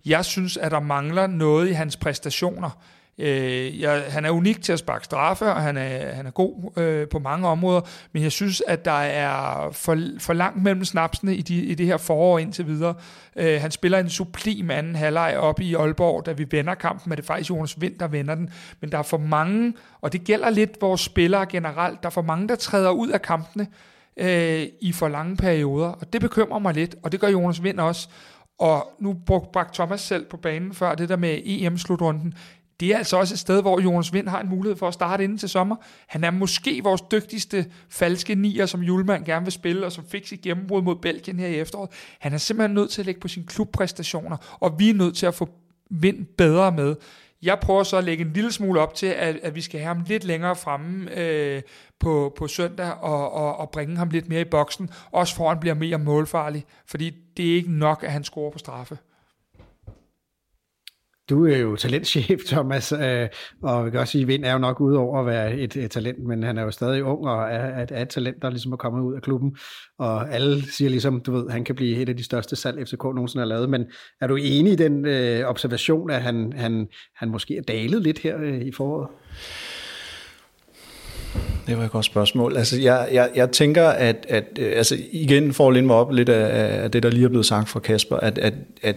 Jeg 0.05 0.25
synes, 0.25 0.57
at 0.57 0.71
der 0.71 0.79
mangler 0.79 1.27
noget 1.27 1.69
i 1.69 1.71
hans 1.71 1.97
præstationer. 1.97 2.69
Øh, 3.17 3.81
jeg, 3.81 4.03
han 4.09 4.25
er 4.25 4.29
unik 4.29 4.61
til 4.61 4.73
at 4.73 4.79
sparke 4.79 5.05
straffe, 5.05 5.45
og 5.45 5.61
han 5.61 5.77
er, 5.77 6.13
han 6.13 6.25
er 6.25 6.31
god 6.31 6.77
øh, 6.77 7.07
på 7.07 7.19
mange 7.19 7.47
områder, 7.47 7.81
men 8.13 8.23
jeg 8.23 8.31
synes, 8.31 8.63
at 8.67 8.85
der 8.85 8.91
er 9.01 9.71
for, 9.71 9.97
for 10.19 10.33
langt 10.33 10.63
mellem 10.63 10.85
snapsene 10.85 11.35
i, 11.35 11.41
de, 11.41 11.55
i 11.55 11.75
det 11.75 11.85
her 11.85 11.97
forår 11.97 12.39
indtil 12.39 12.67
videre. 12.67 12.95
Øh, 13.35 13.61
han 13.61 13.71
spiller 13.71 13.99
en 13.99 14.09
sublim 14.09 14.71
anden 14.71 14.95
halvleg 14.95 15.37
op 15.37 15.59
i 15.59 15.73
Aalborg, 15.73 16.25
da 16.25 16.31
vi 16.31 16.45
vender 16.51 16.75
kampen, 16.75 17.11
er 17.11 17.15
det 17.15 17.25
faktisk 17.25 17.49
Jonas 17.49 17.81
Vind, 17.81 17.99
der 17.99 18.07
vender 18.07 18.35
den, 18.35 18.49
men 18.81 18.91
der 18.91 18.97
er 18.97 19.03
for 19.03 19.17
mange, 19.17 19.73
og 20.01 20.13
det 20.13 20.23
gælder 20.23 20.49
lidt 20.49 20.81
vores 20.81 21.01
spillere 21.01 21.45
generelt, 21.45 22.03
der 22.03 22.07
er 22.07 22.11
for 22.11 22.21
mange, 22.21 22.47
der 22.47 22.55
træder 22.55 22.91
ud 22.91 23.09
af 23.09 23.21
kampene 23.21 23.67
øh, 24.17 24.67
i 24.81 24.91
for 24.91 25.07
lange 25.07 25.37
perioder, 25.37 25.87
og 25.87 26.13
det 26.13 26.21
bekymrer 26.21 26.59
mig 26.59 26.73
lidt, 26.73 26.95
og 27.03 27.11
det 27.11 27.19
gør 27.19 27.27
Jonas 27.27 27.63
Vind 27.63 27.79
også. 27.79 28.09
Og 28.59 28.87
nu 28.99 29.13
brugte 29.25 29.59
Thomas 29.73 30.01
selv 30.01 30.25
på 30.25 30.37
banen 30.37 30.73
før, 30.73 30.95
det 30.95 31.09
der 31.09 31.15
med 31.15 31.39
EM-slutrunden 31.45 32.33
det 32.81 32.91
er 32.91 32.97
altså 32.97 33.17
også 33.17 33.33
et 33.33 33.39
sted, 33.39 33.61
hvor 33.61 33.79
Jonas 33.79 34.13
Vind 34.13 34.27
har 34.27 34.41
en 34.41 34.49
mulighed 34.49 34.77
for 34.77 34.87
at 34.87 34.93
starte 34.93 35.23
inden 35.23 35.37
til 35.37 35.49
sommer. 35.49 35.75
Han 36.07 36.23
er 36.23 36.31
måske 36.31 36.81
vores 36.83 37.01
dygtigste 37.01 37.65
falske 37.89 38.35
nier, 38.35 38.65
som 38.65 38.81
Julemand 38.81 39.25
gerne 39.25 39.45
vil 39.45 39.51
spille, 39.51 39.85
og 39.85 39.91
som 39.91 40.05
fik 40.05 40.27
sit 40.27 40.41
gennembrud 40.41 40.81
mod 40.81 40.95
Belgien 40.95 41.39
her 41.39 41.47
i 41.47 41.59
efteråret. 41.59 41.89
Han 42.19 42.33
er 42.33 42.37
simpelthen 42.37 42.75
nødt 42.75 42.89
til 42.89 43.01
at 43.01 43.05
lægge 43.05 43.21
på 43.21 43.27
sine 43.27 43.45
klubpræstationer, 43.45 44.37
og 44.59 44.79
vi 44.79 44.89
er 44.89 44.93
nødt 44.93 45.15
til 45.15 45.25
at 45.25 45.35
få 45.35 45.49
Vind 45.93 46.25
bedre 46.25 46.71
med. 46.71 46.95
Jeg 47.41 47.59
prøver 47.59 47.83
så 47.83 47.97
at 47.97 48.03
lægge 48.03 48.25
en 48.25 48.33
lille 48.33 48.51
smule 48.51 48.79
op 48.79 48.95
til, 48.95 49.07
at, 49.07 49.35
at 49.43 49.55
vi 49.55 49.61
skal 49.61 49.79
have 49.79 49.95
ham 49.95 50.03
lidt 50.07 50.23
længere 50.23 50.55
fremme 50.55 51.19
øh, 51.19 51.61
på, 51.99 52.33
på 52.37 52.47
søndag 52.47 52.91
og, 52.91 53.31
og, 53.31 53.57
og 53.57 53.69
bringe 53.69 53.97
ham 53.97 54.09
lidt 54.09 54.29
mere 54.29 54.41
i 54.41 54.49
boksen, 54.51 54.89
også 55.11 55.35
for 55.35 55.43
at 55.43 55.49
han 55.49 55.59
bliver 55.59 55.73
mere 55.73 55.97
målfarlig, 55.97 56.65
fordi 56.85 57.11
det 57.37 57.51
er 57.51 57.55
ikke 57.55 57.71
nok, 57.71 58.03
at 58.03 58.11
han 58.11 58.23
scorer 58.23 58.51
på 58.51 58.57
straffe. 58.57 58.97
Du 61.31 61.45
er 61.45 61.57
jo 61.57 61.75
talentchef, 61.75 62.43
Thomas, 62.51 62.91
øh, 62.91 63.27
og 63.63 63.85
vi 63.85 63.91
kan 63.91 63.99
også 63.99 64.11
sige, 64.11 64.21
at 64.21 64.27
Vind 64.27 64.45
er 64.45 64.51
jo 64.53 64.57
nok 64.57 64.81
ude 64.81 64.97
over 64.97 65.19
at 65.19 65.25
være 65.25 65.57
et, 65.57 65.75
et 65.75 65.91
talent, 65.91 66.19
men 66.27 66.43
han 66.43 66.57
er 66.57 66.63
jo 66.63 66.71
stadig 66.71 67.03
ung 67.03 67.27
og 67.27 67.43
er, 67.43 67.85
er, 67.91 68.01
et 68.01 68.09
talent, 68.09 68.41
der 68.41 68.49
ligesom 68.49 68.71
er 68.71 68.77
kommet 68.77 69.01
ud 69.01 69.15
af 69.15 69.21
klubben. 69.21 69.57
Og 69.99 70.33
alle 70.33 70.63
siger 70.71 70.89
ligesom, 70.89 71.21
du 71.21 71.31
ved, 71.31 71.49
han 71.49 71.63
kan 71.63 71.75
blive 71.75 71.97
et 71.97 72.09
af 72.09 72.17
de 72.17 72.23
største 72.23 72.55
salg, 72.55 72.87
FCK 72.87 73.03
nogensinde 73.03 73.41
har 73.41 73.47
lavet. 73.47 73.69
Men 73.69 73.85
er 74.21 74.27
du 74.27 74.35
enig 74.35 74.73
i 74.73 74.75
den 74.75 75.05
øh, 75.05 75.49
observation, 75.49 76.09
at 76.09 76.21
han, 76.21 76.53
han, 76.55 76.87
han 77.15 77.29
måske 77.29 77.57
er 77.57 77.61
dalet 77.61 78.01
lidt 78.01 78.19
her 78.19 78.37
øh, 78.41 78.61
i 78.61 78.71
foråret? 78.71 79.07
Det 81.67 81.77
var 81.77 81.83
et 81.83 81.91
godt 81.91 82.05
spørgsmål. 82.05 82.57
Altså, 82.57 82.81
jeg, 82.81 83.09
jeg, 83.11 83.31
jeg 83.35 83.51
tænker, 83.51 83.87
at, 83.87 84.25
at 84.29 84.45
øh, 84.59 84.73
altså, 84.75 84.97
igen 85.11 85.53
får 85.53 85.71
at 85.71 85.83
mig 85.83 85.95
op 85.95 86.11
lidt 86.11 86.29
af, 86.29 86.83
af 86.83 86.91
det, 86.91 87.03
der 87.03 87.09
lige 87.09 87.25
er 87.25 87.29
blevet 87.29 87.45
sagt 87.45 87.69
fra 87.69 87.79
Kasper, 87.79 88.17
at, 88.17 88.37
at, 88.37 88.53
at 88.81 88.95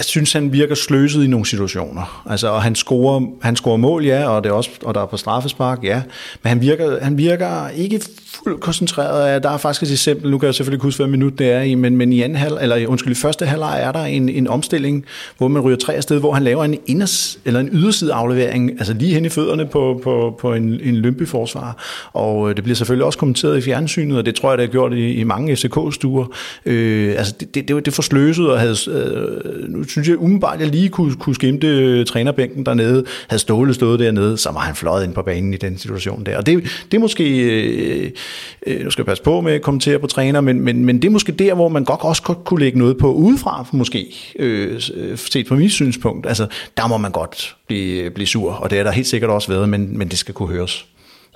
jeg 0.00 0.04
synes, 0.04 0.32
han 0.32 0.52
virker 0.52 0.74
sløset 0.74 1.24
i 1.24 1.26
nogle 1.26 1.46
situationer. 1.46 2.22
Altså, 2.30 2.48
og 2.48 2.62
han 2.62 2.74
scorer, 2.74 3.26
han 3.42 3.56
scorer 3.56 3.76
mål, 3.76 4.04
ja, 4.04 4.28
og, 4.28 4.44
det 4.44 4.50
er 4.50 4.54
også, 4.54 4.70
og 4.82 4.94
der 4.94 5.02
er 5.02 5.06
på 5.06 5.16
straffespark, 5.16 5.84
ja. 5.84 6.02
Men 6.42 6.48
han 6.48 6.60
virker, 6.60 7.04
han 7.04 7.18
virker 7.18 7.68
ikke 7.68 8.00
fuldt 8.44 8.60
koncentreret. 8.60 9.42
Der 9.42 9.50
er 9.50 9.56
faktisk 9.56 9.82
et 9.82 9.92
eksempel, 9.92 10.30
nu 10.30 10.38
kan 10.38 10.46
jeg 10.46 10.54
selvfølgelig 10.54 10.76
ikke 10.76 10.84
huske, 10.84 10.98
hvad 10.98 11.10
minut 11.10 11.38
det 11.38 11.50
er 11.50 11.60
i, 11.60 11.74
men, 11.74 11.96
men 11.96 12.12
i 12.12 12.22
anden 12.22 12.38
halv, 12.38 12.58
eller 12.60 12.86
undskyld, 12.86 13.12
i 13.12 13.14
første 13.14 13.46
halvleg 13.46 13.80
er 13.82 13.92
der 13.92 14.04
en, 14.04 14.28
en 14.28 14.48
omstilling, 14.48 15.04
hvor 15.38 15.48
man 15.48 15.62
ryger 15.62 15.76
tre 15.76 15.94
afsted, 15.94 16.18
hvor 16.18 16.32
han 16.32 16.42
laver 16.42 16.64
en, 16.64 16.78
inders, 16.86 17.38
eller 17.44 17.60
en 17.60 17.68
yderside 17.72 18.12
aflevering, 18.12 18.70
altså 18.70 18.94
lige 18.94 19.14
hen 19.14 19.24
i 19.24 19.28
fødderne 19.28 19.66
på, 19.66 20.00
på, 20.02 20.36
på 20.40 20.54
en, 20.54 20.80
en 20.82 20.96
Lømby-forsvar. 20.96 21.84
Og 22.12 22.50
øh, 22.50 22.56
det 22.56 22.64
bliver 22.64 22.76
selvfølgelig 22.76 23.06
også 23.06 23.18
kommenteret 23.18 23.58
i 23.58 23.60
fjernsynet, 23.60 24.18
og 24.18 24.26
det 24.26 24.34
tror 24.34 24.50
jeg, 24.50 24.58
det 24.58 24.66
har 24.66 24.72
gjort 24.72 24.92
i, 24.92 25.12
i 25.12 25.24
mange 25.24 25.56
FCK-stuer. 25.56 26.26
Øh, 26.66 27.14
altså, 27.18 27.34
det, 27.40 27.54
det, 27.54 27.68
det, 27.68 27.86
det 27.86 28.38
og 28.38 28.60
havde, 28.60 28.76
øh, 28.90 29.68
nu 29.68 29.84
synes 29.84 30.08
jeg 30.08 30.18
umiddelbart, 30.18 30.54
at 30.54 30.60
jeg 30.60 30.68
lige 30.68 30.88
kunne, 30.88 31.14
kunne 31.14 31.34
skimte 31.34 31.66
øh, 31.66 32.06
trænerbænken 32.06 32.66
dernede, 32.66 33.04
havde 33.28 33.40
Ståle 33.40 33.74
stået 33.74 34.00
dernede, 34.00 34.38
så 34.38 34.50
var 34.50 34.60
han 34.60 34.74
fløjet 34.74 35.04
ind 35.04 35.14
på 35.14 35.22
banen 35.22 35.54
i 35.54 35.56
den 35.56 35.78
situation 35.78 36.26
der. 36.26 36.36
Og 36.36 36.46
det, 36.46 36.62
det 36.90 36.96
er 36.96 37.00
måske, 37.00 37.38
øh, 37.38 38.10
øh, 38.66 38.84
nu 38.84 38.90
skal 38.90 39.02
jeg 39.02 39.06
passe 39.06 39.22
på 39.22 39.40
med 39.40 39.52
at 39.52 39.62
kommentere 39.62 39.98
på 39.98 40.06
træner, 40.06 40.40
men, 40.40 40.60
men, 40.60 40.84
men 40.84 41.02
det 41.02 41.08
er 41.08 41.12
måske 41.12 41.32
der, 41.32 41.54
hvor 41.54 41.68
man 41.68 41.84
godt 41.84 42.00
også 42.02 42.22
godt 42.22 42.44
kunne 42.44 42.60
lægge 42.60 42.78
noget 42.78 42.98
på 42.98 43.12
udefra, 43.12 43.66
måske, 43.72 44.06
øh, 44.38 44.80
set 45.16 45.48
fra 45.48 45.54
mit 45.54 45.72
synspunkt. 45.72 46.26
Altså, 46.26 46.46
der 46.76 46.86
må 46.86 46.96
man 46.96 47.10
godt 47.10 47.56
blive, 47.66 48.10
blive 48.10 48.26
sur, 48.26 48.52
og 48.52 48.70
det 48.70 48.78
er 48.78 48.82
der 48.82 48.90
helt 48.90 49.06
sikkert 49.06 49.30
også 49.30 49.48
været, 49.48 49.68
men, 49.68 49.98
men 49.98 50.08
det 50.08 50.18
skal 50.18 50.34
kunne 50.34 50.48
høres. 50.48 50.86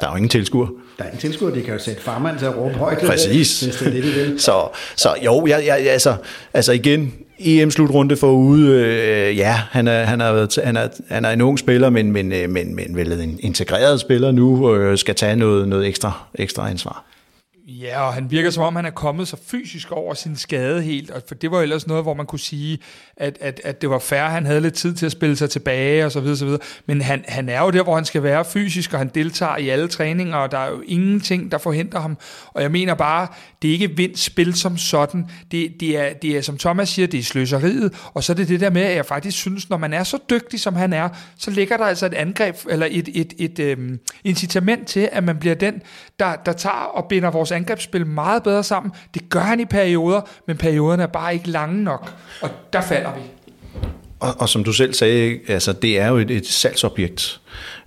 Der 0.00 0.06
er 0.06 0.10
jo 0.10 0.16
ingen 0.16 0.28
tilskuer. 0.28 0.66
Der 0.98 1.04
er 1.04 1.08
ingen 1.08 1.20
tilskuer, 1.20 1.50
de 1.50 1.62
kan 1.62 1.72
jo 1.74 1.78
sætte 1.78 2.02
farmand 2.02 2.38
til 2.38 2.46
at 2.46 2.56
råbe 2.56 2.74
højt. 2.74 2.98
Præcis. 2.98 3.60
Hvis 3.60 3.76
det 3.76 3.86
er 3.86 3.90
det, 3.90 4.02
de 4.04 4.10
vil. 4.10 4.40
Så, 4.40 4.68
så 4.96 5.14
jo, 5.24 5.46
jeg, 5.46 5.66
jeg, 5.66 5.78
altså, 5.78 6.16
altså 6.54 6.72
igen, 6.72 7.14
EM-slutrunde 7.38 8.26
ude. 8.26 8.70
øh, 8.70 9.36
ja, 9.36 9.52
han 9.70 9.88
er, 9.88 10.04
han, 10.04 10.20
er, 10.20 10.64
han, 10.64 10.76
er, 10.76 10.88
han 11.08 11.24
er 11.24 11.30
en 11.30 11.40
ung 11.40 11.58
spiller, 11.58 11.90
men, 11.90 12.12
men, 12.12 12.32
øh, 12.32 12.50
men, 12.50 12.74
men 12.76 12.96
vel 12.96 13.20
en 13.20 13.38
integreret 13.42 14.00
spiller 14.00 14.32
nu, 14.32 14.74
øh, 14.74 14.98
skal 14.98 15.14
tage 15.14 15.36
noget, 15.36 15.68
noget 15.68 15.86
ekstra, 15.86 16.26
ekstra 16.34 16.70
ansvar. 16.70 17.04
Ja, 17.66 18.06
og 18.06 18.14
han 18.14 18.30
virker 18.30 18.50
som 18.50 18.62
om, 18.62 18.76
han 18.76 18.84
er 18.84 18.90
kommet 18.90 19.28
så 19.28 19.36
fysisk 19.46 19.92
over 19.92 20.14
sin 20.14 20.36
skade 20.36 20.82
helt, 20.82 21.10
og 21.10 21.22
for 21.28 21.34
det 21.34 21.50
var 21.50 21.60
ellers 21.62 21.86
noget, 21.86 22.04
hvor 22.04 22.14
man 22.14 22.26
kunne 22.26 22.38
sige, 22.38 22.78
at, 23.16 23.38
at, 23.40 23.60
at 23.64 23.80
det 23.80 23.90
var 23.90 23.98
færre, 23.98 24.30
han 24.30 24.46
havde 24.46 24.60
lidt 24.60 24.74
tid 24.74 24.94
til 24.94 25.06
at 25.06 25.12
spille 25.12 25.36
sig 25.36 25.50
tilbage 25.50 26.04
og 26.04 26.12
så 26.12 26.20
videre, 26.20 26.36
så 26.36 26.44
videre. 26.44 26.60
Men 26.86 27.00
han, 27.00 27.24
han 27.28 27.48
er 27.48 27.60
jo 27.60 27.70
der, 27.70 27.82
hvor 27.82 27.94
han 27.94 28.04
skal 28.04 28.22
være 28.22 28.44
fysisk, 28.44 28.92
og 28.92 28.98
han 28.98 29.10
deltager 29.14 29.56
i 29.56 29.68
alle 29.68 29.88
træninger, 29.88 30.36
og 30.36 30.50
der 30.50 30.58
er 30.58 30.70
jo 30.70 30.82
ingenting, 30.86 31.52
der 31.52 31.58
forhindrer 31.58 32.00
ham. 32.00 32.18
Og 32.46 32.62
jeg 32.62 32.70
mener 32.70 32.94
bare, 32.94 33.28
det 33.64 33.70
er 33.70 33.72
ikke 33.72 33.96
vindt 33.96 34.18
spil 34.18 34.54
som 34.54 34.76
sådan. 34.76 35.26
Det, 35.50 35.80
det, 35.80 35.98
er, 35.98 36.12
det 36.12 36.36
er, 36.36 36.42
som 36.42 36.58
Thomas 36.58 36.88
siger, 36.88 37.06
det 37.06 37.20
er 37.20 37.24
sløseriet, 37.24 37.92
og 38.14 38.24
så 38.24 38.32
er 38.32 38.34
det 38.34 38.48
det 38.48 38.60
der 38.60 38.70
med, 38.70 38.82
at 38.82 38.96
jeg 38.96 39.06
faktisk 39.06 39.38
synes, 39.38 39.70
når 39.70 39.76
man 39.76 39.92
er 39.92 40.04
så 40.04 40.18
dygtig, 40.30 40.60
som 40.60 40.74
han 40.74 40.92
er, 40.92 41.08
så 41.38 41.50
ligger 41.50 41.76
der 41.76 41.84
altså 41.84 42.06
et 42.06 42.14
angreb, 42.14 42.56
eller 42.70 42.86
et, 42.90 43.08
et, 43.14 43.34
et, 43.38 43.58
et 43.58 43.58
øhm, 43.58 43.98
incitament 44.24 44.88
til, 44.88 45.08
at 45.12 45.24
man 45.24 45.38
bliver 45.38 45.54
den, 45.54 45.82
der, 46.18 46.36
der 46.46 46.52
tager 46.52 46.74
og 46.74 47.08
binder 47.08 47.30
vores 47.30 47.52
angrebsspil 47.52 48.06
meget 48.06 48.42
bedre 48.42 48.64
sammen. 48.64 48.92
Det 49.14 49.28
gør 49.28 49.40
han 49.40 49.60
i 49.60 49.64
perioder, 49.64 50.20
men 50.46 50.56
perioderne 50.56 51.02
er 51.02 51.06
bare 51.06 51.34
ikke 51.34 51.50
lange 51.50 51.84
nok, 51.84 52.14
og 52.40 52.50
der 52.72 52.80
falder 52.80 53.14
vi. 53.14 53.20
Og, 54.20 54.34
og 54.38 54.48
som 54.48 54.64
du 54.64 54.72
selv 54.72 54.94
sagde, 54.94 55.38
altså, 55.48 55.72
det 55.72 56.00
er 56.00 56.08
jo 56.08 56.16
et, 56.16 56.30
et 56.30 56.46
salgsobjekt. 56.46 57.40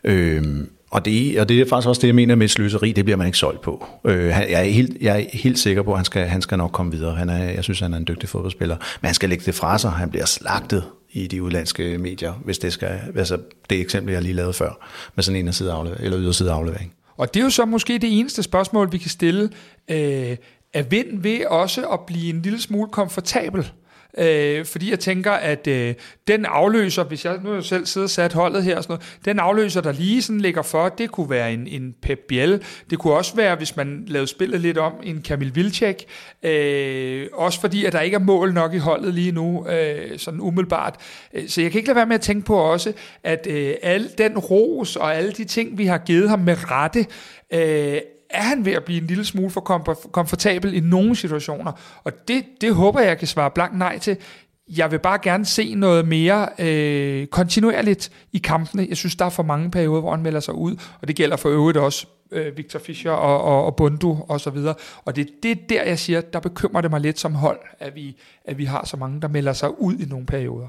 Øhm, 0.04 0.70
og 0.92 1.06
det, 1.06 1.40
og 1.40 1.50
det 1.50 1.62
er 1.62 1.66
faktisk 1.70 1.88
også 1.88 2.02
det, 2.02 2.08
jeg 2.08 2.16
mener 2.16 2.36
med 2.36 2.48
sløseri, 2.48 2.92
det 2.92 3.06
bliver 3.06 3.18
man 3.18 3.28
ikke 3.28 3.38
solgt 3.38 3.62
på. 3.62 3.86
Øh, 4.06 4.26
jeg, 4.26 4.54
er 4.54 4.64
helt, 4.64 4.98
jeg 5.02 5.22
er 5.22 5.26
helt 5.38 5.60
sikker 5.60 5.82
på, 5.82 5.92
at 5.92 5.98
han 5.98 6.06
skal, 6.06 6.28
han 6.28 6.42
skal 6.42 6.58
nok 6.58 6.72
komme 6.72 6.92
videre. 6.92 7.16
Han 7.16 7.30
er, 7.30 7.44
jeg 7.44 7.64
synes, 7.64 7.80
han 7.80 7.94
er 7.94 7.98
en 7.98 8.08
dygtig 8.08 8.30
fodboldspiller. 8.30 8.76
Men 9.02 9.08
han 9.08 9.16
skal 9.16 9.30
lægge 9.30 9.46
det 9.46 9.56
fra 9.56 9.78
sig. 9.78 9.92
Han 9.92 10.10
bliver 10.10 10.26
slagtet 10.26 10.84
i 11.12 11.28
de 11.28 11.44
udlandske 11.44 11.98
medier, 11.98 12.34
hvis 12.46 12.58
det 12.58 12.74
skal, 12.74 13.00
altså 13.16 13.38
det 13.70 13.82
eksempel, 13.82 14.14
jeg 14.14 14.22
lige 14.22 14.34
lavede 14.34 14.54
før, 14.54 14.88
med 15.16 15.24
sådan 15.24 15.48
en 15.48 15.54
side 15.54 15.72
aflevering, 15.72 16.06
eller 16.06 16.20
yderside 16.20 16.52
aflevering. 16.52 16.94
Og 17.18 17.34
det 17.34 17.40
er 17.40 17.44
jo 17.44 17.50
så 17.50 17.66
måske 17.66 17.94
det 17.94 18.20
eneste 18.20 18.44
spørgsmål, 18.44 18.92
vi 18.92 18.98
kan 18.98 19.10
stille. 19.10 19.50
Øh, 19.90 20.38
er 20.74 20.84
Vind 20.84 21.22
ved 21.22 21.46
også 21.46 21.88
at 21.88 22.00
blive 22.08 22.30
en 22.30 22.42
lille 22.42 22.62
smule 22.62 22.88
komfortabel? 22.92 23.72
Øh, 24.18 24.66
fordi 24.66 24.92
jeg 24.92 25.00
tænker, 25.00 25.32
at 25.32 25.68
øh, 25.68 25.94
den 26.28 26.46
afløser, 26.46 27.04
hvis 27.04 27.26
jeg 27.26 27.40
nu 27.44 27.62
selv 27.62 27.86
sidder 27.86 28.06
og 28.06 28.10
sat 28.10 28.34
holdet 28.34 28.64
her, 28.64 28.78
og 28.78 28.84
sådan 28.84 28.94
noget, 28.94 29.18
den 29.26 29.40
afløser, 29.40 29.82
der 29.82 29.92
lige 29.92 30.22
sådan 30.22 30.42
ligger 30.42 30.62
for, 30.62 30.90
det 30.90 31.12
kunne 31.12 31.30
være 31.30 31.54
en, 31.54 31.68
en 31.68 31.96
Pep 32.02 32.20
Biel. 32.28 32.64
Det 32.90 33.00
kunne 33.00 33.14
også 33.14 33.36
være, 33.36 33.56
hvis 33.56 33.76
man 33.76 34.04
lavede 34.08 34.28
spillet 34.28 34.62
lidt 34.62 34.78
om, 34.78 34.94
en 35.04 35.22
Kamil 35.22 35.56
Vilcek. 35.56 36.06
Øh, 36.44 37.28
også 37.34 37.62
fordi, 37.62 37.86
at 37.86 37.94
der 37.94 38.02
ikke 38.02 38.16
er 38.16 38.20
mål 38.20 38.54
nok 38.54 38.74
i 38.74 38.78
holdet 38.78 39.14
lige 39.14 39.32
nu, 39.32 39.68
øh, 39.68 40.20
sådan 40.20 40.42
umiddelbart. 40.42 40.96
Øh, 41.34 41.50
så 41.50 41.62
jeg 41.62 41.72
kan 41.72 41.80
ikke 41.80 41.88
lade 41.88 41.96
være 41.96 42.06
med 42.06 42.16
at 42.16 42.22
tænke 42.22 42.46
på 42.46 42.56
også, 42.56 42.94
at 43.24 43.48
øh, 43.50 43.74
al 43.82 44.10
den 44.18 44.38
ros 44.38 44.96
og 44.96 45.16
alle 45.16 45.32
de 45.32 45.44
ting, 45.46 45.78
vi 45.78 45.86
har 45.86 45.98
givet 45.98 46.30
ham 46.30 46.40
med 46.40 46.72
rette, 46.72 47.06
øh, 47.54 48.02
er 48.30 48.42
han 48.42 48.66
ved 48.66 48.74
at 48.74 48.84
blive 48.84 49.02
en 49.02 49.08
lille 49.08 49.26
smule 49.26 49.50
for 49.50 49.62
komfortabel 50.12 50.74
i 50.74 50.80
nogle 50.80 51.16
situationer. 51.16 51.72
Og 52.04 52.28
det, 52.28 52.46
det 52.62 52.76
håber 52.76 53.00
jeg, 53.00 53.10
jeg 53.10 53.18
kan 53.18 53.28
svare 53.28 53.52
blankt 53.52 53.78
nej 53.78 53.98
til. 53.98 54.18
jeg 54.78 54.92
vil 54.92 55.00
bare 55.00 55.20
gerne 55.24 55.46
se 55.46 55.76
noget 55.76 56.08
mere 56.08 56.48
øh, 56.60 57.28
kontinuerligt 57.28 58.12
i 58.34 58.38
kampene. 58.38 58.86
Jeg 58.90 58.98
synes, 58.98 59.16
der 59.16 59.26
er 59.26 59.30
for 59.30 59.44
mange 59.44 59.72
perioder, 59.72 60.02
hvor 60.02 60.12
han 60.12 60.24
melder 60.24 60.40
sig 60.40 60.54
ud, 60.54 60.76
og 61.02 61.08
det 61.08 61.16
gælder 61.16 61.38
for 61.38 61.50
øvrigt 61.50 61.78
også 61.78 62.08
øh, 62.32 62.58
Victor 62.58 62.80
Fischer 62.80 63.12
og, 63.12 63.42
og, 63.42 63.66
og 63.66 63.76
Bundu 63.76 64.26
og 64.30 64.42
så 64.42 64.50
videre. 64.50 64.76
Og 65.06 65.16
det, 65.16 65.30
det 65.44 65.52
er 65.52 65.56
der, 65.70 65.84
jeg 65.84 66.00
siger, 66.00 66.22
der 66.22 66.40
bekymrer 66.40 66.82
det 66.82 66.92
mig 66.92 67.02
lidt 67.02 67.20
som 67.20 67.36
hold, 67.36 67.60
at 67.80 67.96
vi, 67.96 68.18
at 68.46 68.58
vi 68.58 68.66
har 68.66 68.86
så 68.86 68.98
mange, 68.98 69.22
der 69.22 69.28
melder 69.28 69.54
sig 69.54 69.82
ud 69.82 69.96
i 69.96 70.06
nogle 70.06 70.26
perioder. 70.26 70.68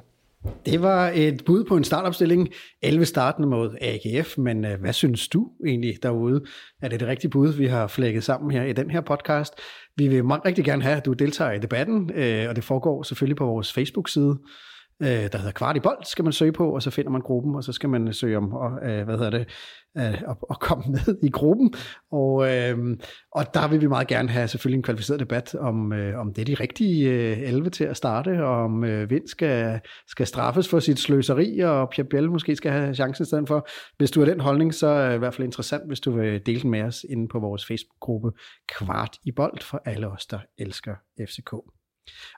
Det 0.66 0.82
var 0.82 1.10
et 1.14 1.42
bud 1.46 1.64
på 1.64 1.76
en 1.76 1.84
startopstilling. 1.84 2.48
11 2.82 3.04
startende 3.04 3.48
mod 3.48 3.76
AGF, 3.80 4.38
men 4.38 4.64
øh, 4.64 4.80
hvad 4.80 4.92
synes 4.92 5.28
du 5.28 5.48
egentlig 5.66 5.98
derude? 6.02 6.44
Er 6.82 6.88
det 6.88 7.00
det 7.00 7.08
rigtige 7.08 7.30
bud, 7.30 7.52
vi 7.52 7.66
har 7.66 7.86
flækket 7.86 8.24
sammen 8.24 8.50
her 8.50 8.64
i 8.64 8.72
den 8.72 8.90
her 8.90 9.00
podcast? 9.00 9.54
Vi 9.96 10.08
vil 10.08 10.24
meget 10.24 10.44
rigtig 10.44 10.64
gerne 10.64 10.82
have, 10.82 10.96
at 10.96 11.04
du 11.04 11.12
deltager 11.12 11.52
i 11.52 11.58
debatten, 11.58 12.10
øh, 12.14 12.48
og 12.48 12.56
det 12.56 12.64
foregår 12.64 13.02
selvfølgelig 13.02 13.36
på 13.36 13.46
vores 13.46 13.72
Facebook-side, 13.72 14.38
øh, 15.02 15.08
der 15.08 15.38
hedder 15.38 15.52
Kvart 15.52 15.76
i 15.76 15.80
Bold, 15.80 16.04
skal 16.04 16.24
man 16.24 16.32
søge 16.32 16.52
på, 16.52 16.74
og 16.74 16.82
så 16.82 16.90
finder 16.90 17.10
man 17.10 17.20
gruppen, 17.20 17.54
og 17.54 17.64
så 17.64 17.72
skal 17.72 17.88
man 17.88 18.12
søge 18.12 18.36
om, 18.36 18.44
hvad 19.04 19.16
hedder 19.16 19.30
det, 19.30 19.48
Øh, 19.98 20.30
at, 20.30 20.36
at 20.50 20.60
komme 20.60 20.84
med 20.94 21.16
i 21.22 21.30
gruppen. 21.30 21.74
Og, 22.10 22.54
øh, 22.54 22.96
og 23.32 23.54
der 23.54 23.68
vil 23.68 23.80
vi 23.80 23.86
meget 23.86 24.08
gerne 24.08 24.28
have 24.28 24.48
selvfølgelig 24.48 24.76
en 24.76 24.82
kvalificeret 24.82 25.20
debat 25.20 25.54
om, 25.54 25.92
øh, 25.92 26.18
om 26.20 26.34
det 26.34 26.42
er 26.42 26.44
de 26.44 26.54
rigtige 26.54 27.10
øh, 27.10 27.38
11 27.38 27.70
til 27.70 27.84
at 27.84 27.96
starte, 27.96 28.44
og 28.44 28.64
om 28.64 28.84
øh, 28.84 29.10
Vind 29.10 29.28
skal, 29.28 29.80
skal 30.06 30.26
straffes 30.26 30.68
for 30.68 30.80
sit 30.80 30.98
sløseri, 30.98 31.58
og 31.58 31.90
Pierre 31.90 32.08
Biel 32.08 32.30
måske 32.30 32.56
skal 32.56 32.72
have 32.72 32.94
chancen 32.94 33.22
i 33.22 33.26
stedet 33.26 33.48
for. 33.48 33.68
Hvis 33.96 34.10
du 34.10 34.20
har 34.20 34.26
den 34.26 34.40
holdning, 34.40 34.74
så 34.74 34.86
er 34.86 35.08
det 35.08 35.14
i 35.14 35.18
hvert 35.18 35.34
fald 35.34 35.44
interessant, 35.44 35.86
hvis 35.86 36.00
du 36.00 36.10
vil 36.10 36.46
dele 36.46 36.60
den 36.60 36.70
med 36.70 36.82
os 36.82 37.06
inde 37.08 37.28
på 37.28 37.38
vores 37.38 37.66
Facebook-gruppe 37.66 38.30
Kvart 38.68 39.16
i 39.24 39.32
Bold 39.32 39.62
for 39.62 39.82
alle 39.84 40.08
os, 40.08 40.26
der 40.26 40.38
elsker 40.58 40.94
FCK. 41.20 41.54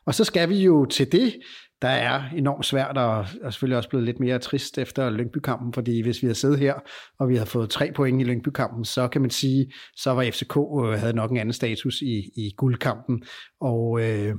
Og 0.07 0.14
så 0.14 0.25
skal 0.25 0.49
vi 0.49 0.64
jo 0.64 0.85
til 0.85 1.12
det, 1.12 1.35
der 1.83 1.89
er 1.89 2.23
enormt 2.37 2.66
svært, 2.66 2.99
og 2.99 3.27
er 3.43 3.51
selvfølgelig 3.51 3.77
også 3.77 3.89
blevet 3.89 4.07
lidt 4.07 4.21
mere 4.21 4.39
trist 4.39 4.79
efter 4.79 5.11
Lyngby-kampen, 5.11 5.73
fordi 5.73 6.03
hvis 6.03 6.23
vi 6.23 6.27
havde 6.27 6.39
siddet 6.39 6.59
her, 6.59 6.75
og 7.18 7.29
vi 7.29 7.35
havde 7.35 7.47
fået 7.47 7.71
tre 7.71 7.93
point 7.97 8.21
i 8.21 8.25
Lyngby-kampen, 8.25 8.85
så 8.85 9.09
kan 9.09 9.21
man 9.21 9.31
sige, 9.31 9.73
så 9.97 10.11
var 10.11 10.31
FCK 10.31 10.57
øh, 10.57 11.01
havde 11.01 11.12
nok 11.12 11.31
en 11.31 11.37
anden 11.37 11.53
status 11.53 12.01
i, 12.03 12.31
i 12.37 12.55
guldkampen. 12.57 13.23
Og 13.61 14.01
øh, 14.03 14.35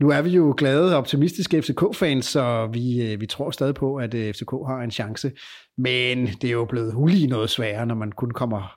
nu 0.00 0.10
er 0.10 0.22
vi 0.22 0.30
jo 0.30 0.54
glade 0.56 0.92
og 0.92 0.98
optimistiske 0.98 1.62
FCK-fans, 1.62 2.26
så 2.26 2.68
vi, 2.72 3.12
øh, 3.12 3.20
vi 3.20 3.26
tror 3.26 3.50
stadig 3.50 3.74
på, 3.74 3.96
at 3.96 4.14
øh, 4.14 4.34
FCK 4.34 4.50
har 4.50 4.80
en 4.84 4.90
chance. 4.90 5.32
Men 5.78 6.26
det 6.26 6.44
er 6.44 6.52
jo 6.52 6.64
blevet 6.64 6.94
hulig 6.94 7.28
noget 7.28 7.50
sværere, 7.50 7.86
når 7.86 7.94
man 7.94 8.12
kun 8.12 8.30
kommer 8.30 8.76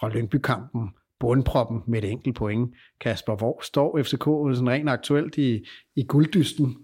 fra 0.00 0.08
Lyngby-kampen 0.08 0.88
bundproppen 1.20 1.80
med 1.86 2.04
et 2.04 2.10
enkelt 2.10 2.36
point. 2.36 2.70
Kasper, 3.00 3.36
hvor 3.36 3.60
står 3.62 4.02
FCK 4.02 4.24
sådan 4.56 4.70
rent 4.70 4.88
aktuelt 4.88 5.38
i, 5.38 5.66
i 5.96 6.02
gulddysten? 6.02 6.76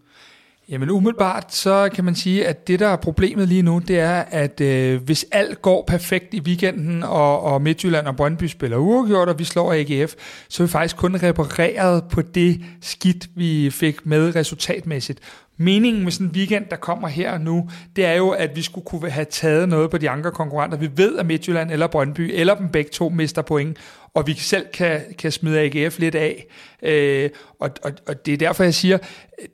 Jamen 0.69 0.91
umiddelbart, 0.91 1.55
så 1.55 1.91
kan 1.95 2.05
man 2.05 2.15
sige, 2.15 2.47
at 2.47 2.69
det 2.69 2.81
der 2.81 2.87
er 2.87 2.97
problemet 2.97 3.49
lige 3.49 3.63
nu, 3.63 3.79
det 3.89 4.01
er, 4.01 4.25
at 4.31 4.61
øh, 4.61 5.03
hvis 5.03 5.27
alt 5.33 5.63
går 5.63 5.85
perfekt 5.87 6.35
i 6.35 6.41
weekenden, 6.41 7.03
og, 7.03 7.41
og 7.41 7.63
Midtjylland 7.63 8.07
og 8.07 8.17
Brøndby 8.17 8.45
spiller 8.45 8.77
uafgjort, 8.77 9.29
og 9.29 9.39
vi 9.39 9.45
slår 9.45 9.73
AGF, 9.73 10.15
så 10.49 10.63
er 10.63 10.67
vi 10.67 10.71
faktisk 10.71 10.97
kun 10.97 11.23
repareret 11.23 12.05
på 12.11 12.23
det 12.23 12.61
skidt, 12.81 13.29
vi 13.35 13.71
fik 13.71 14.07
med 14.07 14.37
resultatmæssigt. 14.37 15.21
Meningen 15.57 16.05
med 16.05 16.13
sådan 16.13 16.27
en 16.27 16.33
weekend, 16.33 16.65
der 16.71 16.77
kommer 16.77 17.09
her 17.09 17.39
nu, 17.39 17.69
det 17.97 18.05
er 18.05 18.15
jo, 18.15 18.31
at 18.31 18.57
vi 18.57 18.63
skulle 18.63 18.85
kunne 18.85 19.11
have 19.11 19.27
taget 19.31 19.69
noget 19.69 19.91
på 19.91 19.99
de 19.99 20.11
andre 20.11 20.31
konkurrenter. 20.31 20.79
Vi 20.79 20.91
ved, 20.97 21.19
at 21.19 21.27
Midtjylland 21.27 21.71
eller 21.71 21.87
Brøndby, 21.87 22.31
eller 22.35 22.55
dem 22.55 22.69
begge 22.69 22.91
to, 22.91 23.09
mister 23.09 23.43
point, 23.43 23.79
og 24.17 24.27
vi 24.27 24.35
selv 24.35 24.67
kan, 24.73 25.01
kan 25.19 25.33
smide 25.33 25.61
AGF 25.61 25.99
lidt 25.99 26.15
af. 26.15 26.47
Øh, 26.83 27.31
og, 27.61 27.71
og, 27.83 27.93
og 28.09 28.27
det 28.27 28.35
er 28.35 28.39
derfor, 28.39 28.65
jeg 28.65 28.75
siger, 28.75 28.99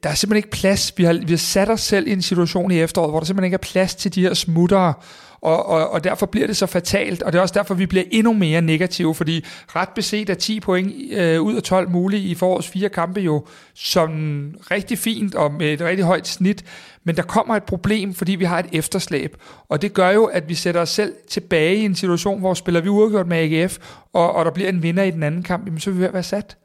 der 0.02 0.10
er 0.10 0.14
simpelthen 0.14 0.36
ikke 0.36 0.50
plads. 0.50 0.92
Vi 0.96 1.04
har, 1.04 1.12
vi 1.12 1.32
har 1.32 1.36
sat 1.36 1.70
os 1.70 1.80
selv 1.80 2.08
i 2.08 2.12
en 2.12 2.22
situation 2.22 2.70
i 2.70 2.80
efteråret, 2.80 3.12
hvor 3.12 3.20
der 3.20 3.26
simpelthen 3.26 3.44
ikke 3.44 3.54
er 3.54 3.72
plads 3.72 3.94
til 3.94 4.14
de 4.14 4.22
her 4.22 4.34
smuttere, 4.34 4.94
og, 5.40 5.66
og, 5.66 5.90
og 5.90 6.04
derfor 6.04 6.26
bliver 6.26 6.46
det 6.46 6.56
så 6.56 6.66
fatalt, 6.66 7.22
og 7.22 7.32
det 7.32 7.38
er 7.38 7.42
også 7.42 7.54
derfor, 7.54 7.74
vi 7.74 7.86
bliver 7.86 8.04
endnu 8.10 8.32
mere 8.32 8.62
negative, 8.62 9.14
fordi 9.14 9.44
ret 9.76 9.88
beset 9.88 10.30
er 10.30 10.34
10 10.34 10.60
point 10.60 10.92
øh, 11.12 11.40
ud 11.42 11.54
af 11.54 11.62
12 11.62 11.90
mulige 11.90 12.22
i 12.22 12.34
forårs 12.34 12.68
fire 12.68 12.88
kampe 12.88 13.20
jo 13.20 13.46
som 13.74 14.10
rigtig 14.70 14.98
fint 14.98 15.34
og 15.34 15.52
med 15.52 15.72
et 15.72 15.80
rigtig 15.80 16.04
højt 16.04 16.28
snit, 16.28 16.64
men 17.04 17.16
der 17.16 17.22
kommer 17.22 17.56
et 17.56 17.62
problem, 17.62 18.14
fordi 18.14 18.32
vi 18.32 18.44
har 18.44 18.58
et 18.58 18.66
efterslæb, 18.72 19.36
og 19.68 19.82
det 19.82 19.94
gør 19.94 20.10
jo, 20.10 20.24
at 20.24 20.48
vi 20.48 20.54
sætter 20.54 20.80
os 20.80 20.90
selv 20.90 21.14
tilbage 21.28 21.76
i 21.76 21.84
en 21.84 21.94
situation, 21.94 22.40
hvor 22.40 22.54
spiller 22.54 22.80
vi 22.80 22.88
uafgjort 22.88 23.26
med 23.26 23.36
AGF, 23.36 23.78
og, 24.12 24.34
og 24.34 24.44
der 24.44 24.50
bliver 24.50 24.68
en 24.68 24.82
vinder 24.82 25.02
i 25.02 25.10
den 25.10 25.22
anden 25.22 25.42
kamp, 25.42 25.66
jamen 25.66 25.80
så 25.80 25.90
vil 25.90 25.96
vi 25.96 26.00
ved 26.00 26.08
at 26.08 26.14
være 26.14 26.22
sat. 26.22 26.56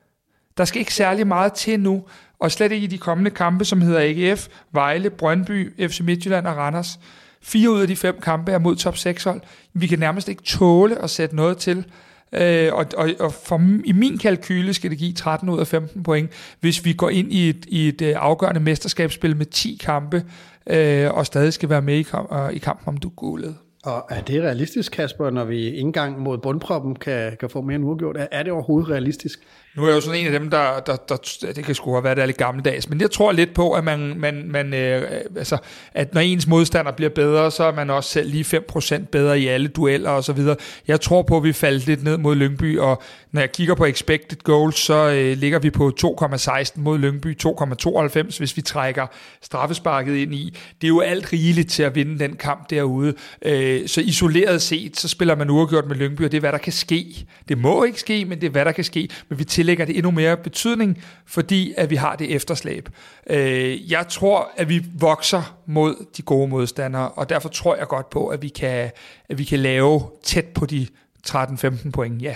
Der 0.57 0.65
skal 0.65 0.79
ikke 0.79 0.93
særlig 0.93 1.27
meget 1.27 1.53
til 1.53 1.79
nu, 1.79 2.03
og 2.39 2.51
slet 2.51 2.71
ikke 2.71 2.83
i 2.83 2.87
de 2.87 2.97
kommende 2.97 3.31
kampe, 3.31 3.65
som 3.65 3.81
hedder 3.81 4.31
AGF, 4.31 4.47
Vejle, 4.71 5.09
Brøndby, 5.09 5.87
FC 5.89 5.99
Midtjylland 5.99 6.47
og 6.47 6.57
Randers. 6.57 6.99
Fire 7.41 7.71
ud 7.71 7.81
af 7.81 7.87
de 7.87 7.95
fem 7.95 8.19
kampe 8.21 8.51
er 8.51 8.59
mod 8.59 8.75
top 8.75 8.97
6 8.97 9.23
hold. 9.23 9.41
Vi 9.73 9.87
kan 9.87 9.99
nærmest 9.99 10.29
ikke 10.29 10.43
tåle 10.43 11.01
at 11.01 11.09
sætte 11.09 11.35
noget 11.35 11.57
til. 11.57 11.85
Øh, 12.33 12.73
og, 12.73 12.85
og, 12.97 13.09
og 13.19 13.33
for, 13.33 13.61
i 13.85 13.91
min 13.91 14.17
kalkyle 14.17 14.73
skal 14.73 14.89
det 14.89 14.97
give 14.97 15.13
13 15.13 15.49
ud 15.49 15.59
af 15.59 15.67
15 15.67 16.03
point, 16.03 16.29
hvis 16.59 16.85
vi 16.85 16.93
går 16.93 17.09
ind 17.09 17.33
i 17.33 17.49
et, 17.49 17.65
i 17.67 17.87
et 17.87 18.01
øh, 18.01 18.15
afgørende 18.17 18.59
mesterskabsspil 18.59 19.37
med 19.37 19.45
10 19.45 19.77
kampe, 19.83 20.23
øh, 20.69 21.13
og 21.13 21.25
stadig 21.25 21.53
skal 21.53 21.69
være 21.69 21.81
med 21.81 21.95
i, 21.95 22.03
kamp, 22.03 22.33
øh, 22.33 22.53
i 22.53 22.57
kampen 22.57 22.87
om 22.87 22.97
du 22.97 23.09
guldet. 23.09 23.55
Og 23.83 24.05
er 24.09 24.21
det 24.21 24.41
realistisk, 24.43 24.91
Kasper, 24.91 25.29
når 25.29 25.45
vi 25.45 25.65
ikke 25.65 25.77
engang 25.77 26.19
mod 26.19 26.37
bundproppen 26.37 26.95
kan, 26.95 27.37
kan 27.39 27.49
få 27.49 27.61
mere 27.61 27.75
end 27.75 27.85
uafgjort? 27.85 28.17
Er, 28.17 28.27
er 28.31 28.43
det 28.43 28.51
overhovedet 28.51 28.89
realistisk? 28.89 29.39
Nu 29.77 29.83
er 29.83 29.87
jeg 29.87 29.95
jo 29.95 30.01
sådan 30.01 30.19
en 30.19 30.25
af 30.25 30.39
dem, 30.39 30.49
der, 30.49 30.79
der, 30.79 30.95
der 30.95 31.51
det 31.55 31.65
kan 31.65 31.75
sgu 31.75 31.93
have 31.93 32.03
været, 32.03 32.27
lidt 32.27 32.37
gammeldags, 32.37 32.89
men 32.89 33.01
jeg 33.01 33.11
tror 33.11 33.31
lidt 33.31 33.53
på, 33.53 33.71
at 33.71 33.83
man, 33.83 34.13
man, 34.19 34.51
man 34.51 34.73
øh, 34.73 35.11
altså, 35.37 35.57
at 35.93 36.13
når 36.13 36.21
ens 36.21 36.47
modstander 36.47 36.91
bliver 36.91 37.09
bedre, 37.09 37.51
så 37.51 37.63
er 37.63 37.71
man 37.71 37.89
også 37.89 38.09
selv 38.09 38.29
lige 38.29 38.61
5% 38.75 39.05
bedre 39.11 39.39
i 39.39 39.47
alle 39.47 39.67
dueller 39.67 40.09
og 40.09 40.23
så 40.23 40.33
videre. 40.33 40.55
Jeg 40.87 41.01
tror 41.01 41.21
på, 41.21 41.37
at 41.37 41.43
vi 41.43 41.53
faldt 41.53 41.85
lidt 41.87 42.03
ned 42.03 42.17
mod 42.17 42.35
Lyngby, 42.35 42.79
og 42.79 43.03
når 43.31 43.41
jeg 43.41 43.51
kigger 43.51 43.75
på 43.75 43.85
expected 43.85 44.37
goals, 44.43 44.79
så 44.79 45.09
øh, 45.09 45.37
ligger 45.37 45.59
vi 45.59 45.69
på 45.69 45.91
2,16 46.03 46.71
mod 46.75 46.97
Lyngby, 46.97 47.37
2,92, 47.43 48.37
hvis 48.37 48.57
vi 48.57 48.61
trækker 48.61 49.07
straffesparket 49.41 50.15
ind 50.15 50.33
i. 50.33 50.57
Det 50.81 50.87
er 50.87 50.89
jo 50.89 50.99
alt 50.99 51.33
rigeligt 51.33 51.71
til 51.71 51.83
at 51.83 51.95
vinde 51.95 52.19
den 52.19 52.35
kamp 52.35 52.69
derude. 52.69 53.13
Øh, 53.41 53.87
så 53.87 54.01
isoleret 54.01 54.61
set, 54.61 54.99
så 54.99 55.07
spiller 55.07 55.35
man 55.35 55.49
uafgjort 55.49 55.87
med 55.87 55.95
Lyngby, 55.95 56.21
og 56.25 56.31
det 56.31 56.37
er, 56.37 56.41
hvad 56.41 56.51
der 56.51 56.57
kan 56.57 56.73
ske. 56.73 57.25
Det 57.47 57.57
må 57.57 57.83
ikke 57.83 57.99
ske, 57.99 58.25
men 58.25 58.41
det 58.41 58.47
er, 58.47 58.51
hvad 58.51 58.65
der 58.65 58.71
kan 58.71 58.83
ske. 58.83 59.09
Men 59.29 59.39
vi 59.39 59.43
tillægger 59.67 59.85
det 59.85 59.97
endnu 59.97 60.11
mere 60.11 60.37
betydning, 60.37 61.03
fordi 61.25 61.73
at 61.77 61.89
vi 61.89 61.95
har 61.95 62.15
det 62.15 62.35
efterslæb. 62.35 62.89
Øh, 63.29 63.91
jeg 63.91 64.07
tror, 64.07 64.49
at 64.57 64.69
vi 64.69 64.85
vokser 64.99 65.57
mod 65.65 66.05
de 66.17 66.21
gode 66.21 66.47
modstandere, 66.47 67.11
og 67.11 67.29
derfor 67.29 67.49
tror 67.49 67.75
jeg 67.75 67.87
godt 67.87 68.09
på, 68.09 68.27
at 68.27 68.41
vi 68.41 68.47
kan, 68.47 68.91
at 69.29 69.37
vi 69.37 69.43
kan 69.43 69.59
lave 69.59 70.01
tæt 70.23 70.45
på 70.45 70.65
de 70.65 70.87
13-15 71.27 71.91
point, 71.91 72.21
ja. 72.21 72.35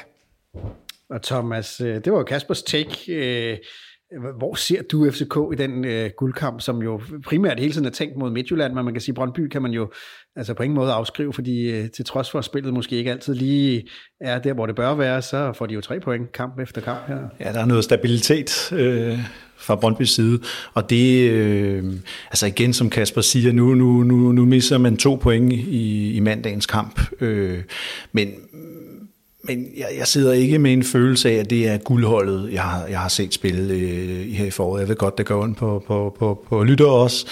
Og 1.09 1.21
Thomas, 1.21 1.81
øh, 1.81 2.05
det 2.05 2.13
var 2.13 2.23
Kaspers 2.23 2.63
take. 2.63 3.13
Øh, 3.13 3.57
hvor 4.37 4.55
ser 4.55 4.81
du 4.81 5.11
FCK 5.11 5.35
i 5.53 5.55
den 5.55 5.85
øh, 5.85 6.09
guldkamp, 6.17 6.61
som 6.61 6.81
jo 6.81 7.01
primært 7.25 7.59
hele 7.59 7.73
tiden 7.73 7.87
er 7.87 7.91
tænkt 7.91 8.17
mod 8.17 8.31
Midtjylland, 8.31 8.73
men 8.73 8.85
man 8.85 8.93
kan 8.93 9.01
sige, 9.01 9.15
Brøndby 9.15 9.47
kan 9.47 9.61
man 9.61 9.71
jo 9.71 9.91
altså 10.35 10.53
på 10.53 10.63
ingen 10.63 10.75
måde 10.75 10.91
afskrive, 10.91 11.33
fordi 11.33 11.71
øh, 11.71 11.89
til 11.89 12.05
trods 12.05 12.31
for 12.31 12.39
at 12.39 12.45
spillet 12.45 12.73
måske 12.73 12.95
ikke 12.95 13.11
altid 13.11 13.33
lige 13.33 13.87
er 14.21 14.39
der, 14.39 14.53
hvor 14.53 14.65
det 14.65 14.75
bør 14.75 14.95
være, 14.95 15.21
så 15.21 15.53
får 15.53 15.65
de 15.65 15.73
jo 15.73 15.81
tre 15.81 15.99
point 15.99 16.31
kamp 16.31 16.59
efter 16.59 16.81
kamp 16.81 16.99
her. 17.07 17.17
Ja, 17.39 17.53
der 17.53 17.59
er 17.59 17.65
noget 17.65 17.83
stabilitet 17.83 18.73
øh, 18.73 19.19
fra 19.57 19.75
Brøndbys 19.75 20.09
side, 20.09 20.39
og 20.73 20.89
det, 20.89 21.31
øh, 21.31 21.83
altså 22.27 22.45
igen 22.45 22.73
som 22.73 22.89
Kasper 22.89 23.21
siger, 23.21 23.51
nu, 23.51 23.73
nu, 23.75 24.03
nu, 24.03 24.31
nu 24.31 24.45
misser 24.45 24.77
man 24.77 24.97
to 24.97 25.15
point 25.15 25.53
i, 25.53 26.13
i 26.13 26.19
mandagens 26.19 26.65
kamp, 26.65 27.01
øh, 27.21 27.63
men 28.11 28.33
men 29.43 29.67
jeg, 29.77 29.87
jeg 29.97 30.07
sidder 30.07 30.33
ikke 30.33 30.59
med 30.59 30.73
en 30.73 30.83
følelse 30.83 31.29
af, 31.29 31.33
at 31.33 31.49
det 31.49 31.67
er 31.67 31.77
guldholdet, 31.77 32.53
jeg 32.53 32.61
har, 32.61 32.87
jeg 32.87 32.99
har 32.99 33.09
set 33.09 33.33
spille 33.33 33.73
øh, 33.73 34.31
her 34.31 34.45
i 34.45 34.51
foråret. 34.51 34.79
Jeg 34.81 34.89
ved 34.89 34.95
godt, 34.95 35.17
det 35.17 35.25
går 35.25 35.43
ondt 35.43 35.57
på, 35.57 35.83
på, 35.87 36.15
på, 36.19 36.45
på 36.49 36.63
lytter 36.63 36.85
også. 36.85 37.25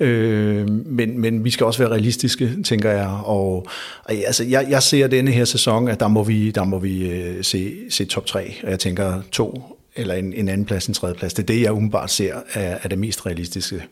Øh, 0.00 0.70
men, 0.70 1.20
men 1.20 1.44
vi 1.44 1.50
skal 1.50 1.66
også 1.66 1.78
være 1.78 1.90
realistiske, 1.90 2.62
tænker 2.62 2.90
jeg. 2.90 3.08
Og, 3.24 3.66
og 4.04 4.14
altså, 4.14 4.44
jeg, 4.44 4.66
jeg 4.70 4.82
ser 4.82 5.06
denne 5.06 5.30
her 5.30 5.44
sæson, 5.44 5.88
at 5.88 6.00
der 6.00 6.08
må 6.08 6.24
vi, 6.24 6.50
der 6.50 6.64
må 6.64 6.78
vi 6.78 7.10
øh, 7.10 7.44
se, 7.44 7.74
se 7.90 8.04
top 8.04 8.26
3. 8.26 8.54
Og 8.62 8.70
jeg 8.70 8.78
tænker 8.78 9.22
to 9.32 9.62
eller 9.96 10.14
en, 10.14 10.32
en 10.32 10.48
anden 10.48 10.66
plads, 10.66 10.86
en 10.86 10.94
tredje 10.94 11.14
plads. 11.14 11.34
Det 11.34 11.42
er 11.42 11.46
det, 11.46 11.62
jeg 11.62 11.72
umiddelbart 11.72 12.10
ser 12.10 12.34
er, 12.54 12.78
er 12.82 12.88
det 12.88 12.98
mest 12.98 13.26
realistiske 13.26 13.82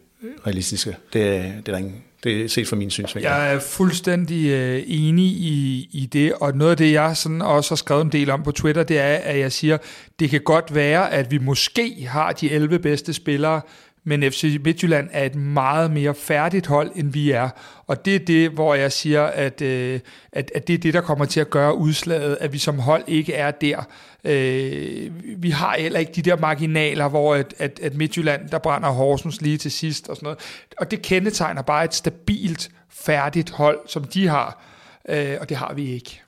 realistiske. 0.47 0.91
Det, 0.91 1.23
det 1.33 1.69
er 1.69 1.73
der 1.73 1.77
ingen 1.77 2.03
det 2.25 2.45
er 2.45 2.49
set 2.49 2.69
fra 2.69 2.77
min 2.77 2.91
synsvinkel. 2.91 3.31
Jeg 3.31 3.55
er 3.55 3.59
fuldstændig 3.59 4.51
øh, 4.51 4.83
enig 4.87 5.25
i, 5.25 5.89
i 5.93 6.07
det, 6.07 6.33
og 6.33 6.57
noget 6.57 6.71
af 6.71 6.77
det, 6.77 6.93
jeg 6.93 7.17
sådan 7.17 7.43
også 7.43 7.71
har 7.71 7.77
skrevet 7.77 8.05
en 8.05 8.13
del 8.13 8.31
om 8.31 8.43
på 8.43 8.53
Twitter, 8.53 8.83
det 8.83 8.99
er, 8.99 9.15
at 9.15 9.39
jeg 9.39 9.53
siger, 9.53 9.79
det 10.19 10.31
kan 10.31 10.41
godt 10.41 10.75
være, 10.75 11.13
at 11.13 11.31
vi 11.31 11.39
måske 11.39 12.07
har 12.09 12.33
de 12.33 12.51
11 12.51 12.79
bedste 12.79 13.13
spillere, 13.13 13.61
men 14.05 14.33
FC 14.33 14.61
Midtjylland 14.65 15.09
er 15.13 15.25
et 15.25 15.35
meget 15.35 15.91
mere 15.91 16.15
færdigt 16.15 16.67
hold, 16.67 16.91
end 16.95 17.13
vi 17.13 17.31
er. 17.31 17.49
Og 17.87 18.05
det 18.05 18.15
er 18.15 18.19
det, 18.19 18.51
hvor 18.51 18.75
jeg 18.75 18.93
siger, 18.93 19.23
at, 19.23 19.63
øh, 19.63 20.01
at, 20.33 20.51
at 20.55 20.69
det 20.69 20.75
er 20.75 20.79
det, 20.79 20.95
der 20.95 21.01
kommer 21.01 21.25
til 21.25 21.41
at 21.41 21.51
gøre 21.51 21.77
udslaget, 21.77 22.39
at 22.41 22.53
vi 22.53 22.59
som 22.59 22.79
hold 22.79 23.05
ikke 23.07 23.33
er 23.35 23.51
der. 23.51 23.83
Øh, 24.25 25.11
vi 25.43 25.51
har 25.51 25.77
heller 25.79 25.99
ikke 25.99 26.13
de 26.13 26.23
der 26.23 26.37
marginaler, 26.37 27.09
hvor 27.09 27.35
at, 27.35 27.55
at, 27.59 27.81
at 27.83 27.95
Midtjylland, 27.95 28.49
der 28.49 28.59
brænder 28.59 28.89
Horsens 28.89 29.41
lige 29.41 29.59
til 29.59 29.71
sidst 29.71 30.09
og 30.09 30.17
sådan 30.17 30.25
noget. 30.27 30.39
Og 30.79 30.91
det 30.91 31.03
kendetegner 31.03 31.63
bare 31.63 31.85
et 31.85 31.95
stabilt, 31.95 32.71
færdigt 32.91 33.51
hold, 33.51 33.79
som 33.87 34.05
de 34.05 34.29
har. 34.29 34.63
Øh, 35.09 35.37
og 35.41 35.49
det 35.49 35.57
har 35.57 35.75
vi 35.75 35.93
ikke. 35.93 36.24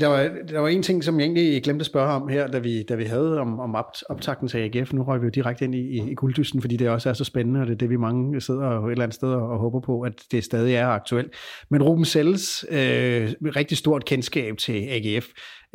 Der 0.00 0.06
var, 0.06 0.30
der 0.48 0.60
var 0.60 0.68
en 0.68 0.82
ting, 0.82 1.04
som 1.04 1.20
jeg 1.20 1.26
egentlig 1.26 1.62
glemte 1.62 1.82
at 1.82 1.86
spørge 1.86 2.12
om 2.12 2.28
her, 2.28 2.46
da 2.46 2.58
vi, 2.58 2.82
da 2.82 2.94
vi 2.94 3.04
havde 3.04 3.40
om, 3.40 3.60
om 3.60 3.76
optakten 4.08 4.48
til 4.48 4.58
AGF. 4.58 4.92
Nu 4.92 5.02
røg 5.02 5.20
vi 5.20 5.24
jo 5.24 5.30
direkte 5.30 5.64
ind 5.64 5.74
i, 5.74 5.78
i, 5.78 6.10
i 6.10 6.14
gulddysten, 6.14 6.60
fordi 6.60 6.76
det 6.76 6.88
også 6.88 7.08
er 7.08 7.12
så 7.12 7.24
spændende, 7.24 7.60
og 7.60 7.66
det 7.66 7.72
er 7.72 7.78
det, 7.78 7.90
vi 7.90 7.96
mange 7.96 8.40
sidder 8.40 8.84
et 8.86 8.90
eller 8.90 9.02
andet 9.04 9.14
sted 9.14 9.28
og, 9.28 9.48
og 9.48 9.58
håber 9.58 9.80
på, 9.80 10.00
at 10.00 10.12
det 10.32 10.44
stadig 10.44 10.74
er 10.74 10.86
aktuelt. 10.86 11.34
Men 11.70 11.82
Ruben 11.82 12.04
Selles 12.04 12.64
øh, 12.70 13.32
rigtig 13.56 13.78
stort 13.78 14.04
kendskab 14.04 14.56
til 14.56 14.86
AGF, 14.88 15.26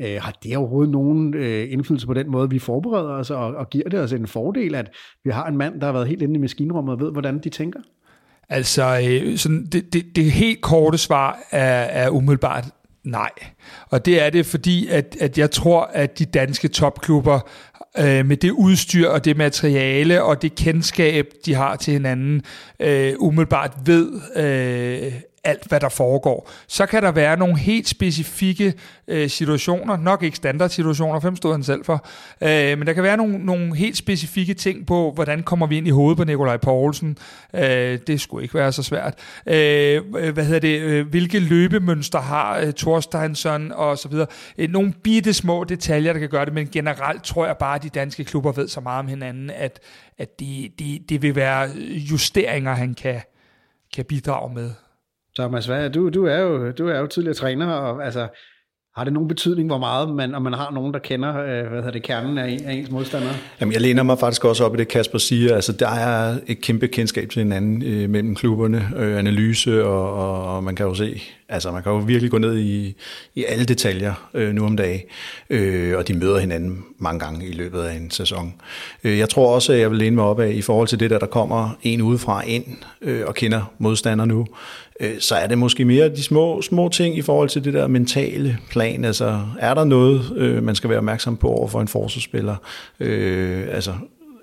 øh, 0.01 0.21
har 0.21 0.37
det 0.43 0.57
overhovedet 0.57 0.91
nogen 0.91 1.33
øh, 1.33 1.71
indflydelse 1.71 2.07
på 2.07 2.13
den 2.13 2.31
måde, 2.31 2.49
vi 2.49 2.59
forbereder 2.59 3.09
os, 3.09 3.31
og, 3.31 3.55
og 3.55 3.69
giver 3.69 3.89
det 3.89 3.99
os 3.99 4.13
en 4.13 4.27
fordel, 4.27 4.75
at 4.75 4.89
vi 5.23 5.29
har 5.29 5.47
en 5.47 5.57
mand, 5.57 5.79
der 5.79 5.85
har 5.85 5.93
været 5.93 6.07
helt 6.07 6.21
inde 6.21 6.35
i 6.35 6.41
maskinrummet 6.41 6.93
og 6.93 6.99
ved, 6.99 7.11
hvordan 7.11 7.39
de 7.39 7.49
tænker? 7.49 7.79
Altså, 8.49 8.83
øh, 8.83 9.37
sådan 9.37 9.65
det, 9.65 9.93
det, 9.93 10.05
det 10.15 10.31
helt 10.31 10.61
korte 10.61 10.97
svar 10.97 11.39
er, 11.51 11.83
er 11.83 12.09
umiddelbart 12.09 12.65
Nej, 13.03 13.31
og 13.89 14.05
det 14.05 14.21
er 14.21 14.29
det, 14.29 14.45
fordi 14.45 14.87
at, 14.87 15.17
at 15.19 15.37
jeg 15.37 15.51
tror, 15.51 15.83
at 15.93 16.19
de 16.19 16.25
danske 16.25 16.67
topklubber 16.67 17.39
øh, 17.97 18.25
med 18.25 18.37
det 18.37 18.51
udstyr 18.51 19.09
og 19.09 19.25
det 19.25 19.37
materiale 19.37 20.23
og 20.23 20.41
det 20.41 20.55
kendskab, 20.55 21.25
de 21.45 21.53
har 21.53 21.75
til 21.75 21.93
hinanden, 21.93 22.41
øh, 22.79 23.13
umiddelbart 23.19 23.73
ved, 23.85 24.11
øh, 24.35 25.13
alt, 25.43 25.67
hvad 25.67 25.79
der 25.79 25.89
foregår. 25.89 26.49
Så 26.67 26.85
kan 26.85 27.03
der 27.03 27.11
være 27.11 27.37
nogle 27.37 27.57
helt 27.57 27.87
specifikke 27.87 28.73
øh, 29.07 29.29
situationer, 29.29 29.97
nok 29.97 30.23
ikke 30.23 30.37
standardsituationer, 30.37 31.19
fem 31.19 31.35
stod 31.35 31.51
han 31.51 31.63
selv 31.63 31.85
for, 31.85 32.07
øh, 32.41 32.77
men 32.77 32.87
der 32.87 32.93
kan 32.93 33.03
være 33.03 33.17
nogle, 33.17 33.37
nogle 33.37 33.75
helt 33.75 33.97
specifikke 33.97 34.53
ting 34.53 34.87
på, 34.87 35.11
hvordan 35.15 35.43
kommer 35.43 35.67
vi 35.67 35.77
ind 35.77 35.87
i 35.87 35.89
hovedet 35.89 36.17
på 36.17 36.23
Nikolaj 36.23 36.57
Poulsen. 36.57 37.17
Øh, 37.53 37.99
det 38.07 38.21
skulle 38.21 38.43
ikke 38.43 38.55
være 38.55 38.71
så 38.71 38.83
svært. 38.83 39.13
Øh, 39.45 40.13
hvad 40.33 40.45
hedder 40.45 40.59
det? 40.59 40.81
Øh, 40.81 41.07
hvilke 41.07 41.39
løbemønster 41.39 42.21
har 42.21 42.57
øh, 42.57 42.73
Thorsteinsson 42.73 43.71
og 43.71 43.97
så 43.97 44.07
videre. 44.07 44.27
Øh, 44.57 44.69
nogle 44.69 44.93
bitte 45.03 45.33
små 45.33 45.63
detaljer, 45.63 46.13
der 46.13 46.19
kan 46.19 46.29
gøre 46.29 46.45
det, 46.45 46.53
men 46.53 46.67
generelt 46.71 47.23
tror 47.23 47.45
jeg 47.45 47.57
bare, 47.57 47.75
at 47.75 47.83
de 47.83 47.89
danske 47.89 48.23
klubber 48.23 48.51
ved 48.51 48.67
så 48.67 48.81
meget 48.81 48.99
om 48.99 49.07
hinanden, 49.07 49.49
at, 49.49 49.79
at 50.17 50.39
det 50.39 50.79
de, 50.79 50.99
de 51.09 51.21
vil 51.21 51.35
være 51.35 51.69
øh, 51.75 52.11
justeringer, 52.11 52.73
han 52.73 52.93
kan, 52.93 53.21
kan 53.95 54.05
bidrage 54.05 54.53
med. 54.53 54.71
Thomas, 55.37 55.65
hvad, 55.65 55.89
du, 55.89 56.09
du, 56.09 56.25
er 56.25 56.39
jo, 56.39 56.71
du 56.71 56.87
er 56.87 56.99
jo 56.99 57.07
tidligere 57.07 57.35
træner, 57.35 57.67
og 57.67 58.05
altså, 58.05 58.27
har 58.95 59.03
det 59.03 59.13
nogen 59.13 59.27
betydning, 59.27 59.69
hvor 59.69 59.77
meget 59.77 60.09
man, 60.09 60.35
om 60.35 60.41
man 60.41 60.53
har 60.53 60.71
nogen, 60.71 60.93
der 60.93 60.99
kender 60.99 61.29
øh, 61.29 61.67
hvad 61.67 61.77
hedder 61.77 61.91
det, 61.91 62.03
kernen 62.03 62.37
af, 62.37 62.57
af 62.65 62.73
ens 62.73 62.91
modstandere? 62.91 63.33
Jamen, 63.61 63.73
jeg 63.73 63.81
læner 63.81 64.03
mig 64.03 64.19
faktisk 64.19 64.45
også 64.45 64.65
op 64.65 64.75
i 64.75 64.77
det, 64.77 64.87
Kasper 64.87 65.17
siger. 65.17 65.55
Altså, 65.55 65.71
der 65.73 65.89
er 65.89 66.37
et 66.47 66.61
kæmpe 66.61 66.87
kendskab 66.87 67.29
til 67.29 67.41
hinanden 67.41 67.83
øh, 67.83 68.09
mellem 68.09 68.35
klubberne, 68.35 68.89
øh, 68.97 69.17
analyse, 69.17 69.85
og, 69.85 70.13
og, 70.13 70.55
og 70.55 70.63
man 70.63 70.75
kan 70.75 70.85
jo 70.85 70.93
se, 70.93 71.21
altså 71.51 71.71
man 71.71 71.83
kan 71.83 71.91
jo 71.91 71.97
virkelig 71.97 72.31
gå 72.31 72.37
ned 72.37 72.57
i, 72.57 72.95
i 73.35 73.45
alle 73.45 73.65
detaljer 73.65 74.29
øh, 74.33 74.53
nu 74.53 74.65
om 74.65 74.77
dagen, 74.77 75.01
øh, 75.49 75.97
og 75.97 76.07
de 76.07 76.13
møder 76.13 76.39
hinanden 76.39 76.83
mange 76.97 77.19
gange 77.19 77.47
i 77.47 77.51
løbet 77.51 77.81
af 77.81 77.95
en 77.95 78.11
sæson. 78.11 78.53
Øh, 79.03 79.17
jeg 79.17 79.29
tror 79.29 79.55
også, 79.55 79.73
at 79.73 79.79
jeg 79.79 79.89
vil 79.89 79.97
læne 79.97 80.15
mig 80.15 80.25
op 80.25 80.39
af, 80.39 80.51
i 80.51 80.61
forhold 80.61 80.87
til 80.87 80.99
det, 80.99 81.09
der, 81.09 81.19
der 81.19 81.25
kommer 81.25 81.77
en 81.83 82.01
udefra 82.01 82.43
ind 82.45 82.65
øh, 83.01 83.23
og 83.27 83.35
kender 83.35 83.73
modstander 83.77 84.25
nu, 84.25 84.47
øh, 84.99 85.19
så 85.19 85.35
er 85.35 85.47
det 85.47 85.57
måske 85.57 85.85
mere 85.85 86.09
de 86.09 86.23
små, 86.23 86.61
små 86.61 86.89
ting 86.89 87.17
i 87.17 87.21
forhold 87.21 87.49
til 87.49 87.63
det 87.63 87.73
der 87.73 87.87
mentale 87.87 88.57
plan. 88.69 89.05
Altså, 89.05 89.41
er 89.59 89.73
der 89.73 89.83
noget, 89.83 90.33
øh, 90.35 90.63
man 90.63 90.75
skal 90.75 90.89
være 90.89 90.99
opmærksom 90.99 91.37
på 91.37 91.47
over 91.47 91.67
for 91.67 91.81
en 91.81 91.87
forsvarsspiller? 91.87 92.55
Øh, 92.99 93.67
altså, 93.71 93.93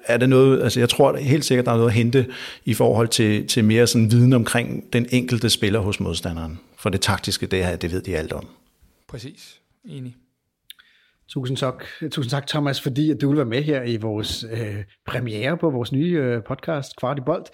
er 0.08 0.16
det 0.16 0.28
noget, 0.28 0.62
altså 0.62 0.80
jeg 0.80 0.88
tror 0.88 1.16
helt 1.16 1.44
sikkert, 1.44 1.66
der 1.66 1.72
er 1.72 1.76
noget 1.76 1.90
at 1.90 1.94
hente 1.94 2.26
i 2.64 2.74
forhold 2.74 3.08
til, 3.08 3.46
til 3.46 3.64
mere 3.64 3.86
sådan 3.86 4.10
viden 4.10 4.32
omkring 4.32 4.92
den 4.92 5.06
enkelte 5.10 5.50
spiller 5.50 5.80
hos 5.80 6.00
modstanderen. 6.00 6.60
For 6.76 6.90
det 6.90 7.00
taktiske, 7.00 7.46
det 7.46 7.64
her, 7.64 7.76
det 7.76 7.92
ved 7.92 8.02
de 8.02 8.16
alt 8.16 8.32
om. 8.32 8.46
Præcis. 9.08 9.60
Enig. 9.84 10.16
Tusind 11.28 11.56
tak, 11.56 11.84
tusind 12.10 12.30
tak 12.30 12.46
Thomas, 12.46 12.80
fordi 12.80 13.10
at 13.10 13.20
du 13.20 13.28
vil 13.28 13.36
være 13.36 13.46
med 13.46 13.62
her 13.62 13.82
i 13.82 13.96
vores 13.96 14.44
øh, 14.52 14.84
premiere 15.06 15.58
på 15.58 15.70
vores 15.70 15.92
nye 15.92 16.18
øh, 16.22 16.42
podcast, 16.48 16.96
Kvart 16.96 17.18
i 17.18 17.20
Bold. 17.26 17.44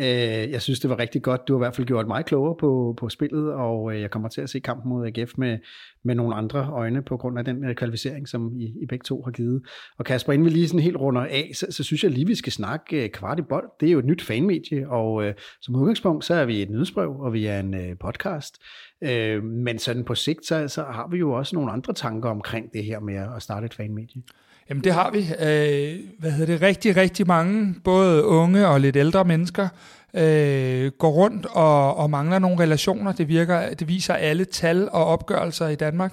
Øh, 0.00 0.50
jeg 0.50 0.62
synes, 0.62 0.80
det 0.80 0.90
var 0.90 0.98
rigtig 0.98 1.22
godt. 1.22 1.48
Du 1.48 1.52
har 1.52 1.58
i 1.58 1.62
hvert 1.64 1.76
fald 1.76 1.86
gjort 1.86 2.06
mig 2.06 2.24
klogere 2.24 2.56
på, 2.60 2.94
på 2.98 3.08
spillet, 3.08 3.52
og 3.52 3.94
øh, 3.94 4.00
jeg 4.00 4.10
kommer 4.10 4.28
til 4.28 4.40
at 4.40 4.50
se 4.50 4.60
kampen 4.60 4.88
mod 4.88 5.06
AGF 5.06 5.32
med, 5.38 5.58
med 6.04 6.14
nogle 6.14 6.34
andre 6.34 6.68
øjne 6.72 7.02
på 7.02 7.16
grund 7.16 7.38
af 7.38 7.44
den 7.44 7.64
øh, 7.64 7.74
kvalificering, 7.74 8.28
som 8.28 8.52
I, 8.56 8.64
I 8.82 8.86
begge 8.88 9.04
to 9.04 9.22
har 9.22 9.30
givet. 9.30 9.62
Og 9.98 10.04
Kasper, 10.04 10.32
inden 10.32 10.44
vi 10.44 10.50
lige 10.50 10.68
sådan 10.68 10.80
helt 10.80 10.96
runder 10.96 11.22
af, 11.22 11.50
så, 11.54 11.66
så 11.70 11.84
synes 11.84 12.02
jeg 12.02 12.10
lige, 12.10 12.26
vi 12.26 12.34
skal 12.34 12.52
snakke 12.52 13.04
øh, 13.04 13.10
Kvart 13.10 13.38
i 13.38 13.42
Bold. 13.42 13.68
Det 13.80 13.88
er 13.88 13.92
jo 13.92 13.98
et 13.98 14.04
nyt 14.04 14.22
fanmedie, 14.22 14.88
og 14.88 15.24
øh, 15.24 15.34
som 15.60 15.74
udgangspunkt, 15.74 16.24
så 16.24 16.34
er 16.34 16.44
vi 16.44 16.62
et 16.62 16.70
nyhedsbrev, 16.70 17.20
og 17.20 17.32
vi 17.32 17.46
er 17.46 17.60
en 17.60 17.74
øh, 17.74 17.96
podcast. 18.00 18.62
Øh, 19.02 19.44
men 19.44 19.78
sådan 19.78 20.04
på 20.04 20.14
sigt, 20.14 20.46
så, 20.46 20.68
så 20.68 20.82
har 20.82 21.08
vi 21.10 21.18
jo 21.18 21.32
også 21.32 21.56
nogle 21.56 21.72
andre 21.72 21.92
tanker 21.92 22.30
omkring 22.30 22.72
det 22.72 22.84
her 22.84 23.00
med 23.00 23.14
at 23.36 23.42
starte 23.42 23.66
et 23.66 23.74
fanmedie. 23.74 24.22
Jamen 24.68 24.84
det 24.84 24.92
har 24.92 25.10
vi. 25.10 25.18
Øh, 25.18 25.98
hvad 26.18 26.30
hedder 26.30 26.52
det? 26.52 26.62
Rigtig, 26.62 26.96
rigtig 26.96 27.26
mange, 27.26 27.74
både 27.84 28.24
unge 28.24 28.68
og 28.68 28.80
lidt 28.80 28.96
ældre 28.96 29.24
mennesker, 29.24 29.68
øh, 30.14 30.90
går 30.98 31.10
rundt 31.10 31.46
og, 31.46 31.96
og 31.96 32.10
mangler 32.10 32.38
nogle 32.38 32.62
relationer. 32.62 33.12
Det, 33.12 33.28
virker, 33.28 33.74
det 33.74 33.88
viser 33.88 34.14
alle 34.14 34.44
tal 34.44 34.88
og 34.92 35.06
opgørelser 35.06 35.68
i 35.68 35.74
Danmark, 35.74 36.12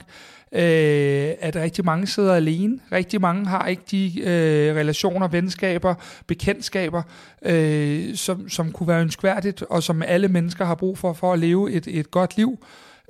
øh, 0.51 1.31
at 1.39 1.55
rigtig 1.55 1.85
mange 1.85 2.07
sidder 2.07 2.33
alene. 2.33 2.79
Rigtig 2.91 3.21
mange 3.21 3.45
har 3.45 3.67
ikke 3.67 3.83
de 3.91 4.19
øh, 4.19 4.75
relationer, 4.75 5.27
venskaber, 5.27 5.95
bekendtskaber, 6.27 7.01
øh, 7.45 8.15
som, 8.15 8.49
som 8.49 8.71
kunne 8.71 8.87
være 8.87 9.01
ønskværdigt, 9.01 9.61
og 9.61 9.83
som 9.83 10.01
alle 10.01 10.27
mennesker 10.27 10.65
har 10.65 10.75
brug 10.75 10.97
for, 10.97 11.13
for 11.13 11.33
at 11.33 11.39
leve 11.39 11.71
et, 11.71 11.87
et 11.87 12.11
godt 12.11 12.37
liv. 12.37 12.57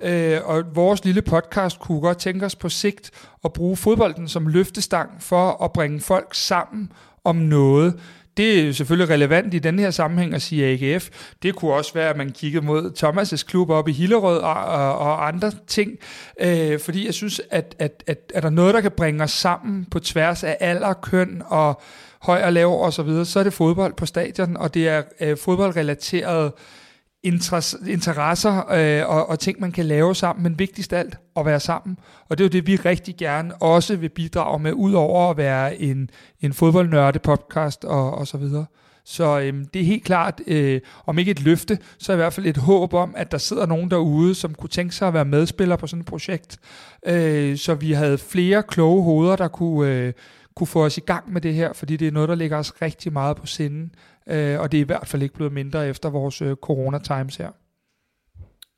Øh, 0.02 0.40
og 0.44 0.64
vores 0.76 1.06
lille 1.06 1.22
podcast 1.22 1.80
kunne 1.80 2.02
godt 2.02 2.18
tænke 2.18 2.46
os 2.46 2.56
på 2.56 2.70
sigt 2.70 3.12
at 3.46 3.54
bruge 3.54 3.78
fodbolden 3.78 4.28
som 4.28 4.48
løftestang 4.48 5.10
for 5.20 5.64
at 5.64 5.72
bringe 5.72 6.00
folk 6.00 6.30
sammen 6.34 6.92
om 7.24 7.36
noget. 7.36 8.00
Det 8.40 8.68
er 8.68 8.72
selvfølgelig 8.72 9.10
relevant 9.10 9.54
i 9.54 9.60
den 9.60 9.80
her 9.80 9.92
sammenhæng 9.92 10.34
at 10.34 10.42
sige 10.42 10.66
AGF. 10.66 11.10
Det 11.44 11.56
kunne 11.56 11.74
også 11.74 11.94
være, 11.94 12.10
at 12.10 12.18
man 12.18 12.32
kiggede 12.32 12.66
mod 12.66 12.92
Thomas' 13.04 13.46
klub 13.48 13.70
op 13.70 13.88
i 13.88 13.92
Hillerød 13.92 14.38
og, 14.38 14.54
og, 14.54 14.98
og 14.98 15.28
andre 15.28 15.52
ting. 15.68 15.92
Øh, 16.42 16.80
fordi 16.80 17.06
jeg 17.06 17.14
synes, 17.14 17.42
at, 17.52 17.76
at, 17.80 18.04
at 18.08 18.32
er 18.36 18.42
der 18.42 18.50
noget, 18.50 18.74
der 18.74 18.82
kan 18.82 18.92
bringe 18.92 19.24
os 19.24 19.32
sammen 19.32 19.86
på 19.92 20.00
tværs 20.00 20.44
af 20.44 20.58
alder, 20.60 20.94
køn 20.94 21.42
og 21.46 21.82
høj 22.22 22.44
og 22.44 22.54
lav 22.54 22.82
og 22.82 22.94
så 22.94 23.04
videre, 23.04 23.26
så 23.26 23.40
er 23.40 23.44
det 23.44 23.54
fodbold 23.54 23.94
på 23.94 24.06
stadion, 24.06 24.58
og 24.58 24.74
det 24.74 24.88
er 24.88 25.04
øh, 25.22 25.38
fodboldrelateret 25.38 26.46
øh, 26.46 26.52
interesser 27.24 28.72
øh, 28.72 29.10
og, 29.10 29.30
og 29.30 29.40
ting, 29.40 29.60
man 29.60 29.72
kan 29.72 29.86
lave 29.86 30.16
sammen, 30.16 30.44
men 30.44 30.60
vigtigst 30.60 30.94
alt 30.94 31.18
at 31.36 31.46
være 31.46 31.60
sammen. 31.60 31.98
Og 32.30 32.38
det 32.38 32.44
er 32.44 32.48
jo 32.48 32.52
det, 32.52 32.68
vi 32.68 32.76
rigtig 32.76 33.16
gerne 33.18 33.56
også 33.56 33.96
vil 33.96 34.10
bidrage 34.10 34.60
med, 34.60 34.74
udover 34.74 35.30
at 35.30 35.38
være 35.38 35.82
en, 35.82 36.10
en 36.42 36.54
fodboldnørde 36.54 37.20
podcast 37.20 37.86
og, 37.86 38.14
og 38.14 38.28
så 38.28 38.38
videre. 38.38 38.66
Så 39.06 39.40
øh, 39.40 39.54
det 39.74 39.82
er 39.82 39.86
helt 39.86 40.04
klart, 40.04 40.42
øh, 40.48 40.82
om 41.06 41.20
ikke 41.20 41.32
et 41.32 41.42
løfte, 41.42 41.80
så 41.98 42.14
i 42.14 42.16
hvert 42.16 42.34
fald 42.34 42.46
et 42.46 42.58
håb 42.58 42.94
om, 42.94 43.14
at 43.18 43.32
der 43.32 43.38
sidder 43.38 43.66
nogen 43.66 43.92
derude, 43.92 44.36
som 44.36 44.54
kunne 44.54 44.70
tænke 44.70 44.96
sig 44.96 45.08
at 45.08 45.14
være 45.14 45.26
medspiller 45.26 45.76
på 45.76 45.88
sådan 45.88 46.02
et 46.02 46.06
projekt. 46.06 46.58
Øh, 47.06 47.58
så 47.58 47.74
vi 47.74 47.92
havde 47.92 48.18
flere 48.18 48.64
kloge 48.64 49.04
hoveder, 49.04 49.36
der 49.36 49.48
kunne, 49.48 49.94
øh, 49.94 50.14
kunne 50.56 50.68
få 50.68 50.86
os 50.86 50.98
i 50.98 51.02
gang 51.02 51.34
med 51.34 51.42
det 51.42 51.54
her, 51.54 51.74
fordi 51.74 51.98
det 51.98 52.08
er 52.08 52.12
noget, 52.12 52.30
der 52.30 52.36
ligger 52.36 52.58
os 52.58 52.74
rigtig 52.82 53.14
meget 53.14 53.38
på 53.38 53.46
sinden 53.46 53.92
øh, 54.30 54.60
og 54.60 54.72
det 54.72 54.78
er 54.78 54.82
i 54.82 54.86
hvert 54.86 55.08
fald 55.08 55.24
ikke 55.24 55.36
blevet 55.36 55.54
mindre 55.54 55.88
efter 55.88 56.10
vores 56.10 56.42
øh, 56.42 56.56
corona-times 56.56 57.38
her. 57.38 57.52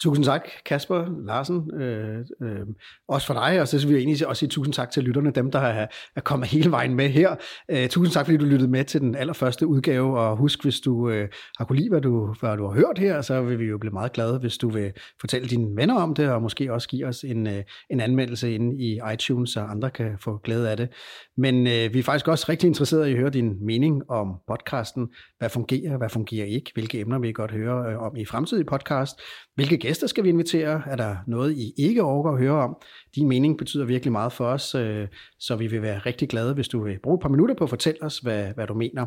Tusind 0.01 0.25
tak, 0.25 0.47
Kasper 0.65 1.25
Larsen. 1.25 1.81
Øh, 1.81 2.19
øh, 2.43 2.59
også 3.07 3.27
for 3.27 3.33
dig, 3.33 3.61
og 3.61 3.67
så 3.67 3.87
vil 3.87 3.93
jeg 3.93 3.99
egentlig 3.99 4.27
også 4.27 4.39
sige 4.39 4.49
tusind 4.49 4.73
tak 4.73 4.91
til 4.91 5.03
lytterne, 5.03 5.31
dem 5.31 5.51
der 5.51 5.59
er, 5.59 5.87
er 6.15 6.21
kommet 6.21 6.49
hele 6.49 6.71
vejen 6.71 6.95
med 6.95 7.09
her. 7.09 7.35
Øh, 7.71 7.89
tusind 7.89 8.13
tak, 8.13 8.25
fordi 8.25 8.37
du 8.37 8.45
lyttede 8.45 8.71
med 8.71 8.85
til 8.85 9.01
den 9.01 9.15
allerførste 9.15 9.67
udgave, 9.67 10.19
og 10.19 10.37
husk, 10.37 10.63
hvis 10.63 10.79
du 10.79 11.09
øh, 11.09 11.29
har 11.57 11.65
kunne 11.65 11.79
lide, 11.79 11.89
hvad 11.89 12.01
du, 12.01 12.35
hvad 12.39 12.57
du 12.57 12.67
har 12.67 12.73
hørt 12.73 12.97
her, 12.97 13.21
så 13.21 13.41
vil 13.41 13.59
vi 13.59 13.65
jo 13.65 13.77
blive 13.77 13.93
meget 13.93 14.11
glade, 14.11 14.39
hvis 14.39 14.57
du 14.57 14.69
vil 14.69 14.91
fortælle 15.19 15.47
dine 15.47 15.75
venner 15.75 15.95
om 15.95 16.15
det, 16.15 16.29
og 16.29 16.41
måske 16.41 16.73
også 16.73 16.87
give 16.87 17.05
os 17.05 17.23
en, 17.23 17.47
øh, 17.47 17.63
en 17.89 17.99
anmeldelse 17.99 18.55
inde 18.55 18.83
i 18.83 18.99
iTunes, 19.13 19.49
så 19.49 19.59
andre 19.59 19.89
kan 19.89 20.11
få 20.19 20.37
glæde 20.37 20.69
af 20.71 20.77
det. 20.77 20.89
Men 21.37 21.67
øh, 21.67 21.93
vi 21.93 21.99
er 21.99 22.03
faktisk 22.03 22.27
også 22.27 22.45
rigtig 22.49 22.67
interesserede 22.67 23.09
i 23.09 23.13
at 23.13 23.19
høre 23.19 23.29
din 23.29 23.65
mening 23.65 24.01
om 24.09 24.27
podcasten. 24.47 25.07
Hvad 25.37 25.49
fungerer, 25.49 25.97
hvad 25.97 26.09
fungerer 26.09 26.45
ikke? 26.45 26.71
Hvilke 26.73 26.99
emner 26.99 27.19
vil 27.19 27.29
I 27.29 27.33
godt 27.33 27.51
høre 27.51 27.91
øh, 27.91 28.01
om 28.01 28.15
i 28.15 28.25
fremtidige 28.25 28.65
podcast? 28.65 29.21
Hvilke 29.55 29.77
gæster 29.77 29.90
skal 29.93 30.23
vi 30.23 30.29
invitere? 30.29 30.81
Er 30.87 30.95
der 30.95 31.15
noget, 31.27 31.57
I 31.57 31.73
ikke 31.77 32.03
overgår 32.03 32.31
at 32.31 32.39
høre 32.39 32.63
om? 32.63 32.75
Din 33.15 33.27
mening 33.27 33.57
betyder 33.57 33.85
virkelig 33.85 34.11
meget 34.11 34.33
for 34.33 34.45
os, 34.45 34.75
øh, 34.75 35.07
så 35.39 35.55
vi 35.55 35.67
vil 35.67 35.81
være 35.81 35.99
rigtig 35.99 36.29
glade, 36.29 36.53
hvis 36.53 36.67
du 36.67 36.83
vil 36.83 36.99
bruge 37.03 37.15
et 37.15 37.21
par 37.21 37.29
minutter 37.29 37.55
på 37.55 37.63
at 37.63 37.69
fortælle 37.69 38.03
os, 38.03 38.17
hvad, 38.17 38.53
hvad 38.55 38.67
du 38.67 38.73
mener. 38.73 39.05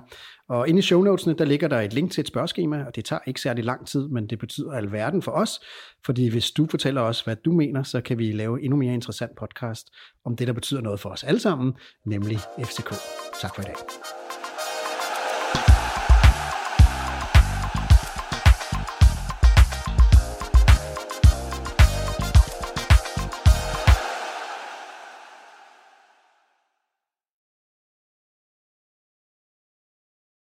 Og 0.49 0.69
inde 0.69 0.79
i 0.79 0.83
shownotesene, 0.83 1.35
der 1.35 1.45
ligger 1.45 1.69
der 1.69 1.81
et 1.81 1.93
link 1.93 2.13
til 2.13 2.21
et 2.21 2.29
spørgeskema, 2.29 2.85
og 2.85 2.97
det 2.97 3.05
tager 3.05 3.21
ikke 3.27 3.41
særlig 3.41 3.65
lang 3.65 3.87
tid, 3.87 4.09
men 4.09 4.27
det 4.27 4.39
betyder 4.39 4.73
alverden 4.73 5.23
for 5.23 5.33
os, 5.33 5.61
fordi 6.05 6.31
hvis 6.31 6.51
du 6.51 6.67
fortæller 6.71 7.01
os, 7.01 7.21
hvad 7.21 7.37
du 7.37 7.53
mener, 7.53 7.83
så 7.83 8.01
kan 8.01 8.19
vi 8.19 8.33
lave 8.33 8.63
endnu 8.63 8.77
mere 8.77 8.95
interessant 8.95 9.37
podcast 9.37 9.89
om 10.25 10.37
det, 10.37 10.47
der 10.47 10.53
betyder 10.53 10.81
noget 10.81 11.01
for 11.01 11.11
os 11.11 11.25
alle 11.25 11.41
sammen, 11.41 11.73
nemlig 12.07 12.39
FCK. 12.65 12.91
Tak 13.41 13.55
for 13.55 13.63
i 13.63 13.65
dag. 13.65 14.24